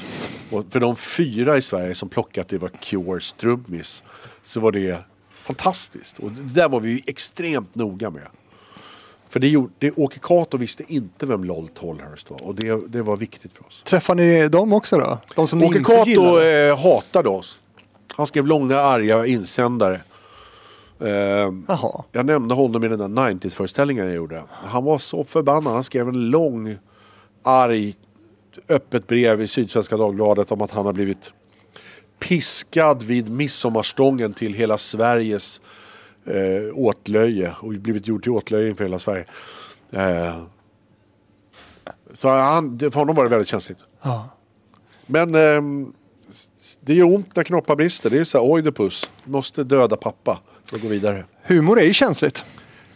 Och 0.50 0.64
för 0.70 0.80
de 0.80 0.96
fyra 0.96 1.56
i 1.56 1.62
Sverige 1.62 1.94
som 1.94 2.08
plockade 2.08 2.40
att 2.40 2.48
det 2.48 2.58
var 2.58 2.68
Cures 2.68 3.32
trummis 3.32 4.04
så 4.42 4.60
var 4.60 4.72
det 4.72 5.04
fantastiskt. 5.42 6.18
Och 6.18 6.30
det 6.30 6.54
där 6.54 6.68
var 6.68 6.80
vi 6.80 6.90
ju 6.90 7.00
extremt 7.06 7.74
noga 7.74 8.10
med. 8.10 8.28
För 9.28 9.40
det 9.40 9.48
gjorde, 9.48 9.72
det, 9.78 9.90
Åke 9.90 10.18
Cato 10.18 10.56
visste 10.56 10.84
inte 10.94 11.26
vem 11.26 11.44
LOL 11.44 11.68
Tollhurst 11.68 12.30
var 12.30 12.42
och 12.42 12.54
det, 12.54 12.88
det 12.88 13.02
var 13.02 13.16
viktigt 13.16 13.52
för 13.52 13.66
oss. 13.66 13.82
Träffade 13.82 14.22
ni 14.22 14.48
dem 14.48 14.72
också 14.72 14.98
då? 14.98 15.18
De 15.34 15.48
som 15.48 15.62
Åke 15.62 15.84
Cato 15.84 16.40
eh, 16.40 16.78
hatade 16.78 17.28
oss. 17.28 17.60
Han 18.16 18.26
skrev 18.26 18.46
långa 18.46 18.78
arga 18.80 19.26
insändare. 19.26 20.00
Eh, 21.00 21.52
jag 22.12 22.26
nämnde 22.26 22.54
honom 22.54 22.84
i 22.84 22.88
den 22.88 22.98
där 22.98 23.08
90s-föreställningen 23.08 24.06
jag 24.06 24.14
gjorde. 24.14 24.42
Han 24.50 24.84
var 24.84 24.98
så 24.98 25.24
förbannad. 25.24 25.72
Han 25.72 25.84
skrev 25.84 26.08
en 26.08 26.30
lång, 26.30 26.76
arg, 27.42 27.94
öppet 28.68 29.06
brev 29.06 29.40
i 29.40 29.46
Sydsvenska 29.46 29.96
Dagbladet 29.96 30.52
om 30.52 30.62
att 30.62 30.70
han 30.70 30.86
har 30.86 30.92
blivit 30.92 31.32
piskad 32.22 33.02
vid 33.02 33.30
midsommarstången 33.30 34.34
till 34.34 34.54
hela 34.54 34.78
Sveriges 34.78 35.60
eh, 36.26 36.74
åtlöje. 36.78 37.54
Och 37.60 37.68
blivit 37.72 38.06
gjord 38.08 38.22
till 38.22 38.32
åtlöje 38.32 38.68
inför 38.68 38.84
hela 38.84 38.98
Sverige. 38.98 39.24
Eh, 39.92 40.36
så 42.12 42.28
han, 42.28 42.78
för 42.78 42.90
honom 42.94 43.16
var 43.16 43.24
det 43.24 43.30
väldigt 43.30 43.48
känsligt. 43.48 43.78
Ja. 44.02 44.28
Men 45.06 45.34
s- 46.30 46.78
det 46.82 46.94
gör 46.94 47.06
ont 47.06 47.36
när 47.36 47.44
knoppar 47.44 47.76
brister. 47.76 48.10
Det 48.10 48.18
är 48.18 48.24
så 48.24 48.38
här, 48.38 48.44
Oidipus. 48.44 49.10
Måste 49.24 49.64
döda 49.64 49.96
pappa 49.96 50.40
för 50.64 50.76
att 50.76 50.82
gå 50.82 50.88
vidare. 50.88 51.24
Humor 51.42 51.80
är 51.80 51.84
ju 51.84 51.92
känsligt. 51.92 52.44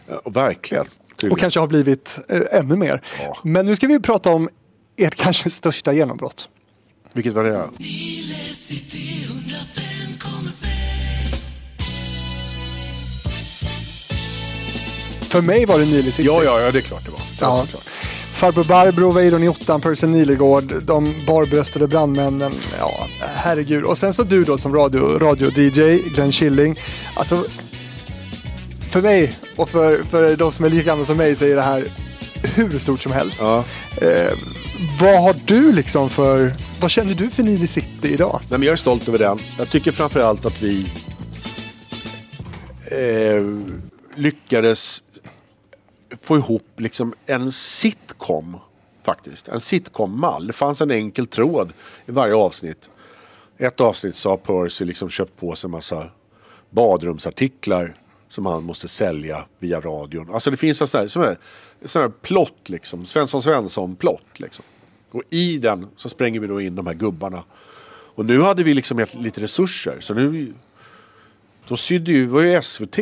Ja, 0.07 0.21
verkligen. 0.29 0.85
tydligen. 1.09 1.31
Och 1.33 1.39
kanske 1.39 1.59
har 1.59 1.67
blivit 1.67 2.19
eh, 2.29 2.59
ännu 2.59 2.75
mer. 2.75 3.01
Ja. 3.23 3.37
Men 3.43 3.65
nu 3.65 3.75
ska 3.75 3.87
vi 3.87 3.99
prata 3.99 4.29
om 4.31 4.49
ert 4.97 5.15
kanske 5.15 5.49
största 5.49 5.93
genombrott. 5.93 6.49
Vilket 7.17 7.33
var 7.33 7.43
det? 7.43 7.69
För 15.21 15.41
mig 15.41 15.65
var 15.65 15.79
det 15.79 15.85
Nile 15.85 16.11
City. 16.11 16.27
Ja, 16.27 16.43
ja, 16.43 16.61
ja, 16.61 16.71
det 16.71 16.77
är 16.79 16.81
klart 16.81 17.05
det 17.05 17.11
var. 17.11 17.19
Det 17.39 17.45
var 17.45 17.57
Ja. 17.57 17.65
såklart. 17.65 17.83
Farbror 18.33 18.63
Barbro, 18.63 19.11
Weiron 19.11 19.43
i 19.43 19.47
ottan, 19.49 19.81
Percy 19.81 20.07
Nilegård, 20.07 20.73
de 20.83 21.13
barbröstade 21.27 21.87
brandmännen. 21.87 22.51
Ja, 22.79 23.07
herregud. 23.35 23.83
Och 23.83 23.97
sen 23.97 24.13
så 24.13 24.23
du 24.23 24.43
då 24.43 24.57
som 24.57 24.75
radio, 24.75 25.19
radio-DJ, 25.19 26.09
Glenn 26.13 26.31
Killing. 26.31 26.75
Alltså, 27.13 27.45
för 28.89 29.01
mig 29.01 29.33
och 29.55 29.69
för, 29.69 30.03
för 30.03 30.35
de 30.35 30.51
som 30.51 30.65
är 30.65 30.69
lika 30.69 30.83
gamla 30.83 31.05
som 31.05 31.17
mig 31.17 31.35
så 31.35 31.45
är 31.45 31.55
det 31.55 31.61
här 31.61 31.87
hur 32.55 32.79
stort 32.79 33.03
som 33.03 33.11
helst. 33.11 33.37
Ja. 33.41 33.63
Eh, 34.01 34.33
vad 34.99 35.21
har 35.21 35.35
du 35.45 35.71
liksom 35.71 36.09
för, 36.09 36.53
vad 36.81 36.91
känner 36.91 37.13
du 37.13 37.29
för 37.29 37.43
Nile 37.43 37.67
City 37.67 38.13
idag? 38.13 38.39
Nej, 38.49 38.59
men 38.59 38.63
jag 38.63 38.73
är 38.73 38.77
stolt 38.77 39.07
över 39.07 39.17
den. 39.19 39.39
Jag 39.57 39.69
tycker 39.69 39.91
framförallt 39.91 40.45
att 40.45 40.61
vi 40.61 40.85
eh, 42.91 43.43
lyckades 44.15 45.03
få 46.21 46.37
ihop 46.37 46.65
liksom 46.77 47.13
en 47.25 47.51
sitcom. 47.51 48.57
Faktiskt. 49.03 49.47
En 49.47 49.61
sitcom-mall. 49.61 50.47
Det 50.47 50.53
fanns 50.53 50.81
en 50.81 50.91
enkel 50.91 51.27
tråd 51.27 51.73
i 52.05 52.11
varje 52.11 52.35
avsnitt. 52.35 52.89
Ett 53.57 53.81
avsnitt 53.81 54.15
så 54.15 54.29
har 54.29 54.37
Percy 54.37 54.85
liksom 54.85 55.09
köpt 55.09 55.39
på 55.39 55.55
sig 55.55 55.67
en 55.67 55.71
massa 55.71 56.09
badrumsartiklar 56.69 57.95
som 58.27 58.45
han 58.45 58.63
måste 58.63 58.87
sälja 58.87 59.45
via 59.59 59.79
radion. 59.79 60.33
Alltså 60.33 60.51
det 60.51 60.57
finns 60.57 60.81
en 60.81 60.87
sån 60.87 61.01
här, 61.01 61.07
sån 61.07 61.21
här, 61.23 61.37
sån 61.85 62.01
här 62.01 62.09
plott 62.09 62.69
liksom. 62.69 63.05
Svensson 63.05 63.41
Svensson-plott 63.41 64.39
liksom. 64.39 64.65
Och 65.11 65.23
i 65.29 65.57
den 65.57 65.87
så 65.95 66.09
spränger 66.09 66.39
vi 66.39 66.47
då 66.47 66.61
in 66.61 66.75
de 66.75 66.87
här 66.87 66.93
gubbarna. 66.93 67.43
Och 68.15 68.25
nu 68.25 68.41
hade 68.41 68.63
vi 68.63 68.73
liksom 68.73 68.99
ett- 68.99 69.15
lite 69.15 69.41
resurser. 69.41 69.97
Så 69.99 70.13
nu... 70.13 70.53
De 71.67 71.77
sydde 71.77 72.11
ju, 72.11 72.25
det 72.25 72.31
var 72.31 72.41
ju 72.41 72.61
SVT. 72.61 72.97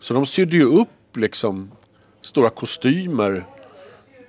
Så 0.00 0.14
de 0.14 0.26
sydde 0.26 0.56
ju 0.56 0.64
upp 0.64 1.16
liksom 1.16 1.70
stora 2.22 2.50
kostymer. 2.50 3.44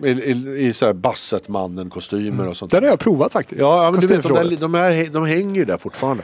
I, 0.04 0.08
i, 0.08 0.66
i 0.68 0.74
så 0.74 0.86
här 0.86 0.94
Bassetmannen-kostymer 0.94 2.48
och 2.48 2.58
sånt. 2.58 2.72
Den 2.72 2.84
har 2.84 2.90
jag 2.90 3.00
provat 3.00 3.34
faktiskt. 3.34 3.62
Ja, 3.62 3.84
ja 3.86 3.92
men 3.92 4.00
du 4.00 4.08
vet, 4.08 4.24
de, 4.24 4.34
där, 4.34 4.58
de, 4.58 4.74
här, 4.74 5.10
de 5.14 5.26
hänger 5.26 5.56
ju 5.56 5.66
där 5.66 5.78
fortfarande. 5.78 6.24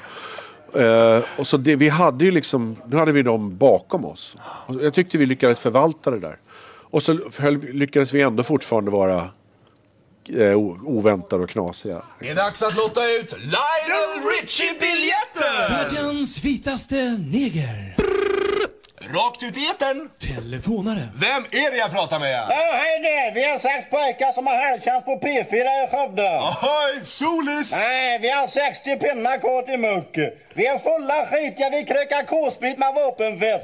Eh, 0.75 1.23
och 1.37 1.47
så 1.47 1.57
det, 1.57 1.75
vi 1.75 1.89
hade 1.89 2.25
ju 2.25 2.31
liksom, 2.31 2.75
nu 2.87 2.97
hade 2.97 3.11
vi 3.11 3.23
dem 3.23 3.57
bakom 3.57 4.05
oss. 4.05 4.35
Och 4.41 4.83
jag 4.83 4.93
tyckte 4.93 5.17
vi 5.17 5.25
lyckades 5.25 5.59
förvalta 5.59 6.11
det 6.11 6.19
där. 6.19 6.37
Och 6.91 7.03
så 7.03 7.19
höll, 7.39 7.61
lyckades 7.73 8.13
vi 8.13 8.21
ändå 8.21 8.43
fortfarande 8.43 8.91
vara 8.91 9.29
eh, 10.29 10.55
oväntade 10.83 11.43
och 11.43 11.49
knasiga. 11.49 12.01
Det 12.19 12.29
är 12.29 12.35
dags 12.35 12.61
att 12.61 12.75
lotta 12.75 13.11
ut 13.11 13.35
Lionel 13.37 14.31
Richie-biljetter! 14.41 15.69
Världens 15.69 16.43
vitaste 16.43 16.95
neger. 17.31 18.00
Rakt 19.13 19.43
ut 19.43 19.57
i 19.57 19.65
etern. 19.65 20.09
Telefonare. 20.19 21.03
Vem 21.15 21.43
är 21.51 21.71
det 21.71 21.77
jag 21.77 21.91
pratar 21.91 22.19
med? 22.19 22.31
Ja, 22.49 22.65
hej 22.81 22.99
där! 23.03 23.33
Vi 23.35 23.43
har 23.51 23.59
sex 23.59 23.89
pojkar 23.89 24.31
som 24.33 24.47
har 24.47 24.55
helgtjänst 24.55 25.05
på 25.05 25.11
P4 25.11 25.67
i 25.83 25.87
Skövde. 25.91 26.29
Ahoy, 26.39 26.93
Solis! 27.03 27.71
Nej, 27.83 28.19
vi 28.19 28.29
har 28.31 28.47
60 28.47 28.95
pinnar 28.97 29.37
kvar 29.39 29.61
till 29.61 29.79
muck. 29.79 30.13
Vi 30.53 30.65
är 30.67 30.77
fulla 30.77 31.25
skitiga, 31.25 31.69
vi 31.69 31.83
krökar 31.85 32.25
k-sprit 32.27 32.77
med 32.77 32.93
vapenfett. 32.95 33.61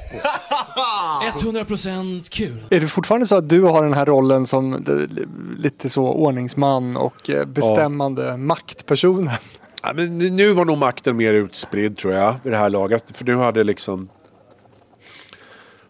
100% 1.40 2.30
kul. 2.30 2.64
Är 2.70 2.80
det 2.80 2.88
fortfarande 2.88 3.26
så 3.26 3.36
att 3.36 3.48
du 3.48 3.62
har 3.62 3.82
den 3.82 3.92
här 3.94 4.06
rollen 4.06 4.46
som 4.46 4.72
eh, 4.74 4.78
lite 5.58 5.88
så 5.88 6.02
ordningsman 6.04 6.96
och 6.96 7.30
eh, 7.30 7.44
bestämmande 7.44 8.36
maktpersonen? 8.36 9.30
Ja, 9.82 9.92
men 9.94 10.18
nu- 10.18 10.30
nu 10.30 10.52
var 10.52 10.64
nog 10.64 10.78
makten 10.78 11.16
mer 11.16 11.32
utspridd 11.32 11.96
tror 11.96 12.14
jag 12.14 12.34
vid 12.42 12.52
det 12.52 12.58
här 12.58 12.70
laget. 12.70 13.16
För 13.16 13.24
nu 13.24 13.36
hade 13.36 13.64
liksom... 13.64 14.08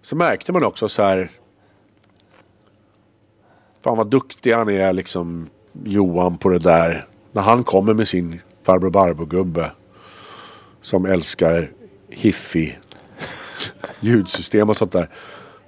Så 0.09 0.17
märkte 0.17 0.53
man 0.53 0.65
också 0.65 0.89
så 0.89 1.03
här... 1.03 1.31
Fan 3.81 3.97
vad 3.97 4.11
duktig 4.11 4.53
han 4.53 4.69
är 4.69 4.93
liksom 4.93 5.51
Johan 5.85 6.39
på 6.39 6.49
det 6.49 6.59
där. 6.59 7.07
När 7.33 7.43
han 7.43 7.65
kommer 7.65 7.95
med 7.95 8.09
sin 8.09 8.41
farbror 8.63 8.91
Barbro-gubbe. 8.91 9.71
Som 10.81 11.07
älskar 11.07 11.71
hiffi, 12.09 12.77
ljudsystem 14.01 14.69
och 14.69 14.77
sånt 14.77 14.93
där. 14.93 15.11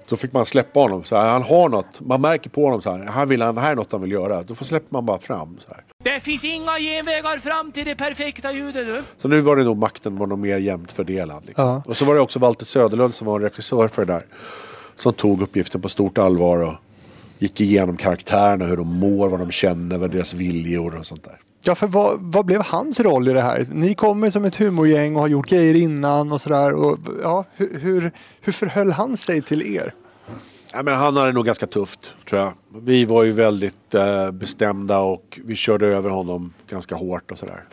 Så 0.07 0.16
fick 0.16 0.32
man 0.32 0.47
släppa 0.47 0.80
honom. 0.80 1.05
Så 1.05 1.16
här, 1.16 1.32
han 1.32 1.43
har 1.43 1.68
något. 1.68 2.01
Man 2.01 2.20
märker 2.20 2.51
på 2.51 2.64
honom 2.64 2.82
så 2.82 2.91
här. 2.91 2.99
här 2.99 3.26
vill, 3.26 3.43
han, 3.43 3.59
här 3.59 3.70
är 3.72 3.76
något 3.76 3.93
han 3.93 4.01
vill 4.01 4.12
göra. 4.12 4.43
Då 4.43 4.55
får 4.55 4.64
släpper 4.64 4.93
man 4.95 5.07
bara 5.07 5.18
fram. 5.18 5.59
Så 5.66 5.74
här. 5.74 5.84
Det 6.03 6.20
finns 6.20 6.44
inga 6.44 6.78
genvägar 6.78 7.38
fram 7.38 7.72
till 7.72 7.84
det 7.84 7.94
perfekta 7.94 8.53
ljudet 8.53 8.86
du. 8.86 9.03
Så 9.16 9.28
nu 9.28 9.40
var 9.40 9.57
det 9.57 9.64
nog 9.64 9.76
makten 9.76 10.16
var 10.16 10.26
nog 10.26 10.38
mer 10.38 10.59
jämnt 10.59 10.92
fördelad. 10.92 11.42
Liksom. 11.46 11.64
Ja. 11.64 11.82
Och 11.86 11.96
så 11.96 12.05
var 12.05 12.14
det 12.14 12.20
också 12.20 12.38
Walter 12.38 12.66
Söderlund 12.66 13.14
som 13.14 13.26
var 13.26 13.40
regissör 13.40 13.88
för 13.88 14.05
det 14.05 14.12
där. 14.12 14.22
Som 14.96 15.12
tog 15.12 15.42
uppgiften 15.42 15.80
på 15.80 15.88
stort 15.88 16.18
allvar 16.18 16.62
och 16.62 16.74
gick 17.38 17.61
igenom 17.61 17.96
karaktärerna, 17.96 18.64
hur 18.64 18.76
de 18.76 18.98
mår, 18.98 19.28
vad 19.28 19.40
de 19.40 19.51
känner, 19.51 19.98
vad 19.98 20.11
deras 20.11 20.34
viljor 20.34 20.94
och 20.94 21.07
sånt 21.07 21.24
där. 21.24 21.38
Ja, 21.62 21.74
för 21.74 21.86
vad, 21.86 22.18
vad 22.20 22.46
blev 22.46 22.62
hans 22.62 23.01
roll 23.01 23.28
i 23.28 23.32
det 23.32 23.42
här? 23.42 23.66
Ni 23.70 23.94
kommer 23.94 24.30
som 24.30 24.44
ett 24.44 24.57
humorgäng 24.57 25.14
och 25.14 25.20
har 25.20 25.28
gjort 25.28 25.48
grejer 25.48 25.74
innan 25.74 26.32
och 26.32 26.40
sådär. 26.40 26.72
Ja, 27.22 27.44
hur, 27.57 27.80
hur, 27.80 28.12
hur 28.40 28.53
förhöll 28.53 28.92
han 28.92 29.16
sig 29.16 29.42
till 29.42 29.76
er? 29.76 29.94
Ja, 30.72 30.82
men 30.82 30.94
han 30.94 31.16
hade 31.16 31.28
det 31.28 31.32
nog 31.32 31.46
ganska 31.46 31.66
tufft, 31.66 32.16
tror 32.28 32.40
jag. 32.40 32.52
Vi 32.82 33.04
var 33.04 33.22
ju 33.22 33.32
väldigt 33.32 33.94
eh, 33.94 34.30
bestämda 34.30 34.98
och 34.98 35.40
vi 35.44 35.56
körde 35.56 35.86
över 35.86 36.10
honom 36.10 36.52
ganska 36.68 36.94
hårt 36.94 37.30
och 37.30 37.38
sådär. 37.38 37.64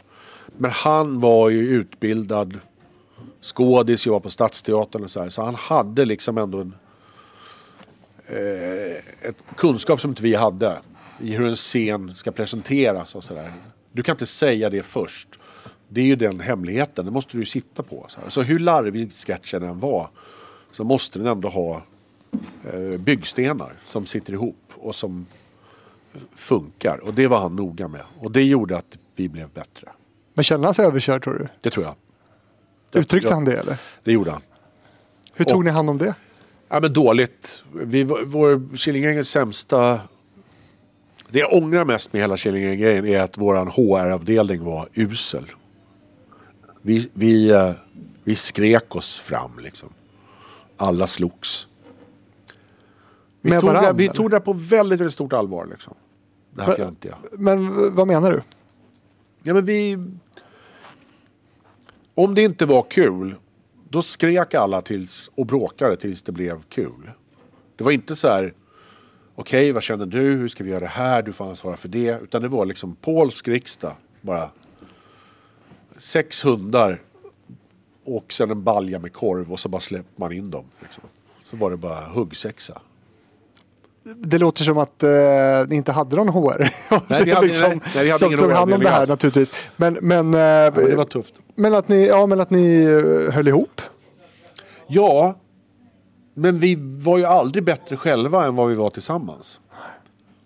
Men 0.57 0.71
han 0.71 1.19
var 1.19 1.49
ju 1.49 1.69
utbildad 1.69 2.59
skådis, 3.41 4.07
jobbade 4.07 4.23
på 4.23 4.29
Stadsteatern 4.29 5.03
och 5.03 5.11
sådär. 5.11 5.29
Så 5.29 5.41
han 5.41 5.55
hade 5.55 6.05
liksom 6.05 6.37
ändå 6.37 6.59
en 6.59 6.73
eh, 8.27 9.27
ett 9.29 9.43
kunskap 9.55 10.01
som 10.01 10.11
inte 10.11 10.23
vi 10.23 10.35
hade. 10.35 10.77
I 11.21 11.35
hur 11.35 11.47
en 11.47 11.55
scen 11.55 12.13
ska 12.13 12.31
presenteras 12.31 13.15
och 13.15 13.23
sådär. 13.23 13.51
Du 13.91 14.03
kan 14.03 14.13
inte 14.13 14.25
säga 14.25 14.69
det 14.69 14.83
först. 14.83 15.39
Det 15.89 16.01
är 16.01 16.05
ju 16.05 16.15
den 16.15 16.39
hemligheten, 16.39 17.05
det 17.05 17.11
måste 17.11 17.31
du 17.31 17.39
ju 17.39 17.45
sitta 17.45 17.83
på. 17.83 18.05
Så, 18.09 18.21
här. 18.21 18.29
så 18.29 18.41
hur 18.41 18.59
larvig 18.59 19.13
sketchen 19.13 19.63
än 19.63 19.79
var 19.79 20.09
så 20.71 20.83
måste 20.83 21.19
den 21.19 21.27
ändå 21.27 21.49
ha 21.49 21.83
byggstenar 22.97 23.73
som 23.86 24.05
sitter 24.05 24.34
ihop 24.34 24.73
och 24.75 24.95
som 24.95 25.25
funkar. 26.36 26.97
Och 26.97 27.13
det 27.13 27.28
var 27.28 27.39
han 27.39 27.55
noga 27.55 27.88
med. 27.88 28.01
Och 28.19 28.32
det 28.32 28.43
gjorde 28.43 28.78
att 28.78 28.97
vi 29.15 29.30
blev 29.30 29.49
bättre. 29.49 29.89
Men 30.34 30.43
kände 30.43 30.67
han 30.67 30.73
sig 30.73 30.86
överkörd 30.86 31.23
tror 31.23 31.34
du? 31.34 31.47
Det 31.61 31.69
tror 31.69 31.86
jag. 31.86 31.95
Uttryckte 33.01 33.30
ja. 33.30 33.34
han 33.34 33.45
det 33.45 33.57
eller? 33.57 33.78
Det 34.03 34.11
gjorde 34.11 34.32
han. 34.32 34.41
Hur 35.34 35.45
tog 35.45 35.57
Och- 35.57 35.63
ni 35.63 35.71
hand 35.71 35.89
om 35.89 35.97
det? 35.97 36.15
Ja 36.69 36.80
men 36.80 36.93
dåligt. 36.93 37.63
Vi, 37.73 38.03
vår 38.03 38.78
Killinggängens 38.78 39.30
sämsta... 39.30 39.99
Det 41.30 41.39
jag 41.39 41.53
ångrar 41.53 41.86
mest 41.86 42.13
med 42.13 42.21
hela 42.21 42.38
Killinggängen-grejen 42.38 43.05
är 43.05 43.21
att 43.21 43.38
våran 43.38 43.67
HR-avdelning 43.67 44.63
var 44.63 44.89
usel. 44.93 45.51
Vi, 46.82 47.09
vi, 47.13 47.49
eh, 47.51 47.71
vi 48.23 48.36
skrek 48.36 48.95
oss 48.95 49.19
fram 49.19 49.59
liksom. 49.59 49.89
Alla 50.78 51.07
slogs. 51.07 51.66
Vi, 53.41 53.49
Med 53.49 53.61
tog, 53.61 53.69
det, 53.69 53.73
varann, 53.73 53.97
vi 53.97 54.09
tog 54.09 54.31
det 54.31 54.39
på 54.39 54.53
väldigt, 54.53 54.99
väldigt 54.99 55.13
stort 55.13 55.33
allvar 55.33 55.65
liksom. 55.65 55.93
Det 56.51 56.61
här 56.61 56.67
Men- 56.67 56.75
fjantiga. 56.77 57.17
Men 57.31 57.81
v- 57.81 57.89
vad 57.91 58.07
menar 58.07 58.31
du? 58.31 58.41
Ja 59.43 59.53
men 59.53 59.65
vi... 59.65 59.97
Om 62.15 62.35
det 62.35 62.41
inte 62.41 62.65
var 62.65 62.85
kul, 62.89 63.35
då 63.89 64.01
skrek 64.01 64.53
alla 64.53 64.81
tills, 64.81 65.31
och 65.35 65.45
bråkade 65.45 65.95
tills 65.95 66.21
det 66.23 66.31
blev 66.31 66.61
kul. 66.69 67.11
Det 67.75 67.83
var 67.83 67.91
inte 67.91 68.15
så 68.15 68.27
här, 68.27 68.53
okej 69.35 69.71
vad 69.71 69.83
känner 69.83 70.05
du, 70.05 70.21
hur 70.21 70.47
ska 70.47 70.63
vi 70.63 70.69
göra 70.69 70.79
det 70.79 70.85
här, 70.88 71.21
du 71.21 71.33
får 71.33 71.49
ansvara 71.49 71.77
för 71.77 71.88
det. 71.89 72.21
Utan 72.23 72.41
det 72.41 72.47
var 72.47 72.65
liksom 72.65 72.95
polsk 72.95 73.47
riksdag, 73.47 73.93
bara. 74.21 74.49
Sex 75.97 76.45
hundar 76.45 77.01
och 78.05 78.33
sen 78.33 78.51
en 78.51 78.63
balja 78.63 78.99
med 78.99 79.13
korv 79.13 79.51
och 79.51 79.59
så 79.59 79.69
bara 79.69 79.81
släppte 79.81 80.21
man 80.21 80.31
in 80.33 80.49
dem. 80.51 80.65
Liksom. 80.79 81.03
Så 81.41 81.57
var 81.57 81.71
det 81.71 81.77
bara 81.77 82.05
huggsexa. 82.05 82.81
Det 84.16 84.38
låter 84.38 84.64
som 84.64 84.78
att 84.78 85.03
eh, 85.03 85.10
ni 85.68 85.76
inte 85.76 85.91
hade 85.91 86.16
någon 86.16 86.30
HR. 86.30 86.74
Nej, 87.10 87.24
vi 87.24 87.32
hade- 87.32 87.47
nej, 87.62 87.80
nej, 87.95 88.03
vi 88.03 88.10
hade 88.10 88.20
som 88.20 88.28
ingen 88.28 88.39
tog 88.39 88.51
hand 88.51 88.74
om 88.74 88.80
det 88.80 88.89
här 88.89 88.99
alls. 88.99 89.10
naturligtvis. 89.10 89.53
Men, 89.76 89.97
men, 90.01 90.34
eh, 90.34 90.39
Ja, 90.39 90.72
men 90.76 90.86
det 90.89 90.95
var 90.95 91.05
tufft. 91.05 91.34
men, 91.55 91.74
att 91.74 91.88
ni, 91.89 92.08
ja, 92.08 92.26
men 92.26 92.39
att 92.39 92.49
ni 92.49 92.84
eh, 92.84 93.34
höll 93.34 93.47
ihop. 93.47 93.82
Ja, 94.88 95.39
men 96.36 96.60
vi 96.60 96.76
var 96.80 97.18
ju 97.18 97.26
aldrig 97.26 97.64
bättre 97.64 97.97
själva 97.97 98.45
än 98.45 98.55
vad 98.55 98.68
vi 98.70 98.76
var 98.76 98.89
tillsammans. 98.89 99.60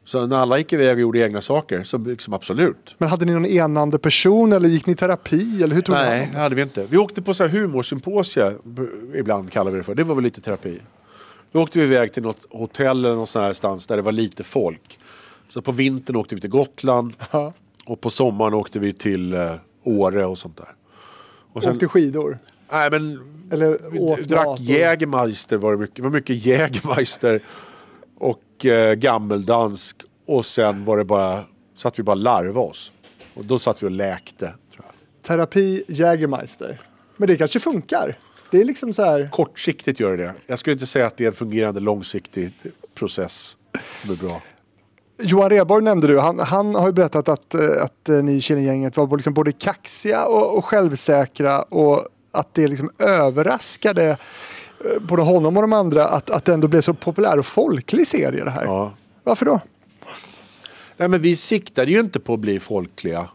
Så 0.06 0.28
när 0.28 0.38
alla 0.38 0.58
gick 0.58 0.74
iväg 0.74 0.94
och 0.94 1.00
gjorde 1.02 1.20
egna 1.20 1.42
saker, 1.42 1.84
så 1.84 1.98
liksom 1.98 2.34
absolut. 2.34 2.96
Men 2.98 3.10
hade 3.10 3.26
ni 3.26 3.32
någon 3.34 3.46
enande 3.46 4.00
person 4.00 4.54
eller 4.54 4.70
gick 4.70 4.86
ni 4.86 4.94
i 4.94 4.96
terapi? 4.96 5.64
Eller 5.64 5.76
hur 5.76 5.82
tog 5.82 5.96
Nej, 5.96 6.30
det 6.34 6.40
hade 6.40 6.56
vi 6.56 6.62
inte. 6.62 6.86
Vi 6.90 6.98
åkte 6.98 7.22
på 7.22 7.34
så 7.34 7.44
här 7.44 7.50
humorsymposia, 7.52 8.52
b- 8.64 8.82
ibland 9.16 9.52
kallar 9.52 9.72
vi 9.72 9.78
det 9.78 9.84
för. 9.84 9.96
Det 9.96 10.04
var 10.04 10.16
väl 10.16 10.24
lite 10.24 10.42
terapi. 10.42 10.80
Då 11.52 11.62
åkte 11.62 11.80
vi 11.80 11.86
iväg 11.86 12.14
till 12.14 12.24
något 12.24 12.46
hotell 12.50 13.06
eller 13.06 13.16
någon 13.16 13.28
sån 13.28 13.44
här 13.44 13.54
stans 13.54 13.88
där 13.88 13.96
det 13.96 14.02
var 14.02 14.12
lite 14.12 14.44
folk. 14.44 15.00
Så 15.48 15.62
på 15.62 15.72
vintern 15.72 16.16
åkte 16.16 16.36
vi 16.36 16.42
till 16.42 16.50
Gotland 16.50 17.14
Ja. 17.32 17.54
och 17.86 18.02
på 18.02 18.10
sommaren 18.10 18.54
åkte 18.54 18.80
vi 18.80 18.94
till 18.94 19.34
eh, 19.34 19.54
Åre 19.84 20.26
och 20.26 20.38
sånt 20.38 20.58
där. 20.58 20.70
Och 21.54 21.64
Åkte 21.66 21.88
skidor? 21.88 22.40
Nej 22.72 22.92
men 22.92 23.20
Eller 23.52 24.02
åt 24.02 24.20
drack 24.24 24.46
mat 24.46 24.60
och- 24.60 24.66
Jägermeister 24.66 25.58
var 25.58 25.72
det 25.72 25.78
mycket. 25.78 25.96
Det 25.96 26.02
var 26.02 26.10
mycket 26.10 26.46
Jägermeister 26.46 27.40
och 28.18 28.66
eh, 28.66 28.94
gammeldansk. 28.94 29.98
Och 30.28 30.46
sen 30.46 30.86
var 30.86 30.98
det 30.98 31.06
bara, 31.06 31.44
satt 31.76 32.00
vi 32.00 32.04
bara 32.04 32.14
larva 32.16 32.62
oss. 32.62 32.94
Och 33.34 33.46
då 33.46 33.60
satt 33.60 33.84
vi 33.84 33.88
och 33.88 33.92
läkte. 33.92 34.54
Terapi, 35.28 35.84
Jägermeister. 35.88 36.82
Men 37.18 37.28
det 37.28 37.38
kanske 37.38 37.60
funkar? 37.60 38.16
Det 38.52 38.62
är 38.62 38.66
liksom 38.66 38.94
så 38.94 39.04
här... 39.04 39.30
Kortsiktigt 39.32 40.00
gör 40.00 40.18
det 40.18 40.24
det. 40.24 40.34
Jag 40.48 40.60
skulle 40.60 40.74
inte 40.74 40.86
säga 40.86 41.08
att 41.08 41.18
det 41.18 41.24
är 41.24 41.28
en 41.28 41.34
fungerande 41.34 41.80
långsiktig 41.80 42.54
process 42.96 43.58
som 44.02 44.12
är 44.12 44.16
bra. 44.16 44.42
Johan 45.22 45.50
Rheborg 45.50 45.84
nämnde 45.84 46.08
du. 46.08 46.20
Han, 46.20 46.40
han 46.40 46.76
har 46.76 46.88
ju 46.88 46.94
berättat 46.94 47.30
att, 47.30 47.54
eh, 47.54 47.84
att 47.84 48.10
eh, 48.10 48.16
ni 48.16 48.32
i 48.36 48.42
Killinggänget 48.42 48.98
var 48.98 49.18
liksom 49.18 49.34
både 49.34 49.52
kaxiga 49.52 50.26
och, 50.26 50.58
och 50.58 50.66
självsäkra 50.66 51.62
och 51.62 52.08
att 52.32 52.54
det 52.54 52.68
liksom 52.68 52.92
överraskade 53.00 54.10
eh, 54.86 55.02
både 55.02 55.22
honom 55.22 55.58
och 55.58 55.64
de 55.64 55.74
andra 55.74 56.06
att, 56.06 56.30
att 56.30 56.46
det 56.46 56.54
ändå 56.54 56.68
blev 56.68 56.82
så 56.82 56.94
populär 56.94 57.40
och 57.40 57.46
folklig 57.46 58.08
serie 58.08 58.44
det 58.44 58.52
här. 58.52 58.66
Ja. 58.66 58.94
Varför 59.24 59.46
då? 59.46 59.60
Nej 60.98 61.08
men 61.08 61.22
vi 61.22 61.36
siktade 61.36 61.92
ju 61.92 62.00
inte 62.00 62.20
på 62.20 62.34
att 62.34 62.40
bli 62.40 62.60
folkliga. 62.60 63.28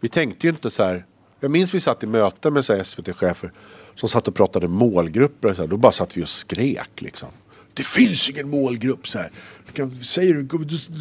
Vi 0.00 0.08
tänkte 0.08 0.46
ju 0.46 0.50
inte 0.50 0.70
så 0.70 0.82
här. 0.82 1.04
Jag 1.40 1.50
minns 1.50 1.74
vi 1.74 1.80
satt 1.80 2.02
i 2.02 2.06
möten 2.06 2.52
med 2.52 2.64
SVT-chefer 2.64 3.52
som 3.98 4.08
satt 4.08 4.28
och 4.28 4.34
pratade 4.34 4.68
målgrupper. 4.68 5.48
Och 5.48 5.56
så 5.56 5.62
här. 5.62 5.68
Då 5.68 5.76
bara 5.76 5.92
satt 5.92 6.16
vi 6.16 6.24
och 6.24 6.28
skrek 6.28 6.90
liksom. 7.02 7.28
Det 7.74 7.86
finns 7.86 8.30
ingen 8.30 8.48
målgrupp 8.48 9.08
så 9.08 9.18
här. 9.18 9.30
Du 9.66 9.72
kan, 9.72 10.02
säger 10.02 10.34
du, 10.34 10.42
då, 10.42 10.58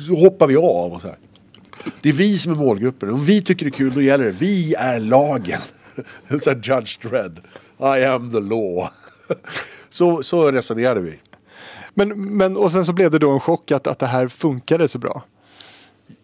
då 0.07 0.15
hoppar 0.19 0.47
vi 0.47 0.55
av 0.55 0.93
och 0.93 1.01
så 1.01 1.07
här. 1.07 1.17
Det 2.01 2.09
är 2.09 2.13
vi 2.13 2.37
som 2.37 2.51
är 2.51 2.55
målgruppen. 2.55 3.09
Om 3.09 3.23
vi 3.23 3.41
tycker 3.41 3.65
det 3.65 3.69
är 3.69 3.77
kul 3.77 3.93
då 3.93 4.01
gäller 4.01 4.25
det. 4.25 4.31
Vi 4.31 4.73
är 4.73 4.99
lagen. 4.99 5.61
så 6.41 6.49
här 6.49 6.61
Judge 6.63 7.01
Dredd. 7.01 7.39
I 7.79 8.05
am 8.05 8.31
the 8.31 8.39
law. 8.39 8.89
så, 9.89 10.23
så 10.23 10.51
resonerade 10.51 10.99
vi. 10.99 11.19
Men, 11.93 12.37
men, 12.37 12.57
och 12.57 12.71
sen 12.71 12.85
så 12.85 12.93
blev 12.93 13.11
det 13.11 13.19
då 13.19 13.31
en 13.31 13.39
chock 13.39 13.71
att, 13.71 13.87
att 13.87 13.99
det 13.99 14.05
här 14.05 14.27
funkade 14.27 14.87
så 14.87 14.99
bra. 14.99 15.23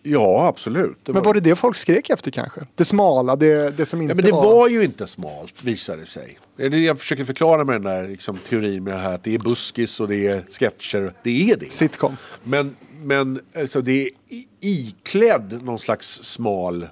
Ja, 0.03 0.47
absolut. 0.47 0.97
Det 1.03 1.13
Men 1.13 1.23
var 1.23 1.33
det 1.33 1.39
det 1.39 1.55
folk 1.55 1.75
skrek 1.75 2.09
efter 2.09 2.31
kanske? 2.31 2.61
Det 2.75 2.85
smala, 2.85 3.35
det, 3.35 3.77
det 3.77 3.85
som 3.85 4.01
inte 4.01 4.11
Ja, 4.11 4.15
men 4.15 4.25
det 4.25 4.31
var 4.31 4.67
ju 4.67 4.83
inte 4.83 5.07
smalt 5.07 5.63
visade 5.63 5.99
det 5.99 6.05
sig. 6.05 6.39
Jag 6.85 6.99
försöker 6.99 7.23
förklara 7.23 7.65
med 7.65 7.75
den 7.75 7.83
där 7.83 8.07
liksom, 8.07 8.37
teorin 8.37 8.83
med 8.83 8.93
det 8.93 8.99
här 8.99 9.15
att 9.15 9.23
det 9.23 9.35
är 9.35 9.39
buskis 9.39 9.99
och 9.99 10.07
det 10.07 10.27
är 10.27 10.41
sketcher. 10.59 11.13
Det 11.23 11.51
är 11.51 11.57
det. 11.57 11.71
Sitcom. 11.71 12.17
Men, 12.43 12.75
men 13.03 13.41
alltså, 13.55 13.81
det 13.81 14.01
är 14.01 14.11
iklädd 14.59 15.63
någon 15.63 15.79
slags 15.79 16.23
smal 16.23 16.87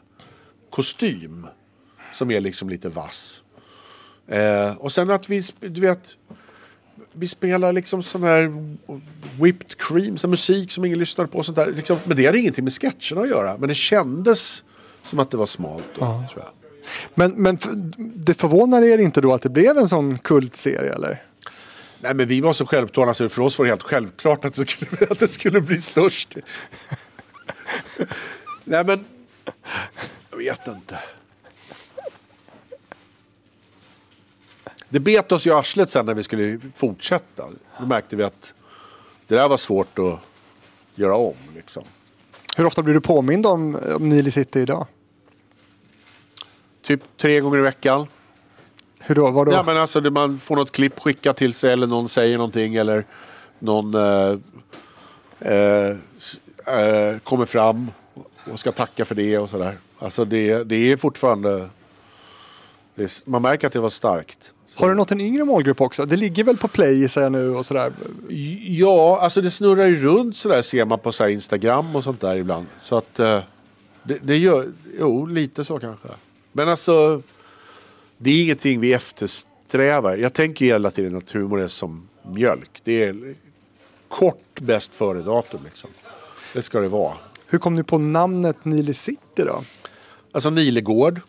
kostym. 0.70 1.48
Som 2.14 2.32
är 2.32 2.40
liksom 2.40 2.70
lite 2.70 2.90
vass. 2.90 3.44
Eh, 4.28 4.76
och 4.78 4.92
sen 4.92 5.10
att 5.10 5.30
vi, 5.30 5.44
du 5.60 5.82
vet, 5.82 6.18
vi 7.14 7.28
spelar 7.28 7.74
liksom 7.74 8.04
sån 8.04 8.24
här 8.24 8.54
whipped 9.42 9.78
cream, 9.78 10.18
sån 10.18 10.30
musik 10.30 10.72
som 10.72 10.86
ingen 10.86 11.00
lyssnar 11.00 11.26
på. 11.26 11.44
Sånt 11.44 11.56
där. 11.56 11.72
Liksom, 11.72 11.98
men 12.04 12.18
det 12.18 12.26
hade 12.26 12.40
ingenting 12.40 12.64
med 12.64 12.74
sketcherna 12.74 13.22
att 13.22 13.30
göra. 13.30 13.58
Men 13.58 13.70
det 13.70 13.76
kändes 13.76 14.64
som 15.04 15.20
att 15.20 15.32
det 15.32 15.38
var 15.38 15.46
smalt 15.46 15.84
då, 15.96 16.00
tror 16.00 16.44
jag. 16.44 16.50
Men, 17.16 17.32
men 17.32 17.58
det 17.98 18.34
förvånar 18.34 18.82
er 18.82 18.98
inte 18.98 19.22
då 19.22 19.34
att 19.34 19.42
det 19.42 19.50
blev 19.50 19.78
en 19.78 19.90
sån 19.90 20.18
kultserie 20.18 20.94
eller? 20.94 21.24
Nej 22.00 22.14
men 22.14 22.28
vi 22.28 22.42
var 22.42 22.54
så 22.54 22.66
självtalande 22.66 23.16
så 23.16 23.30
för 23.30 23.42
oss 23.42 23.60
var 23.60 23.66
det 23.66 23.72
helt 23.72 23.84
självklart 23.84 24.46
att 24.46 24.54
det 24.54 24.70
skulle, 24.70 25.12
att 25.12 25.20
det 25.20 25.28
skulle 25.28 25.62
bli 25.62 25.82
störst. 25.82 26.38
Nej 28.64 28.84
men, 28.86 29.06
jag 30.32 30.38
vet 30.38 30.68
inte. 30.68 31.00
Det 34.92 35.00
bet 35.00 35.32
oss 35.32 35.48
i 35.48 35.52
arslet 35.52 35.90
sen 35.90 36.06
när 36.06 36.14
vi 36.14 36.24
skulle 36.24 36.60
fortsätta. 36.76 37.46
Då 37.80 37.86
märkte 37.86 38.16
vi 38.16 38.24
att 38.24 38.54
det 39.28 39.36
där 39.36 39.50
var 39.50 39.58
svårt 39.58 40.00
att 40.00 40.20
göra 40.96 41.16
om. 41.16 41.36
Liksom. 41.56 41.84
Hur 42.58 42.66
ofta 42.66 42.84
blir 42.84 42.94
du 42.94 43.02
påmind 43.02 43.46
om, 43.46 43.78
om 43.96 44.10
Nile 44.10 44.32
City 44.32 44.60
idag? 44.60 44.88
Typ 46.82 47.02
tre 47.18 47.40
gånger 47.40 47.58
i 47.58 47.62
veckan. 47.62 48.08
Hur 49.00 49.16
då? 49.16 49.32
Var 49.32 49.46
då? 49.46 49.52
Ja, 49.52 49.64
men 49.64 49.78
alltså, 49.78 50.02
man 50.02 50.40
får 50.40 50.56
något 50.56 50.72
klipp 50.72 51.00
skickat 51.00 51.38
till 51.38 51.54
sig 51.54 51.74
eller 51.74 51.88
någon 51.88 52.10
säger 52.10 52.38
någonting 52.38 52.76
eller 52.76 53.06
någon 53.60 53.96
eh, 53.96 54.38
eh, 55.40 55.90
eh, 56.68 57.18
kommer 57.24 57.46
fram 57.46 57.92
och 58.52 58.60
ska 58.60 58.72
tacka 58.72 59.06
för 59.06 59.16
det 59.16 59.38
och 59.38 59.50
sådär. 59.50 59.78
Alltså 60.00 60.26
det, 60.26 60.64
det 60.64 60.92
är 60.92 60.98
fortfarande... 60.98 61.70
Det 62.96 63.04
är, 63.04 63.30
man 63.30 63.42
märker 63.42 63.68
att 63.68 63.74
det 63.74 63.80
var 63.80 63.90
starkt. 63.90 64.54
Har 64.76 64.90
du 64.90 64.96
nått 64.96 65.12
en 65.12 65.22
yngre 65.22 65.46
målgrupp 65.46 65.82
också? 65.82 66.06
Det 66.06 66.16
ligger 66.16 66.44
väl 66.44 66.58
på 66.58 66.68
play 66.68 67.08
säger 67.08 67.26
jag 67.26 67.32
nu 67.32 67.56
och 67.56 67.66
sådär. 67.66 67.92
Ja, 68.68 69.20
alltså 69.22 69.42
det 69.42 69.52
snurrar 69.52 69.86
ju 69.86 70.04
runt 70.04 70.38
sådär 70.38 70.62
ser 70.62 70.86
man 70.86 71.00
på 71.00 71.12
så 71.12 71.28
Instagram 71.28 71.96
och 71.96 72.04
sånt 72.04 72.22
där 72.22 72.36
ibland. 72.36 72.66
Så 72.80 72.98
att 72.98 73.20
eh, 73.20 73.40
det, 74.04 74.18
det 74.22 74.38
gör, 74.38 74.72
jo 75.00 75.26
lite 75.26 75.64
så 75.64 75.80
kanske. 75.80 76.08
Men 76.52 76.70
alltså, 76.70 77.22
det 78.18 78.32
är 78.32 78.44
ingenting 78.44 78.80
vi 78.80 78.94
eftersträvar. 78.94 80.18
Jag 80.18 80.34
tänker 80.34 80.66
hela 80.66 80.92
tiden 80.92 81.18
att 81.18 81.32
humor 81.32 81.62
är 81.62 81.68
som 81.68 82.08
mjölk. 82.24 82.82
Det 82.84 83.04
är 83.04 83.36
kort 84.08 84.60
bäst 84.62 84.96
före 84.96 85.22
datum 85.22 85.60
liksom. 85.66 85.90
Det 86.54 86.62
ska 86.62 86.80
det 86.80 86.88
vara. 86.88 87.14
Hur 87.48 87.60
kom 87.60 87.74
ni 87.74 87.84
på 87.84 87.98
namnet 87.98 88.66
Nile 88.66 88.94
City 88.94 89.20
då? 89.36 89.64
Alltså 90.32 90.50
Nilegård. 90.50 91.22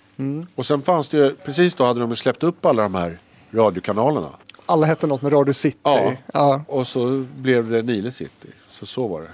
Och 0.55 0.67
sen 0.67 0.83
fanns 0.83 1.09
det 1.09 1.17
ju, 1.17 1.35
precis 1.35 1.75
då 1.75 1.85
hade 1.85 2.01
de 2.01 2.17
släppt 2.17 2.43
upp 2.43 2.67
alla 2.67 2.83
de 2.83 2.95
här 2.95 3.19
radiokanalerna. 3.53 4.31
Alla 4.67 4.87
hette 4.87 5.07
något 5.07 5.23
med 5.23 5.33
Radio 5.33 5.53
City. 5.53 5.79
Ja. 5.83 6.13
ja. 6.33 6.65
Och 6.69 6.87
så 6.87 7.25
blev 7.37 7.71
det 7.71 7.83
Nile 7.83 8.13
City. 8.13 8.49
Så 8.69 8.87
så 8.87 9.07
var 9.09 9.21
det. 9.21 9.29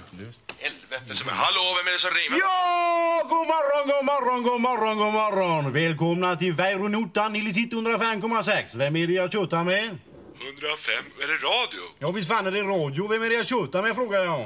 Helvete 0.57 1.15
som 1.15 1.29
är... 1.29 1.33
Hallå, 1.33 1.61
vem 1.77 1.87
är 1.87 1.91
det 1.91 1.99
som 1.99 2.09
ringer? 2.11 2.39
Ja, 2.39 3.21
god 3.29 3.47
morgon, 3.47 3.87
god 3.87 4.05
morgon, 4.05 4.43
god 4.43 4.61
morgon, 4.61 4.97
god 4.97 5.13
morgon. 5.13 5.73
Välkomna 5.73 6.35
till 6.35 6.53
Väronota, 6.53 7.29
Nile 7.29 7.53
City 7.53 7.75
105,6. 7.75 8.63
Vem 8.73 8.95
är 8.95 9.07
det 9.07 9.13
jag 9.13 9.31
tjötar 9.31 9.63
med? 9.63 9.83
105. 9.83 9.97
Är 11.23 11.27
det 11.27 11.33
radio? 11.33 11.81
Ja, 11.99 12.11
visst 12.11 12.27
fan 12.27 12.47
är 12.47 12.51
det 12.51 12.61
radio. 12.61 13.07
Vem 13.07 13.23
är 13.23 13.29
det 13.29 13.35
jag 13.35 13.45
tjötar 13.45 13.81
med, 13.83 13.95
frågar 13.95 14.19
jag. 14.19 14.39
Eh, 14.39 14.45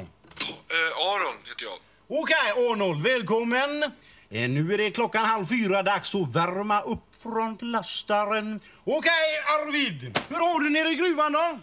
Aron 1.11 1.35
heter 1.49 1.65
jag. 1.65 1.77
Okej, 2.21 2.51
Arnold, 2.71 3.03
välkommen. 3.03 3.83
Eh, 4.29 4.49
Nu 4.49 4.73
är 4.73 4.77
det 4.77 4.91
klockan 4.91 5.25
halv 5.25 5.45
fyra, 5.45 5.83
dags 5.83 6.15
att 6.15 6.35
värma 6.35 6.81
upp 6.81 6.99
frontlastaren. 7.23 8.59
Okej, 8.83 9.11
Arvid, 9.59 10.19
hur 10.29 10.35
har 10.35 10.59
du 10.59 10.69
nere 10.69 10.89
i 10.89 10.95
gruvan 10.95 11.31
då? 11.31 11.59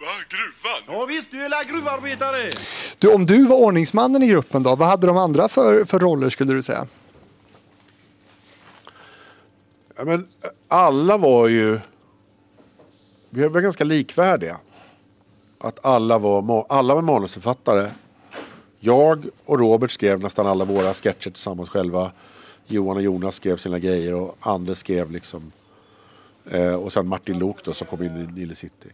Va? 0.00 0.14
Gruvan? 0.28 0.98
Ja 0.98 1.06
visst, 1.06 1.30
du 1.30 1.44
är 1.44 1.48
la 1.48 1.62
gruvarbetare. 1.62 2.50
Du, 2.98 3.14
om 3.14 3.26
du 3.26 3.46
var 3.46 3.56
ordningsmannen 3.56 4.22
i 4.22 4.26
gruppen 4.26 4.62
då, 4.62 4.76
vad 4.76 4.88
hade 4.88 5.06
de 5.06 5.16
andra 5.16 5.48
för, 5.48 5.84
för 5.84 5.98
roller 5.98 6.28
skulle 6.28 6.54
du 6.54 6.62
säga? 6.62 6.86
Ja, 9.96 10.04
men 10.04 10.28
alla 10.68 11.16
var 11.16 11.48
ju... 11.48 11.80
Vi 13.30 13.48
var 13.48 13.60
ganska 13.60 13.84
likvärdiga. 13.84 14.58
Att 15.60 15.84
alla 15.84 16.18
var, 16.18 16.66
alla 16.68 16.94
var 16.94 17.02
manusförfattare. 17.02 17.90
Jag 18.80 19.26
och 19.44 19.58
Robert 19.58 19.90
skrev 19.90 20.20
nästan 20.20 20.46
alla 20.46 20.64
våra 20.64 20.94
sketcher 20.94 21.30
tillsammans 21.30 21.68
själva. 21.68 22.12
Johan 22.68 22.96
och 22.96 23.02
Jonas 23.02 23.34
skrev 23.34 23.56
sina 23.56 23.78
grejer 23.78 24.14
och 24.14 24.36
Anders 24.40 24.78
skrev 24.78 25.10
liksom... 25.10 25.52
Eh, 26.50 26.74
och 26.74 26.92
sen 26.92 27.06
Martin 27.08 27.38
Lok 27.38 27.64
då 27.64 27.72
som 27.72 27.86
kom 27.86 28.02
in 28.02 28.16
i 28.16 28.40
Nile 28.40 28.54
City. 28.54 28.88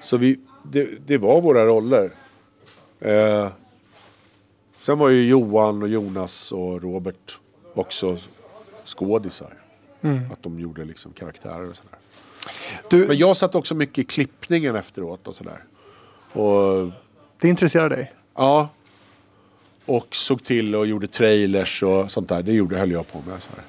Så 0.00 0.16
vi, 0.16 0.40
det, 0.62 1.06
det 1.06 1.18
var 1.18 1.40
våra 1.40 1.66
roller. 1.66 2.10
Eh, 3.00 3.48
sen 4.76 4.98
var 4.98 5.08
ju 5.08 5.28
Johan 5.28 5.82
och 5.82 5.88
Jonas 5.88 6.52
och 6.52 6.82
Robert 6.82 7.40
också 7.74 8.16
skådisar. 8.84 9.58
Att 10.32 10.42
de 10.42 10.60
gjorde 10.60 10.84
liksom 10.84 11.12
karaktärer 11.12 11.70
och 11.70 11.76
sådär. 11.76 11.98
Du, 12.90 13.06
Men 13.06 13.18
jag 13.18 13.36
satt 13.36 13.54
också 13.54 13.74
mycket 13.74 13.98
i 13.98 14.04
klippningen 14.04 14.76
efteråt 14.76 15.28
och 15.28 15.34
sådär. 15.34 15.64
Och 16.32 16.92
det 17.40 17.48
intresserar 17.48 17.88
dig? 17.88 18.12
ja. 18.34 18.68
Och 19.86 20.16
såg 20.16 20.44
till 20.44 20.74
och 20.74 20.86
gjorde 20.86 21.06
trailers 21.06 21.82
och 21.82 22.10
sånt 22.10 22.28
där. 22.28 22.42
Det 22.42 22.52
gjorde, 22.52 22.78
höll 22.78 22.90
jag 22.90 23.12
på 23.12 23.18
med. 23.18 23.42
Så 23.42 23.48
här. 23.56 23.64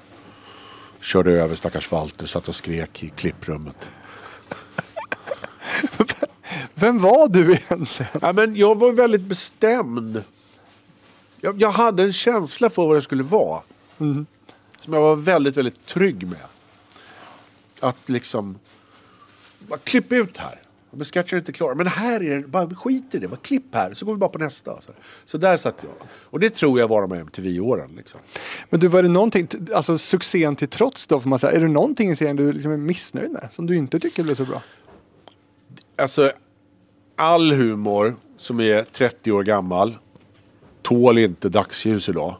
Körde 1.01 1.32
över 1.32 1.55
stackars 1.55 1.91
Walter, 1.91 2.26
satt 2.26 2.47
och 2.47 2.55
skrek 2.55 3.03
i 3.03 3.09
klipprummet. 3.09 3.88
Vem 6.74 6.99
var 6.99 7.28
du 7.28 7.53
egentligen? 7.53 8.11
Ja, 8.22 8.34
men 8.34 8.55
jag 8.55 8.80
var 8.80 8.91
väldigt 8.91 9.22
bestämd. 9.22 10.24
Jag, 11.41 11.61
jag 11.61 11.72
hade 11.72 12.03
en 12.03 12.14
känsla 12.14 12.70
för 12.70 12.88
vad 12.88 12.97
det 12.97 13.01
skulle 13.01 13.24
vara. 13.24 13.61
Som 14.78 14.93
jag 14.93 15.01
var 15.01 15.16
väldigt, 15.16 15.57
väldigt 15.57 15.86
trygg 15.86 16.28
med. 16.28 16.45
Att 17.80 18.09
liksom... 18.09 18.59
Klipp 19.84 20.11
ut 20.11 20.38
här. 20.38 20.62
Men 20.96 21.06
sketchen 21.06 21.38
är 21.38 21.39
inte 21.39 21.52
klar. 21.52 21.76
Men 21.76 21.88
här 21.88 22.24
är 22.24 22.39
det, 22.39 22.48
bara 22.48 22.76
skit 22.76 23.16
i 23.16 23.20
det. 23.20 23.28
Bara 23.28 23.38
klipp 23.38 23.76
här. 23.76 23.94
Så 23.94 24.06
går 24.06 24.14
vi 24.14 24.20
bara 24.20 24.30
på 24.30 24.39
nästa. 24.39 24.82
Så, 24.82 24.91
så 25.26 25.38
där 25.38 25.58
satt 25.58 25.76
jag. 25.82 26.08
Och 26.10 26.39
det 26.39 26.50
tror 26.50 26.80
jag 26.80 26.88
var 26.88 27.02
de 27.02 27.12
här 27.12 27.20
MTV-åren. 27.20 27.91
Liksom. 27.98 28.20
Men 28.70 28.80
du, 28.80 28.88
var 28.88 29.04
det 29.04 29.10
någonting, 29.10 29.48
alltså 29.74 29.98
succén 29.98 30.56
till 30.56 30.68
trots 30.68 31.08
då 31.08 31.20
får 31.20 31.30
man 31.30 31.39
säga, 31.39 31.54
är 31.54 31.62
det 31.62 31.68
någonting 31.68 32.10
i 32.10 32.16
serien 32.16 32.36
du 32.36 32.52
liksom 32.52 32.72
är 32.72 32.78
missnöjd 32.78 33.32
med? 33.32 33.48
Som 33.52 33.66
du 33.66 33.78
inte 33.78 34.00
tycker 34.00 34.24
blev 34.24 34.36
så 34.36 34.46
bra? 34.46 34.62
Alltså, 35.98 36.32
all 37.16 37.54
humor 37.54 38.16
som 38.38 38.60
är 38.60 38.84
30 38.84 39.32
år 39.32 39.44
gammal 39.44 39.98
tål 40.82 41.18
inte 41.18 41.50
dagsljus 41.50 42.10
idag. 42.10 42.36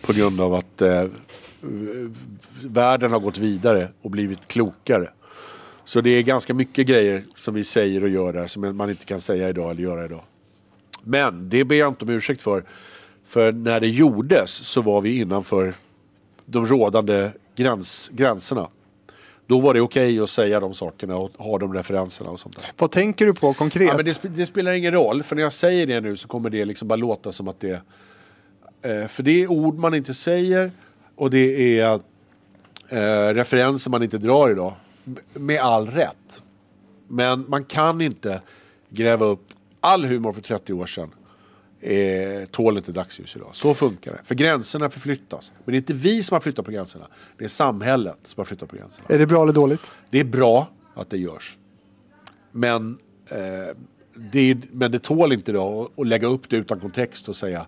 På 0.00 0.12
grund 0.12 0.40
av 0.40 0.54
att 0.54 0.82
eh, 0.82 1.04
världen 2.64 3.12
har 3.12 3.20
gått 3.20 3.38
vidare 3.38 3.88
och 4.02 4.10
blivit 4.10 4.46
klokare. 4.48 5.08
Så 5.88 6.00
det 6.00 6.10
är 6.10 6.22
ganska 6.22 6.54
mycket 6.54 6.86
grejer 6.86 7.24
som 7.34 7.54
vi 7.54 7.64
säger 7.64 8.02
och 8.02 8.08
gör 8.08 8.32
där 8.32 8.46
som 8.46 8.76
man 8.76 8.90
inte 8.90 9.04
kan 9.04 9.20
säga 9.20 9.48
idag 9.48 9.70
eller 9.70 9.82
göra 9.82 10.04
idag. 10.04 10.22
Men 11.02 11.48
det 11.48 11.64
ber 11.64 11.76
jag 11.76 11.88
inte 11.88 12.04
om 12.04 12.10
ursäkt 12.10 12.42
för. 12.42 12.64
För 13.26 13.52
när 13.52 13.80
det 13.80 13.88
gjordes 13.88 14.50
så 14.50 14.82
var 14.82 15.00
vi 15.00 15.20
innanför 15.20 15.74
de 16.46 16.66
rådande 16.66 17.30
gräns, 17.56 18.10
gränserna. 18.12 18.68
Då 19.46 19.60
var 19.60 19.74
det 19.74 19.80
okej 19.80 20.20
att 20.20 20.30
säga 20.30 20.60
de 20.60 20.74
sakerna 20.74 21.16
och 21.16 21.30
ha 21.36 21.58
de 21.58 21.74
referenserna 21.74 22.30
och 22.30 22.40
sånt 22.40 22.56
där. 22.56 22.66
Vad 22.76 22.90
tänker 22.90 23.26
du 23.26 23.34
på 23.34 23.54
konkret? 23.54 23.88
Ja, 23.88 23.96
men 23.96 24.04
det, 24.04 24.20
det 24.22 24.46
spelar 24.46 24.72
ingen 24.72 24.92
roll, 24.92 25.22
för 25.22 25.36
när 25.36 25.42
jag 25.42 25.52
säger 25.52 25.86
det 25.86 26.00
nu 26.00 26.16
så 26.16 26.28
kommer 26.28 26.50
det 26.50 26.64
liksom 26.64 26.88
bara 26.88 26.96
låta 26.96 27.32
som 27.32 27.48
att 27.48 27.60
det... 27.60 27.82
Eh, 28.82 29.06
för 29.06 29.22
det 29.22 29.42
är 29.42 29.50
ord 29.50 29.74
man 29.74 29.94
inte 29.94 30.14
säger 30.14 30.72
och 31.16 31.30
det 31.30 31.78
är 31.78 32.00
eh, 32.88 33.34
referenser 33.34 33.90
man 33.90 34.02
inte 34.02 34.18
drar 34.18 34.50
idag. 34.50 34.74
Med 35.34 35.60
all 35.60 35.86
rätt. 35.86 36.42
Men 37.08 37.44
man 37.48 37.64
kan 37.64 38.00
inte 38.00 38.42
gräva 38.90 39.26
upp 39.26 39.44
all 39.80 40.04
humor 40.04 40.32
för 40.32 40.42
30 40.42 40.72
år 40.72 40.86
sedan. 40.86 41.10
Eh, 41.80 42.44
tål 42.50 42.76
inte 42.76 42.92
dagsljus 42.92 43.36
idag. 43.36 43.50
Så 43.52 43.74
funkar 43.74 44.12
det. 44.12 44.18
För 44.24 44.34
gränserna 44.34 44.90
förflyttas. 44.90 45.52
Men 45.64 45.72
det 45.72 45.76
är 45.76 45.78
inte 45.78 45.94
vi 45.94 46.22
som 46.22 46.34
har 46.34 46.40
flyttat 46.40 46.64
på 46.64 46.70
gränserna. 46.70 47.06
Det 47.38 47.44
är 47.44 47.48
samhället 47.48 48.18
som 48.22 48.40
har 48.40 48.44
flyttat 48.44 48.68
på 48.68 48.76
gränserna. 48.76 49.06
Är 49.10 49.18
det 49.18 49.26
bra 49.26 49.42
eller 49.42 49.52
dåligt? 49.52 49.90
Det 50.10 50.20
är 50.20 50.24
bra 50.24 50.66
att 50.94 51.10
det 51.10 51.18
görs. 51.18 51.58
Men, 52.52 52.98
eh, 53.30 53.36
det, 54.32 54.50
är- 54.50 54.58
men 54.72 54.92
det 54.92 54.98
tål 54.98 55.32
inte 55.32 55.52
då 55.52 55.90
att 55.96 56.06
lägga 56.06 56.26
upp 56.28 56.48
det 56.50 56.56
utan 56.56 56.80
kontext 56.80 57.28
och 57.28 57.36
säga 57.36 57.66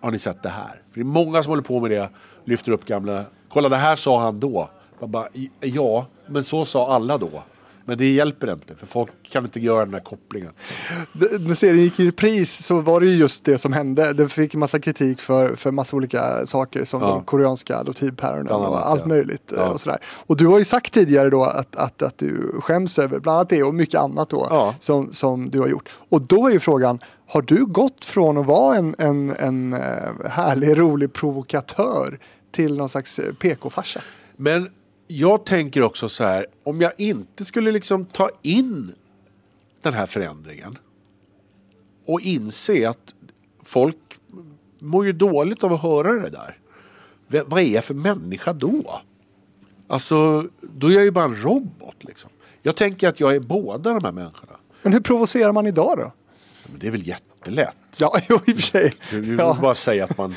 har 0.00 0.10
ni 0.10 0.18
sett 0.18 0.42
det 0.42 0.48
här? 0.48 0.82
För 0.90 0.94
det 0.94 1.00
är 1.00 1.04
många 1.04 1.42
som 1.42 1.50
håller 1.50 1.62
på 1.62 1.80
med 1.80 1.90
det, 1.90 2.10
lyfter 2.44 2.72
upp 2.72 2.84
gamla, 2.84 3.24
kolla 3.48 3.68
det 3.68 3.76
här 3.76 3.96
sa 3.96 4.20
han 4.20 4.40
då. 4.40 4.70
Man 5.00 5.10
bara, 5.10 5.28
ja, 5.60 6.06
men 6.26 6.44
så 6.44 6.64
sa 6.64 6.94
alla 6.94 7.18
då. 7.18 7.30
Men 7.84 7.98
det 7.98 8.12
hjälper 8.12 8.52
inte, 8.52 8.74
för 8.74 8.86
folk 8.86 9.10
kan 9.22 9.44
inte 9.44 9.60
göra 9.60 9.84
den 9.84 9.94
här 9.94 10.00
kopplingen. 10.00 10.52
När 11.40 11.54
serien 11.54 11.78
gick 11.84 12.00
i 12.00 12.06
repris 12.08 12.66
så 12.66 12.80
var 12.80 13.00
det 13.00 13.06
ju 13.06 13.16
just 13.16 13.44
det 13.44 13.58
som 13.58 13.72
hände. 13.72 14.12
Den 14.12 14.28
fick 14.28 14.54
massa 14.54 14.78
kritik 14.80 15.20
för, 15.20 15.54
för 15.54 15.70
massa 15.70 15.96
olika 15.96 16.46
saker 16.46 16.84
som 16.84 17.02
Ja. 17.02 17.08
de 17.08 17.24
koreanska 17.24 17.76
adoptivpäronen 17.76 18.52
och 18.52 18.88
allt 18.88 19.00
ja. 19.00 19.06
möjligt. 19.06 19.52
eh, 19.52 19.58
Ja. 19.58 19.68
Och, 19.68 19.80
sådär. 19.80 19.98
och 20.26 20.36
du 20.36 20.46
har 20.46 20.58
ju 20.58 20.64
sagt 20.64 20.92
tidigare 20.94 21.30
då 21.30 21.44
att, 21.44 21.76
att, 21.76 22.02
att 22.02 22.18
du 22.18 22.52
skäms 22.60 22.98
över 22.98 23.20
bland 23.20 23.36
annat 23.36 23.48
det 23.48 23.62
och 23.62 23.74
mycket 23.74 24.00
annat 24.00 24.30
då 24.30 24.74
som, 24.80 25.12
som 25.12 25.50
du 25.50 25.60
har 25.60 25.68
gjort. 25.68 25.88
Och 26.08 26.26
då 26.26 26.46
är 26.48 26.52
ju 26.52 26.60
frågan, 26.60 26.98
har 27.28 27.42
du 27.42 27.66
gått 27.66 28.04
från 28.04 28.38
att 28.38 28.46
vara 28.46 28.76
en, 28.76 28.94
en, 28.98 29.30
en 29.38 29.72
eh, 29.72 29.80
härlig, 30.30 30.78
rolig 30.78 31.12
provokatör 31.12 32.18
till 32.52 32.76
någon 32.76 32.88
slags 32.88 33.18
eh, 33.18 33.32
PK-farsa? 33.34 34.00
Men 34.36 34.68
jag 35.12 35.44
tänker 35.44 35.82
också 35.82 36.08
så 36.08 36.24
här, 36.24 36.46
om 36.64 36.80
jag 36.80 36.92
inte 36.96 37.44
skulle 37.44 37.72
liksom 37.72 38.04
ta 38.04 38.30
in 38.42 38.94
den 39.82 39.94
här 39.94 40.06
förändringen 40.06 40.78
och 42.06 42.20
inse 42.20 42.88
att 42.88 43.14
folk 43.64 43.96
mår 44.78 45.06
ju 45.06 45.12
dåligt 45.12 45.64
av 45.64 45.72
att 45.72 45.82
höra 45.82 46.12
det 46.12 46.30
där. 46.30 46.58
V- 47.28 47.42
vad 47.46 47.60
är 47.62 47.74
jag 47.74 47.84
för 47.84 47.94
människa 47.94 48.52
då? 48.52 49.00
Alltså, 49.88 50.46
då 50.60 50.86
är 50.86 50.92
jag 50.92 51.04
ju 51.04 51.10
bara 51.10 51.24
en 51.24 51.42
robot 51.42 51.96
liksom. 52.00 52.30
Jag 52.62 52.76
tänker 52.76 53.08
att 53.08 53.20
jag 53.20 53.34
är 53.34 53.40
båda 53.40 53.92
de 53.94 54.04
här 54.04 54.12
människorna. 54.12 54.52
Men 54.82 54.92
hur 54.92 55.00
provocerar 55.00 55.52
man 55.52 55.66
idag 55.66 55.98
då? 55.98 56.12
Men 56.66 56.78
det 56.78 56.86
är 56.86 56.90
väl 56.90 57.06
jättelätt. 57.06 57.76
Ja, 57.98 58.18
jo, 58.28 58.36
i 58.46 58.52
och 58.52 58.56
för 58.56 58.62
sig. 58.62 58.94
Du 59.10 59.20
vill 59.20 59.38
Ja. 59.38 59.58
bara 59.62 59.74
säga 59.74 60.04
att 60.04 60.18
man 60.18 60.34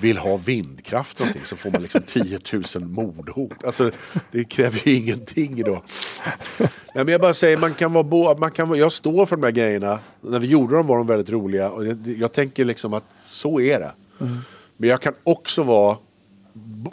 vill 0.00 0.18
ha 0.18 0.36
vindkraft 0.36 1.18
någonting 1.18 1.42
så 1.42 1.56
får 1.56 1.70
man 1.70 1.82
liksom 1.82 2.02
10 2.06 2.38
000 2.76 2.84
mordhot. 2.84 3.64
Alltså 3.64 3.90
det 4.32 4.44
kräver 4.44 4.88
ju 4.88 4.94
ingenting 4.94 5.62
då. 5.64 5.82
Nej, 6.58 6.68
men 7.04 7.08
jag 7.08 7.20
bara 7.20 7.34
säger, 7.34 7.56
man 7.58 7.74
kan 7.74 7.92
vara 7.92 8.04
bo- 8.04 8.38
man 8.38 8.50
kan 8.50 8.68
vara, 8.68 8.78
jag 8.78 8.92
står 8.92 9.26
för 9.26 9.36
de 9.36 9.42
här 9.42 9.50
grejerna. 9.50 9.98
När 10.20 10.38
vi 10.38 10.46
gjorde 10.46 10.76
dem 10.76 10.86
var 10.86 10.96
de 10.96 11.06
väldigt 11.06 11.30
roliga 11.30 11.70
och 11.70 11.86
jag, 11.86 12.06
jag 12.18 12.32
tänker 12.32 12.64
liksom 12.64 12.94
att 12.94 13.04
så 13.24 13.60
är 13.60 13.80
det. 13.80 13.92
Men 14.76 14.88
jag 14.90 15.00
kan 15.00 15.12
också 15.22 15.62
vara 15.62 15.96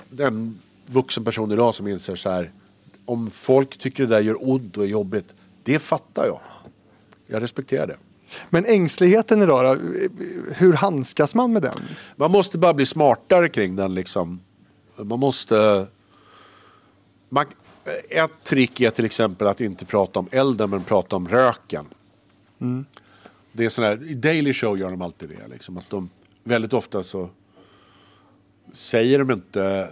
den 0.09 0.59
vuxen 0.85 1.23
person 1.25 1.51
idag 1.51 1.75
som 1.75 1.87
inser 1.87 2.15
så 2.15 2.29
här. 2.29 2.51
Om 3.05 3.29
folk 3.31 3.77
tycker 3.77 4.03
det 4.03 4.09
där 4.15 4.21
gör 4.21 4.49
ont 4.49 4.77
och 4.77 4.83
är 4.83 4.87
jobbigt, 4.87 5.33
det 5.63 5.79
fattar 5.79 6.25
jag. 6.25 6.39
Jag 7.27 7.41
respekterar 7.41 7.87
det. 7.87 7.97
Men 8.49 8.65
ängsligheten 8.65 9.41
idag 9.41 9.77
då? 9.77 9.83
Hur 10.55 10.73
handskas 10.73 11.35
man 11.35 11.53
med 11.53 11.61
den? 11.61 11.79
Man 12.15 12.31
måste 12.31 12.57
bara 12.57 12.73
bli 12.73 12.85
smartare 12.85 13.49
kring 13.49 13.75
den 13.75 13.93
liksom. 13.93 14.39
Man 14.95 15.19
måste... 15.19 15.87
Man, 17.29 17.45
ett 18.09 18.43
trick 18.43 18.81
är 18.81 18.89
till 18.89 19.05
exempel 19.05 19.47
att 19.47 19.61
inte 19.61 19.85
prata 19.85 20.19
om 20.19 20.27
elden 20.31 20.69
men 20.69 20.83
prata 20.83 21.15
om 21.15 21.27
röken. 21.27 21.85
Det 23.51 23.65
är 23.65 23.69
sån 23.69 23.83
här, 23.83 24.11
I 24.11 24.13
Daily 24.13 24.53
Show 24.53 24.79
gör 24.79 24.89
de 24.91 25.01
alltid 25.01 25.29
det. 25.29 25.47
Liksom, 25.47 25.77
att 25.77 25.89
de, 25.89 26.09
väldigt 26.43 26.73
ofta 26.73 27.03
så 27.03 27.29
säger 28.73 29.19
de 29.19 29.31
inte... 29.31 29.89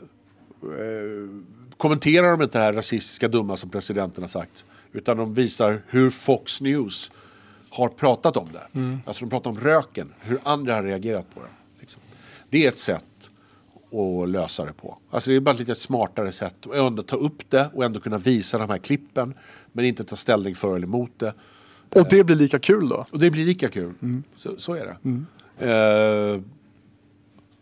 Eh, 0.61 1.29
kommenterar 1.77 2.31
de 2.31 2.41
inte 2.41 2.57
det 2.57 2.63
här 2.63 2.73
rasistiska 2.73 3.27
dumma 3.27 3.57
som 3.57 3.69
presidenten 3.69 4.23
har 4.23 4.29
sagt. 4.29 4.65
Utan 4.91 5.17
de 5.17 5.33
visar 5.33 5.81
hur 5.87 6.09
Fox 6.09 6.61
News 6.61 7.11
har 7.75 7.89
pratat 7.89 8.37
om 8.37 8.49
det. 8.53 8.67
Alltså 9.05 9.25
de 9.25 9.29
pratar 9.29 9.49
om 9.49 9.59
röken, 9.59 10.13
hur 10.19 10.39
andra 10.43 10.73
har 10.75 10.83
reagerat 10.83 11.25
på 11.33 11.39
det. 11.39 11.79
Liksom. 11.79 12.01
Det 12.49 12.65
är 12.65 12.69
ett 12.69 12.77
sätt 12.77 13.29
att 13.91 14.29
lösa 14.29 14.65
det 14.65 14.73
på. 14.73 14.97
Alltså 15.09 15.29
det 15.29 15.35
är 15.35 15.39
bara 15.39 15.51
ett 15.51 15.59
lite 15.59 15.75
smartare 15.75 16.31
sätt 16.31 16.55
att 16.67 16.75
ändå 16.75 17.03
ta 17.03 17.15
upp 17.15 17.49
det 17.49 17.69
och 17.73 17.85
ändå 17.85 17.99
kunna 17.99 18.17
visa 18.17 18.57
de 18.57 18.69
här 18.69 18.77
klippen. 18.77 19.33
Men 19.71 19.85
inte 19.85 20.03
ta 20.03 20.15
ställning 20.15 20.55
för 20.55 20.75
eller 20.75 20.87
emot 20.87 21.11
det. 21.17 21.33
Och 21.95 22.07
det 22.09 22.23
blir 22.23 22.35
lika 22.35 22.59
kul 22.59 22.89
då? 22.89 23.05
Och 23.11 23.19
det 23.19 23.31
blir 23.31 23.45
lika 23.45 23.67
kul. 23.67 23.93
Så, 24.35 24.55
så 24.57 24.73
är 24.73 24.85
det. 24.85 24.97
Eh, 25.67 26.41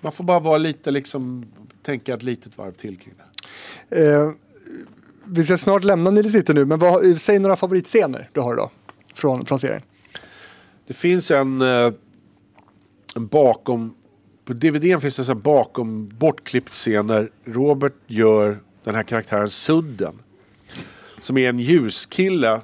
man 0.01 0.11
får 0.11 0.23
bara 0.23 0.39
vara 0.39 0.57
lite 0.57 0.91
liksom, 0.91 1.45
tänka 1.83 2.13
ett 2.13 2.23
litet 2.23 2.57
varv 2.57 2.71
till 2.71 2.97
kring 2.97 3.13
det. 3.17 4.13
Eh, 4.13 4.31
vi 5.25 5.43
ska 5.43 5.57
snart 5.57 5.83
lämna 5.83 6.09
Nile 6.09 6.29
City 6.29 6.53
nu, 6.53 6.65
men 6.65 6.79
vad, 6.79 7.21
säg 7.21 7.39
några 7.39 7.55
favoritscener 7.55 8.29
du 8.33 8.41
har 8.41 8.55
då 8.55 8.71
från, 9.13 9.45
från 9.45 9.59
serien. 9.59 9.81
Det 10.87 10.93
finns 10.93 11.31
en, 11.31 11.61
eh, 11.61 11.93
en 13.15 13.27
bakom... 13.27 13.95
På 14.45 14.53
DVDn 14.53 15.01
finns 15.01 15.15
det 15.15 15.21
en 15.21 15.25
sån 15.25 15.35
här 15.35 15.41
bakom 15.41 16.09
bortklippt 16.09 16.73
scen 16.73 17.07
där 17.07 17.29
Robert 17.45 17.93
gör 18.07 18.59
den 18.83 18.95
här 18.95 19.03
karaktären 19.03 19.49
Sudden. 19.49 20.19
Som 21.19 21.37
är 21.37 21.49
en 21.49 21.59
ljuskille. 21.59 22.61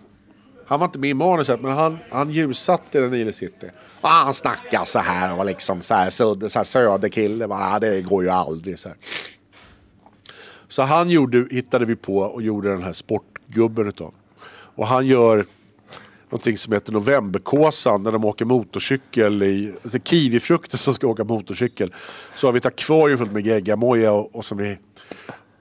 Han 0.67 0.79
var 0.79 0.85
inte 0.85 0.99
med 0.99 1.09
i 1.09 1.13
manuset 1.13 1.61
men 1.61 1.71
han, 1.71 1.97
han 2.09 2.31
ljussatte 2.31 2.99
den 2.99 3.13
i 3.13 3.33
City. 3.33 3.69
Och 4.01 4.09
han 4.09 4.33
snackar 4.33 4.85
så 4.85 4.99
här 4.99 5.39
och 5.39 5.45
liksom 5.45 5.81
så 5.81 5.93
här, 5.93 6.09
sudden, 6.09 6.49
så 6.49 6.59
här 6.59 6.63
söderkille. 6.63 7.47
Bara, 7.47 7.75
ah, 7.75 7.79
det 7.79 8.01
går 8.01 8.23
ju 8.23 8.29
aldrig. 8.29 8.79
Så, 8.79 8.89
här. 8.89 8.97
så 10.67 10.81
han 10.81 11.09
gjorde, 11.09 11.47
hittade 11.51 11.85
vi 11.85 11.95
på 11.95 12.17
och 12.17 12.41
gjorde 12.41 12.69
den 12.69 12.83
här 12.83 12.93
sportgubben 12.93 13.87
utav. 13.87 14.13
Och 14.75 14.87
han 14.87 15.07
gör 15.07 15.45
någonting 16.29 16.57
som 16.57 16.73
heter 16.73 16.93
Novemberkåsan 16.93 18.03
när 18.03 18.11
de 18.11 18.25
åker 18.25 18.45
motorcykel 18.45 19.43
i, 19.43 19.73
alltså 19.83 19.99
kiwifrukter 19.99 20.77
som 20.77 20.93
ska 20.93 21.07
åka 21.07 21.23
motorcykel. 21.23 21.93
Så 22.35 22.47
har 22.47 22.51
vi 22.51 22.57
ett 22.57 22.65
akvarium 22.65 23.17
fullt 23.17 23.31
med 23.31 23.47
geggamoja 23.47 24.11
och, 24.11 24.35
och, 24.35 24.45
som 24.45 24.57
vi, 24.57 24.77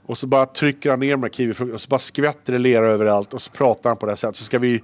och 0.07 0.19
så 0.19 0.27
bara 0.27 0.47
trycker 0.47 0.91
han 0.91 1.01
ner 1.01 1.11
de 1.11 1.23
här 1.23 1.31
kiwifrukterna 1.31 1.75
och 1.75 1.81
så 1.81 1.89
bara 1.89 1.99
skvätter 1.99 2.53
det 2.53 2.59
lera 2.59 2.91
överallt 2.91 3.35
och 3.35 3.43
så 3.43 3.51
pratar 3.51 3.91
han 3.91 3.97
på 3.97 4.07
det 4.07 4.12
här 4.12 4.16
sättet. 4.16 4.37
Så 4.37 4.45
ska 4.45 4.59
vi, 4.59 4.83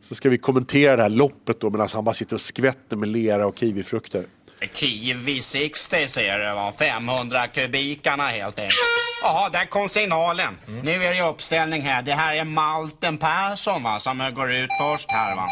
så 0.00 0.14
ska 0.14 0.30
vi 0.30 0.38
kommentera 0.38 0.96
det 0.96 1.02
här 1.02 1.10
loppet 1.10 1.60
då 1.60 1.70
medan 1.70 1.88
han 1.94 2.04
bara 2.04 2.14
sitter 2.14 2.34
och 2.34 2.40
skvätter 2.40 2.96
med 2.96 3.08
lera 3.08 3.46
och 3.46 3.58
kiwifrukter. 3.58 4.24
Kiwi 4.66 5.42
60 5.42 6.08
ser 6.08 6.38
du 6.38 6.54
va, 6.54 6.72
500 6.78 7.46
kubikarna 7.46 8.28
helt 8.28 8.58
enkelt. 8.58 8.74
Jaha, 9.22 9.48
där 9.48 9.66
kom 9.66 9.88
signalen. 9.88 10.58
Nu 10.82 11.04
är 11.04 11.14
det 11.14 11.22
uppställning 11.22 11.82
här. 11.82 12.02
Det 12.02 12.14
här 12.14 12.36
är 12.36 12.44
Malten 12.44 13.18
Persson 13.18 13.82
va, 13.82 14.00
som 14.00 14.30
går 14.34 14.52
ut 14.52 14.70
först 14.80 15.10
här 15.10 15.36
va. 15.36 15.48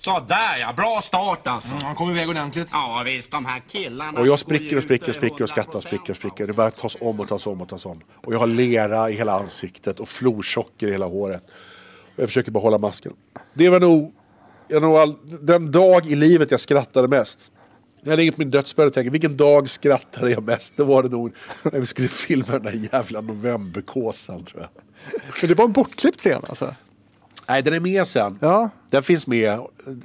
Så 0.00 0.20
där 0.20 0.56
ja, 0.58 0.72
bra 0.72 1.00
start 1.00 1.46
alltså. 1.46 1.68
Han 1.68 1.94
kom 1.94 2.10
iväg 2.10 2.28
ordentligt. 2.28 2.68
Ja 2.72 3.02
visst, 3.04 3.30
de 3.30 3.46
här 3.46 3.62
killarna. 3.68 4.20
Och 4.20 4.26
jag 4.26 4.38
spricker 4.38 4.76
och 4.76 4.82
spricker 4.82 5.08
och 5.08 5.14
spricker 5.14 5.42
och 5.42 5.48
skrattar 5.48 5.76
och 5.76 5.82
spricker 5.82 6.10
och 6.10 6.16
spricker. 6.16 6.46
Det 6.46 6.52
bara 6.52 6.70
tas 6.70 6.96
om 7.00 7.20
och 7.20 7.28
tas 7.28 7.46
om 7.46 7.60
och 7.60 7.68
tas 7.68 7.86
om. 7.86 8.00
Och 8.24 8.34
jag 8.34 8.38
har 8.38 8.46
lera 8.46 9.10
i 9.10 9.16
hela 9.16 9.32
ansiktet 9.32 10.00
och 10.00 10.08
florsocker 10.08 10.86
i 10.86 10.90
hela 10.90 11.06
håret. 11.06 11.42
Och 12.16 12.22
jag 12.22 12.28
försöker 12.28 12.50
bara 12.50 12.60
hålla 12.60 12.78
masken. 12.78 13.12
Det 13.54 13.68
var 13.68 13.80
nog, 13.80 14.14
jag 14.68 14.82
nog 14.82 14.96
all, 14.96 15.14
den 15.40 15.70
dag 15.70 16.06
i 16.06 16.14
livet 16.14 16.50
jag 16.50 16.60
skrattade 16.60 17.08
mest. 17.08 17.52
Jag 18.02 18.22
inget 18.22 18.34
på 18.34 18.40
min 18.40 18.50
dödsbädd 18.50 18.86
och 18.86 18.92
tänkte, 18.92 19.10
vilken 19.10 19.36
dag 19.36 19.68
skrattade 19.68 20.30
jag 20.30 20.42
mest? 20.42 20.76
Det 20.76 20.84
var 20.84 21.02
det 21.02 21.08
nog 21.08 21.32
när 21.72 21.80
vi 21.80 21.86
skulle 21.86 22.08
filma 22.08 22.52
den 22.52 22.62
där 22.62 22.88
jävla 22.92 23.20
novemberkåsan 23.20 24.44
tror 24.44 24.62
jag. 24.62 24.70
Men 25.40 25.48
det 25.48 25.54
var 25.54 25.64
en 25.64 25.72
bortklippt 25.72 26.18
scen 26.18 26.42
alltså? 26.48 26.74
Nej, 27.48 27.62
den 27.62 27.74
är 27.74 27.80
med 27.80 28.06
sen. 28.06 28.38
Ja. 28.40 28.70
Den 28.90 29.02
finns 29.02 29.26
med. 29.26 29.60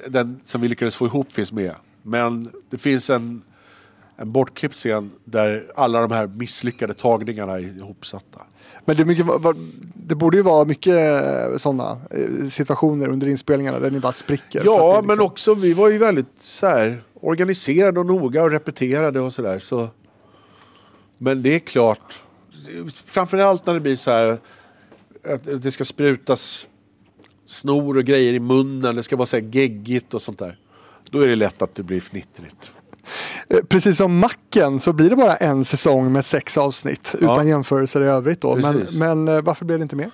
Den 0.07 0.39
som 0.43 0.61
vi 0.61 0.67
lyckades 0.67 0.95
få 0.95 1.05
ihop 1.05 1.31
finns 1.31 1.51
med. 1.51 1.75
Men 2.01 2.51
det 2.69 2.77
finns 2.77 3.09
en, 3.09 3.41
en 4.15 4.31
bortklippt 4.31 4.75
scen 4.75 5.11
där 5.23 5.71
alla 5.75 6.01
de 6.01 6.11
här 6.11 6.27
misslyckade 6.27 6.93
tagningarna 6.93 7.53
är 7.53 7.77
ihopsatta. 7.77 8.41
Men 8.85 8.95
det, 8.97 9.05
mycket, 9.05 9.25
det 9.93 10.15
borde 10.15 10.37
ju 10.37 10.43
vara 10.43 10.65
mycket 10.65 10.95
sådana 11.61 11.97
situationer 12.49 13.07
under 13.07 13.27
inspelningarna 13.27 13.79
där 13.79 13.91
ni 13.91 13.99
bara 13.99 14.13
spricker. 14.13 14.61
Ja, 14.65 14.97
är 14.97 15.01
men 15.01 15.07
liksom- 15.07 15.25
också 15.25 15.53
vi 15.53 15.73
var 15.73 15.89
ju 15.89 15.97
väldigt 15.97 16.27
så 16.39 16.67
här, 16.67 17.03
organiserade 17.21 17.99
och 17.99 18.05
noga 18.05 18.43
och 18.43 18.51
repeterade 18.51 19.19
och 19.19 19.33
sådär. 19.33 19.59
Så. 19.59 19.89
Men 21.17 21.43
det 21.43 21.55
är 21.55 21.59
klart, 21.59 22.21
framförallt 23.05 23.65
när 23.65 23.73
det 23.73 23.79
blir 23.79 23.95
så 23.95 24.11
här 24.11 24.37
att 25.27 25.63
det 25.63 25.71
ska 25.71 25.85
sprutas 25.85 26.69
snor 27.45 27.97
och 27.97 28.03
grejer 28.03 28.33
i 28.33 28.39
munnen, 28.39 28.95
det 28.95 29.03
ska 29.03 29.15
vara 29.15 29.25
så 29.25 29.35
här 29.35 29.43
geggigt 29.43 30.13
och 30.13 30.21
sånt 30.21 30.39
där. 30.39 30.59
Då 31.09 31.19
är 31.19 31.27
det 31.27 31.35
lätt 31.35 31.61
att 31.61 31.75
det 31.75 31.83
blir 31.83 31.99
fnittrigt. 31.99 32.71
Eh, 33.49 33.57
Precis 33.69 33.97
som 33.97 34.19
Macken 34.19 34.79
så 34.79 34.93
blir 34.93 35.09
det 35.09 35.15
bara 35.15 35.35
en 35.35 35.65
säsong 35.65 36.11
med 36.11 36.25
sex 36.25 36.57
avsnitt 36.57 37.15
Ja. 37.21 37.33
utan 37.33 37.47
jämförelser 37.47 38.01
i 38.01 38.05
övrigt. 38.07 38.41
Då. 38.41 38.55
Men, 38.55 38.73
Precis. 38.73 38.99
men 38.99 39.27
eh, 39.27 39.41
varför 39.41 39.65
blev 39.65 39.79
det 39.79 39.83
inte 39.83 39.95
mer? 39.95 40.11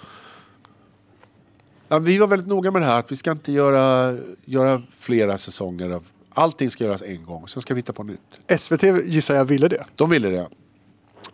Ja, 1.87 1.99
vi 1.99 2.17
var 2.17 2.27
väldigt 2.27 2.47
noga 2.47 2.71
med 2.71 2.81
det 2.81 2.85
här 2.85 2.99
att 2.99 3.11
vi 3.11 3.15
ska 3.15 3.31
inte 3.31 3.51
göra, 3.51 4.17
göra 4.45 4.81
flera 4.97 5.37
säsonger. 5.37 5.89
Av, 5.89 6.03
allting 6.33 6.71
ska 6.71 6.83
göras 6.83 7.01
en 7.01 7.25
gång, 7.25 7.47
sen 7.47 7.61
ska 7.61 7.73
vi 7.73 7.79
hitta 7.79 7.93
på 7.93 8.03
nytt. 8.03 8.59
SVT 8.59 8.83
gissar 9.05 9.35
jag 9.35 9.45
ville 9.45 9.67
det. 9.67 9.83
De 9.95 10.09
ville 10.09 10.29
det. 10.29 10.47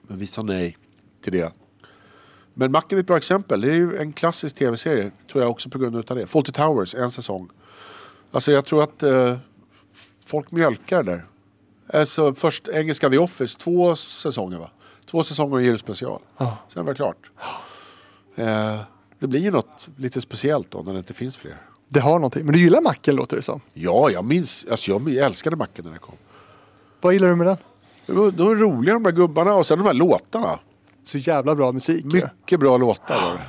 Men 0.01 0.17
vi 0.17 0.27
sa 0.27 0.41
nej 0.41 0.77
till 1.23 1.33
det. 1.33 1.53
Men 2.53 2.71
Macken 2.71 2.97
är 2.97 2.99
ett 3.01 3.07
bra 3.07 3.17
exempel. 3.17 3.61
Det 3.61 3.67
är 3.67 3.73
ju 3.75 3.97
en 3.97 4.13
klassisk 4.13 4.55
tv-serie, 4.55 5.11
tror 5.31 5.43
jag 5.43 5.51
också 5.51 5.69
på 5.69 5.77
grund 5.77 5.95
av 5.95 6.17
det. 6.17 6.27
Fawlty 6.27 6.51
Towers, 6.51 6.95
en 6.95 7.11
säsong. 7.11 7.49
Alltså 8.31 8.51
jag 8.51 8.65
tror 8.65 8.83
att 8.83 9.03
eh, 9.03 9.37
folk 10.25 10.51
mjölkar 10.51 11.03
det 11.03 11.11
där. 11.11 11.25
Alltså 11.93 12.33
först 12.33 12.67
engelska 12.67 13.09
The 13.09 13.17
Office, 13.17 13.57
två 13.59 13.95
säsonger 13.95 14.57
va? 14.57 14.69
Två 15.11 15.23
säsonger 15.23 15.55
och 15.55 15.61
julspecial. 15.61 16.19
Sen 16.67 16.85
var 16.85 16.93
det 16.93 16.95
klart. 16.97 17.31
Eh, 18.35 18.77
det 19.19 19.27
blir 19.27 19.39
ju 19.39 19.51
något 19.51 19.89
lite 19.97 20.21
speciellt 20.21 20.71
då 20.71 20.79
när 20.85 20.93
det 20.93 20.99
inte 20.99 21.13
finns 21.13 21.37
fler. 21.37 21.57
Det 21.89 21.99
har 21.99 22.13
någonting. 22.13 22.45
Men 22.45 22.53
du 22.53 22.59
gillar 22.59 22.81
macken 22.81 23.15
låter 23.15 23.35
det 23.37 23.41
som. 23.43 23.61
Ja, 23.73 24.09
jag 24.11 24.25
minns, 24.25 24.65
alltså 24.71 24.91
jag 24.91 25.15
älskade 25.15 25.55
Macken 25.55 25.85
när 25.85 25.91
det 25.91 25.99
kom. 25.99 26.15
Vad 27.01 27.13
gillar 27.13 27.27
du 27.27 27.35
med 27.35 27.47
den? 27.47 27.57
Var, 28.05 28.31
det 28.31 28.43
var 28.43 28.55
roliga 28.55 28.93
de 28.93 29.03
där 29.03 29.11
gubbarna 29.11 29.53
och 29.55 29.65
sen 29.65 29.77
de 29.77 29.83
här 29.87 29.93
låtarna. 29.93 30.59
Så 31.03 31.17
jävla 31.17 31.55
bra 31.55 31.71
musik. 31.71 32.05
Mycket 32.05 32.59
bra 32.59 32.77
låtar 32.77 33.15
var 33.21 33.33
det. 33.37 33.45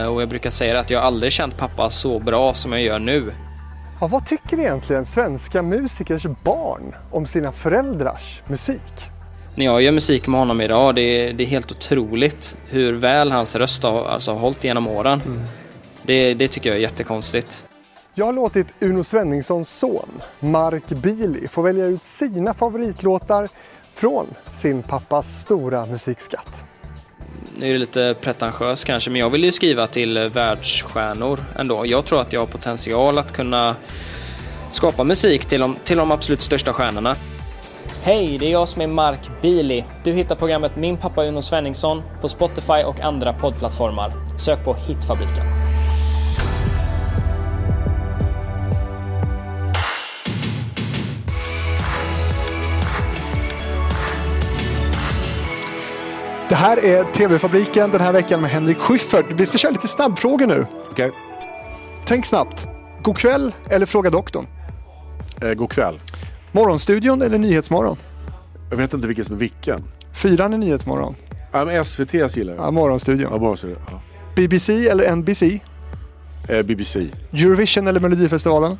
Eh, 0.00 0.06
Och 0.06 0.22
jag 0.22 0.28
brukar 0.28 0.50
säga 0.50 0.80
att 0.80 0.90
jag 0.90 1.02
aldrig 1.02 1.32
känt 1.32 1.56
pappa 1.58 1.90
så 1.90 2.18
bra 2.18 2.54
som 2.54 2.72
jag 2.72 2.82
gör 2.82 2.98
nu. 2.98 3.32
Ja, 4.00 4.06
vad 4.06 4.26
tycker 4.26 4.58
egentligen 4.58 5.04
svenska 5.04 5.62
musikers 5.62 6.26
barn 6.44 6.94
om 7.10 7.26
sina 7.26 7.52
föräldrars 7.52 8.42
musik? 8.46 9.10
När 9.54 9.64
jag 9.64 9.82
gör 9.82 9.92
musik 9.92 10.26
med 10.26 10.40
honom 10.40 10.60
idag, 10.60 10.94
det 10.94 11.02
är, 11.02 11.32
det 11.32 11.44
är 11.44 11.46
helt 11.46 11.72
otroligt 11.72 12.56
hur 12.68 12.92
väl 12.92 13.32
hans 13.32 13.56
röst 13.56 13.82
har 13.82 14.04
alltså, 14.04 14.32
hållit 14.32 14.64
genom 14.64 14.88
åren. 14.88 15.20
Det, 16.02 16.34
det 16.34 16.48
tycker 16.48 16.70
jag 16.70 16.76
är 16.76 16.82
jättekonstigt. 16.82 17.64
Jag 18.14 18.26
har 18.26 18.32
låtit 18.32 18.66
Uno 18.80 19.04
Svenningssons 19.04 19.78
son, 19.78 20.22
Mark 20.40 20.88
Bili, 20.88 21.48
få 21.48 21.62
välja 21.62 21.84
ut 21.84 22.04
sina 22.04 22.54
favoritlåtar 22.54 23.48
från 23.94 24.26
sin 24.52 24.82
pappas 24.82 25.40
stora 25.40 25.86
musikskatt. 25.86 26.64
Nu 27.56 27.68
är 27.68 27.72
det 27.72 27.78
lite 27.78 28.14
pretentiöst 28.20 28.84
kanske, 28.84 29.10
men 29.10 29.20
jag 29.20 29.30
vill 29.30 29.44
ju 29.44 29.52
skriva 29.52 29.86
till 29.86 30.16
eh, 30.16 30.24
världsstjärnor 30.24 31.38
ändå. 31.58 31.86
Jag 31.86 32.04
tror 32.04 32.20
att 32.20 32.32
jag 32.32 32.40
har 32.40 32.46
potential 32.46 33.18
att 33.18 33.32
kunna 33.32 33.76
skapa 34.70 35.04
musik 35.04 35.44
till 35.44 35.60
de, 35.60 35.76
till 35.84 35.96
de 35.96 36.10
absolut 36.10 36.42
största 36.42 36.72
stjärnorna. 36.72 37.16
Hej, 38.02 38.38
det 38.38 38.46
är 38.46 38.52
jag 38.52 38.68
som 38.68 38.82
är 38.82 38.86
Mark 38.86 39.30
Bili. 39.42 39.84
Du 40.04 40.12
hittar 40.12 40.34
programmet 40.34 40.76
Min 40.76 40.96
pappa 40.96 41.24
Uno 41.24 41.42
Svenningsson 41.42 42.02
på 42.20 42.28
Spotify 42.28 42.82
och 42.86 43.00
andra 43.00 43.32
poddplattformar. 43.32 44.12
Sök 44.38 44.64
på 44.64 44.74
Hitfabriken. 44.74 45.69
Det 56.50 56.56
här 56.56 56.84
är 56.84 57.04
TV-fabriken 57.04 57.90
den 57.90 58.00
här 58.00 58.12
veckan 58.12 58.40
med 58.40 58.50
Henrik 58.50 58.78
Schyffert. 58.78 59.26
Vi 59.36 59.46
ska 59.46 59.58
köra 59.58 59.72
lite 59.72 59.88
snabbfrågor 59.88 60.46
nu. 60.46 60.66
Okej, 60.90 61.10
Tänk 62.06 62.26
snabbt. 62.26 62.66
God 63.02 63.18
kväll 63.18 63.52
eller 63.70 63.86
Fråga 63.86 64.10
doktorn? 64.10 64.46
eh, 65.42 65.52
god 65.54 65.70
kväll. 65.70 66.00
Morgonstudion 66.52 67.22
eller 67.22 67.38
Nyhetsmorgon? 67.38 67.96
Jag 68.70 68.76
vet 68.76 68.94
inte 68.94 69.06
vilken 69.08 69.24
som 69.24 69.34
är 69.34 69.38
vilken. 69.38 69.84
Fyran 70.12 70.52
är 70.52 70.58
Nyhetsmorgon. 70.58 71.14
Ja, 71.52 71.64
men 71.64 71.84
SVT 71.84 72.14
gillar 72.14 72.54
jag. 72.54 72.64
Ja, 72.64 72.70
Morgonstudion. 72.70 73.28
Ja, 73.42 73.56
det. 73.62 73.76
Ja. 73.90 74.00
BBC 74.36 74.88
eller 74.88 75.16
NBC? 75.16 75.42
Eh, 76.48 76.62
BBC. 76.62 77.06
Eurovision 77.32 77.86
eller 77.88 78.00
Melodifestivalen? 78.00 78.78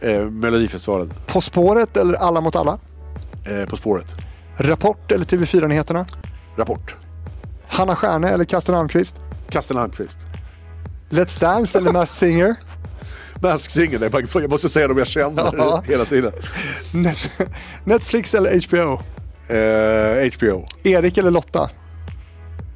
Eh, 0.00 0.24
Melodifestivalen. 0.24 1.12
På 1.26 1.40
spåret 1.40 1.96
eller 1.96 2.14
Alla 2.14 2.40
mot 2.40 2.56
alla? 2.56 2.78
Eh, 3.44 3.68
på 3.68 3.76
spåret. 3.76 4.06
Rapport 4.56 5.12
eller 5.12 5.24
TV4-nyheterna? 5.24 6.06
Rapport. 6.56 6.96
Hanna 7.74 7.96
Stjärne 7.96 8.28
eller 8.28 8.44
Karsten 8.44 8.74
Almqvist? 8.74 9.16
Kasten 9.50 9.78
Almqvist. 9.78 10.18
Let's 11.10 11.40
Dance 11.40 11.78
eller 11.78 11.92
Masked 11.92 12.08
Singer? 12.16 12.54
Mask 13.42 13.70
Singer, 13.70 14.08
bara- 14.08 14.22
jag 14.42 14.50
måste 14.50 14.68
säga 14.68 14.88
dem 14.88 14.98
jag 14.98 15.06
känner 15.06 15.42
Ja. 15.56 15.82
hela 15.86 16.04
tiden. 16.04 16.32
Net 16.92 17.40
Netflix 17.84 18.34
eller 18.34 18.60
HBO? 18.68 19.02
Eh, 19.54 20.32
HBO. 20.36 20.64
Erik 20.84 21.18
eller 21.18 21.30
Lotta? 21.30 21.70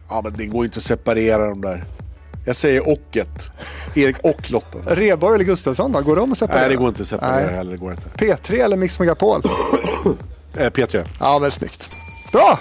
Ja 0.09 0.21
men 0.25 0.37
det 0.37 0.47
går 0.47 0.65
inte 0.65 0.77
att 0.79 0.83
separera 0.85 1.47
dem 1.49 1.61
där. 1.61 1.85
Jag 2.47 2.57
säger 2.57 2.89
ocket. 2.89 3.51
Erik 3.95 4.17
och 4.23 4.51
Lotta. 4.51 4.79
Reborg 4.87 5.35
eller 5.35 5.45
Gustafsson 5.45 5.93
då? 5.93 6.01
Går 6.01 6.17
de 6.17 6.33
att 6.33 6.39
separera? 6.39 6.61
Nej 6.61 6.69
det 6.69 6.77
går 6.77 6.89
inte 6.89 7.03
att 7.03 7.09
separera 7.09 7.47
Nej. 7.47 7.55
heller. 7.55 7.71
Det 7.73 7.79
går 7.79 7.93
inte. 7.93 8.09
P3 8.25 8.65
eller 8.65 8.77
Mix 8.77 8.99
Megapol? 8.99 9.43
Eh, 10.57 10.71
P3. 10.71 11.05
Ja, 11.21 11.39
men 11.41 11.51
snyggt. 11.51 11.89
Bra! 12.33 12.59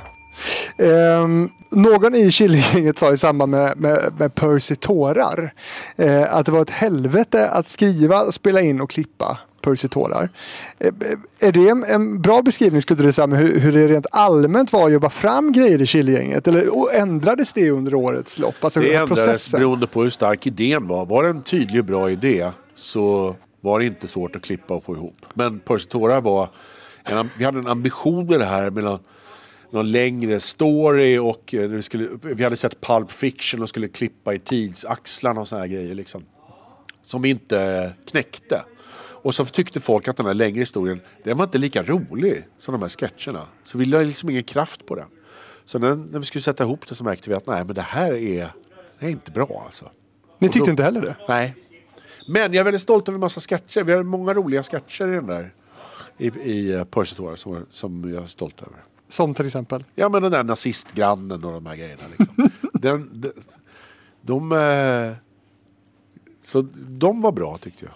Ehm, 0.78 1.50
någon 1.72 2.16
i 2.16 2.32
Killinggänget 2.32 3.00
sa 3.00 3.14
i 3.14 3.18
samband 3.18 3.52
med, 3.52 3.78
med, 3.78 4.14
med 4.20 4.36
Percy 4.36 4.76
tårar 4.76 5.54
eh, 5.96 6.34
att 6.34 6.46
det 6.46 6.52
var 6.52 6.62
ett 6.62 6.70
helvete 6.70 7.50
att 7.50 7.70
skriva, 7.70 8.32
spela 8.32 8.62
in 8.62 8.82
och 8.82 8.90
klippa 8.90 9.38
Percy 9.62 9.88
tårar. 9.88 10.30
Eh, 10.80 10.94
är 11.40 11.52
det 11.52 11.70
en, 11.70 11.84
en 11.84 12.22
bra 12.22 12.42
beskrivning 12.42 12.82
skulle 12.82 13.04
du 13.04 13.12
säga 13.12 13.28
hur, 13.28 13.60
hur 13.60 13.72
det 13.72 13.88
rent 13.88 14.08
allmänt 14.12 14.74
var 14.74 14.86
att 14.86 14.92
jobba 14.92 15.10
fram 15.10 15.52
grejer 15.52 15.82
i 15.82 15.86
Killinggänget? 15.86 16.48
Eller 16.48 16.78
och 16.78 16.94
ändrades 16.94 17.54
det 17.54 17.72
under 17.72 17.96
årets 17.96 18.40
lopp? 18.40 18.56
Alltså 18.64 18.80
Det 18.80 18.94
ändrades 18.94 19.26
processen? 19.26 19.60
beroende 19.60 19.88
på 19.88 20.04
hur 20.04 20.10
stark 20.10 20.48
idén 20.48 20.88
var. 20.88 21.06
Var 21.06 21.24
det 21.24 21.30
en 21.30 21.44
tydlig 21.44 21.80
och 21.80 21.86
bra 21.86 22.12
idé 22.12 22.52
så 22.76 23.36
var 23.62 23.80
det 23.80 23.86
inte 23.86 24.08
svårt 24.08 24.36
att 24.36 24.42
klippa 24.42 24.74
och 24.74 24.84
få 24.84 24.96
ihop. 24.96 25.26
Men 25.34 25.60
Percy 25.60 25.86
Tora 25.88 26.20
var... 26.20 26.50
En, 27.10 27.30
vi 27.38 27.46
hade 27.46 27.60
en 27.60 27.68
ambition 27.68 28.26
med 28.26 28.40
det 28.40 28.46
här 28.46 28.70
med 28.70 29.00
någon, 29.72 29.92
längre 29.92 30.40
story 30.40 31.18
och 31.18 31.54
eh, 31.54 31.70
vi, 31.70 31.82
skulle, 31.82 32.10
vi 32.22 32.44
hade 32.44 32.56
sett 32.56 32.82
Pulp 32.82 33.12
Fiction 33.12 33.62
och 33.62 33.70
skulle 33.70 33.88
klippa 33.88 34.34
i 34.34 34.40
tidsaxlarna 34.40 35.42
och 35.42 35.48
såna 35.48 35.62
här 35.62 35.68
grejer. 35.68 35.96
Liksom, 35.96 36.26
som 37.04 37.22
vi 37.22 37.30
inte 37.30 37.92
knäckte. 38.12 38.64
Och 39.22 39.36
så 39.36 39.46
tyckte 39.46 39.82
folk 39.82 40.08
att 40.08 40.18
den 40.18 40.26
här 40.26 40.34
längre 40.34 40.60
historien, 40.60 41.02
den 41.24 41.38
var 41.38 41.46
inte 41.46 41.58
lika 41.58 41.84
rolig 41.84 42.44
som 42.58 42.72
de 42.72 42.82
här 42.82 42.90
sketcherna. 42.90 43.48
Så 43.64 43.78
vi 43.78 43.86
la 43.86 44.02
liksom 44.02 44.30
ingen 44.30 44.44
kraft 44.44 44.86
på 44.86 44.96
den. 44.96 45.08
Så 45.66 45.80
när, 45.80 45.96
när 45.96 46.20
vi 46.20 46.26
skulle 46.26 46.42
sätta 46.42 46.64
ihop 46.64 46.88
det 46.88 46.96
så 46.96 47.04
märkte 47.04 47.30
vi 47.30 47.36
att 47.36 47.48
nej 47.48 47.66
men 47.66 47.76
det 47.76 47.82
här 47.82 48.14
är, 48.14 48.52
det 49.00 49.06
är 49.06 49.10
inte 49.10 49.32
bra 49.32 49.62
alltså. 49.66 49.92
Ni 50.40 50.50
tyckte 50.50 50.68
då- 50.68 50.72
inte 50.72 50.84
heller 50.84 51.02
det? 51.02 51.16
Nej. 51.28 51.56
Men 52.28 52.54
jag 52.54 52.56
är 52.56 52.64
väldigt 52.64 52.82
stolt 52.82 53.10
över 53.10 53.16
en 53.16 53.20
massa 53.20 53.42
sketcher. 53.42 53.84
Vi 53.84 53.94
har 53.94 54.04
många 54.04 54.34
roliga 54.34 54.64
sketcher 54.64 55.08
i 55.08 55.16
den 55.16 55.28
där. 55.28 55.54
I, 56.18 56.28
i 56.28 56.76
uh, 56.76 57.36
som, 57.36 57.66
som 57.72 58.14
jag 58.14 58.24
är 58.24 58.28
stolt 58.28 58.62
över. 58.62 58.84
Som 59.10 59.34
till 59.34 59.46
exempel? 59.46 59.84
Ja 59.96 60.10
men 60.10 60.22
den 60.22 60.32
där 60.32 60.44
nazistgrannen 60.44 61.44
och 61.44 61.52
de 61.54 61.66
här 61.66 61.76
grejerna. 61.76 62.04
Liksom. 62.18 62.50
den, 62.74 63.10
de, 63.14 63.32
de, 64.22 64.52
eh, 64.52 65.14
så 66.42 66.62
de 66.88 67.22
var 67.22 67.32
bra 67.32 67.58
tyckte 67.58 67.86
jag. 67.86 67.94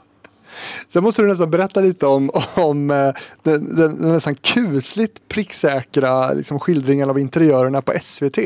Sen 0.88 1.04
måste 1.04 1.22
du 1.22 1.28
nästan 1.28 1.52
berätta 1.52 1.82
lite 1.82 2.08
om, 2.08 2.32
om 2.56 2.92
eh, 2.92 3.14
den, 3.44 3.76
den, 3.76 4.02
den 4.02 4.14
nästan 4.14 4.36
kusligt 4.36 5.28
pricksäkra 5.28 6.34
liksom, 6.34 6.60
skildringen 6.60 7.10
av 7.10 7.20
interiörerna 7.20 7.82
på 7.82 7.94
SVT 8.02 8.38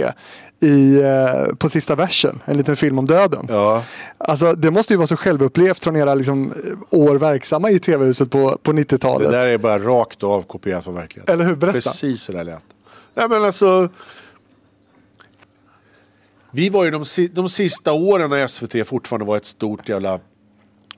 i, 0.60 1.02
eh, 1.02 1.56
på 1.56 1.70
sista 1.70 1.96
versen, 1.96 2.42
en 2.46 2.58
liten 2.58 2.76
film 2.76 3.00
om 3.00 3.06
döden. 3.06 3.46
Ja. 3.50 3.84
Alltså, 4.18 4.54
det 4.54 4.72
måste 4.72 4.94
ju 4.94 4.98
vara 4.98 5.08
så 5.08 5.18
självupplevt 5.18 5.84
från 5.84 5.96
era 5.96 6.14
liksom, 6.14 6.54
år 6.90 7.16
verksamma 7.16 7.72
i 7.72 7.80
tv-huset 7.80 8.32
på, 8.32 8.58
på 8.64 8.72
Det 8.72 8.82
90-talet. 8.82 9.32
där 9.32 9.50
är 9.50 9.58
bara 9.58 9.80
rakt 9.80 10.24
av 10.24 10.42
kopierat 10.42 10.84
från 10.84 10.96
verkligheten. 10.96 11.34
Eller 11.34 11.46
hur? 11.46 11.56
Berätta. 11.56 11.74
Precis 11.74 12.22
så 12.22 12.32
där 12.32 12.44
lät 12.44 12.60
Nej 13.16 13.30
men 13.30 13.44
alltså. 13.44 13.90
Vi 16.52 16.70
var 16.70 16.86
ju 16.86 16.92
de, 16.92 17.04
de 17.32 17.50
sista 17.50 17.94
åren 17.94 18.30
när 18.30 18.48
SVT 18.48 18.88
fortfarande 18.88 19.26
var 19.26 19.38
ett 19.38 19.46
stort 19.46 19.90
jävla 19.90 20.20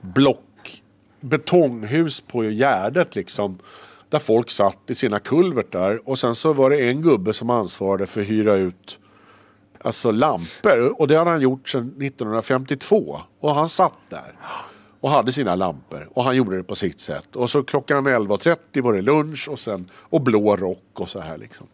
block 0.00 0.82
betonghus 1.20 2.20
på 2.20 2.44
Gärdet 2.44 3.16
liksom. 3.16 3.58
Där 4.10 4.18
folk 4.18 4.50
satt 4.50 4.78
i 4.86 4.94
sina 4.94 5.18
kulvertar 5.18 6.00
och 6.04 6.18
sen 6.18 6.34
så 6.34 6.52
var 6.52 6.70
det 6.70 6.88
en 6.88 7.02
gubbe 7.02 7.32
som 7.32 7.50
ansvarade 7.50 8.06
för 8.06 8.20
att 8.20 8.26
hyra 8.26 8.56
ut 8.56 8.98
alltså 9.80 10.10
lampor. 10.10 11.00
Och 11.00 11.08
det 11.08 11.18
hade 11.18 11.30
han 11.30 11.40
gjort 11.40 11.68
sedan 11.68 11.94
1952. 12.02 13.20
Och 13.40 13.54
han 13.54 13.68
satt 13.68 13.98
där 14.10 14.34
och 15.00 15.10
hade 15.10 15.32
sina 15.32 15.54
lampor. 15.54 16.08
Och 16.14 16.24
han 16.24 16.36
gjorde 16.36 16.56
det 16.56 16.64
på 16.64 16.74
sitt 16.74 17.00
sätt. 17.00 17.36
Och 17.36 17.50
så 17.50 17.62
klockan 17.62 18.08
11.30 18.08 18.82
var 18.82 18.92
det 18.92 19.02
lunch 19.02 19.48
och, 19.48 19.58
sen, 19.58 19.90
och 19.94 20.20
blå 20.20 20.56
rock 20.56 21.00
och 21.00 21.08
så 21.08 21.20
här 21.20 21.38
liksom. 21.38 21.66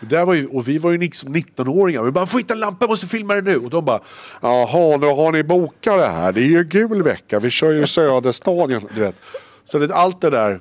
Och, 0.00 0.06
Där 0.06 0.24
var 0.24 0.34
ju, 0.34 0.46
och 0.46 0.68
vi 0.68 0.78
var 0.78 0.90
ju 0.90 0.98
liksom 0.98 1.34
19-åringar. 1.34 2.02
Vi 2.02 2.10
bara, 2.10 2.26
får 2.26 2.38
hitta 2.38 2.54
en 2.54 2.60
lampa, 2.60 2.84
jag 2.84 2.90
måste 2.90 3.06
filma 3.06 3.34
det 3.34 3.42
nu. 3.42 3.56
Och 3.56 3.70
de 3.70 3.84
bara, 3.84 4.00
jaha, 4.42 4.96
nu 4.96 5.06
har 5.06 5.32
ni 5.32 5.42
bokat 5.42 5.98
det 5.98 6.08
här. 6.08 6.32
Det 6.32 6.40
är 6.40 6.48
ju 6.48 6.64
gul 6.64 7.02
vecka, 7.02 7.40
vi 7.40 7.50
kör 7.50 7.72
ju 7.72 7.86
Söderstadion. 7.86 8.88
Du 8.94 9.00
vet. 9.00 9.16
Så 9.64 9.78
det, 9.78 9.94
allt 9.94 10.20
det 10.20 10.30
där, 10.30 10.60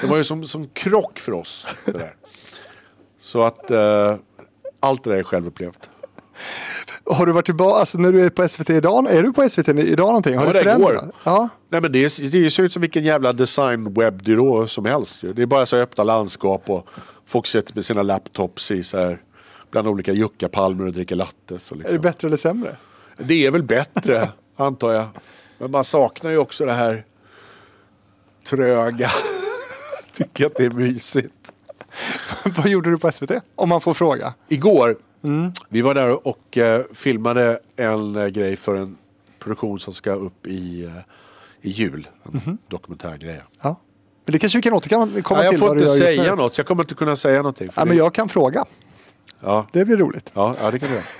det 0.00 0.06
var 0.06 0.16
ju 0.16 0.24
som, 0.24 0.44
som 0.44 0.66
krock 0.66 1.18
för 1.18 1.32
oss. 1.32 1.68
Det 1.84 1.92
där. 1.92 2.14
Så 3.18 3.42
att 3.42 3.70
eh, 3.70 4.16
allt 4.86 5.04
det 5.04 5.10
där 5.10 5.16
är 5.18 5.22
självupplevt. 5.22 5.78
Har 7.10 7.26
du 7.26 7.32
varit 7.32 7.44
tillbaka, 7.46 7.80
alltså, 7.80 7.98
när 7.98 8.12
du 8.12 8.24
är 8.24 8.30
på 8.30 8.48
SVT 8.48 8.70
idag, 8.70 9.10
är 9.10 9.22
du 9.22 9.32
på 9.32 9.48
SVT 9.48 9.68
idag 9.68 10.06
någonting? 10.06 10.36
Har 10.38 10.46
Ja, 10.46 10.52
det 10.52 10.58
förändrat? 10.62 11.04
Ja. 11.24 11.48
Nej 11.68 11.80
men 11.80 11.92
det, 11.92 12.04
är- 12.04 12.30
det 12.30 12.50
ser 12.50 12.62
ut 12.62 12.72
som 12.72 12.82
vilken 12.82 13.04
jävla 13.04 13.32
design 13.32 13.94
webbyrå 13.94 14.66
som 14.66 14.84
helst. 14.84 15.20
Det 15.34 15.42
är 15.42 15.46
bara 15.46 15.66
så 15.66 15.76
öppna 15.76 16.04
landskap 16.04 16.70
och 16.70 16.88
folk 17.26 17.46
sitter 17.46 17.74
med 17.74 17.84
sina 17.84 18.02
laptops 18.02 18.70
i 18.70 18.82
så 18.84 18.98
här 18.98 19.22
bland 19.70 19.88
olika 19.88 20.12
juckapalmer 20.12 20.86
och 20.86 20.92
dricker 20.92 21.16
lattes. 21.16 21.70
Och 21.70 21.76
Är 21.76 21.80
det 21.82 21.88
liksom. 21.88 22.02
bättre 22.02 22.28
eller 22.28 22.36
sämre? 22.36 22.76
Det 23.18 23.46
är 23.46 23.50
väl 23.50 23.62
bättre, 23.62 24.28
antar 24.56 24.92
jag. 24.92 25.06
Men 25.58 25.70
man 25.70 25.84
saknar 25.84 26.30
ju 26.30 26.38
också 26.38 26.66
det 26.66 26.72
här 26.72 27.04
tröga. 28.50 29.10
tycker 30.12 30.46
att 30.46 30.54
det 30.56 30.64
är 30.64 30.70
mysigt. 30.70 31.52
Vad 32.56 32.68
gjorde 32.68 32.90
du 32.90 32.98
på 32.98 33.12
SVT? 33.12 33.30
Om 33.56 33.68
man 33.68 33.80
får 33.80 33.94
fråga. 33.94 34.34
Igår, 34.48 34.96
vi 35.68 35.82
var 35.82 35.94
där 35.94 36.28
och 36.28 36.58
eh, 36.58 36.82
filmade 36.94 37.58
en 37.76 38.16
eh, 38.16 38.26
grej 38.26 38.56
för 38.56 38.74
en 38.74 38.96
produktion 39.38 39.78
som 39.80 39.94
ska 39.94 40.12
upp 40.12 40.46
i, 40.46 40.84
eh, 40.84 40.90
i 41.62 41.70
jul. 41.70 42.08
En 42.46 42.58
dokumentärgrej. 42.68 43.42
Ja. 43.62 43.76
Men 44.24 44.32
det 44.32 44.38
kanske 44.38 44.58
vi 44.58 44.62
kan 44.62 44.72
återkomma 44.72 45.22
komma 45.22 45.38
Nej, 45.38 45.44
jag 45.46 45.50
till 45.52 45.58
får 45.58 45.66
vad 45.68 45.76
inte 45.78 45.88
säga 45.88 46.34
något, 46.34 46.58
jag 46.58 46.66
kommer 46.66 46.82
inte 46.82 46.94
kunna 46.94 47.16
säga 47.16 47.36
någonting. 47.36 47.70
Ja, 47.76 47.82
det- 47.82 47.88
men 47.88 47.96
jag 47.98 48.14
kan 48.14 48.28
fråga. 48.28 48.64
ja, 49.40 49.66
Det 49.72 49.84
blir 49.84 49.96
roligt. 49.96 50.30
ja, 50.34 50.54
ja, 50.62 50.70
det 50.70 50.78
kan 50.78 50.88
du 50.88 50.94
göra. 50.94 51.04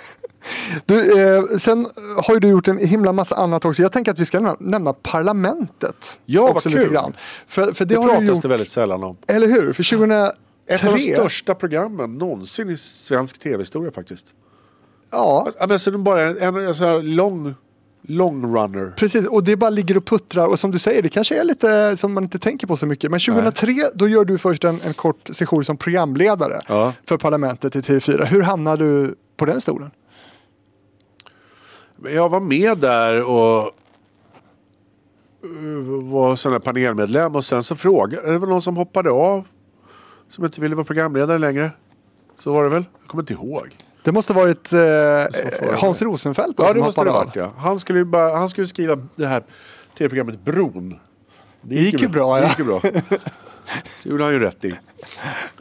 Du, 0.86 1.22
eh, 1.36 1.44
sen 1.58 1.86
har 2.22 2.34
ju 2.34 2.40
du 2.40 2.48
gjort 2.48 2.68
en 2.68 2.78
himla 2.78 3.12
massa 3.12 3.36
annat 3.36 3.64
också. 3.64 3.82
Jag 3.82 3.92
tänker 3.92 4.12
att 4.12 4.18
vi 4.18 4.24
ska 4.24 4.40
nämna, 4.40 4.56
nämna 4.60 4.92
Parlamentet. 4.92 6.18
Ja, 6.24 6.42
vad 6.42 6.50
också 6.56 6.68
kul. 6.70 6.78
Lite 6.78 6.90
grann. 6.92 7.16
För, 7.46 7.72
för 7.72 7.84
det, 7.84 7.94
Det 7.94 8.00
har 8.00 8.06
du 8.08 8.12
pratas 8.12 8.28
gjort, 8.28 8.42
det 8.42 8.48
väldigt 8.48 8.68
sällan 8.68 9.04
om. 9.04 9.16
eller 9.28 9.46
hur? 9.46 9.72
För 9.72 9.82
2003. 9.82 10.32
Ett 10.66 10.86
av 10.86 10.92
de 10.92 10.98
största 11.00 11.54
programmen 11.54 12.18
någonsin 12.18 12.70
i 12.70 12.76
svensk 12.76 13.38
tv-historia 13.38 13.92
faktiskt. 13.92 14.26
Ja, 15.10 15.50
men 15.68 15.78
så 15.78 15.90
det 15.90 15.96
är 15.96 15.98
bara 15.98 16.22
en, 16.22 16.38
en, 16.38 16.56
en 16.56 16.74
sån 16.74 16.86
här 16.86 17.02
lång, 17.02 17.54
long 18.02 18.56
runner. 18.56 18.92
precis. 18.96 19.26
Och 19.26 19.44
det 19.44 19.56
bara 19.56 19.70
ligger 19.70 19.96
och 19.96 20.04
puttrar. 20.06 20.46
Och 20.46 20.58
som 20.58 20.70
du 20.70 20.78
säger, 20.78 21.02
det 21.02 21.08
kanske 21.08 21.40
är 21.40 21.44
lite 21.44 21.96
som 21.96 22.12
man 22.14 22.22
inte 22.24 22.38
tänker 22.38 22.66
på 22.66 22.76
så 22.76 22.86
mycket. 22.86 23.10
Men 23.10 23.20
2003, 23.20 23.74
då 23.94 24.08
gör 24.08 24.24
du 24.24 24.38
först 24.38 24.64
en, 24.64 24.80
en 24.84 24.94
kort 24.94 25.28
session 25.32 25.64
som 25.64 25.76
programledare 25.76 26.60
Ja. 26.68 26.92
för 27.04 27.16
Parlamentet 27.16 27.76
i 27.76 27.80
TV4. 27.80 28.24
Hur 28.24 28.42
hamnade 28.42 28.84
du 28.84 29.14
på 29.36 29.44
den 29.44 29.60
stolen? 29.60 29.90
Jag 32.04 32.28
var 32.28 32.40
med 32.40 32.78
där 32.78 33.22
och 33.22 33.58
eh, 35.44 36.10
var 36.12 36.36
sån 36.36 36.60
panelmedlem 36.60 37.36
och 37.36 37.44
sen 37.44 37.62
så 37.62 37.74
frågade, 37.76 38.32
det 38.32 38.38
var 38.38 38.48
någon 38.48 38.62
som 38.62 38.76
hoppade 38.76 39.10
av. 39.10 39.44
Som 40.28 40.44
inte 40.44 40.60
ville 40.60 40.74
vara 40.74 40.84
programledare 40.84 41.38
längre. 41.38 41.70
Så 42.36 42.52
var 42.52 42.64
det 42.64 42.70
väl? 42.70 42.84
Jag 43.00 43.08
kommer 43.10 43.22
inte 43.22 43.32
ihåg. 43.32 43.76
Det 44.02 44.12
måste 44.12 44.32
ha 44.32 44.40
varit 44.40 44.72
eh. 44.72 45.78
Hans 45.80 46.02
Rosenfeldt 46.02 46.56
då, 46.56 46.62
Ja 46.62 46.72
det 46.72 46.80
måste 46.80 47.04
det 47.04 47.10
ha 47.10 47.18
varit 47.18 47.36
ja. 47.36 47.52
Han 47.56 47.78
skulle, 47.78 48.04
bara, 48.04 48.36
han 48.36 48.48
skulle 48.48 48.66
skriva 48.66 48.96
det 49.16 49.26
här 49.26 49.42
tv-programmet 49.98 50.44
Bron. 50.44 50.98
Det 51.62 51.74
gick 51.74 52.00
ju 52.00 52.08
bra, 52.08 52.36
Det 52.36 52.42
ja. 52.42 52.48
gick 52.48 52.58
ju 52.58 52.64
bra. 52.64 52.80
Så 53.96 54.08
gjorde 54.08 54.24
han 54.24 54.32
ju 54.32 54.40
rätt 54.40 54.64
i. 54.64 54.74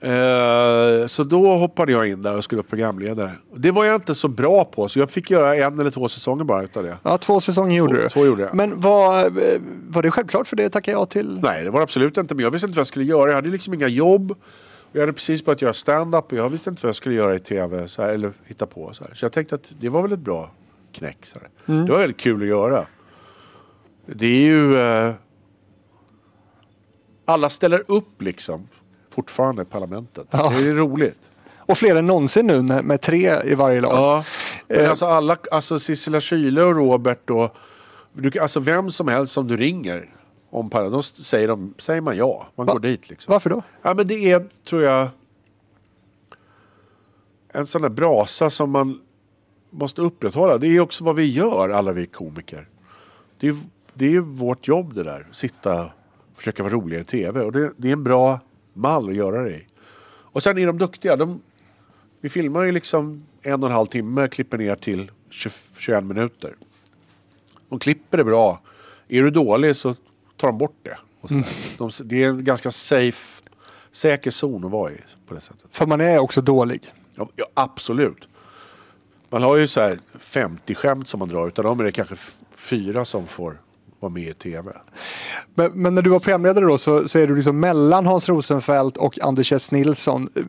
Eh, 0.01 1.07
så 1.07 1.23
då 1.23 1.53
hoppade 1.53 1.91
jag 1.91 2.07
in 2.07 2.21
där 2.21 2.37
och 2.37 2.43
skulle 2.43 2.57
vara 2.57 2.67
programledare. 2.69 3.31
Det 3.55 3.71
var 3.71 3.85
jag 3.85 3.95
inte 3.95 4.15
så 4.15 4.27
bra 4.27 4.65
på 4.65 4.87
så 4.89 4.99
jag 4.99 5.11
fick 5.11 5.31
göra 5.31 5.55
en 5.55 5.79
eller 5.79 5.89
två 5.91 6.07
säsonger 6.07 6.43
bara 6.43 6.63
utav 6.63 6.83
det. 6.83 6.97
Ja, 7.03 7.17
två 7.17 7.39
säsonger 7.39 7.77
gjorde 7.77 7.95
Två- 7.95 8.01
du. 8.03 8.09
två 8.09 8.25
gjorde 8.25 8.41
jag. 8.43 8.53
Men 8.53 8.79
var, 8.79 9.25
eh, 9.25 9.31
var 9.87 10.03
det 10.03 10.11
självklart 10.11 10.47
för 10.47 10.55
det 10.55 10.69
tackar 10.69 10.91
jag 10.91 11.09
till? 11.09 11.39
Nej, 11.43 11.63
det 11.63 11.69
var 11.69 11.79
det 11.79 11.83
absolut 11.83 12.17
inte. 12.17 12.35
Men 12.35 12.43
jag 12.43 12.51
visste 12.51 12.65
inte 12.67 12.75
vad 12.77 12.81
jag 12.81 12.87
skulle 12.87 13.05
göra. 13.05 13.29
Jag 13.29 13.35
hade 13.35 13.49
liksom 13.49 13.73
inga 13.73 13.87
jobb. 13.87 14.35
Jag 14.91 14.99
hade 15.01 15.13
precis 15.13 15.45
börjat 15.45 15.61
göra 15.61 15.73
stand-up 15.73 16.31
och 16.31 16.37
jag 16.37 16.49
visste 16.49 16.69
inte 16.69 16.83
vad 16.85 16.89
jag 16.89 16.95
skulle 16.95 17.15
göra 17.15 17.35
i 17.35 17.39
tv. 17.39 17.87
Så 17.87 18.01
här, 18.01 18.09
eller 18.09 18.31
hitta 18.45 18.65
på. 18.65 18.89
Så, 18.93 19.03
här. 19.03 19.13
så 19.13 19.25
jag 19.25 19.31
tänkte 19.31 19.55
att 19.55 19.71
det 19.79 19.89
var 19.89 20.01
väl 20.01 20.11
ett 20.11 20.19
bra 20.19 20.51
knäck. 20.93 21.17
Så. 21.25 21.39
Mm. 21.67 21.85
Det 21.85 21.91
var 21.91 21.99
väldigt 21.99 22.19
kul 22.19 22.41
att 22.41 22.47
göra. 22.47 22.85
Det 24.05 24.25
är 24.25 24.41
ju... 24.41 24.77
Eh, 24.79 25.13
alla 27.25 27.49
ställer 27.49 27.83
upp 27.87 28.21
liksom. 28.21 28.67
Fortfarande 29.09 29.61
i 29.61 29.65
parlamentet. 29.65 30.27
Ja. 30.31 30.49
Det 30.57 30.67
är 30.67 30.71
roligt. 30.71 31.29
Och 31.57 31.77
fler 31.77 31.95
än 31.95 32.05
någonsin 32.05 32.47
nu 32.47 32.61
med 32.61 33.01
tre 33.01 33.33
i 33.43 33.55
varje 33.55 33.81
lag. 33.81 33.91
Ja. 33.93 34.23
Men 34.67 34.79
Eh. 34.79 34.89
alltså 34.89 35.05
alla, 35.05 35.37
alltså 35.51 35.79
Sissela 35.79 36.19
Kyle 36.19 36.59
och 36.61 36.75
Robert 36.75 37.29
och 37.29 37.55
du, 38.13 38.39
alltså 38.39 38.59
vem 38.59 38.91
som 38.91 39.07
helst 39.07 39.33
som 39.33 39.47
du 39.47 39.57
ringer 39.57 40.09
om 40.49 40.69
parlamentet, 40.69 41.15
då 41.17 41.23
säger, 41.23 41.47
de, 41.47 41.73
säger 41.77 42.01
man 42.01 42.17
ja. 42.17 42.47
Man 42.55 42.65
Va? 42.65 42.73
går 42.73 42.79
dit 42.79 43.09
liksom. 43.09 43.31
Varför 43.31 43.49
då? 43.49 43.61
Ja 43.81 43.93
men 43.93 44.07
det 44.07 44.31
är, 44.31 44.45
tror 44.69 44.81
jag, 44.83 45.07
en 47.53 47.65
sån 47.65 47.81
där 47.81 47.89
brasa 47.89 48.49
som 48.49 48.71
man 48.71 48.99
måste 49.69 50.01
upprätthålla. 50.01 50.57
Det 50.57 50.67
är 50.67 50.79
också 50.79 51.03
vad 51.03 51.15
vi 51.15 51.31
gör, 51.31 51.69
alla 51.69 51.91
vi 51.91 52.05
komiker. 52.05 52.67
Det 53.39 53.47
är, 53.47 53.55
det 53.93 54.15
är 54.15 54.19
vårt 54.19 54.67
jobb 54.67 54.93
det 54.95 55.03
där. 55.03 55.27
Sitta 55.31 55.91
försöka 56.35 56.63
vara 56.63 56.73
roliga 56.73 56.99
i 56.99 57.03
tv. 57.03 57.41
Och 57.41 57.51
det, 57.51 57.71
det 57.77 57.87
är 57.87 57.93
en 57.93 58.03
bra 58.03 58.39
mall 58.73 59.09
att 59.09 59.15
göra 59.15 59.43
det 59.43 59.51
i. 59.51 59.65
Och 60.07 60.43
sen 60.43 60.57
är 60.57 60.67
de 60.67 60.77
duktiga. 60.77 61.15
De, 61.15 61.41
vi 62.21 62.29
filmar 62.29 62.63
ju 62.63 62.71
liksom 62.71 63.25
en 63.41 63.63
och 63.63 63.69
en 63.69 63.75
halv 63.75 63.85
timme, 63.85 64.27
klipper 64.27 64.57
ner 64.57 64.75
till 64.75 65.11
20, 65.29 65.51
21 65.77 66.03
minuter. 66.03 66.55
De 67.69 67.79
klipper 67.79 68.17
det 68.17 68.23
bra. 68.23 68.61
Är 69.07 69.23
du 69.23 69.29
dålig 69.29 69.75
så 69.75 69.93
tar 70.37 70.47
de 70.47 70.57
bort 70.57 70.77
det. 70.83 70.97
Så 71.21 71.43
de, 71.77 72.07
det 72.09 72.23
är 72.23 72.29
en 72.29 72.43
ganska 72.43 72.71
safe, 72.71 73.43
säker 73.91 74.31
zon 74.31 74.65
att 74.65 74.71
vara 74.71 74.91
i 74.91 74.97
på 75.27 75.33
det 75.33 75.41
sättet. 75.41 75.65
För 75.71 75.87
man 75.87 76.01
är 76.01 76.19
också 76.19 76.41
dålig. 76.41 76.81
Ja, 77.15 77.29
ja, 77.35 77.45
absolut. 77.53 78.27
Man 79.29 79.43
har 79.43 79.55
ju 79.55 79.67
så 79.67 79.81
här 79.81 79.97
50 80.19 80.75
skämt 80.75 81.07
som 81.07 81.19
man 81.19 81.29
drar. 81.29 81.47
Utav 81.47 81.65
dem 81.65 81.79
är 81.79 81.83
det 81.83 81.91
kanske 81.91 82.15
fyra 82.55 83.05
som 83.05 83.27
får 83.27 83.61
vara 83.99 84.11
med 84.11 84.23
i 84.29 84.33
tv. 84.33 84.71
Men, 85.55 85.71
men 85.71 85.95
när 85.95 86.01
du 86.01 86.09
var 86.09 86.19
programledare 86.19 86.65
då 86.65 86.77
så, 86.77 87.07
så 87.07 87.19
är 87.19 87.27
du 87.27 87.35
liksom 87.35 87.59
mellan 87.59 88.05
Hans 88.05 88.29
Rosenfeldt 88.29 88.97
och 88.97 89.19
Anders 89.21 89.51
S. 89.51 89.71
Nilsson. 89.71 90.29
Eh, 90.35 90.41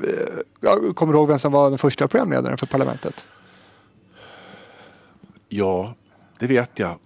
Jag 0.60 0.96
kommer 0.96 1.12
du 1.12 1.18
ihåg 1.18 1.28
vem 1.28 1.38
som 1.38 1.52
var 1.52 1.68
den 1.68 1.78
första 1.78 2.08
programledaren 2.08 2.58
för 2.58 2.66
Parlamentet? 2.66 3.24
Ja, 5.48 5.94
det 6.38 6.46
vet 6.46 6.78
jag. 6.78 6.98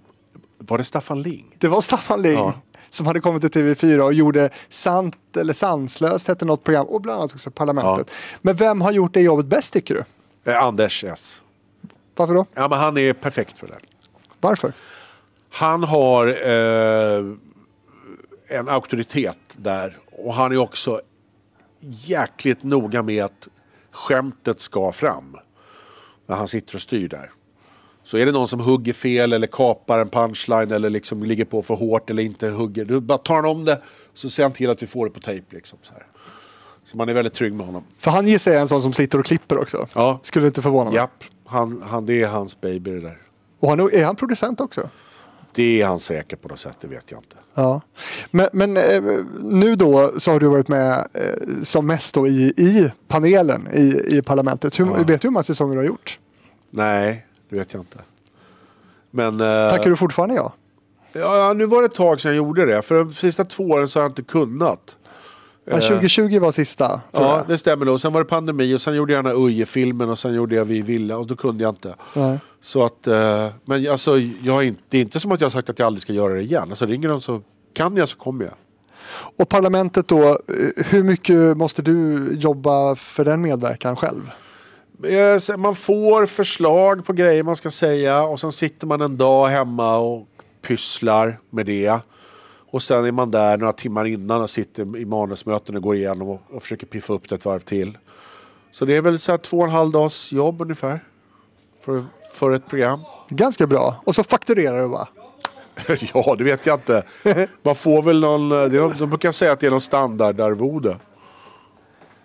Var 0.58 0.78
det 0.78 0.84
Staffan 0.84 1.22
Ling? 1.22 1.54
Det 1.58 1.68
var 1.68 1.80
Staffan 1.80 2.22
Ling. 2.22 2.32
Ja. 2.34 2.54
Som 2.90 3.06
hade 3.06 3.20
kommit 3.20 3.52
till 3.52 3.62
TV4 3.64 4.00
och 4.00 4.14
gjorde 4.14 4.50
Sant 4.68 5.36
eller 5.36 5.52
Sanslöst 5.52 6.28
hette 6.28 6.44
något 6.44 6.64
program 6.64 6.86
och 6.86 7.00
bland 7.00 7.18
annat 7.20 7.32
också 7.34 7.50
Parlamentet. 7.50 8.10
Men 8.42 8.54
vem 8.56 8.80
har 8.80 8.92
gjort 8.92 9.14
det 9.14 9.20
jobbet 9.20 9.46
bäst 9.46 9.72
tycker 9.72 9.94
du? 9.94 10.04
Eh, 10.52 10.64
Anders 10.64 11.04
S. 11.04 11.42
Varför 12.16 12.34
då? 12.34 12.46
Ja, 12.54 12.68
men 12.68 12.78
han 12.78 12.98
är 12.98 13.12
perfekt 13.12 13.58
för 13.58 13.66
det. 13.66 13.78
Varför? 14.40 14.72
Han 15.50 15.84
har 15.84 16.26
eh, 16.26 17.24
en 18.48 18.68
auktoritet 18.68 19.38
där. 19.56 19.98
Och 20.12 20.34
han 20.34 20.52
är 20.52 20.56
också 20.56 21.00
jäkligt 21.80 22.62
noga 22.62 23.02
med 23.02 23.24
att 23.24 23.48
skämtet 23.90 24.60
ska 24.60 24.92
fram. 24.92 25.36
När 26.26 26.36
han 26.36 26.48
sitter 26.48 26.74
och 26.74 26.82
styr 26.82 27.08
där. 27.08 27.30
Så 28.02 28.16
är 28.16 28.26
det 28.26 28.32
någon 28.32 28.48
som 28.48 28.60
hugger 28.60 28.92
fel 28.92 29.32
eller 29.32 29.46
kapar 29.46 29.98
en 29.98 30.08
punchline 30.08 30.70
eller 30.70 30.90
liksom 30.90 31.22
ligger 31.22 31.44
på 31.44 31.62
för 31.62 31.74
hårt 31.74 32.10
eller 32.10 32.22
inte 32.22 32.48
hugger. 32.48 32.84
Då 32.84 33.00
bara 33.00 33.18
tar 33.18 33.34
han 33.34 33.44
om 33.44 33.64
det 33.64 33.82
så 34.14 34.30
ser 34.30 34.42
han 34.42 34.52
till 34.52 34.70
att 34.70 34.82
vi 34.82 34.86
får 34.86 35.06
det 35.06 35.10
på 35.10 35.20
tejp. 35.20 35.56
Liksom, 35.56 35.78
så, 35.82 35.92
här. 35.92 36.06
så 36.84 36.96
man 36.96 37.08
är 37.08 37.14
väldigt 37.14 37.34
trygg 37.34 37.52
med 37.52 37.66
honom. 37.66 37.84
För 37.98 38.10
han 38.10 38.26
gissar 38.26 38.52
jag 38.52 38.60
en 38.60 38.68
sån 38.68 38.82
som 38.82 38.92
sitter 38.92 39.18
och 39.18 39.26
klipper 39.26 39.58
också. 39.58 39.86
Ja. 39.94 40.20
Skulle 40.22 40.46
inte 40.46 40.62
förvåna 40.62 40.90
mig. 40.90 40.96
Japp, 40.96 41.24
han, 41.44 41.82
han, 41.82 42.06
det 42.06 42.22
är 42.22 42.26
hans 42.26 42.60
baby 42.60 42.90
det 42.90 43.00
där. 43.00 43.18
Och 43.60 43.68
han, 43.68 43.80
är 43.80 44.04
han 44.04 44.16
producent 44.16 44.60
också? 44.60 44.88
Det 45.54 45.80
är 45.82 45.86
han 45.86 45.98
säkert 45.98 46.42
på 46.42 46.48
något 46.48 46.58
sätt, 46.58 46.76
det 46.80 46.88
vet 46.88 47.10
jag 47.10 47.20
inte. 47.20 47.36
Ja. 47.54 47.80
Men, 48.30 48.48
men 48.52 48.76
eh, 48.76 49.02
nu 49.42 49.76
då 49.76 50.12
så 50.18 50.32
har 50.32 50.40
du 50.40 50.46
varit 50.46 50.68
med 50.68 51.06
eh, 51.14 51.22
som 51.62 51.86
mest 51.86 52.14
då 52.14 52.26
i, 52.26 52.42
i 52.56 52.92
panelen 53.08 53.68
i, 53.72 54.16
i 54.16 54.22
parlamentet. 54.22 54.80
Hur, 54.80 54.84
Vet 55.04 55.06
du 55.20 55.28
hur 55.28 55.32
många 55.32 55.42
säsonger 55.42 55.72
du 55.74 55.78
har 55.80 55.86
gjort? 55.86 56.18
Nej, 56.70 57.26
det 57.50 57.56
vet 57.56 57.72
jag 57.72 57.82
inte. 57.82 57.98
Men... 59.10 59.40
eh, 59.40 59.70
Tackar 59.70 59.90
du 59.90 59.96
fortfarande 59.96 60.34
ja? 60.34 60.52
Ja, 61.12 61.52
nu 61.56 61.66
var 61.66 61.82
det 61.82 61.86
ett 61.86 61.94
tag 61.94 62.20
sedan 62.20 62.28
jag 62.30 62.36
gjorde 62.36 62.66
det. 62.66 62.82
För 62.82 62.94
de 62.94 63.12
sista 63.14 63.44
två 63.44 63.64
åren 63.64 63.88
så 63.88 63.98
har 63.98 64.04
jag 64.04 64.10
inte 64.10 64.22
kunnat. 64.22 64.96
Men 65.64 65.80
2020 65.80 66.38
var 66.38 66.52
sista. 66.52 67.00
Ja, 67.12 67.36
jag. 67.38 67.48
det 67.48 67.58
stämmer 67.58 67.86
nog. 67.86 68.00
Sen 68.00 68.12
var 68.12 68.20
det 68.20 68.28
pandemi 68.28 68.74
och 68.74 68.80
sen 68.80 68.94
gjorde 68.94 69.12
jag 69.12 69.24
den 69.24 69.32
här 69.32 69.46
Uje-filmen 69.46 70.10
och 70.10 70.18
sen 70.18 70.34
gjorde 70.34 70.54
jag 70.54 70.64
Vi 70.64 70.82
Villa 70.82 71.16
och 71.16 71.26
då 71.26 71.36
kunde 71.36 71.64
jag 71.64 71.70
inte. 71.72 71.94
Nej. 72.14 72.38
Så 72.60 72.84
att, 72.84 73.06
eh, 73.06 73.48
men 73.64 73.90
alltså, 73.90 74.18
jag 74.18 74.58
är 74.58 74.62
inte, 74.62 74.80
det 74.88 74.98
är 74.98 75.02
inte 75.02 75.20
som 75.20 75.32
att 75.32 75.40
jag 75.40 75.46
har 75.46 75.50
sagt 75.50 75.70
att 75.70 75.78
jag 75.78 75.86
aldrig 75.86 76.02
ska 76.02 76.12
göra 76.12 76.34
det 76.34 76.42
igen. 76.42 76.66
Alltså 76.70 76.86
ringer 76.86 77.08
de 77.08 77.20
så 77.20 77.42
kan 77.74 77.96
jag 77.96 78.08
så 78.08 78.16
kommer 78.16 78.44
jag. 78.44 78.54
Och 79.36 79.48
parlamentet 79.48 80.08
då, 80.08 80.28
eh, 80.28 80.84
hur 80.86 81.02
mycket 81.02 81.56
måste 81.56 81.82
du 81.82 82.28
jobba 82.34 82.96
för 82.96 83.24
den 83.24 83.40
medverkan 83.40 83.96
själv? 83.96 84.30
Eh, 85.04 85.56
Man 85.56 85.74
får 85.74 86.26
förslag 86.26 87.04
på 87.04 87.12
grejer 87.12 87.42
man 87.42 87.56
ska 87.56 87.70
säga 87.70 88.22
och 88.22 88.40
sen 88.40 88.52
sitter 88.52 88.86
man 88.86 89.00
en 89.00 89.16
dag 89.16 89.48
hemma 89.48 89.98
och 89.98 90.26
pysslar 90.62 91.40
med 91.50 91.66
det. 91.66 91.98
Och 92.72 92.82
sen 92.82 93.04
är 93.04 93.12
man 93.12 93.30
där 93.30 93.58
några 93.58 93.72
timmar 93.72 94.04
innan 94.04 94.42
och 94.42 94.50
sitter 94.50 94.96
i 94.96 95.04
manusmöten 95.04 95.76
och 95.76 95.82
går 95.82 95.94
igenom 95.96 96.28
och, 96.28 96.40
och 96.50 96.62
försöker 96.62 96.86
piffa 96.86 97.12
upp 97.12 97.28
det 97.28 97.34
ett 97.34 97.44
varv 97.44 97.60
till. 97.60 97.98
Så 98.70 98.84
det 98.84 98.96
är 98.96 99.00
väl 99.00 99.18
så 99.18 99.32
här 99.32 99.38
två 99.38 99.58
och 99.58 99.64
en 99.64 99.70
halv 99.70 99.92
dags 99.92 100.32
jobb 100.32 100.60
ungefär. 100.62 101.00
För, 101.84 102.04
för 102.34 102.50
ett 102.50 102.68
program. 102.68 103.00
Ganska 103.28 103.66
bra. 103.66 103.94
Och 104.04 104.14
så 104.14 104.22
fakturerar 104.24 104.82
du 104.82 104.88
va? 104.88 105.08
ja, 106.14 106.34
det 106.38 106.44
vet 106.44 106.66
jag 106.66 106.74
inte. 106.78 107.02
Man 107.62 107.74
får 107.74 108.02
väl 108.02 108.20
någon, 108.20 108.52
eh, 108.52 108.72
någon- 108.72 108.94
de 108.98 109.08
brukar 109.10 109.32
säga 109.32 109.52
att 109.52 109.60
det 109.60 109.66
är 109.66 109.70
någon 109.70 109.80
standardarvode. 109.80 110.96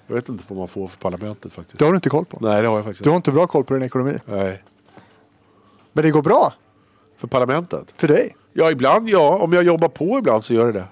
Jag 0.08 0.16
vet 0.16 0.30
inte 0.30 0.44
vad 0.48 0.58
man 0.58 0.68
får 0.68 0.88
för 0.88 0.98
parlamentet 0.98 1.54
faktiskt. 1.54 1.80
Det 1.80 1.86
har 1.86 1.92
du 1.92 1.96
inte 1.96 2.10
koll 2.10 2.26
på. 2.26 2.38
Nej, 2.42 2.62
det 2.62 2.68
har 2.68 2.76
jag 2.76 2.84
faktiskt 2.86 3.04
Du 3.04 3.10
har 3.10 3.16
inte. 3.18 3.30
inte 3.30 3.36
bra 3.36 3.48
koll 3.48 3.64
på 3.64 3.74
din 3.74 3.84
ekonomi. 3.84 4.18
Nej. 4.26 4.64
Men 5.94 6.04
det 6.04 6.12
går 6.12 6.22
bra 6.22 6.54
För 7.18 7.28
parlamentet? 7.28 7.94
för 7.98 8.08
dig. 8.08 8.36
Ja, 8.54 8.72
ibland 8.72 9.10
ja. 9.10 9.38
Om 9.42 9.54
jag 9.54 9.64
jobbar 9.64 9.88
på 9.88 10.18
ibland 10.18 10.44
så 10.44 10.54
gör 10.54 10.66
det 10.66 10.72
det. 10.72 10.86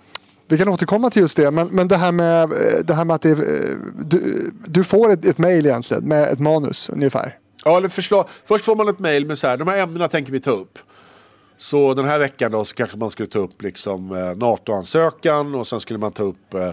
Vi 0.47 0.57
kan 0.57 0.67
återkomma 0.67 1.09
till 1.09 1.21
just 1.21 1.37
det, 1.37 1.51
men, 1.51 1.67
men 1.67 1.87
det 1.87 1.97
här 1.97 2.11
med, 2.11 2.43
eh, 2.43 2.79
det 2.83 2.93
här 2.93 3.05
med 3.05 3.15
att 3.15 3.21
det, 3.21 3.29
eh, 3.31 3.75
du, 3.99 4.51
du 4.65 4.83
får 4.83 5.11
ett, 5.11 5.25
ett 5.25 5.37
mejl 5.37 5.65
egentligen 5.65 6.03
med 6.07 6.27
ett 6.31 6.39
manus 6.39 6.89
ungefär. 6.89 7.37
Ja, 7.63 7.77
eller 7.77 7.89
förslag. 7.89 8.27
Först 8.45 8.65
får 8.65 8.75
man 8.75 8.87
ett 8.89 8.99
mejl 8.99 9.25
med 9.25 9.37
så 9.37 9.47
här, 9.47 9.57
de 9.57 9.67
här 9.67 9.77
ämnena 9.77 10.07
tänker 10.07 10.31
vi 10.31 10.39
ta 10.39 10.51
upp. 10.51 10.79
Så 11.57 11.93
den 11.93 12.05
här 12.05 12.19
veckan 12.19 12.51
då 12.51 12.65
så 12.65 12.75
kanske 12.75 12.97
man 12.97 13.09
skulle 13.09 13.29
ta 13.29 13.39
upp 13.39 13.61
liksom 13.61 14.11
eh, 14.15 14.35
NATO-ansökan 14.35 15.55
och 15.55 15.67
sen 15.67 15.79
skulle 15.79 15.99
man 15.99 16.11
ta 16.11 16.23
upp 16.23 16.53
eh, 16.53 16.69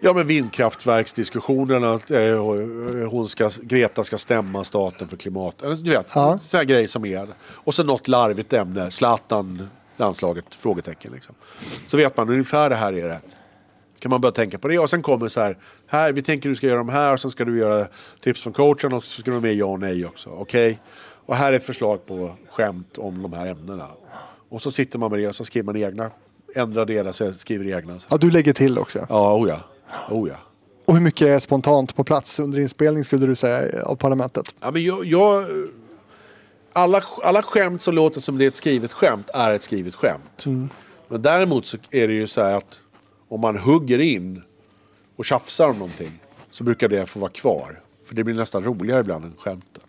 ja, 0.00 0.12
men 0.12 0.26
vindkraftverksdiskussionerna. 0.26 1.92
Att, 1.92 2.10
eh, 2.10 3.08
hon 3.10 3.28
ska, 3.28 3.50
Greta 3.62 4.04
ska 4.04 4.18
stämma 4.18 4.64
staten 4.64 5.08
för 5.08 5.16
klimat. 5.16 5.54
Du 5.82 5.90
vet, 5.90 6.10
Ja. 6.14 6.38
så 6.42 6.56
här 6.56 6.64
grejer 6.64 6.88
som 6.88 7.04
är. 7.04 7.28
Och 7.44 7.74
så 7.74 7.84
något 7.84 8.08
larvigt 8.08 8.52
ämne. 8.52 8.90
Zlatan, 8.90 9.68
landslaget, 9.96 10.54
frågetecken. 10.54 11.12
Liksom. 11.12 11.34
Så 11.86 11.96
vet 11.96 12.16
man 12.16 12.28
ungefär 12.28 12.70
det 12.70 12.76
här 12.76 12.92
är 12.92 13.08
det. 13.08 13.20
Kan 13.98 14.10
man 14.10 14.20
börja 14.20 14.32
tänka 14.32 14.58
på 14.58 14.68
det 14.68 14.78
och 14.78 14.90
sen 14.90 15.02
kommer 15.02 15.28
så 15.28 15.40
här. 15.40 15.58
Här, 15.86 16.12
vi 16.12 16.22
tänker 16.22 16.48
du 16.48 16.54
ska 16.54 16.66
göra 16.66 16.78
de 16.78 16.88
här 16.88 17.12
och 17.12 17.20
sen 17.20 17.30
ska 17.30 17.44
du 17.44 17.58
göra 17.58 17.86
tips 18.24 18.42
från 18.42 18.52
coachen 18.52 18.92
och 18.92 19.04
så 19.04 19.20
ska 19.20 19.30
du 19.30 19.40
med 19.40 19.54
ja 19.54 19.66
och 19.66 19.80
nej 19.80 20.06
också. 20.06 20.30
Okej? 20.30 20.80
Och 21.26 21.36
här 21.36 21.52
är 21.52 21.58
förslag 21.58 22.06
på 22.06 22.30
skämt 22.50 22.98
om 22.98 23.22
de 23.22 23.32
här 23.32 23.46
ämnena. 23.46 23.88
Och 24.48 24.62
så 24.62 24.70
sitter 24.70 24.98
man 24.98 25.10
med 25.10 25.20
det 25.20 25.28
och 25.28 25.34
så 25.34 25.44
skriver 25.44 25.66
man 25.66 25.76
egna. 25.76 26.10
Ändrar 26.54 26.84
delar 26.84 27.12
så 27.12 27.32
skriver 27.32 27.76
egna. 27.76 27.98
Ja, 28.08 28.16
du 28.16 28.30
lägger 28.30 28.52
till 28.52 28.78
också. 28.78 29.06
Ja, 29.08 29.34
oh 29.34 29.48
ja. 29.48 29.60
Oh 30.10 30.28
ja. 30.28 30.36
Och 30.84 30.94
hur 30.94 31.00
mycket 31.00 31.28
är 31.28 31.38
spontant 31.38 31.96
på 31.96 32.04
plats 32.04 32.40
under 32.40 32.58
inspelning 32.58 33.04
skulle 33.04 33.26
du 33.26 33.34
säga 33.34 33.82
av 33.84 33.96
Parlamentet? 33.96 34.54
Ja, 34.60 34.70
men 34.70 34.84
jag, 34.84 35.04
jag, 35.04 35.46
alla, 36.72 37.02
alla 37.22 37.42
skämt 37.42 37.82
som 37.82 37.94
låter 37.94 38.20
som 38.20 38.38
det 38.38 38.44
är 38.44 38.48
ett 38.48 38.56
skrivet 38.56 38.92
skämt 38.92 39.30
är 39.34 39.52
ett 39.52 39.62
skrivet 39.62 39.94
skämt. 39.94 40.46
Men 41.08 41.22
däremot 41.22 41.66
så 41.66 41.76
är 41.90 42.08
det 42.08 42.14
ju 42.14 42.26
så 42.26 42.42
här 42.42 42.56
att 42.56 42.80
om 43.28 43.40
man 43.40 43.56
hugger 43.56 43.98
in 43.98 44.42
och 45.16 45.24
tjafsar 45.24 45.68
om 45.68 45.78
någonting 45.78 46.12
så 46.50 46.64
brukar 46.64 46.88
det 46.88 47.06
få 47.06 47.18
vara 47.20 47.30
kvar. 47.30 47.80
För 48.04 48.14
det 48.14 48.24
blir 48.24 48.34
nästan 48.34 48.64
roligare 48.64 49.00
ibland 49.00 49.24
än 49.24 49.34
skämtet. 49.38 49.82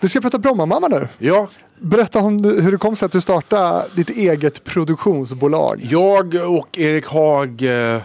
Vi 0.00 0.08
ska 0.08 0.20
prata 0.20 0.38
Brommamamma 0.38 0.88
nu. 0.88 1.08
Ja, 1.18 1.48
Berätta 1.82 2.18
om 2.18 2.44
hur 2.44 2.72
det 2.72 2.78
kom 2.78 2.96
sig 2.96 3.06
att 3.06 3.12
du 3.12 3.20
startade 3.20 3.84
ditt 3.96 4.10
eget 4.10 4.64
produktionsbolag. 4.64 5.80
jag 5.82 6.34
och 6.34 6.78
Erik 6.78 7.06
Haag 7.06 7.62
eh, 7.62 8.02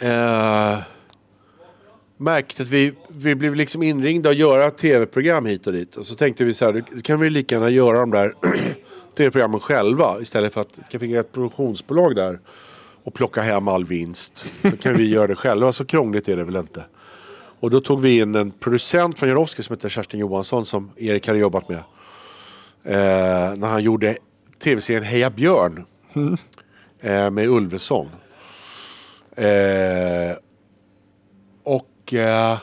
eh, 0.00 0.78
märkte 2.16 2.62
att 2.62 2.68
vi, 2.68 2.92
vi 3.08 3.34
blev 3.34 3.54
liksom 3.54 3.82
inringda 3.82 4.30
att 4.30 4.36
göra 4.36 4.70
tv-program 4.70 5.46
hit 5.46 5.66
och 5.66 5.72
dit. 5.72 5.96
Och 5.96 6.06
så 6.06 6.14
tänkte 6.14 6.44
vi 6.44 6.54
så 6.54 6.64
här, 6.64 6.84
då 6.90 7.00
kan 7.00 7.20
vi 7.20 7.30
lika 7.30 7.54
gärna 7.54 7.70
göra 7.70 7.98
de 7.98 8.10
där 8.10 8.34
tv-programmen 9.16 9.60
själva 9.60 10.20
istället 10.20 10.54
för 10.54 10.60
att 10.60 10.78
finnas 10.90 11.16
ett 11.16 11.32
produktionsbolag 11.32 12.16
där 12.16 12.40
och 13.04 13.14
plocka 13.14 13.42
hem 13.42 13.68
all 13.68 13.84
vinst. 13.84 14.46
Så 14.62 14.76
kan 14.76 14.96
vi 14.96 15.08
göra 15.08 15.26
det 15.26 15.36
själva, 15.36 15.72
så 15.72 15.84
krångligt 15.84 16.28
är 16.28 16.36
det 16.36 16.44
väl 16.44 16.56
inte. 16.56 16.84
Och 17.60 17.70
då 17.70 17.80
tog 17.80 18.00
vi 18.00 18.18
in 18.18 18.34
en 18.34 18.50
producent 18.50 19.18
från 19.18 19.28
Jarowski 19.28 19.62
som 19.62 19.76
heter 19.76 19.88
Kerstin 19.88 20.20
Johansson 20.20 20.66
som 20.66 20.90
Erik 20.96 21.26
hade 21.26 21.38
jobbat 21.38 21.68
med. 21.68 21.78
Eh, 22.84 23.56
när 23.56 23.66
han 23.66 23.82
gjorde 23.82 24.16
tv-serien 24.58 25.04
Heja 25.04 25.30
Björn. 25.30 25.84
Eh, 27.00 27.30
med 27.30 27.48
Ulveson. 27.48 28.08
Eh, 29.36 30.36
och... 31.62 32.14
Eh, 32.14 32.58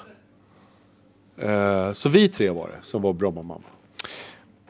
eh, 1.38 1.94
så 1.94 2.10
vi 2.10 2.28
tre 2.28 2.50
var 2.50 2.68
det 2.68 2.88
som 2.88 3.02
var 3.02 3.14
Bromma-mamma. 3.14 3.64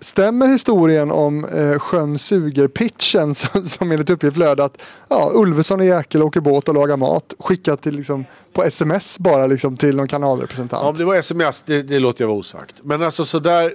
Stämmer 0.01 0.47
historien 0.47 1.11
om 1.11 1.45
eh, 1.45 1.79
sjön 1.79 2.17
suger-pitchen 2.17 3.35
som, 3.35 3.63
som 3.63 3.91
enligt 3.91 4.09
uppgift 4.09 4.37
löd 4.37 4.59
att 4.59 4.81
ja, 5.09 5.31
Ulveson 5.33 5.79
och 5.79 5.85
Jäkel 5.85 6.23
åker 6.23 6.41
båt 6.41 6.69
och 6.69 6.75
lagar 6.75 6.97
mat 6.97 7.33
skickat 7.39 7.81
till, 7.81 7.95
liksom, 7.95 8.25
på 8.53 8.63
sms 8.63 9.19
bara 9.19 9.47
liksom, 9.47 9.77
till 9.77 9.95
någon 9.95 10.07
kanalrepresentant? 10.07 10.83
Ja, 10.83 10.89
om 10.89 10.95
det 10.95 11.05
var 11.05 11.15
sms, 11.15 11.63
det, 11.65 11.81
det 11.81 11.99
låter 11.99 12.23
jag 12.23 12.27
vara 12.27 12.37
osagt. 12.39 12.75
Men 12.83 13.03
alltså 13.03 13.25
sådär... 13.25 13.63
eh, 13.65 13.71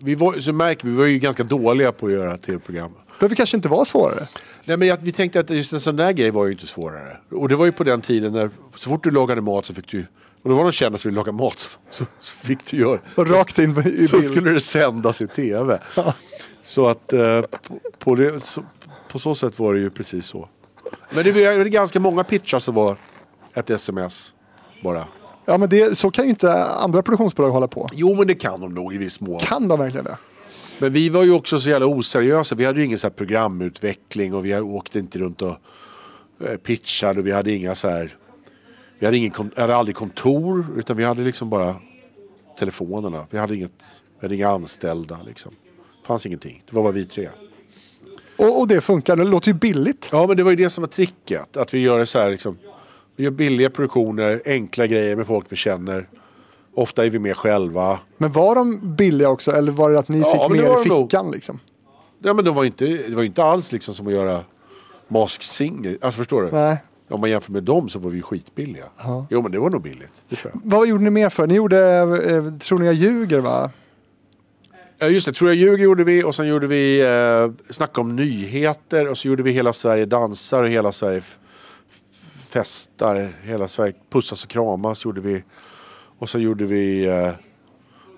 Vi 0.00 0.14
var, 0.14 0.40
så 0.40 0.52
märker 0.52 0.84
vi, 0.86 0.90
vi 0.90 0.98
var 0.98 1.06
ju 1.06 1.18
ganska 1.18 1.44
dåliga 1.44 1.92
på 1.92 2.06
att 2.06 2.12
göra 2.12 2.36
tv-program. 2.38 2.90
behöver 3.18 3.36
kanske 3.36 3.56
inte 3.56 3.68
vara 3.68 3.84
svårare. 3.84 4.26
Nej 4.64 4.76
men 4.76 4.96
vi 5.00 5.12
tänkte 5.12 5.40
att 5.40 5.50
just 5.50 5.72
en 5.72 5.80
sån 5.80 5.96
där 5.96 6.12
grej 6.12 6.30
var 6.30 6.46
ju 6.46 6.52
inte 6.52 6.66
svårare. 6.66 7.16
Och 7.30 7.48
det 7.48 7.56
var 7.56 7.64
ju 7.64 7.72
på 7.72 7.84
den 7.84 8.00
tiden 8.00 8.32
när 8.32 8.50
så 8.76 8.88
fort 8.90 9.04
du 9.04 9.10
lagade 9.10 9.40
mat 9.40 9.66
så 9.66 9.74
fick 9.74 9.88
du 9.88 10.06
och 10.42 10.48
det 10.50 10.54
var 10.54 10.62
någon 10.62 10.72
kändis 10.72 11.00
som 11.02 11.08
ville 11.10 11.20
laga 11.20 11.32
mat 11.32 11.58
så, 11.58 11.68
så, 11.90 12.04
så 12.20 12.36
fick 12.36 12.70
du 12.70 12.76
göra. 12.76 12.98
Och 13.16 13.28
rakt 13.28 13.58
in 13.58 13.70
i 13.70 14.08
Så 14.08 14.16
bild. 14.16 14.28
skulle 14.28 14.50
det 14.50 14.60
sändas 14.60 15.20
i 15.22 15.26
tv. 15.26 15.78
Så 16.62 16.86
att 16.88 17.12
eh, 17.12 17.40
på, 17.40 17.80
på, 17.98 18.14
det, 18.14 18.40
så, 18.40 18.64
på 19.08 19.18
så 19.18 19.34
sätt 19.34 19.58
var 19.58 19.74
det 19.74 19.80
ju 19.80 19.90
precis 19.90 20.26
så. 20.26 20.48
Men 21.10 21.24
det 21.24 21.32
var 21.32 21.64
ganska 21.64 22.00
många 22.00 22.24
pitchar 22.24 22.58
som 22.58 22.74
var 22.74 22.96
ett 23.54 23.70
sms 23.70 24.34
bara. 24.82 25.06
Ja, 25.44 25.58
men 25.58 25.68
det, 25.68 25.98
så 25.98 26.10
kan 26.10 26.24
ju 26.24 26.30
inte 26.30 26.64
andra 26.64 27.02
produktionsbolag 27.02 27.50
hålla 27.50 27.68
på. 27.68 27.88
Jo 27.92 28.14
men 28.14 28.26
det 28.26 28.34
kan 28.34 28.60
de 28.60 28.74
nog 28.74 28.94
i 28.94 28.98
viss 28.98 29.20
mån. 29.20 29.40
Kan 29.40 29.68
de 29.68 29.78
verkligen 29.78 30.04
det? 30.04 30.16
Men 30.78 30.92
vi 30.92 31.08
var 31.08 31.22
ju 31.22 31.32
också 31.32 31.58
så 31.58 31.68
jävla 31.68 31.86
oseriösa. 31.86 32.54
Vi 32.54 32.64
hade 32.64 32.80
ju 32.80 32.86
ingen 32.86 32.98
så 32.98 33.06
här 33.06 33.14
programutveckling 33.14 34.34
och 34.34 34.44
vi 34.44 34.60
åkte 34.60 34.98
inte 34.98 35.18
runt 35.18 35.42
och 35.42 35.56
eh, 36.44 36.56
pitchade. 36.56 37.20
Och 37.20 37.26
vi 37.26 37.32
hade 37.32 37.52
inga 37.52 37.74
så 37.74 37.88
här... 37.88 38.16
Vi 39.02 39.06
hade, 39.06 39.16
ingen, 39.16 39.32
hade 39.56 39.76
aldrig 39.76 39.96
kontor 39.96 40.66
utan 40.76 40.96
vi 40.96 41.04
hade 41.04 41.22
liksom 41.22 41.50
bara 41.50 41.76
telefonerna. 42.58 43.26
Vi 43.30 43.38
hade, 43.38 43.56
inget, 43.56 44.02
vi 44.20 44.24
hade 44.26 44.34
inga 44.34 44.48
anställda 44.48 45.18
liksom. 45.26 45.52
Det 46.02 46.06
fanns 46.06 46.26
ingenting. 46.26 46.62
Det 46.70 46.76
var 46.76 46.82
bara 46.82 46.92
vi 46.92 47.04
tre. 47.04 47.28
Och, 48.36 48.60
och 48.60 48.68
det 48.68 48.80
funkar, 48.80 49.16
det 49.16 49.24
låter 49.24 49.48
ju 49.48 49.54
billigt. 49.54 50.08
Ja 50.12 50.26
men 50.26 50.36
det 50.36 50.42
var 50.42 50.50
ju 50.50 50.56
det 50.56 50.70
som 50.70 50.82
var 50.82 50.88
tricket. 50.88 51.56
Att 51.56 51.74
vi 51.74 51.78
gör 51.78 51.98
det 51.98 52.06
så 52.06 52.18
här 52.18 52.30
liksom. 52.30 52.58
Vi 53.16 53.24
gör 53.24 53.30
billiga 53.30 53.70
produktioner, 53.70 54.42
enkla 54.46 54.86
grejer 54.86 55.16
med 55.16 55.26
folk 55.26 55.46
vi 55.48 55.56
känner. 55.56 56.08
Ofta 56.74 57.06
är 57.06 57.10
vi 57.10 57.18
med 57.18 57.36
själva. 57.36 57.98
Men 58.18 58.32
var 58.32 58.54
de 58.54 58.94
billiga 58.96 59.28
också 59.28 59.50
eller 59.52 59.72
var 59.72 59.90
det 59.90 59.98
att 59.98 60.08
ni 60.08 60.20
Ja, 60.20 60.32
fick 60.48 60.50
mer 60.56 60.64
i 60.64 60.66
de 60.82 60.88
nog. 60.88 61.10
fickan? 61.10 61.30
Liksom? 61.30 61.60
Ja 62.22 62.34
men 62.34 62.44
det 62.44 62.50
var 62.50 62.64
inte, 62.64 62.84
det 62.84 63.14
var 63.16 63.22
inte 63.22 63.44
alls 63.44 63.72
liksom 63.72 63.94
som 63.94 64.06
att 64.06 64.12
göra 64.12 64.40
Mask 65.08 65.42
Singer. 65.42 65.98
Alltså 66.00 66.18
förstår 66.18 66.42
du? 66.42 66.48
Nej. 66.52 66.82
Om 67.12 67.20
man 67.20 67.30
jämför 67.30 67.52
med 67.52 67.62
dem 67.62 67.88
så 67.88 67.98
var 67.98 68.10
vi 68.10 68.16
ju 68.16 68.22
skitbilliga. 68.22 68.84
Jo 69.30 69.42
men 69.42 69.52
det 69.52 69.58
var 69.58 69.70
nog 69.70 69.82
billigt. 69.82 70.22
Det 70.28 70.36
tror 70.36 70.52
jag. 70.54 70.60
Vad 70.64 70.88
gjorde 70.88 71.04
ni 71.04 71.10
mer 71.10 71.28
för? 71.28 71.46
Ni 71.46 71.54
gjorde 71.54 71.78
eh, 71.98 72.58
Tror 72.58 72.78
ni 72.78 72.86
jag 72.86 72.94
ljuger 72.94 73.38
va? 73.38 73.70
Ja 74.98 75.08
just 75.08 75.26
det, 75.26 75.32
Tror 75.32 75.50
jag 75.50 75.56
ljuger 75.56 75.84
gjorde 75.84 76.04
vi 76.04 76.24
och 76.24 76.34
sen 76.34 76.46
gjorde 76.48 76.66
vi 76.66 77.00
eh, 77.00 77.72
Snacka 77.72 78.00
om 78.00 78.16
nyheter 78.16 79.08
och 79.08 79.18
så 79.18 79.28
gjorde 79.28 79.42
vi 79.42 79.50
Hela 79.50 79.72
Sverige 79.72 80.06
dansar 80.06 80.62
och 80.62 80.68
Hela 80.68 80.92
Sverige 80.92 81.22
festar. 82.48 83.32
Hela 83.42 83.68
Sverige 83.68 83.94
pussas 84.10 84.44
och 84.44 84.50
kramas 84.50 85.04
gjorde 85.04 85.20
vi. 85.20 85.44
Och 86.18 86.28
så 86.28 86.38
gjorde 86.38 86.64
vi 86.64 87.04
eh, 87.06 87.30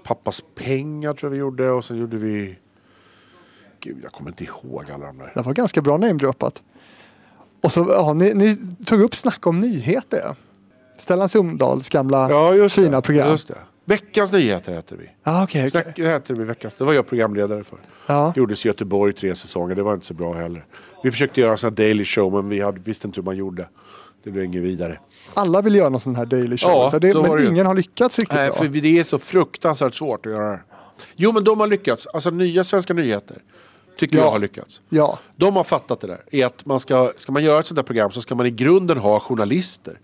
Pappas 0.02 0.42
pengar 0.54 1.14
tror 1.14 1.28
jag 1.28 1.30
vi 1.30 1.38
gjorde 1.38 1.70
och 1.70 1.84
sen 1.84 1.96
gjorde 1.96 2.16
vi 2.16 2.58
Gud 3.80 3.96
jag 4.02 4.12
kommer 4.12 4.30
inte 4.30 4.44
ihåg 4.44 4.90
alla 4.90 5.06
de 5.06 5.18
där. 5.18 5.32
Det 5.34 5.42
var 5.42 5.54
ganska 5.54 5.82
bra 5.82 5.96
namedroppat. 5.96 6.62
Och 7.64 7.72
så, 7.72 7.86
ja, 7.88 8.12
ni, 8.12 8.34
ni 8.34 8.56
tog 8.86 9.00
upp 9.00 9.14
Snacka 9.14 9.48
om 9.48 9.60
nyheter. 9.60 10.36
Stellan 10.98 11.28
Sundahls 11.28 11.88
gamla 11.88 12.30
Ja, 12.30 12.68
fina 12.68 12.96
det. 12.96 13.02
program. 13.02 13.30
Just 13.30 13.48
det. 13.48 13.58
Veckans 13.84 14.32
nyheter 14.32 14.72
hette 14.74 14.96
vi. 14.96 15.10
Ah, 15.22 15.44
okay, 15.44 15.60
okay. 15.68 15.82
Snack, 15.82 15.98
hette 15.98 16.34
vi 16.34 16.44
veckans. 16.44 16.74
Det 16.74 16.84
var 16.84 16.92
jag 16.92 17.06
programledare 17.06 17.64
för. 17.64 17.78
Ja. 18.06 18.32
Det 18.34 18.40
gjordes 18.40 18.64
i 18.64 18.68
Göteborg 18.68 19.12
tre 19.12 19.34
säsonger. 19.34 19.74
Det 19.74 19.82
var 19.82 19.94
inte 19.94 20.06
så 20.06 20.14
bra 20.14 20.32
heller. 20.34 20.64
Vi 21.02 21.10
försökte 21.10 21.40
göra 21.40 21.52
en 21.52 21.58
sån 21.58 21.68
här 21.70 21.76
daily 21.76 22.04
show 22.04 22.32
men 22.32 22.48
vi 22.48 22.60
hade, 22.60 22.80
visste 22.80 23.06
inte 23.06 23.20
hur 23.20 23.24
man 23.24 23.36
gjorde. 23.36 23.68
Det 24.24 24.30
blev 24.30 24.44
inget 24.44 24.62
vidare. 24.62 24.98
Alla 25.34 25.62
vill 25.62 25.74
göra 25.74 25.88
någon 25.88 26.00
sån 26.00 26.16
här 26.16 26.26
daily 26.26 26.56
show. 26.56 26.70
Ja, 26.70 26.90
så 26.90 26.98
det, 26.98 27.12
så 27.12 27.22
men 27.22 27.30
det 27.30 27.46
ingen 27.46 27.66
har 27.66 27.74
lyckats 27.74 28.18
riktigt 28.18 28.36
Nej, 28.36 28.48
bra. 28.50 28.58
för 28.58 28.68
det 28.68 28.98
är 28.98 29.04
så 29.04 29.18
fruktansvärt 29.18 29.94
svårt 29.94 30.26
att 30.26 30.32
göra 30.32 30.50
det. 30.50 30.60
Jo 31.16 31.32
men 31.32 31.44
de 31.44 31.60
har 31.60 31.66
lyckats. 31.66 32.06
Alltså 32.06 32.30
nya 32.30 32.64
Svenska 32.64 32.94
nyheter. 32.94 33.42
Tycker 33.98 34.18
Ja. 34.18 34.24
jag 34.24 34.30
har 34.30 34.38
lyckats. 34.38 34.80
Ja, 34.88 35.18
De 35.36 35.56
har 35.56 35.64
fattat 35.64 36.00
det 36.00 36.06
där. 36.06 36.22
Är 36.32 36.46
att 36.46 36.66
man 36.66 36.80
ska, 36.80 37.12
ska 37.16 37.32
man 37.32 37.44
göra 37.44 37.60
ett 37.60 37.66
sånt 37.66 37.76
där 37.76 37.82
program 37.82 38.10
så 38.10 38.20
ska 38.20 38.34
man 38.34 38.46
i 38.46 38.50
grunden 38.50 38.98
ha 38.98 39.20
journalister. 39.20 39.98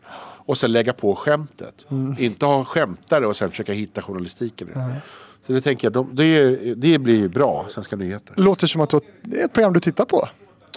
Och 0.47 0.59
sen 0.59 0.72
lägga 0.72 0.93
på 0.93 1.16
skämtet. 1.16 1.86
Mm. 1.91 2.16
Inte 2.18 2.47
ha 2.47 2.64
skämtare 2.64 3.26
och 3.26 3.36
sen 3.36 3.51
försöka 3.51 3.72
hitta 3.72 4.03
journalistiken 4.03 4.68
det. 4.74 5.01
Så 5.47 5.53
det 5.53 5.61
tänker 5.61 5.86
jag, 5.86 5.93
de, 5.93 6.09
det, 6.16 6.57
det 6.74 6.99
blir 6.99 7.28
bra, 7.28 7.66
Svenska 7.70 7.97
nyheter. 7.97 8.34
låter 8.36 8.66
som 8.66 8.80
att 8.80 8.95
det 9.22 9.41
är 9.41 9.45
ett 9.45 9.53
program 9.53 9.72
du 9.72 9.80
tittar 9.80 10.05
på. 10.05 10.28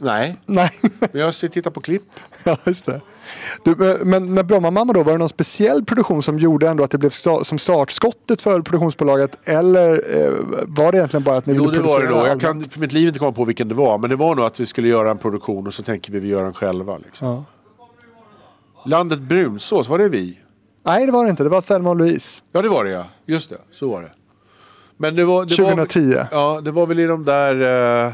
Nej, 0.04 0.38
Nej, 0.46 0.70
men 1.00 1.10
jag 1.22 1.34
ser- 1.34 1.48
tittar 1.48 1.72
på 1.72 1.82
klipp. 1.82 2.04
ja, 2.46 2.58
just 2.66 2.86
det. 2.86 3.02
Du, 3.64 3.92
eh, 3.92 3.98
men 4.06 4.34
med 4.34 4.46
Brommamamma 4.46 4.94
då, 4.94 5.04
var 5.04 5.12
det 5.12 5.18
någon 5.18 5.30
speciell 5.30 5.86
produktion 5.86 6.24
som 6.24 6.40
gjorde 6.40 6.70
ändå 6.70 6.84
att 6.84 6.92
det 6.92 6.98
blev 6.98 7.10
sta- 7.10 7.44
som 7.44 7.58
startskottet 7.60 8.42
för 8.42 8.62
produktionsbolaget? 8.62 9.48
Eller 9.50 9.92
eh, 10.26 10.32
var 10.68 10.92
det 10.92 10.98
egentligen 10.98 11.24
bara 11.24 11.38
att 11.38 11.46
ni 11.46 11.54
Jo 11.54 11.64
ville 11.64 11.78
det 11.78 11.84
var 11.84 12.00
det 12.00 12.06
producera 12.08 12.22
då. 12.24 12.28
Jag 12.28 12.40
kan 12.42 12.64
för 12.64 12.80
mitt 12.80 12.92
liv 12.92 13.08
inte 13.08 13.20
komma 13.20 13.32
på 13.32 13.44
vilken 13.46 13.68
det 13.68 13.76
var. 13.76 13.98
Men 13.98 14.10
det 14.10 14.16
var 14.16 14.36
nog 14.36 14.46
att 14.46 14.60
vi 14.60 14.66
skulle 14.66 14.88
göra 14.88 15.12
en 15.12 15.18
produktion 15.18 15.68
och 15.68 15.74
så 15.74 15.84
tänker 15.84 16.12
vi 16.12 16.20
vi 16.20 16.28
gör 16.28 16.44
den 16.44 16.54
själva. 16.54 16.98
Liksom. 16.98 17.28
Ja. 17.28 17.44
Landet 18.86 19.20
Brunsås, 19.20 19.88
var 19.90 19.98
det 19.98 20.10
vi? 20.10 20.40
Nej, 20.86 21.06
det 21.06 21.12
var 21.12 21.24
det 21.24 21.30
inte. 21.30 21.44
Det 21.44 21.50
var 21.50 21.62
Thelma 21.62 21.90
och 21.90 21.96
Louise. 21.96 22.44
Ja 22.52 22.62
det 22.62 22.70
var 22.70 22.84
det 22.84 22.92
ja. 22.92 23.06
Just 23.26 23.50
det, 23.50 23.58
så 23.72 23.90
var 23.90 24.02
det. 24.02 24.12
Men 24.98 25.16
det 25.16 25.26
var... 25.26 25.46
Det 25.46 25.56
2010. 25.56 26.14
Var, 26.16 26.28
ja, 26.32 26.62
det 26.62 26.72
var 26.72 26.88
väl 26.88 27.00
i 27.00 27.06
de 27.06 27.26
där... 27.26 28.06
eh, 28.08 28.14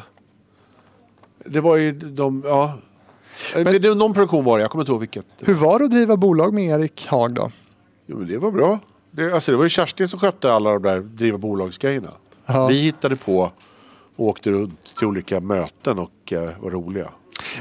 det 1.49 1.61
var 1.61 1.75
ju 1.75 1.91
de... 1.91 2.43
Ja. 2.45 2.73
Men, 3.55 3.81
det, 3.81 3.95
någon 3.95 4.13
produktion 4.13 4.43
var 4.43 4.57
det, 4.57 4.61
jag 4.61 4.71
kommer 4.71 4.81
inte 4.83 4.91
ihåg 4.91 4.99
vilket. 4.99 5.25
Hur 5.39 5.53
var 5.53 5.79
det 5.79 5.85
att 5.85 5.91
driva 5.91 6.17
bolag 6.17 6.53
med 6.53 6.79
Erik 6.79 7.07
Haag 7.07 7.33
då? 7.33 7.51
Jo, 8.05 8.17
men 8.17 8.27
det 8.27 8.37
var 8.37 8.51
bra. 8.51 8.79
Det, 9.11 9.33
alltså, 9.33 9.51
det 9.51 9.57
var 9.57 9.63
ju 9.63 9.69
Kerstin 9.69 10.07
som 10.07 10.19
skötte 10.19 10.53
alla 10.53 10.73
de 10.73 10.81
där 10.81 10.99
driva 10.99 11.37
bolagsgrejerna. 11.37 12.11
Ja. 12.45 12.67
Vi 12.67 12.77
hittade 12.77 13.15
på 13.15 13.51
och 14.15 14.25
åkte 14.27 14.51
runt 14.51 14.95
till 14.95 15.07
olika 15.07 15.39
möten 15.39 15.99
och 15.99 16.33
eh, 16.33 16.49
var 16.59 16.71
roliga. 16.71 17.09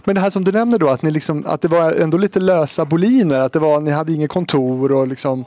Men 0.05 0.15
det 0.15 0.21
här 0.21 0.31
som 0.31 0.45
du 0.45 0.53
nämner 0.53 0.79
då, 0.79 0.89
att, 0.89 1.03
ni 1.03 1.11
liksom, 1.11 1.45
att 1.47 1.61
det 1.61 1.69
var 1.69 1.93
ändå 1.93 2.19
lite 2.19 2.41
lösa 2.41 2.85
boliner, 2.85 3.41
att 3.41 3.53
det 3.53 3.59
var, 3.59 3.81
ni 3.81 3.91
hade 3.91 4.13
inget 4.13 4.31
kontor 4.31 4.93
och 4.93 5.09
liksom... 5.09 5.45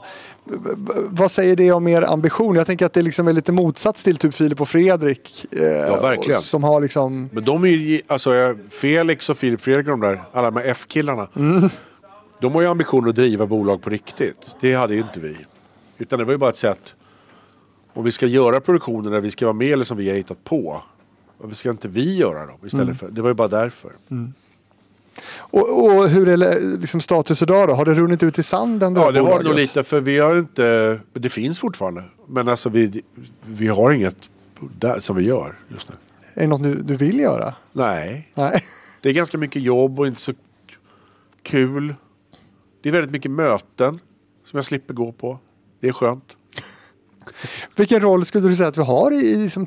Vad 1.08 1.30
säger 1.30 1.56
det 1.56 1.72
om 1.72 1.88
er 1.88 2.02
ambition? 2.02 2.56
Jag 2.56 2.66
tänker 2.66 2.86
att 2.86 2.92
det 2.92 3.02
liksom 3.02 3.28
är 3.28 3.32
lite 3.32 3.52
motsats 3.52 4.02
till 4.02 4.16
typ 4.16 4.34
Filip 4.34 4.60
och 4.60 4.68
Fredrik. 4.68 5.46
Eh, 5.52 5.60
verkligen. 6.02 6.36
och- 6.36 6.42
Som 6.42 6.64
har 6.64 6.80
liksom... 6.80 7.28
Men 7.32 7.44
de 7.44 7.64
är 7.64 7.68
ju, 7.68 8.00
alltså 8.06 8.54
Felix 8.70 9.30
och 9.30 9.36
Filip 9.36 9.60
Fredrik 9.60 9.86
och 9.86 9.90
de 9.90 10.00
där, 10.00 10.22
alla 10.32 10.50
de 10.50 10.60
här 10.60 10.66
F-killarna. 10.68 11.28
De 12.40 12.52
har 12.54 12.62
ju 12.62 12.68
ambitionen 12.68 13.08
att 13.10 13.14
driva 13.16 13.46
bolag 13.46 13.82
på 13.82 13.90
riktigt. 13.90 14.56
Det 14.60 14.74
hade 14.74 14.94
ju 14.94 15.00
inte 15.00 15.20
vi. 15.20 15.36
Utan 15.98 16.18
det 16.18 16.24
var 16.24 16.32
ju 16.32 16.38
bara 16.38 16.50
ett 16.50 16.56
sätt. 16.56 16.94
Om 17.94 18.04
vi 18.04 18.12
ska 18.12 18.26
göra 18.26 18.60
produktioner 18.60 19.10
där 19.10 19.20
vi 19.20 19.30
ska 19.30 19.46
vara 19.46 19.52
med 19.56 19.72
eller 19.72 19.84
som 19.84 19.96
vi 19.96 20.08
har 20.08 20.16
hittat 20.16 20.44
på. 20.44 20.82
Varför 21.42 21.56
ska 21.56 21.70
inte 21.70 21.88
vi 21.88 22.16
göra 22.16 22.46
dem 22.46 22.58
istället 22.64 22.98
för? 22.98 23.08
Det 23.08 23.22
var 23.22 23.30
ju 23.30 23.34
bara 23.34 23.48
därför. 23.48 23.92
Och, 25.36 25.84
och 25.84 26.08
hur 26.08 26.28
är 26.28 26.78
liksom 26.78 27.00
status 27.00 27.42
idag 27.42 27.68
då? 27.68 27.74
Har 27.74 27.84
det 27.84 27.94
runnit 27.94 28.22
ut 28.22 28.38
i 28.38 28.42
sanden? 28.42 28.94
Ja, 28.94 29.10
det 29.10 29.20
har 29.20 29.38
det 29.38 29.44
nog 29.44 29.54
lite. 29.54 29.84
För 29.84 30.00
vi 30.00 30.18
har 30.18 30.38
inte... 30.38 31.00
Det 31.12 31.28
finns 31.28 31.58
fortfarande. 31.58 32.04
Men 32.26 32.48
alltså 32.48 32.68
vi, 32.68 33.02
vi 33.46 33.68
har 33.68 33.92
inget 33.92 34.16
där 34.78 35.00
som 35.00 35.16
vi 35.16 35.24
gör 35.24 35.58
just 35.68 35.88
nu. 35.88 35.94
Är 36.34 36.40
det 36.40 36.46
något 36.46 36.62
du, 36.62 36.74
du 36.74 36.94
vill 36.94 37.20
göra? 37.20 37.54
Nej. 37.72 38.30
Nej. 38.34 38.62
Det 39.02 39.08
är 39.08 39.12
ganska 39.12 39.38
mycket 39.38 39.62
jobb 39.62 40.00
och 40.00 40.06
inte 40.06 40.20
så 40.20 40.32
kul. 41.42 41.94
Det 42.82 42.88
är 42.88 42.92
väldigt 42.92 43.12
mycket 43.12 43.30
möten 43.30 44.00
som 44.44 44.56
jag 44.56 44.64
slipper 44.64 44.94
gå 44.94 45.12
på. 45.12 45.38
Det 45.80 45.88
är 45.88 45.92
skönt. 45.92 46.36
Vilken 47.76 48.00
roll 48.00 48.24
skulle 48.24 48.48
du 48.48 48.56
säga 48.56 48.68
att 48.68 48.78
vi 48.78 48.82
har 48.82 49.12
i, 49.12 49.16
i 49.16 49.36
liksom 49.36 49.66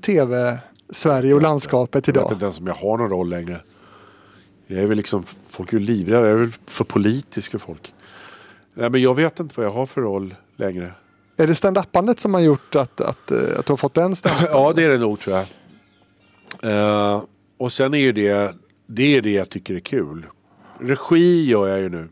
tv-Sverige 0.96 1.34
och 1.34 1.42
landskapet 1.42 2.08
Jag 2.08 2.14
vet 2.14 2.22
idag? 2.22 2.32
inte 2.34 2.46
ens 2.46 2.60
om 2.60 2.68
jag 2.68 2.74
har 2.74 2.98
någon 2.98 3.10
roll 3.10 3.30
längre. 3.30 3.62
Jag 4.68 4.80
är 4.80 4.88
väl 4.88 4.98
liksom, 4.98 5.24
folk 5.48 5.74
är 5.74 5.78
ju 5.78 5.84
livrädda. 5.86 6.28
Jag 6.28 6.30
är 6.30 6.40
väl 6.40 6.52
för 6.66 6.84
politisk 6.84 7.52
för 7.52 7.58
folk. 7.60 7.94
Nej, 8.74 8.90
men 8.90 9.02
jag 9.02 9.16
vet 9.16 9.40
inte 9.40 9.54
vad 9.58 9.66
jag 9.66 9.72
har 9.72 9.86
för 9.86 10.02
roll 10.02 10.36
längre. 10.56 10.92
Är 11.38 11.48
det 11.48 11.56
stand-upandet 11.56 12.20
som 12.20 12.34
har 12.34 12.42
gjort 12.42 12.76
att, 12.76 13.02
att, 13.02 13.32
eh, 13.32 13.38
att 13.60 13.66
du 13.66 13.72
har 13.72 13.78
fått 13.78 13.94
den 13.94 14.16
stämpeln? 14.16 14.50
Ja, 14.54 14.74
det 14.76 14.84
är 14.84 14.90
det 14.90 14.98
nog 14.98 15.20
tror 15.20 15.36
jag. 15.36 15.46
Eh, 16.72 17.24
och 17.58 17.72
sen 17.72 17.94
är 17.94 17.98
ju 18.00 18.12
det, 18.12 18.56
det 18.88 19.18
är 19.18 19.22
det 19.22 19.32
jag 19.32 19.50
tycker 19.50 19.76
är 19.76 19.80
kul. 19.80 20.26
Regi 20.80 21.46
gör 21.46 21.68
jag 21.68 21.80
ju 21.80 21.90
nu. 21.90 22.10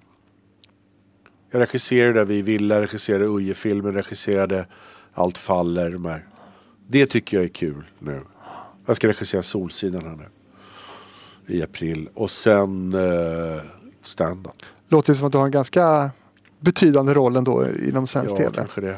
Jag 1.52 1.60
regisserade 1.62 2.26
Vi 2.26 2.42
Villa, 2.42 2.82
regisserade 2.82 3.26
Uje-filmen, 3.26 3.94
regisserade 3.94 4.66
Allt 5.14 5.38
faller. 5.38 5.90
De 5.90 6.06
här. 6.06 6.26
Det 6.88 7.06
tycker 7.06 7.38
jag 7.38 7.44
är 7.44 7.50
kul 7.50 7.84
nu. 8.00 8.22
Jag 8.86 8.96
ska 8.96 9.08
regissera 9.08 9.44
Solsidan 9.44 10.02
här 10.06 10.16
nu. 10.16 10.26
I 11.58 11.64
april. 11.64 12.10
Och 12.14 12.32
sen 12.32 12.94
uh, 12.94 13.62
stand-up. 14.04 14.54
Låter 14.90 15.14
som 15.14 15.26
att 15.26 15.32
du 15.32 15.38
har 15.38 15.46
en 15.46 15.52
ganska 15.52 16.12
betydande 16.60 17.14
roll 17.14 17.36
ändå 17.36 17.66
inom 17.88 18.08
svensk 18.08 18.32
Ja, 18.34 18.38
tv. 18.38 18.52
kanske 18.56 18.82
det. 18.82 18.98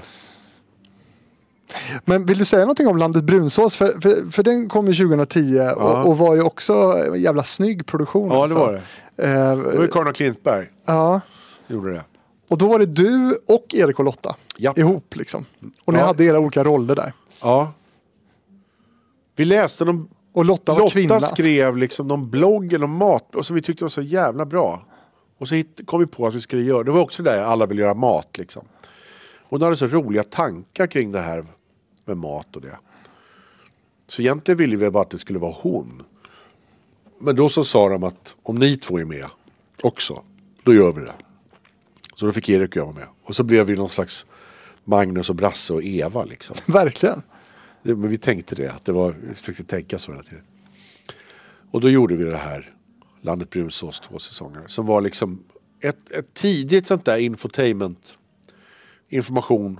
Men 2.05 2.25
vill 2.25 2.37
du 2.37 2.45
säga 2.45 2.61
någonting 2.61 2.87
om 2.87 2.97
Landet 2.97 3.23
Brunsås? 3.23 3.75
För, 3.75 4.01
för, 4.01 4.31
för 4.31 4.43
den 4.43 4.69
kom 4.69 4.87
ju 4.87 4.93
2010 4.93 5.59
och, 5.75 6.05
och 6.07 6.17
var 6.17 6.35
ju 6.35 6.41
också 6.41 6.73
en 6.73 7.21
jävla 7.21 7.43
snygg 7.43 7.85
produktion. 7.85 8.29
Ja, 8.29 8.35
det 8.35 8.41
alltså. 8.41 8.57
var 8.59 8.73
det. 9.15 9.23
Eh, 9.23 9.57
Det 9.57 9.75
var 9.75 9.81
ju 9.81 9.87
Karin 9.87 10.07
och 10.07 10.15
Klintberg 10.15 10.67
ja. 10.85 11.21
gjorde 11.67 11.93
det. 11.93 12.03
Och 12.49 12.57
då 12.57 12.67
var 12.67 12.79
det 12.79 12.85
du 12.85 13.37
och 13.47 13.65
Erik 13.73 13.99
och 13.99 14.05
Lotta 14.05 14.35
Japp. 14.57 14.77
ihop 14.77 15.15
liksom. 15.15 15.45
Och 15.85 15.93
ni 15.93 15.99
Ja. 15.99 16.05
hade 16.05 16.23
era 16.23 16.39
olika 16.39 16.63
roller 16.63 16.95
där. 16.95 17.13
Ja. 17.41 17.73
Vi 19.35 19.45
läste 19.45 19.85
någon 19.85 20.09
Och 20.33 20.45
Lotta 20.45 20.73
var 20.73 20.79
Lotta 20.79 20.91
kvinna. 20.93 21.19
skrev 21.19 21.77
liksom 21.77 22.07
någon 22.07 22.29
blogg 22.29 22.73
eller 22.73 22.87
mat 22.87 23.35
och 23.35 23.45
som 23.45 23.55
vi 23.55 23.61
tyckte 23.61 23.83
var 23.83 23.89
så 23.89 24.01
jävla 24.01 24.45
bra. 24.45 24.85
Och 25.37 25.47
så 25.47 25.63
kom 25.85 25.99
vi 25.99 26.05
på 26.05 26.27
att 26.27 26.33
vi 26.33 26.41
skulle 26.41 26.63
göra, 26.63 26.83
det 26.83 26.91
var 26.91 27.01
också 27.01 27.23
det 27.23 27.31
där 27.31 27.43
alla 27.43 27.65
vill 27.65 27.79
göra 27.79 27.93
mat 27.93 28.37
liksom. 28.37 28.65
Hon 29.49 29.61
hade 29.61 29.77
så 29.77 29.87
roliga 29.87 30.23
tankar 30.23 30.87
kring 30.87 31.11
det 31.11 31.19
här 31.19 31.45
med 32.05 32.17
mat 32.17 32.55
och 32.55 32.61
det. 32.61 32.77
Så 34.07 34.21
egentligen 34.21 34.57
ville 34.57 34.75
vi 34.75 34.89
bara 34.89 35.03
att 35.03 35.09
det 35.09 35.17
skulle 35.17 35.39
vara 35.39 35.55
hon. 35.61 36.03
Men 37.19 37.35
då 37.35 37.49
så 37.49 37.63
sa 37.63 37.89
de 37.89 38.03
att 38.03 38.35
om 38.43 38.55
ni 38.55 38.77
två 38.77 38.99
är 38.99 39.05
med 39.05 39.25
också, 39.81 40.23
då 40.63 40.73
gör 40.73 40.91
vi 40.93 41.01
det. 41.01 41.13
Så 42.15 42.25
då 42.25 42.31
fick 42.31 42.49
Erik 42.49 42.69
och 42.69 42.77
jag 42.77 42.85
vara 42.85 42.95
med. 42.95 43.07
Och 43.23 43.35
så 43.35 43.43
blev 43.43 43.65
vi 43.65 43.75
någon 43.75 43.89
slags 43.89 44.25
Magnus 44.83 45.29
och 45.29 45.35
Brasse 45.35 45.73
och 45.73 45.83
Eva 45.83 46.23
liksom. 46.23 46.55
Verkligen. 46.73 47.21
Men 47.93 48.09
vi 48.09 48.17
tänkte 48.17 48.55
det, 48.55 48.67
att 48.67 48.85
det 48.85 48.91
var, 48.91 49.15
vi 49.21 49.35
försökte 49.35 49.63
tänka 49.63 49.97
så 49.97 50.11
hela 50.11 50.23
tiden. 50.23 50.43
Och 51.71 51.81
då 51.81 51.89
gjorde 51.89 52.15
vi 52.15 52.23
det 52.23 52.37
här, 52.37 52.73
Landet 53.21 53.49
Brunsås 53.49 53.99
två 53.99 54.19
säsonger. 54.19 54.63
Som 54.67 54.85
var 54.85 55.01
liksom 55.01 55.43
ett, 55.79 56.11
ett 56.11 56.33
tidigt 56.33 56.87
sånt 56.87 57.05
där 57.05 57.17
infotainment, 57.17 58.17
information. 59.09 59.79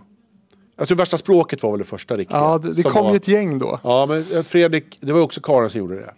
Jag 0.75 0.87
tror 0.87 0.97
värsta 0.97 1.17
språket 1.17 1.63
var 1.63 1.71
väl 1.71 1.79
det 1.79 1.85
första 1.85 2.15
riktiga. 2.15 2.37
Ja, 2.37 2.57
det, 2.57 2.73
det 2.73 2.83
kom 2.83 3.03
var, 3.03 3.11
ju 3.11 3.17
ett 3.17 3.27
gäng 3.27 3.57
då. 3.57 3.79
Ja, 3.83 4.05
men 4.05 4.43
Fredrik, 4.43 4.97
det 5.01 5.11
var 5.11 5.19
ju 5.19 5.25
också 5.25 5.41
Karin 5.41 5.69
som 5.69 5.79
gjorde 5.79 5.95
det. 5.95 6.13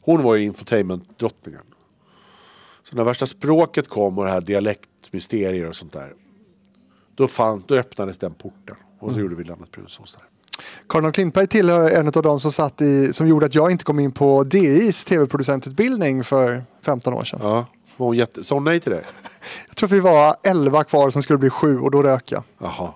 Hon 0.00 0.22
var 0.22 0.34
ju 0.34 0.44
infotainment-drottningen. 0.44 1.62
Så 2.82 2.96
när 2.96 3.04
värsta 3.04 3.26
språket 3.26 3.88
kom 3.88 4.18
och 4.18 4.24
det 4.24 4.30
här 4.30 4.40
dialektmysterier 4.40 5.68
och 5.68 5.76
sånt 5.76 5.92
där. 5.92 6.14
Då, 7.14 7.28
fann, 7.28 7.62
då 7.66 7.74
öppnades 7.74 8.18
den 8.18 8.34
porten. 8.34 8.76
Och 8.98 9.12
så 9.12 9.20
gjorde 9.20 9.34
vi 9.34 9.44
Landet 9.44 9.70
Brunsås 9.70 10.16
där. 10.18 10.28
Karin 10.88 11.04
och 11.06 11.14
Klintberg 11.14 11.46
tillhör 11.46 11.90
en 11.90 12.06
av 12.06 12.12
de 12.22 12.40
som, 12.40 12.52
satt 12.52 12.80
i, 12.80 13.12
som 13.12 13.28
gjorde 13.28 13.46
att 13.46 13.54
jag 13.54 13.70
inte 13.70 13.84
kom 13.84 13.98
in 14.00 14.12
på 14.12 14.44
DIs 14.44 15.04
tv-producentutbildning 15.04 16.24
för 16.24 16.64
15 16.86 17.14
år 17.14 17.24
sedan. 17.24 17.40
Ja, 17.42 17.66
var 17.96 18.06
hon 18.06 18.16
jätte... 18.16 18.44
Sa 18.44 18.54
hon 18.54 18.64
nej 18.64 18.80
till 18.80 18.92
det? 18.92 19.02
Jag 19.68 19.76
tror 19.76 19.86
att 19.88 19.92
vi 19.92 20.00
var 20.00 20.36
11 20.46 20.84
kvar 20.84 21.10
som 21.10 21.22
skulle 21.22 21.38
bli 21.38 21.50
sju 21.50 21.78
och 21.78 21.90
då 21.90 22.02
rök 22.02 22.32
jag. 22.32 22.42
Jaha. 22.60 22.92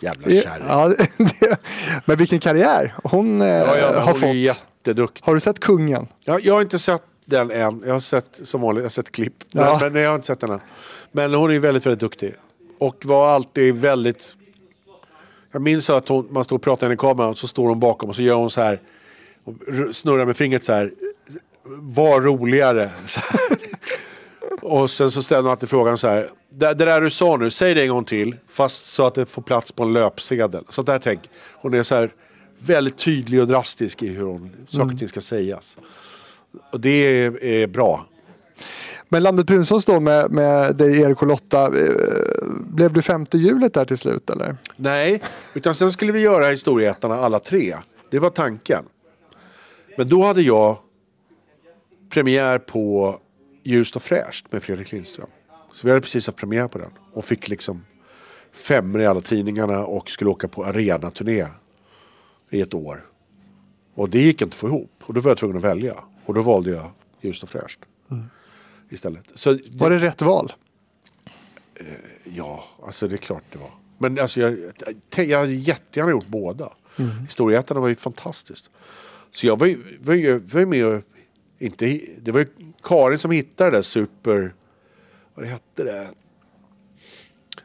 Jävla 0.00 0.30
kärring. 0.30 0.66
Ja, 0.68 0.88
det, 1.40 1.56
men 2.04 2.16
vilken 2.16 2.38
karriär 2.40 2.94
hon 3.04 3.40
eh, 3.42 3.48
Ja, 3.48 3.76
ja, 3.76 3.86
men 3.92 3.94
har 3.94 4.00
hon 4.00 4.08
är 4.10 4.14
fått. 4.14 4.34
ju 4.34 4.38
jätteduktig. 4.38 5.22
Har 5.26 5.34
du 5.34 5.40
sett 5.40 5.60
Kungen? 5.60 6.06
Jag, 6.24 6.44
jag 6.44 6.54
har 6.54 6.60
inte 6.62 6.78
sett 6.78 7.02
den 7.24 7.50
än. 7.50 7.82
Jag 7.86 7.92
har 7.92 8.00
sett 8.00 8.40
som 8.44 8.60
vanligt, 8.60 8.82
jag 8.82 8.84
har 8.84 8.90
sett 8.90 9.12
klipp. 9.12 9.34
Men, 9.54 9.64
Ja. 9.64 9.78
men 9.92 10.02
jag 10.02 10.08
har 10.10 10.14
inte 10.14 10.26
sett 10.26 10.40
den 10.40 10.50
än. 10.50 10.60
Men 11.12 11.34
hon 11.34 11.50
är 11.50 11.58
väldigt, 11.58 11.86
väldigt 11.86 12.00
duktig. 12.00 12.34
Och 12.78 13.04
var 13.04 13.28
alltid 13.34 13.74
väldigt... 13.76 14.34
Jag 15.52 15.62
minns 15.62 15.90
att 15.90 16.08
hon, 16.08 16.28
man 16.30 16.44
står 16.44 16.56
och 16.56 16.62
pratar 16.62 16.92
i 16.92 16.96
kameran 16.96 17.30
och 17.30 17.38
så 17.38 17.48
står 17.48 17.68
hon 17.68 17.80
bakom 17.80 18.08
och 18.10 18.16
så 18.16 18.22
gör 18.22 18.34
hon 18.34 18.50
så 18.50 18.60
här. 18.60 18.80
Snurrar 19.92 20.26
med 20.26 20.36
fingret 20.36 20.64
så 20.64 20.72
här. 20.72 20.92
Var 21.64 22.20
roligare. 22.20 22.90
Och 24.62 24.90
sen 24.90 25.10
så 25.10 25.22
ställer 25.22 25.42
hon 25.42 25.50
alltid 25.50 25.68
frågan 25.68 25.98
så 25.98 26.08
här. 26.08 26.30
Det, 26.50 26.74
det 26.74 26.84
där 26.84 27.00
du 27.00 27.10
sa 27.10 27.36
nu, 27.36 27.50
säg 27.50 27.74
det 27.74 27.82
en 27.82 27.88
gång 27.88 28.04
till. 28.04 28.36
Fast 28.48 28.86
så 28.86 29.06
att 29.06 29.14
det 29.14 29.26
får 29.26 29.42
plats 29.42 29.72
på 29.72 29.82
en 29.82 29.92
löpsedel. 29.92 30.64
Så 30.68 30.82
där 30.82 30.98
tänk. 30.98 31.20
Hon 31.54 31.74
är 31.74 31.82
så 31.82 31.94
här 31.94 32.12
väldigt 32.58 32.98
tydlig 32.98 33.40
och 33.40 33.46
drastisk 33.46 34.02
i 34.02 34.08
hur 34.08 34.24
hon, 34.24 34.50
saker 34.68 34.92
och 34.92 34.98
ting 34.98 35.08
ska 35.08 35.20
sägas. 35.20 35.76
Och 36.72 36.80
det 36.80 36.90
är, 36.90 37.44
är 37.44 37.66
bra. 37.66 38.06
Men 39.08 39.22
Landet 39.22 39.46
Brunsås 39.46 39.84
då 39.84 40.00
med, 40.00 40.30
med 40.30 40.76
dig, 40.76 41.00
Erik 41.00 41.22
och 41.22 41.28
Lotta. 41.28 41.64
Eh, 41.64 41.72
blev 42.48 42.92
du 42.92 43.02
femte 43.02 43.38
hjulet 43.38 43.74
där 43.74 43.84
till 43.84 43.98
slut 43.98 44.30
eller? 44.30 44.56
Nej, 44.76 45.22
utan 45.54 45.74
sen 45.74 45.90
skulle 45.90 46.12
vi 46.12 46.20
göra 46.20 46.46
Historieätarna 46.46 47.14
alla 47.14 47.38
tre. 47.38 47.76
Det 48.10 48.18
var 48.18 48.30
tanken. 48.30 48.84
Men 49.96 50.08
då 50.08 50.22
hade 50.22 50.42
jag 50.42 50.78
premiär 52.10 52.58
på 52.58 53.18
Ljust 53.62 53.96
och 53.96 54.02
fräscht 54.02 54.52
med 54.52 54.62
Fredrik 54.62 54.92
Lindström. 54.92 55.28
Så 55.72 55.86
vi 55.86 55.90
hade 55.90 56.00
precis 56.00 56.26
haft 56.26 56.38
premiär 56.38 56.68
på 56.68 56.78
den. 56.78 56.90
Och 57.12 57.24
fick 57.24 57.48
liksom 57.48 57.84
femmor 58.52 59.00
i 59.00 59.06
alla 59.06 59.20
tidningarna 59.20 59.86
och 59.86 60.10
skulle 60.10 60.30
åka 60.30 60.48
på 60.48 60.64
arenaturné 60.64 61.46
i 62.50 62.60
ett 62.60 62.74
år. 62.74 63.04
Och 63.94 64.10
det 64.10 64.20
gick 64.20 64.42
inte 64.42 64.54
att 64.54 64.54
få 64.54 64.66
ihop. 64.66 64.90
Och 65.02 65.14
då 65.14 65.20
var 65.20 65.30
jag 65.30 65.38
tvungen 65.38 65.56
att 65.56 65.62
välja. 65.62 65.94
Och 66.26 66.34
då 66.34 66.42
valde 66.42 66.70
jag 66.70 66.90
Ljust 67.20 67.42
och 67.42 67.48
fräscht. 67.48 67.80
Istället. 68.90 69.24
Så 69.34 69.58
Var 69.72 69.90
det 69.90 69.98
rätt 69.98 70.22
val? 70.22 70.52
Ja, 72.24 72.64
alltså 72.82 73.08
det 73.08 73.14
är 73.14 73.16
klart 73.16 73.42
det 73.52 73.58
var. 73.58 73.70
Men 73.98 74.18
alltså 74.18 74.40
jag, 74.40 74.58
jag 75.16 75.38
hade 75.38 75.52
jättegärna 75.52 76.10
gjort 76.10 76.26
båda. 76.26 76.72
Mm. 76.98 77.10
Historieätarna 77.10 77.80
var 77.80 77.88
ju 77.88 77.94
fantastiskt. 77.94 78.70
Så 79.30 79.46
jag 79.46 79.58
var 79.58 79.66
ju, 79.66 79.98
var 80.00 80.14
ju, 80.14 80.38
var 80.38 80.60
ju 80.60 80.66
med 80.66 80.86
och, 80.86 81.02
inte, 81.58 82.00
det 82.18 82.32
var 82.32 82.40
ju 82.40 82.46
Karin 82.82 83.18
som 83.18 83.30
hittade 83.30 83.70
det 83.70 83.76
där 83.76 83.82
super, 83.82 84.54
vad 85.34 85.44
det 85.44 85.50
hette 85.50 85.84
det? 85.84 86.10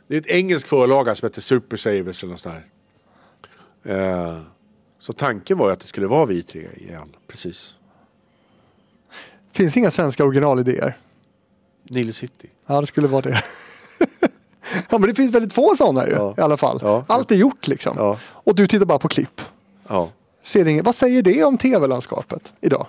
Det 0.08 0.16
är 0.16 0.20
ett 0.20 0.28
engelskt 0.28 0.70
förlag 0.70 1.18
som 1.18 1.26
heter 1.26 1.41
Super 1.41 1.78
Savers 1.78 2.24
eller 2.24 2.32
något 2.32 2.40
sånt 2.40 2.56
där. 2.56 2.68
Eh, 3.84 4.41
så 5.00 5.14
tanken 5.14 5.58
var 5.58 5.68
ju 5.68 5.74
att 5.74 5.80
det 5.80 5.88
skulle 5.88 6.08
vara 6.08 6.26
vi 6.26 6.44
tre 6.44 6.68
igen, 6.76 7.16
precis. 7.28 7.78
Finns 9.52 9.78
inga 9.78 9.91
svenska 9.91 10.26
originalidéer? 10.26 10.98
Nile 11.84 12.14
City. 12.14 12.49
Ja, 12.65 12.81
det 12.81 12.88
skulle 12.88 13.07
vara 13.07 13.22
det. 13.22 13.30
ja, 14.89 14.97
men 14.97 15.01
det 15.01 15.15
finns 15.15 15.35
väldigt 15.35 15.53
få 15.53 15.76
sådana 15.76 16.07
ju 16.07 16.14
Ja. 16.14 16.35
i 16.38 16.41
alla 16.41 16.57
fall. 16.57 16.80
Ja. 16.81 17.05
Allt 17.07 17.31
är 17.31 17.35
gjort 17.35 17.68
liksom. 17.68 17.93
Ja. 17.97 18.18
Och 18.23 18.55
du 18.55 18.68
tittar 18.68 18.85
bara 18.85 18.99
på 18.99 19.07
klipp. 19.07 19.41
Ja. 19.88 20.10
Ser 20.43 20.68
inget. 20.68 20.85
Vad 20.85 20.95
säger 20.95 21.22
det 21.22 21.43
om 21.43 21.57
tv-landskapet 21.57 22.53
idag? 22.61 22.88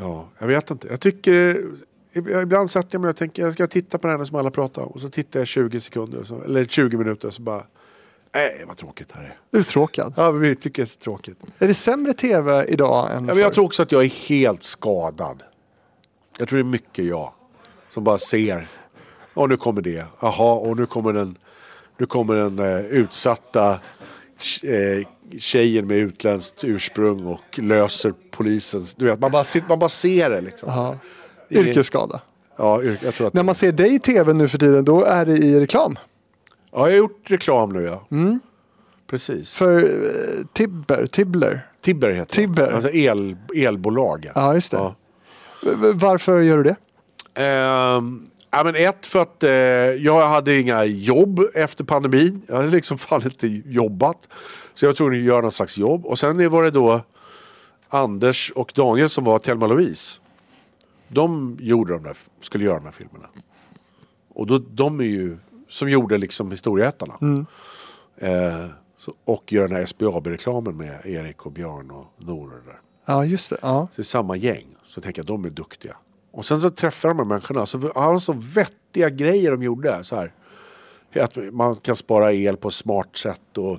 Ja, 0.00 0.28
jag 0.38 0.46
vet 0.46 0.70
inte. 0.70 0.88
Jag 0.88 1.00
tycker... 1.00 1.64
Ibland 2.12 2.70
sätter 2.70 2.88
jag 2.94 3.00
mig 3.00 3.10
och 3.10 3.16
tänker 3.16 3.42
jag 3.42 3.52
ska 3.52 3.66
titta 3.66 3.98
på 3.98 4.08
den 4.08 4.18
här 4.18 4.24
som 4.24 4.36
alla 4.36 4.50
pratar 4.50 4.82
om. 4.82 4.88
Och 4.88 5.00
så 5.00 5.08
tittar 5.08 5.40
jag 5.40 5.46
20 5.46 5.80
sekunder, 5.80 6.44
eller 6.44 6.64
20 6.64 6.96
minuter 6.96 7.28
och 7.28 7.34
så 7.34 7.42
bara... 7.42 7.62
Nej, 8.34 8.64
vad 8.68 8.76
tråkigt 8.76 9.08
det 9.08 9.14
här 9.14 9.24
är. 9.52 9.58
Uttråkad. 9.58 10.14
Ja, 10.16 10.30
vi 10.30 10.54
tycker 10.54 10.82
det 10.82 10.84
är 10.84 10.86
så 10.86 10.98
tråkigt. 10.98 11.38
Är 11.58 11.68
det 11.68 11.74
sämre 11.74 12.12
tv 12.12 12.64
idag 12.68 13.08
än 13.10 13.26
Ja, 13.28 13.34
men 13.34 13.38
jag 13.42 13.52
tror 13.52 13.64
också 13.64 13.82
att 13.82 13.92
jag 13.92 14.04
är 14.04 14.28
helt 14.28 14.62
skadad. 14.62 15.42
Jag 16.38 16.48
tror 16.48 16.56
det 16.56 16.62
är 16.62 16.64
mycket 16.64 17.04
jag. 17.04 17.32
Som 17.94 18.04
bara 18.04 18.18
ser. 18.18 18.68
Och 19.34 19.48
nu 19.48 19.56
kommer 19.56 19.82
det. 19.82 20.04
Jaha, 20.20 20.54
och 20.54 20.76
nu 20.76 20.86
kommer 20.86 21.12
den, 21.12 21.38
nu 21.98 22.06
kommer 22.06 22.34
den 22.34 22.58
eh, 22.58 22.80
utsatta 22.86 23.70
eh, 24.62 25.06
tjejen 25.38 25.86
med 25.86 25.96
utländskt 25.96 26.64
ursprung 26.64 27.26
och 27.26 27.58
löser 27.58 28.14
polisens... 28.30 28.94
Du 28.94 29.04
vet, 29.04 29.20
man 29.20 29.30
bara, 29.30 29.44
man 29.68 29.78
bara 29.78 29.88
ser 29.88 30.30
det 30.30 30.40
liksom. 30.40 30.68
Är- 30.68 31.58
Yrkesskada. 31.58 32.20
Ja, 32.56 32.82
jag 32.82 33.14
tror 33.14 33.26
att... 33.26 33.34
När 33.34 33.42
man 33.42 33.54
ser 33.54 33.72
dig 33.72 33.94
i 33.94 33.98
tv 33.98 34.32
nu 34.32 34.48
för 34.48 34.58
tiden, 34.58 34.84
då 34.84 35.04
är 35.04 35.26
det 35.26 35.32
i 35.36 35.60
reklam. 35.60 35.98
Ja, 36.78 36.86
jag 36.86 36.92
har 36.94 36.98
gjort 36.98 37.30
reklam 37.30 37.68
nu 37.72 37.82
ja. 37.82 38.06
Precis. 39.06 39.54
För 39.54 39.82
eh, 39.84 40.44
Tibber, 40.52 41.06
Tibbler. 41.06 41.66
Tibber 41.80 42.10
heter 42.10 42.34
Tibber. 42.34 42.66
det. 42.66 42.74
Alltså 42.74 42.90
el, 42.90 43.36
elbolag. 43.56 44.30
Ja, 44.34 44.54
just 44.54 44.70
det. 44.70 44.76
Ja. 44.76 44.94
V- 45.62 45.70
v- 45.76 45.92
Varför 45.94 46.40
gör 46.40 46.56
du 46.56 46.62
det? 46.62 46.76
Ehm, 47.42 48.26
ja, 48.50 48.64
men 48.64 48.76
ett 48.76 49.06
för 49.06 49.22
att 49.22 49.42
eh, 49.42 49.50
jag 49.50 50.26
hade 50.28 50.60
inga 50.60 50.84
jobb 50.84 51.40
efter 51.54 51.84
pandemin. 51.84 52.42
Jag 52.48 52.56
hade 52.56 52.68
liksom 52.68 52.98
fan 53.08 53.22
inte 53.24 53.46
jobbat. 53.66 54.28
Så 54.74 54.84
jag 54.84 54.88
var 54.88 54.94
tvungen 54.94 55.20
att 55.20 55.26
göra 55.26 55.40
något 55.40 55.54
slags 55.54 55.78
jobb. 55.78 56.06
Och 56.06 56.18
sen 56.18 56.50
var 56.50 56.62
det 56.62 56.70
då 56.70 57.00
Anders 57.88 58.50
och 58.54 58.72
Daniel 58.74 59.08
som 59.08 59.24
var 59.24 59.38
Thelma 59.38 59.66
Louise. 59.66 60.20
De 61.08 61.56
gjorde 61.60 61.92
de 61.92 62.02
där, 62.02 62.16
skulle 62.42 62.64
göra 62.64 62.76
de 62.76 62.84
här 62.84 62.92
filmerna. 62.92 63.28
Och 64.34 64.46
då, 64.46 64.58
de 64.58 65.00
är 65.00 65.04
ju, 65.04 65.36
som 65.68 65.88
gjorde 65.88 66.18
liksom 66.18 66.50
Historieätarna. 66.50 67.14
Eh, 68.16 68.66
så, 68.98 69.14
och 69.24 69.52
gör 69.52 69.68
den 69.68 69.76
här 69.76 69.86
SBAB-reklamen 69.86 70.76
med 70.76 71.06
Erik 71.06 71.46
och 71.46 71.52
Björn 71.52 71.90
och 71.90 72.06
Nor 72.16 72.44
och 72.44 72.64
där. 72.64 72.80
Ja, 73.06 73.24
just 73.24 73.50
det. 73.50 73.58
Ja. 73.62 73.88
Så 73.90 73.96
det 73.96 74.02
är 74.02 74.04
samma 74.04 74.36
gäng. 74.36 74.66
Så 74.82 74.98
jag 74.98 75.04
tänker 75.04 75.22
att 75.22 75.28
de 75.28 75.44
är 75.44 75.50
duktiga. 75.50 75.96
Och 76.32 76.44
sen 76.44 76.60
så 76.60 76.70
träffar 76.70 77.08
de 77.08 77.18
här 77.18 77.24
människorna. 77.24 77.66
Så 77.66 78.20
så 78.20 78.32
vettiga 78.32 79.10
grejer 79.10 79.50
de 79.50 79.62
gjorde. 79.62 80.04
Så 80.04 80.16
här. 80.16 80.32
Att 81.20 81.36
man 81.52 81.76
kan 81.76 81.96
spara 81.96 82.32
el 82.32 82.56
på 82.56 82.68
ett 82.68 82.74
smart 82.74 83.16
sätt. 83.16 83.58
Och 83.58 83.78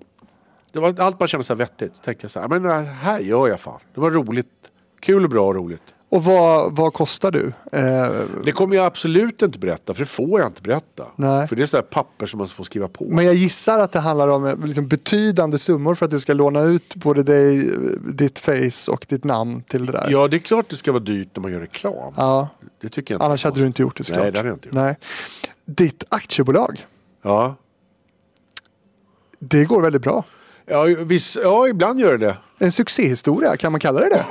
det 0.72 0.80
var, 0.80 1.00
allt 1.00 1.18
bara 1.18 1.28
kändes 1.28 1.48
så 1.48 1.56
vettigt. 1.56 1.96
Så 1.96 2.04
tänkte 2.04 2.24
jag 2.24 2.32
så 2.32 2.40
här, 2.40 2.48
men 2.48 2.64
det 2.64 2.74
här 2.74 3.20
gör 3.20 3.48
jag 3.48 3.60
fan. 3.60 3.80
Det 3.94 4.02
var 4.02 4.12
roligt. 4.12 4.72
Kul, 5.00 5.30
bra 5.30 5.48
och 5.48 5.56
roligt. 5.56 5.94
Och 6.12 6.24
vad, 6.24 6.76
vad 6.76 6.94
kostar 6.94 7.32
du? 7.32 7.54
Eh, 7.72 8.10
Det 8.46 8.52
kommer 8.52 8.76
jag 8.76 8.86
absolut 8.86 9.42
inte 9.42 9.60
berätta, 9.60 9.94
för 9.94 10.02
det 10.02 10.06
får 10.10 10.40
jag 10.40 10.50
inte 10.50 10.62
berätta. 10.62 11.06
Nej. 11.16 11.48
För 11.48 11.56
det 11.56 11.62
är 11.62 11.66
så 11.66 11.78
här 11.78 11.82
papper 11.82 12.26
som 12.26 12.38
man 12.38 12.48
får 12.48 12.64
skriva 12.64 12.88
på. 12.88 13.06
men 13.10 13.26
jag 13.26 13.34
gissar 13.36 13.80
att 13.80 13.92
det 13.92 14.00
handlar 14.00 14.28
om 14.28 14.46
eh, 14.46 14.58
liksom, 14.66 14.88
betydande 14.88 15.58
summor 15.58 15.96
för 15.96 16.06
att 16.06 16.12
du 16.12 16.20
ska 16.20 16.34
låna 16.34 16.62
ut 16.62 16.96
både 16.96 17.24
dig, 17.24 17.70
eh, 17.70 17.74
ditt 18.14 18.40
face 18.40 18.92
och 18.92 19.06
ditt 19.10 19.24
namn 19.24 19.62
till 19.64 19.86
det 19.86 19.92
där. 19.92 20.08
Ja, 20.12 20.28
det 20.28 20.38
är 20.38 20.40
klart 20.40 20.70
det 20.70 20.76
ska 20.76 20.92
vara 20.92 21.04
dyrt 21.04 21.30
när 21.36 21.42
man 21.42 21.52
gör 21.52 21.60
reklam. 21.60 22.14
Ja. 22.18 22.48
Det 22.82 22.90
tycker 22.90 23.14
jag 23.14 23.18
inte. 23.18 23.26
Annars 23.26 23.44
hade 23.44 23.60
du 23.60 23.68
inte 23.68 23.82
gjort 23.82 23.98
det 23.98 24.04
såklart. 24.04 24.24
Nej, 24.24 24.32
det 24.32 24.38
hade 24.40 24.50
jag 24.50 24.56
inte 24.56 24.68
gjort. 24.68 24.76
Nej. 24.76 24.98
Ditt 25.66 26.04
aktiebolag, 26.10 26.86
Ja. 27.22 27.56
det 29.40 29.66
går 29.66 29.82
väldigt 29.82 30.02
bra. 30.02 30.24
Ja, 30.66 30.84
viss, 30.84 31.38
ja, 31.44 31.68
ibland 31.68 32.00
gör 32.00 32.18
det 32.18 32.26
det. 32.26 32.38
En 32.66 32.72
succéhistoria, 32.72 33.58
kan 33.58 33.72
man 33.72 33.82
kalla 33.82 34.00
det 34.00 34.10
det? 34.10 34.26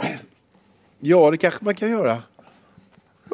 Ja, 1.01 1.31
det 1.31 1.37
kanske 1.37 1.65
man 1.65 1.75
kan 1.75 1.91
göra. 1.91 2.17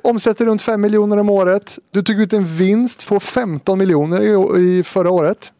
Omsätter 0.03 0.47
runt 0.47 0.63
5 0.63 0.81
miljoner 0.81 1.17
om 1.17 1.31
året. 1.31 1.79
Du 1.91 2.03
tog 2.03 2.21
ut 2.21 2.33
en 2.33 2.45
vinst 2.57 3.09
på 3.09 3.21
15 3.21 3.79
miljoner 3.79 4.21
i, 4.59 4.61
i 4.79 4.83
förra 4.83 5.11
året. 5.11 5.53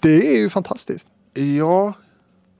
Det 0.00 0.34
är 0.34 0.38
ju 0.38 0.48
fantastiskt. 0.48 1.08
Ja, 1.58 1.92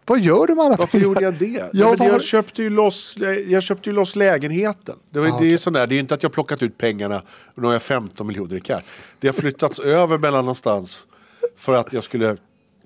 Vad 0.07 0.21
gör 0.21 0.47
du 0.47 0.55
med 0.55 0.65
alla 0.65 0.77
Varför 0.77 0.93
pengar? 0.93 1.05
gjorde 1.05 1.21
jag 1.25 1.35
det? 1.35 1.71
Ja, 1.73 1.89
vad 1.89 1.99
har- 2.01 2.07
jag, 2.09 2.23
köpte 2.25 2.63
ju 2.63 2.71
loss, 2.71 3.17
jag 3.47 3.63
köpte 3.63 3.89
ju 3.91 3.95
loss 3.97 4.17
lägenheten. 4.17 4.97
Det, 5.11 5.19
var, 5.19 5.27
Ah, 5.27 5.29
det 5.31 5.35
är 5.35 5.37
okej. 5.37 5.49
ju 5.49 5.59
sån 5.59 5.73
där, 5.73 5.87
det 5.87 5.95
är 5.95 6.01
inte 6.01 6.15
att 6.15 6.23
jag 6.23 6.33
plockat 6.33 6.63
ut 6.63 6.79
pengarna 6.79 7.23
och 7.55 7.63
nu 7.63 7.67
har 7.67 7.73
jag 7.73 7.83
15 7.83 8.27
miljoner 8.27 8.57
i 8.57 8.61
cash. 8.61 8.81
Det 9.21 9.29
har 9.29 9.33
flyttats 9.33 9.79
över 9.81 10.19
mellan 10.19 10.45
någonstans 10.45 11.07
för 11.57 11.75
att 11.75 11.93
jag 11.93 12.05
skulle, 12.05 12.37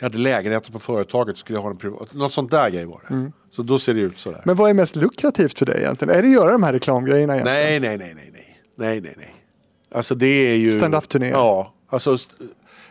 jag 0.01 0.05
hade 0.05 0.19
lägenheten 0.19 0.73
på 0.73 0.79
företaget, 0.79 1.39
skulle 1.39 1.57
jag 1.57 1.63
ha 1.63 1.71
en 1.71 1.77
privat, 1.77 2.15
något 2.15 2.33
sånt 2.33 2.51
där 2.51 2.71
grej 2.71 2.85
var 2.85 3.03
det. 3.09 3.33
Så 3.51 3.63
då 3.63 3.79
ser 3.79 3.95
det 3.95 4.01
ut 4.01 4.19
sådär. 4.19 4.37
Mm. 4.37 4.43
Men 4.47 4.57
vad 4.57 4.71
är 4.71 4.75
mest 4.75 4.97
lukrativt 4.97 5.59
för 5.59 5.67
dig 5.67 5.81
egentligen? 5.81 6.15
Är 6.15 6.23
det 6.23 6.29
att 6.29 6.35
göra 6.35 6.53
de 6.53 6.63
här 6.63 6.73
reklamgrejerna 6.73 7.35
egentligen? 7.35 7.59
nej, 7.59 7.81
nej, 7.81 7.99
nej, 7.99 8.15
nej, 8.15 8.31
nej, 8.33 8.61
nej, 8.77 9.01
nej, 9.01 9.15
nej. 9.19 9.35
Alltså 9.95 10.15
det 10.15 10.27
är 10.27 10.57
ju... 10.57 10.73
Stand-up-turné. 10.73 11.29
Ja, 11.29 11.75
alltså 11.89 12.17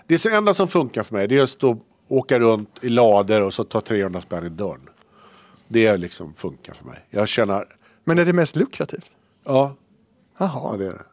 det 0.07 0.25
är 0.25 0.37
enda 0.37 0.53
som 0.53 0.67
funkar 0.67 1.03
för 1.03 1.15
mig. 1.15 1.27
Det 1.27 1.37
är 1.37 1.43
att 1.43 1.49
stå, 1.49 1.77
åka 2.07 2.39
runt 2.39 2.69
i 2.81 2.89
lader 2.89 3.41
och 3.41 3.53
så 3.53 3.63
ta 3.63 3.81
300 3.81 4.21
spänn 4.21 4.45
i 4.45 4.49
dörren. 4.49 4.89
Det 5.67 5.85
är 5.85 5.97
liksom 5.97 6.33
funkar 6.33 6.73
för 6.73 6.85
mig. 6.85 7.05
Jag 7.09 7.27
känner, 7.27 7.65
Men 8.03 8.19
är 8.19 8.25
det 8.25 8.33
mest 8.33 8.55
lukrativt? 8.55 9.17
ja, 9.45 9.75
Jaha, 10.37 10.51
ja 10.71 10.77
det 10.77 10.85
är 10.85 10.89
det. 10.89 11.03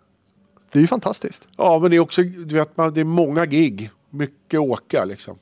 det 0.73 0.79
är 0.79 0.81
ju 0.81 0.87
fantastiskt. 0.87 1.49
Ja, 1.57 1.79
men 1.79 1.91
det 1.91 1.97
är 1.97 2.01
också, 2.01 2.23
du 2.23 2.55
vet, 2.55 2.77
man, 2.77 2.95
det 2.95 3.01
är 3.01 3.05
många 3.05 3.47
gig. 3.47 3.91
Mycket 4.11 4.61
åka 4.61 5.05
liksom. 5.05 5.39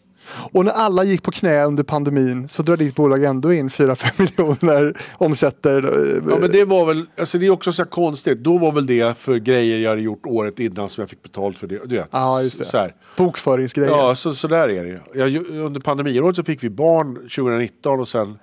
Och 0.52 0.64
när 0.64 0.72
alla 0.72 1.04
gick 1.04 1.22
på 1.22 1.30
knä 1.30 1.64
under 1.64 1.82
pandemin 1.82 2.48
så 2.48 2.62
drar 2.62 2.76
ditt 2.76 2.94
bolag 2.94 3.24
ändå 3.24 3.52
in 3.52 3.68
4-5 3.68 4.20
miljoner, 4.38 4.96
omsätter. 5.18 5.76
eh, 5.84 6.22
Ja, 6.30 6.38
men 6.40 6.50
det 6.52 6.64
var 6.64 6.86
väl, 6.86 7.06
alltså 7.18 7.38
det 7.38 7.46
är 7.46 7.50
också 7.50 7.72
så 7.72 7.84
konstigt. 7.84 8.38
Då 8.38 8.58
var 8.58 8.72
väl 8.72 8.86
det 8.86 9.18
för 9.18 9.36
grejer 9.36 9.78
jag 9.78 9.90
hade 9.90 10.02
gjort 10.02 10.26
året 10.26 10.60
innan 10.60 10.88
som 10.88 11.02
jag 11.02 11.10
fick 11.10 11.22
betalt 11.22 11.58
för 11.58 11.66
det. 11.66 11.80
Du 11.86 11.96
vet, 11.96 12.08
Ja, 12.10 12.42
just 12.42 12.58
det. 12.58 12.64
Så 12.64 12.78
här. 12.78 12.94
Bokföringsgrejer. 13.16 13.90
Ja, 13.90 14.14
så, 14.14 14.34
så 14.34 14.48
där 14.48 14.68
är 14.68 14.84
det. 14.84 15.00
Jag, 15.14 15.46
under 15.50 15.80
pandemiåret 15.80 16.36
så 16.36 16.44
fick 16.44 16.64
vi 16.64 16.70
barn 16.70 17.14
2019 17.14 18.00
och 18.00 18.08
sen... 18.08 18.38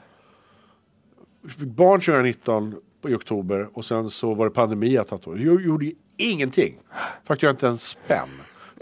Fick 1.60 1.68
barn 1.68 2.00
2019 2.02 2.76
i 3.08 3.14
oktober 3.14 3.68
och 3.74 3.86
sen 3.86 4.10
så 4.10 4.34
var 4.34 4.46
det 4.46 4.52
pandemi 4.52 4.96
ett. 4.96 5.12
Jag 5.26 5.62
gjorde 5.62 5.92
ingenting. 6.18 6.74
Fakturerade 7.28 7.56
inte 7.56 7.68
en 7.68 7.78
spänn. 7.78 8.28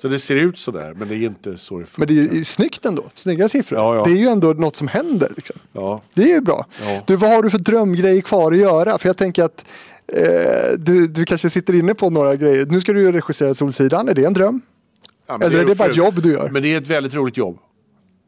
Så 0.01 0.07
det 0.07 0.19
ser 0.19 0.35
ut 0.35 0.59
sådär, 0.59 0.93
men 0.97 1.07
det 1.07 1.15
är 1.15 1.25
inte 1.25 1.57
så 1.57 1.79
det 1.79 1.97
Men 1.97 2.07
det 2.07 2.13
är 2.19 2.33
ju 2.33 2.43
snyggt 2.43 2.85
ändå. 2.85 3.03
Snygga 3.13 3.49
siffror. 3.49 3.79
Ja, 3.79 3.95
ja. 3.95 4.03
Det 4.03 4.11
är 4.11 4.15
ju 4.15 4.27
ändå 4.27 4.53
något 4.53 4.75
som 4.75 4.87
händer. 4.87 5.31
Liksom. 5.35 5.55
Ja. 5.73 6.01
Det 6.15 6.23
är 6.23 6.27
ju 6.27 6.41
bra. 6.41 6.65
Du, 7.05 7.15
vad 7.15 7.31
har 7.31 7.43
du 7.43 7.49
för 7.49 7.57
drömgrejer 7.57 8.21
kvar 8.21 8.51
att 8.51 8.57
göra? 8.57 8.97
För 8.97 9.09
jag 9.09 9.17
tänker 9.17 9.43
att 9.43 9.65
eh, 10.07 10.23
du, 10.77 11.07
du 11.07 11.25
kanske 11.25 11.49
sitter 11.49 11.73
inne 11.73 11.93
på 11.93 12.09
några 12.09 12.35
grejer. 12.35 12.65
Nu 12.65 12.79
ska 12.81 12.93
du 12.93 13.01
ju 13.01 13.11
regissera 13.11 13.55
Solsidan. 13.55 14.09
Är 14.09 14.13
det 14.13 14.25
en 14.25 14.33
dröm? 14.33 14.61
Ja, 15.27 15.37
men 15.37 15.47
Eller 15.47 15.59
är 15.59 15.65
det 15.65 15.75
bara 15.75 15.89
ett 15.89 15.95
jobb 15.97 16.21
du 16.21 16.31
gör? 16.31 16.49
Men 16.49 16.61
det 16.61 16.73
är 16.73 16.77
ett 16.77 16.87
väldigt 16.87 17.13
roligt 17.13 17.37
jobb. 17.37 17.57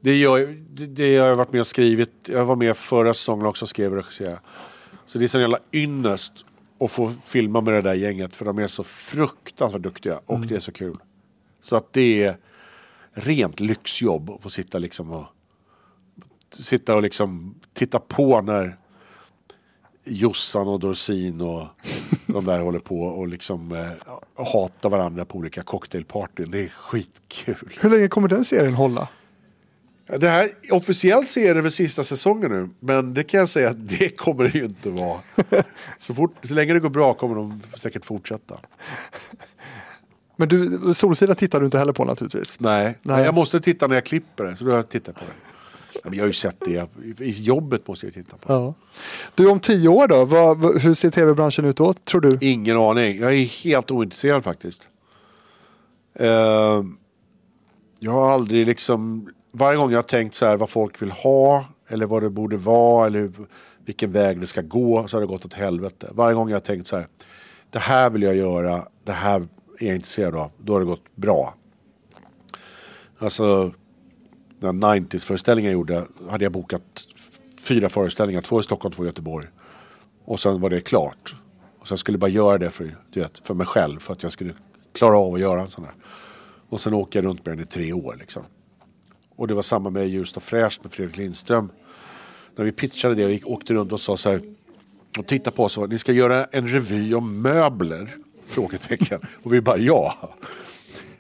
Det, 0.03 0.15
gör, 0.17 0.39
det, 0.69 0.85
det 0.85 1.17
har 1.17 1.27
jag 1.27 1.35
varit 1.35 1.51
med 1.51 1.61
och 1.61 1.67
skrivit. 1.67 2.09
Jag 2.25 2.45
var 2.45 2.55
med 2.55 2.77
förra 2.77 3.13
säsongen 3.13 3.45
också 3.45 3.65
och 3.65 3.69
skrev 3.69 3.91
och 3.91 3.97
regisserade. 3.97 4.39
Så 5.05 5.19
det 5.19 5.25
är 5.25 5.27
sån 5.27 5.41
jävla 5.41 5.59
ynnest 5.73 6.33
att 6.79 6.91
få 6.91 7.13
filma 7.23 7.61
med 7.61 7.73
det 7.73 7.81
där 7.81 7.93
gänget. 7.93 8.35
För 8.35 8.45
de 8.45 8.57
är 8.59 8.67
så 8.67 8.83
fruktansvärt 8.83 9.81
duktiga 9.81 10.19
och 10.25 10.35
Mm. 10.35 10.47
det 10.47 10.55
är 10.55 10.59
så 10.59 10.71
kul. 10.71 10.97
Så 11.61 11.75
att 11.75 11.93
det 11.93 12.23
är 12.23 12.37
rent 13.13 13.59
lyxjobb 13.59 14.29
att 14.29 14.41
få 14.41 14.49
sitta 14.49 14.79
liksom 14.79 15.11
och 15.11 15.25
sitta 16.49 16.95
och 16.95 17.01
liksom 17.01 17.55
titta 17.73 17.99
på 17.99 18.41
när 18.41 18.77
Jossan 20.03 20.67
och 20.67 20.79
Dorsin 20.79 21.41
och 21.41 21.67
de 22.25 22.45
där 22.45 22.59
håller 22.59 22.79
på 22.79 23.01
och 23.01 23.27
liksom 23.27 23.71
eh, 23.71 24.43
hatar 24.45 24.89
varandra 24.89 25.25
på 25.25 25.37
olika 25.37 25.63
cocktailpartyn. 25.63 26.51
Det 26.51 26.63
är 26.63 26.67
skitkul. 26.67 27.77
Hur 27.81 27.89
länge 27.89 28.07
kommer 28.07 28.27
den 28.27 28.45
serien 28.45 28.73
hålla? 28.73 29.09
Det 30.19 30.29
här, 30.29 30.49
officiellt 30.71 31.29
så 31.29 31.39
är 31.39 31.55
det 31.55 31.61
väl 31.61 31.71
sista 31.71 32.03
säsongen 32.03 32.51
nu. 32.51 32.69
Men 32.79 33.13
det 33.13 33.23
kan 33.23 33.39
jag 33.39 33.49
säga 33.49 33.69
att 33.69 33.89
det 33.89 34.17
kommer 34.17 34.43
det 34.43 34.57
ju 34.57 34.63
inte 34.63 34.89
vara. 34.89 35.19
Så, 35.99 36.13
fort, 36.13 36.35
så 36.43 36.53
länge 36.53 36.73
det 36.73 36.79
går 36.79 36.89
bra 36.89 37.13
kommer 37.13 37.35
de 37.35 37.61
säkert 37.77 38.05
fortsätta. 38.05 38.59
Men 40.41 40.49
du, 40.49 40.93
Solsidan 40.93 41.35
tittar 41.35 41.59
du 41.59 41.65
inte 41.65 41.77
heller 41.77 41.93
på 41.93 42.05
naturligtvis. 42.05 42.59
Nej, 42.59 42.97
Nej. 43.01 43.25
Jag 43.25 43.33
måste 43.33 43.59
titta 43.59 43.87
när 43.87 43.95
jag 43.95 44.05
klipper 44.05 44.43
det. 44.43 44.55
Så 44.55 44.63
då 44.63 44.71
har 44.71 44.75
jag 44.75 44.89
tittat 44.89 45.15
på 45.15 45.21
det. 45.25 45.31
Ja, 45.93 45.99
men 46.03 46.13
jag 46.13 46.23
har 46.23 46.27
ju 46.27 46.33
sett 46.33 46.55
det. 46.59 46.89
I- 47.19 47.43
jobbet 47.43 47.87
måste 47.87 48.05
jag 48.05 48.13
titta 48.13 48.37
på. 48.37 48.53
Ja. 48.53 48.73
Du, 49.35 49.47
om 49.47 49.59
tio 49.59 49.89
år 49.89 50.07
då? 50.07 50.25
Vad, 50.25 50.81
hur 50.81 50.93
ser 50.93 51.09
tv-branschen 51.11 51.65
ut 51.65 51.75
då, 51.77 51.93
tror 51.93 52.21
du? 52.21 52.37
Ingen 52.41 52.77
aning. 52.77 53.17
Jag 53.19 53.33
är 53.33 53.63
helt 53.63 53.91
ointresserad 53.91 54.43
faktiskt. 54.43 54.89
Eh, 56.19 56.83
jag 57.99 58.11
har 58.11 58.31
aldrig 58.31 58.65
liksom... 58.65 59.29
Varje 59.51 59.77
gång 59.77 59.91
jag 59.91 59.97
har 59.97 60.03
tänkt 60.03 60.35
så 60.35 60.45
här 60.45 60.57
vad 60.57 60.69
folk 60.69 61.01
vill 61.01 61.11
ha 61.11 61.65
Eller 61.87 62.05
vad 62.05 62.23
det 62.23 62.29
borde 62.29 62.57
vara 62.57 63.05
eller 63.05 63.19
hur, 63.19 63.31
vilken 63.85 64.11
väg 64.11 64.41
det 64.41 64.47
ska 64.47 64.61
gå. 64.61 65.07
Så 65.07 65.17
har 65.17 65.21
det 65.21 65.27
gått 65.27 65.45
åt 65.45 65.53
helvete. 65.53 66.09
Varje 66.11 66.35
gång 66.35 66.49
jag 66.49 66.55
har 66.55 66.61
tänkt 66.61 66.87
så 66.87 66.95
här. 66.95 67.07
Det 67.69 67.79
här 67.79 68.09
vill 68.09 68.21
jag 68.21 68.35
göra. 68.35 68.83
Det 69.03 69.11
här 69.11 69.47
är 69.81 69.87
jag 69.87 69.95
intresserad 69.95 70.35
av. 70.35 70.51
Då 70.57 70.73
har 70.73 70.79
det 70.79 70.85
gått 70.85 71.15
bra. 71.15 71.55
Alltså 73.19 73.73
den 74.59 74.83
90s-föreställningen 74.83 75.71
jag 75.71 75.73
gjorde 75.73 76.03
hade 76.29 76.45
jag 76.45 76.51
bokat 76.51 77.07
fyra 77.61 77.89
föreställningar. 77.89 78.41
Två 78.41 78.59
i 78.59 78.63
Stockholm, 78.63 78.93
två 78.95 79.03
i 79.03 79.05
Göteborg. 79.05 79.47
Och 80.25 80.39
sen 80.39 80.61
var 80.61 80.69
det 80.69 80.81
klart. 80.81 81.35
Och 81.79 81.87
sen 81.87 81.97
skulle 81.97 82.15
jag 82.15 82.19
bara 82.19 82.31
göra 82.31 82.57
det 82.57 82.69
för, 82.69 82.89
vet, 83.13 83.47
för 83.47 83.53
mig 83.53 83.67
själv. 83.67 83.99
För 83.99 84.13
att 84.13 84.23
jag 84.23 84.31
skulle 84.31 84.53
klara 84.93 85.17
av 85.17 85.33
att 85.33 85.39
göra 85.39 85.61
en 85.61 85.69
sån 85.69 85.83
här. 85.83 85.93
Och 86.69 86.79
sen 86.79 86.93
åker 86.93 87.19
jag 87.19 87.29
runt 87.29 87.45
med 87.45 87.57
den 87.57 87.63
i 87.63 87.67
tre 87.67 87.93
år 87.93 88.15
liksom. 88.19 88.43
Och 89.35 89.47
det 89.47 89.53
var 89.53 89.61
samma 89.61 89.89
med 89.89 90.09
Ljust 90.09 90.37
och 90.37 90.43
fräscht 90.43 90.83
med 90.83 90.91
Fredrik 90.91 91.17
Lindström. 91.17 91.71
När 92.55 92.65
vi 92.65 92.71
pitchade 92.71 93.15
det 93.15 93.25
och 93.25 93.31
gick, 93.31 93.47
åkte 93.47 93.73
runt 93.73 93.91
och 93.91 94.01
sa 94.01 94.17
så 94.17 94.29
här. 94.29 94.41
Och 95.17 95.27
tittade 95.27 95.55
på 95.55 95.63
oss 95.63 95.77
och 95.77 95.83
sa, 95.83 95.87
ni 95.87 95.97
ska 95.97 96.11
göra 96.11 96.45
en 96.45 96.67
revy 96.67 97.13
om 97.13 97.41
möbler? 97.41 98.17
Frågetecken. 98.51 99.21
Och 99.43 99.53
vi 99.53 99.61
bara 99.61 99.77
ja. 99.77 100.35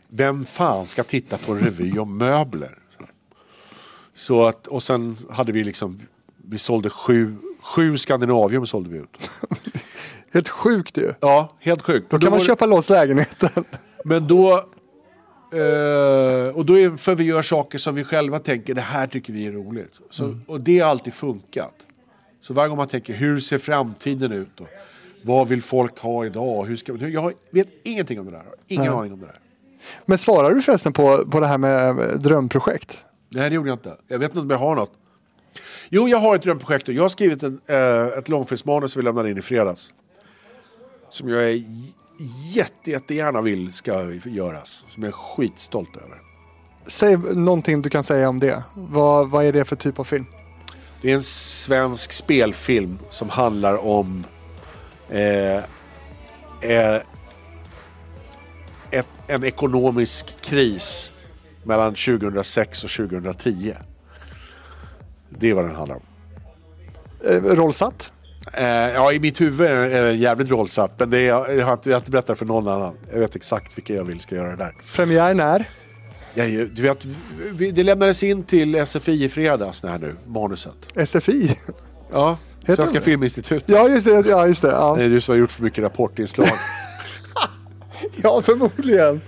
Vem 0.07 0.45
fan 0.45 0.85
ska 0.85 1.03
titta 1.03 1.37
på 1.37 1.51
en 1.51 1.59
revy 1.59 1.99
om 1.99 2.17
möbler? 2.17 2.77
Så 4.13 4.47
att, 4.47 4.67
och 4.67 4.83
sen 4.83 5.17
hade 5.29 5.51
vi 5.51 5.63
liksom, 5.63 6.01
vi 6.37 6.57
sålde 6.57 6.89
sju, 6.89 7.35
sju 7.61 7.97
Skandinavium 7.97 8.65
sålde 8.65 8.89
vi 8.89 8.97
ut. 8.97 9.29
Helt 10.33 10.49
sjukt 10.49 10.97
ju. 10.97 11.13
Ja, 11.19 11.57
helt 11.59 11.81
sjukt. 11.81 12.11
Då 12.11 12.19
kan 12.19 12.31
man 12.31 12.39
köpa 12.39 12.65
loss 12.65 12.89
lägenheten. 12.89 13.63
Men 14.05 14.27
då... 14.27 14.53
Eh, 15.53 16.55
och 16.55 16.65
då 16.65 16.79
är 16.79 16.97
för 16.97 17.15
vi 17.15 17.23
gör 17.23 17.41
saker 17.41 17.77
som 17.77 17.95
vi 17.95 18.03
själva 18.03 18.39
tänker, 18.39 18.73
det 18.73 18.81
här 18.81 19.07
tycker 19.07 19.33
vi 19.33 19.47
är 19.47 19.51
roligt. 19.51 19.99
Så, 20.09 20.35
Och 20.47 20.61
det 20.61 20.79
har 20.79 20.89
alltid 20.89 21.13
funkat. 21.13 21.73
Så 22.41 22.53
varje 22.53 22.69
gång 22.69 22.77
man 22.77 22.87
tänker, 22.87 23.13
hur 23.13 23.39
ser 23.39 23.57
framtiden 23.57 24.31
ut? 24.31 24.59
Och 24.59 24.67
vad 25.21 25.47
vill 25.47 25.61
folk 25.61 25.99
ha 25.99 26.25
idag? 26.25 26.65
Hur 26.65 26.77
ska, 26.77 26.95
jag 26.95 27.33
vet 27.51 27.67
ingenting 27.83 28.19
om 28.19 28.25
det 28.25 28.31
där. 28.31 28.45
Ingen 28.67 28.85
Nej. 28.85 28.93
aning 28.93 29.13
om 29.13 29.19
det 29.19 29.25
där. 29.25 29.39
Men 30.05 30.17
svarar 30.17 30.51
du 30.51 30.61
förresten 30.61 30.93
på, 30.93 31.25
på 31.31 31.39
det 31.39 31.47
här 31.47 31.57
med 31.57 31.89
eh, 31.89 32.05
drömprojekt? 32.05 33.05
Nej, 33.29 33.49
det 33.49 33.55
gjorde 33.55 33.69
jag 33.69 33.75
inte. 33.75 33.97
Jag 34.07 34.19
vet 34.19 34.29
inte 34.29 34.39
om 34.39 34.49
jag 34.49 34.57
har 34.57 34.75
något. 34.75 34.91
Jo, 35.89 36.07
jag 36.07 36.17
har 36.17 36.35
ett 36.35 36.41
drömprojekt. 36.41 36.87
Jag 36.87 37.03
har 37.03 37.09
skrivit 37.09 37.43
en, 37.43 37.61
eh, 37.67 38.17
ett 38.17 38.29
långfilmsmanus 38.29 38.91
som 38.91 38.99
vi 38.99 39.03
lämnade 39.03 39.31
in 39.31 39.37
i 39.37 39.41
fredags. 39.41 39.93
Som 41.09 41.29
jag 41.29 41.43
är 41.43 41.63
jätte, 42.53 42.91
jättegärna 42.91 43.41
vill 43.41 43.73
ska 43.73 44.11
göras. 44.13 44.85
Som 44.87 45.03
jag 45.03 45.07
är 45.07 45.13
skitstolt 45.13 45.97
över. 45.97 46.21
Säg 46.87 47.17
någonting 47.17 47.81
du 47.81 47.89
kan 47.89 48.03
säga 48.03 48.29
om 48.29 48.39
det. 48.39 48.63
Vad, 48.73 49.29
vad 49.29 49.45
är 49.45 49.53
det 49.53 49.65
för 49.65 49.75
typ 49.75 49.99
av 49.99 50.03
film? 50.03 50.25
Det 51.01 51.11
är 51.11 51.15
en 51.15 51.23
svensk 51.23 52.11
spelfilm 52.11 52.99
som 53.09 53.29
handlar 53.29 53.85
om 53.85 54.23
eh, 55.11 56.95
ett, 58.91 59.07
en 59.27 59.43
ekonomisk 59.43 60.41
kris 60.41 61.13
mellan 61.63 61.95
2006 61.95 62.83
och 62.83 62.89
2010. 62.89 63.73
Det 65.39 65.49
är 65.49 65.53
vad 65.53 65.65
den 65.65 65.75
handlar 65.75 65.95
om. 65.95 66.01
Eh, 67.25 67.41
rollsatt? 67.43 68.11
Eh, 68.53 68.65
ja, 68.65 69.11
i 69.13 69.19
mitt 69.19 69.41
huvud 69.41 69.67
är 69.67 70.01
den 70.05 70.19
jävligt 70.19 70.49
rollsatt. 70.49 70.91
Men 70.99 71.09
det 71.09 71.17
är, 71.19 71.23
jag, 71.57 71.65
har 71.65 71.73
inte, 71.73 71.89
jag 71.89 71.95
har 71.95 72.01
inte 72.01 72.11
berättat 72.11 72.37
för 72.39 72.45
någon 72.45 72.67
annan. 72.67 72.93
Jag 73.13 73.19
vet 73.19 73.35
exakt 73.35 73.77
vilka 73.77 73.93
jag 73.93 74.03
vill 74.03 74.19
ska 74.21 74.35
göra 74.35 74.49
det 74.49 74.55
där. 74.55 74.73
Premiär 74.95 75.33
när? 75.33 75.69
Är 76.35 76.45
ju- 76.45 76.67
du 76.67 76.81
vet, 76.81 77.05
det 77.75 77.83
lämnades 77.83 78.23
in 78.23 78.43
till 78.43 78.75
SFI 78.87 79.23
i 79.23 79.29
fredags 79.29 79.83
här 79.83 79.97
nu, 79.99 80.15
manuset. 80.25 80.73
SFI? 81.05 81.55
Ja, 82.11 82.37
Heter 82.61 82.75
Svenska 82.75 82.99
det? 82.99 83.05
Filminstitutet. 83.05 83.63
Ja, 83.69 83.89
just 83.89 84.07
det. 84.07 84.23
Ja, 84.29 84.47
just 84.47 84.61
det. 84.61 84.67
Ja, 84.71 84.95
Det 84.97 85.03
är 85.03 85.09
du 85.09 85.21
som 85.21 85.31
har 85.31 85.39
gjort 85.39 85.51
för 85.51 85.63
mycket 85.63 85.83
rapportinslag. 85.83 86.47
ja 88.23 88.41
förmodligen. 88.41 89.21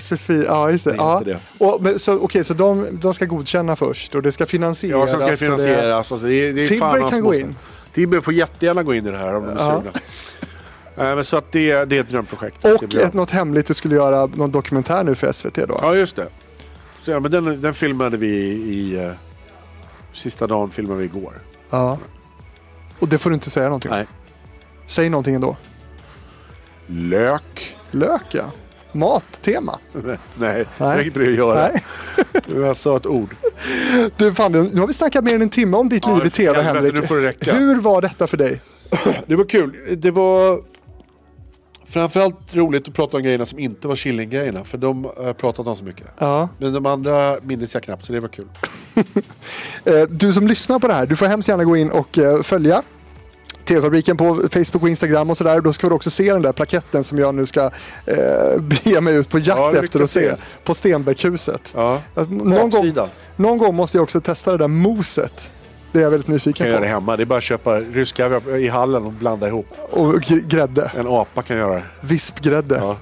SFI, 0.00 0.44
ja 0.46 0.70
just 0.70 0.84
det. 0.84 0.90
Det 0.90 0.96
Ja. 0.96 1.22
det. 1.24 1.38
Och, 1.58 1.82
men, 1.82 1.98
så, 1.98 2.18
okej, 2.18 2.44
så 2.44 2.54
de, 2.54 2.86
de 3.00 3.14
ska 3.14 3.24
godkänna 3.24 3.76
först 3.76 4.14
och 4.14 4.22
det 4.22 4.32
ska 4.32 4.46
finansieras. 4.46 4.98
Ja, 5.00 5.06
sen 5.08 5.20
ska 5.20 5.26
det 5.26 5.32
och 5.32 5.38
finansieras. 5.38 6.12
Alltså, 6.12 6.26
det 6.26 6.52
det 6.52 6.78
hans 6.80 7.10
kan 7.10 7.20
gå 7.20 7.26
måste- 7.28 7.40
in. 7.40 7.56
Tibber 7.94 8.20
får 8.20 8.34
jättegärna 8.34 8.82
gå 8.82 8.94
in 8.94 9.06
i 9.06 9.10
det 9.10 9.16
här 9.18 9.34
om 9.36 9.42
de 9.46 9.50
är 9.50 9.56
Ja. 9.58 9.74
sugna. 9.74 9.90
Eh, 11.10 11.14
men 11.14 11.24
så 11.24 11.36
att 11.36 11.52
det, 11.52 11.84
det 11.84 11.96
är 11.96 12.00
ett 12.00 12.08
drömprojekt. 12.08 12.62
Det 12.62 12.72
Och 12.74 12.94
ett, 12.94 13.14
något 13.14 13.30
hemligt 13.30 13.66
du 13.66 13.74
skulle 13.74 13.94
göra, 13.94 14.26
någon 14.26 14.50
dokumentär 14.50 15.04
nu 15.04 15.14
för 15.14 15.32
SVT 15.32 15.54
då? 15.68 15.78
Ja, 15.82 15.94
just 15.94 16.16
det. 16.16 16.28
Så, 16.98 17.10
ja, 17.10 17.20
men 17.20 17.30
den, 17.30 17.60
den 17.60 17.74
filmade 17.74 18.16
vi 18.16 18.28
i... 18.46 18.96
eh, 19.04 19.10
sista 20.14 20.46
dagen 20.46 20.70
filmade 20.70 20.98
vi 21.00 21.04
igår. 21.04 21.32
Ja. 21.70 21.98
Och 22.98 23.08
det 23.08 23.18
får 23.18 23.30
du 23.30 23.34
inte 23.34 23.50
säga 23.50 23.66
någonting? 23.66 23.90
Nej. 23.90 24.06
Säg 24.86 25.08
någonting 25.10 25.34
ändå. 25.34 25.56
Lök. 26.86 27.76
Lök 27.90 28.22
ja. 28.30 28.44
Mattema. 28.92 29.78
Nej, 30.34 30.64
Nej. 30.78 31.10
det 31.14 31.20
att 31.20 31.34
göra. 31.34 31.68
Nej. 31.68 31.82
Jag 32.64 32.76
sa 32.76 32.96
ett 32.96 33.06
ord. 33.06 33.36
Du, 34.16 34.32
fan, 34.32 34.52
nu 34.52 34.80
har 34.80 34.86
vi 34.86 34.92
snackat 34.92 35.24
mer 35.24 35.34
än 35.34 35.42
en 35.42 35.50
timme 35.50 35.76
om 35.76 35.88
ditt 35.88 36.06
Ja, 36.06 36.16
liv 36.16 36.26
i 36.26 36.30
tv, 36.30 36.62
Henrik. 36.62 36.94
nu 36.94 37.02
får 37.02 37.16
det 37.16 37.22
räcka. 37.22 37.52
Hur 37.54 37.76
var 37.76 38.02
detta 38.02 38.26
för 38.26 38.36
dig? 38.36 38.60
Det 39.26 39.36
var 39.36 39.44
kul. 39.44 39.76
Det 39.96 40.10
var 40.10 40.60
framförallt 41.88 42.54
roligt 42.54 42.88
att 42.88 42.94
prata 42.94 43.16
om 43.16 43.22
grejerna 43.22 43.46
som 43.46 43.58
inte 43.58 43.88
var 43.88 43.96
Killing-grejerna. 43.96 44.64
För 44.64 44.78
de 44.78 45.04
har 45.04 45.24
jag 45.24 45.36
pratat 45.36 45.66
om 45.66 45.76
så 45.76 45.84
mycket. 45.84 46.06
Ja. 46.18 46.48
Men 46.58 46.72
de 46.72 46.86
andra 46.86 47.36
minns 47.42 47.74
jag 47.74 47.82
knappt, 47.82 48.04
så 48.04 48.12
det 48.12 48.20
var 48.20 48.28
kul. 48.28 48.48
Eh, 49.84 50.02
Du 50.08 50.32
som 50.32 50.46
lyssnar 50.46 50.78
på 50.78 50.88
det 50.88 50.94
här, 50.94 51.06
du 51.06 51.16
får 51.16 51.26
hemskt 51.26 51.48
gärna 51.48 51.64
gå 51.64 51.76
in 51.76 51.90
och 51.90 52.18
eh, 52.18 52.42
följa 52.42 52.82
TV-fabriken 53.64 54.16
på 54.16 54.34
Facebook 54.34 54.82
och 54.82 54.88
Instagram 54.88 55.30
och 55.30 55.36
sådär. 55.36 55.60
Då 55.60 55.72
ska 55.72 55.88
du 55.88 55.94
också 55.94 56.10
se 56.10 56.32
den 56.32 56.42
där 56.42 56.52
plaketten 56.52 57.04
som 57.04 57.18
jag 57.18 57.34
nu 57.34 57.46
ska 57.46 57.70
eh, 58.06 58.58
bege 58.60 59.00
mig 59.00 59.14
ut 59.14 59.28
på 59.28 59.38
jakt 59.38 59.48
Ja, 59.48 59.72
efter 59.84 60.00
att 60.00 60.10
se. 60.10 60.32
På 60.64 60.74
Stenbeckhuset. 60.74 61.72
Ja. 61.76 62.00
Någon 62.28 62.70
gång, 62.70 62.92
någon 63.36 63.58
gång 63.58 63.74
måste 63.74 63.96
jag 63.98 64.02
också 64.02 64.20
testa 64.20 64.52
det 64.52 64.58
där 64.58 64.68
moset. 64.68 65.52
Det 65.92 65.98
är 65.98 66.02
jag 66.02 66.10
väldigt 66.10 66.26
kan 66.26 66.34
nyfiken 66.34 66.66
göra 66.66 66.76
det 66.80 66.86
på. 66.86 66.92
hemma. 66.92 67.16
Det 67.16 67.22
är 67.22 67.24
bara 67.24 67.38
att 67.38 67.42
köpa 67.44 67.80
ryska 67.80 68.40
i 68.58 68.68
hallen 68.68 69.04
och 69.04 69.12
blanda 69.12 69.48
ihop. 69.48 69.66
Och 69.90 70.14
gr- 70.14 70.48
grädde. 70.48 70.90
En 70.96 71.06
apa 71.08 71.42
kan 71.42 71.56
göra 71.58 71.74
det. 71.74 71.82
Vispgrädde. 72.00 72.76
Ja. 72.76 72.96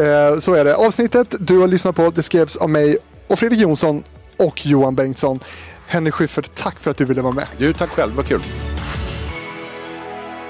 Eh, 0.00 0.38
så 0.38 0.54
är 0.54 0.64
det. 0.64 0.74
Avsnittet 0.76 1.34
du 1.40 1.58
har 1.58 1.68
lyssnat 1.68 1.96
på 1.96 2.10
det 2.10 2.22
skrevs 2.22 2.56
av 2.56 2.70
mig 2.70 2.98
och 3.28 3.38
Fredrik 3.38 3.60
Jonsson 3.60 4.04
och 4.36 4.66
Johan 4.66 4.94
Bengtsson. 4.94 5.40
Henrik 5.86 6.14
Schyffert, 6.14 6.50
tack 6.54 6.78
för 6.80 6.90
att 6.90 6.96
du 6.96 7.04
ville 7.04 7.22
vara 7.22 7.32
med. 7.34 7.46
Du, 7.58 7.72
tack 7.72 7.90
själv. 7.90 8.12
Vad 8.14 8.26
kul. 8.26 8.40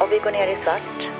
Och 0.01 0.13
vi 0.13 0.19
går 0.19 0.31
ner 0.31 0.47
i 0.47 0.57
svart. 0.65 1.11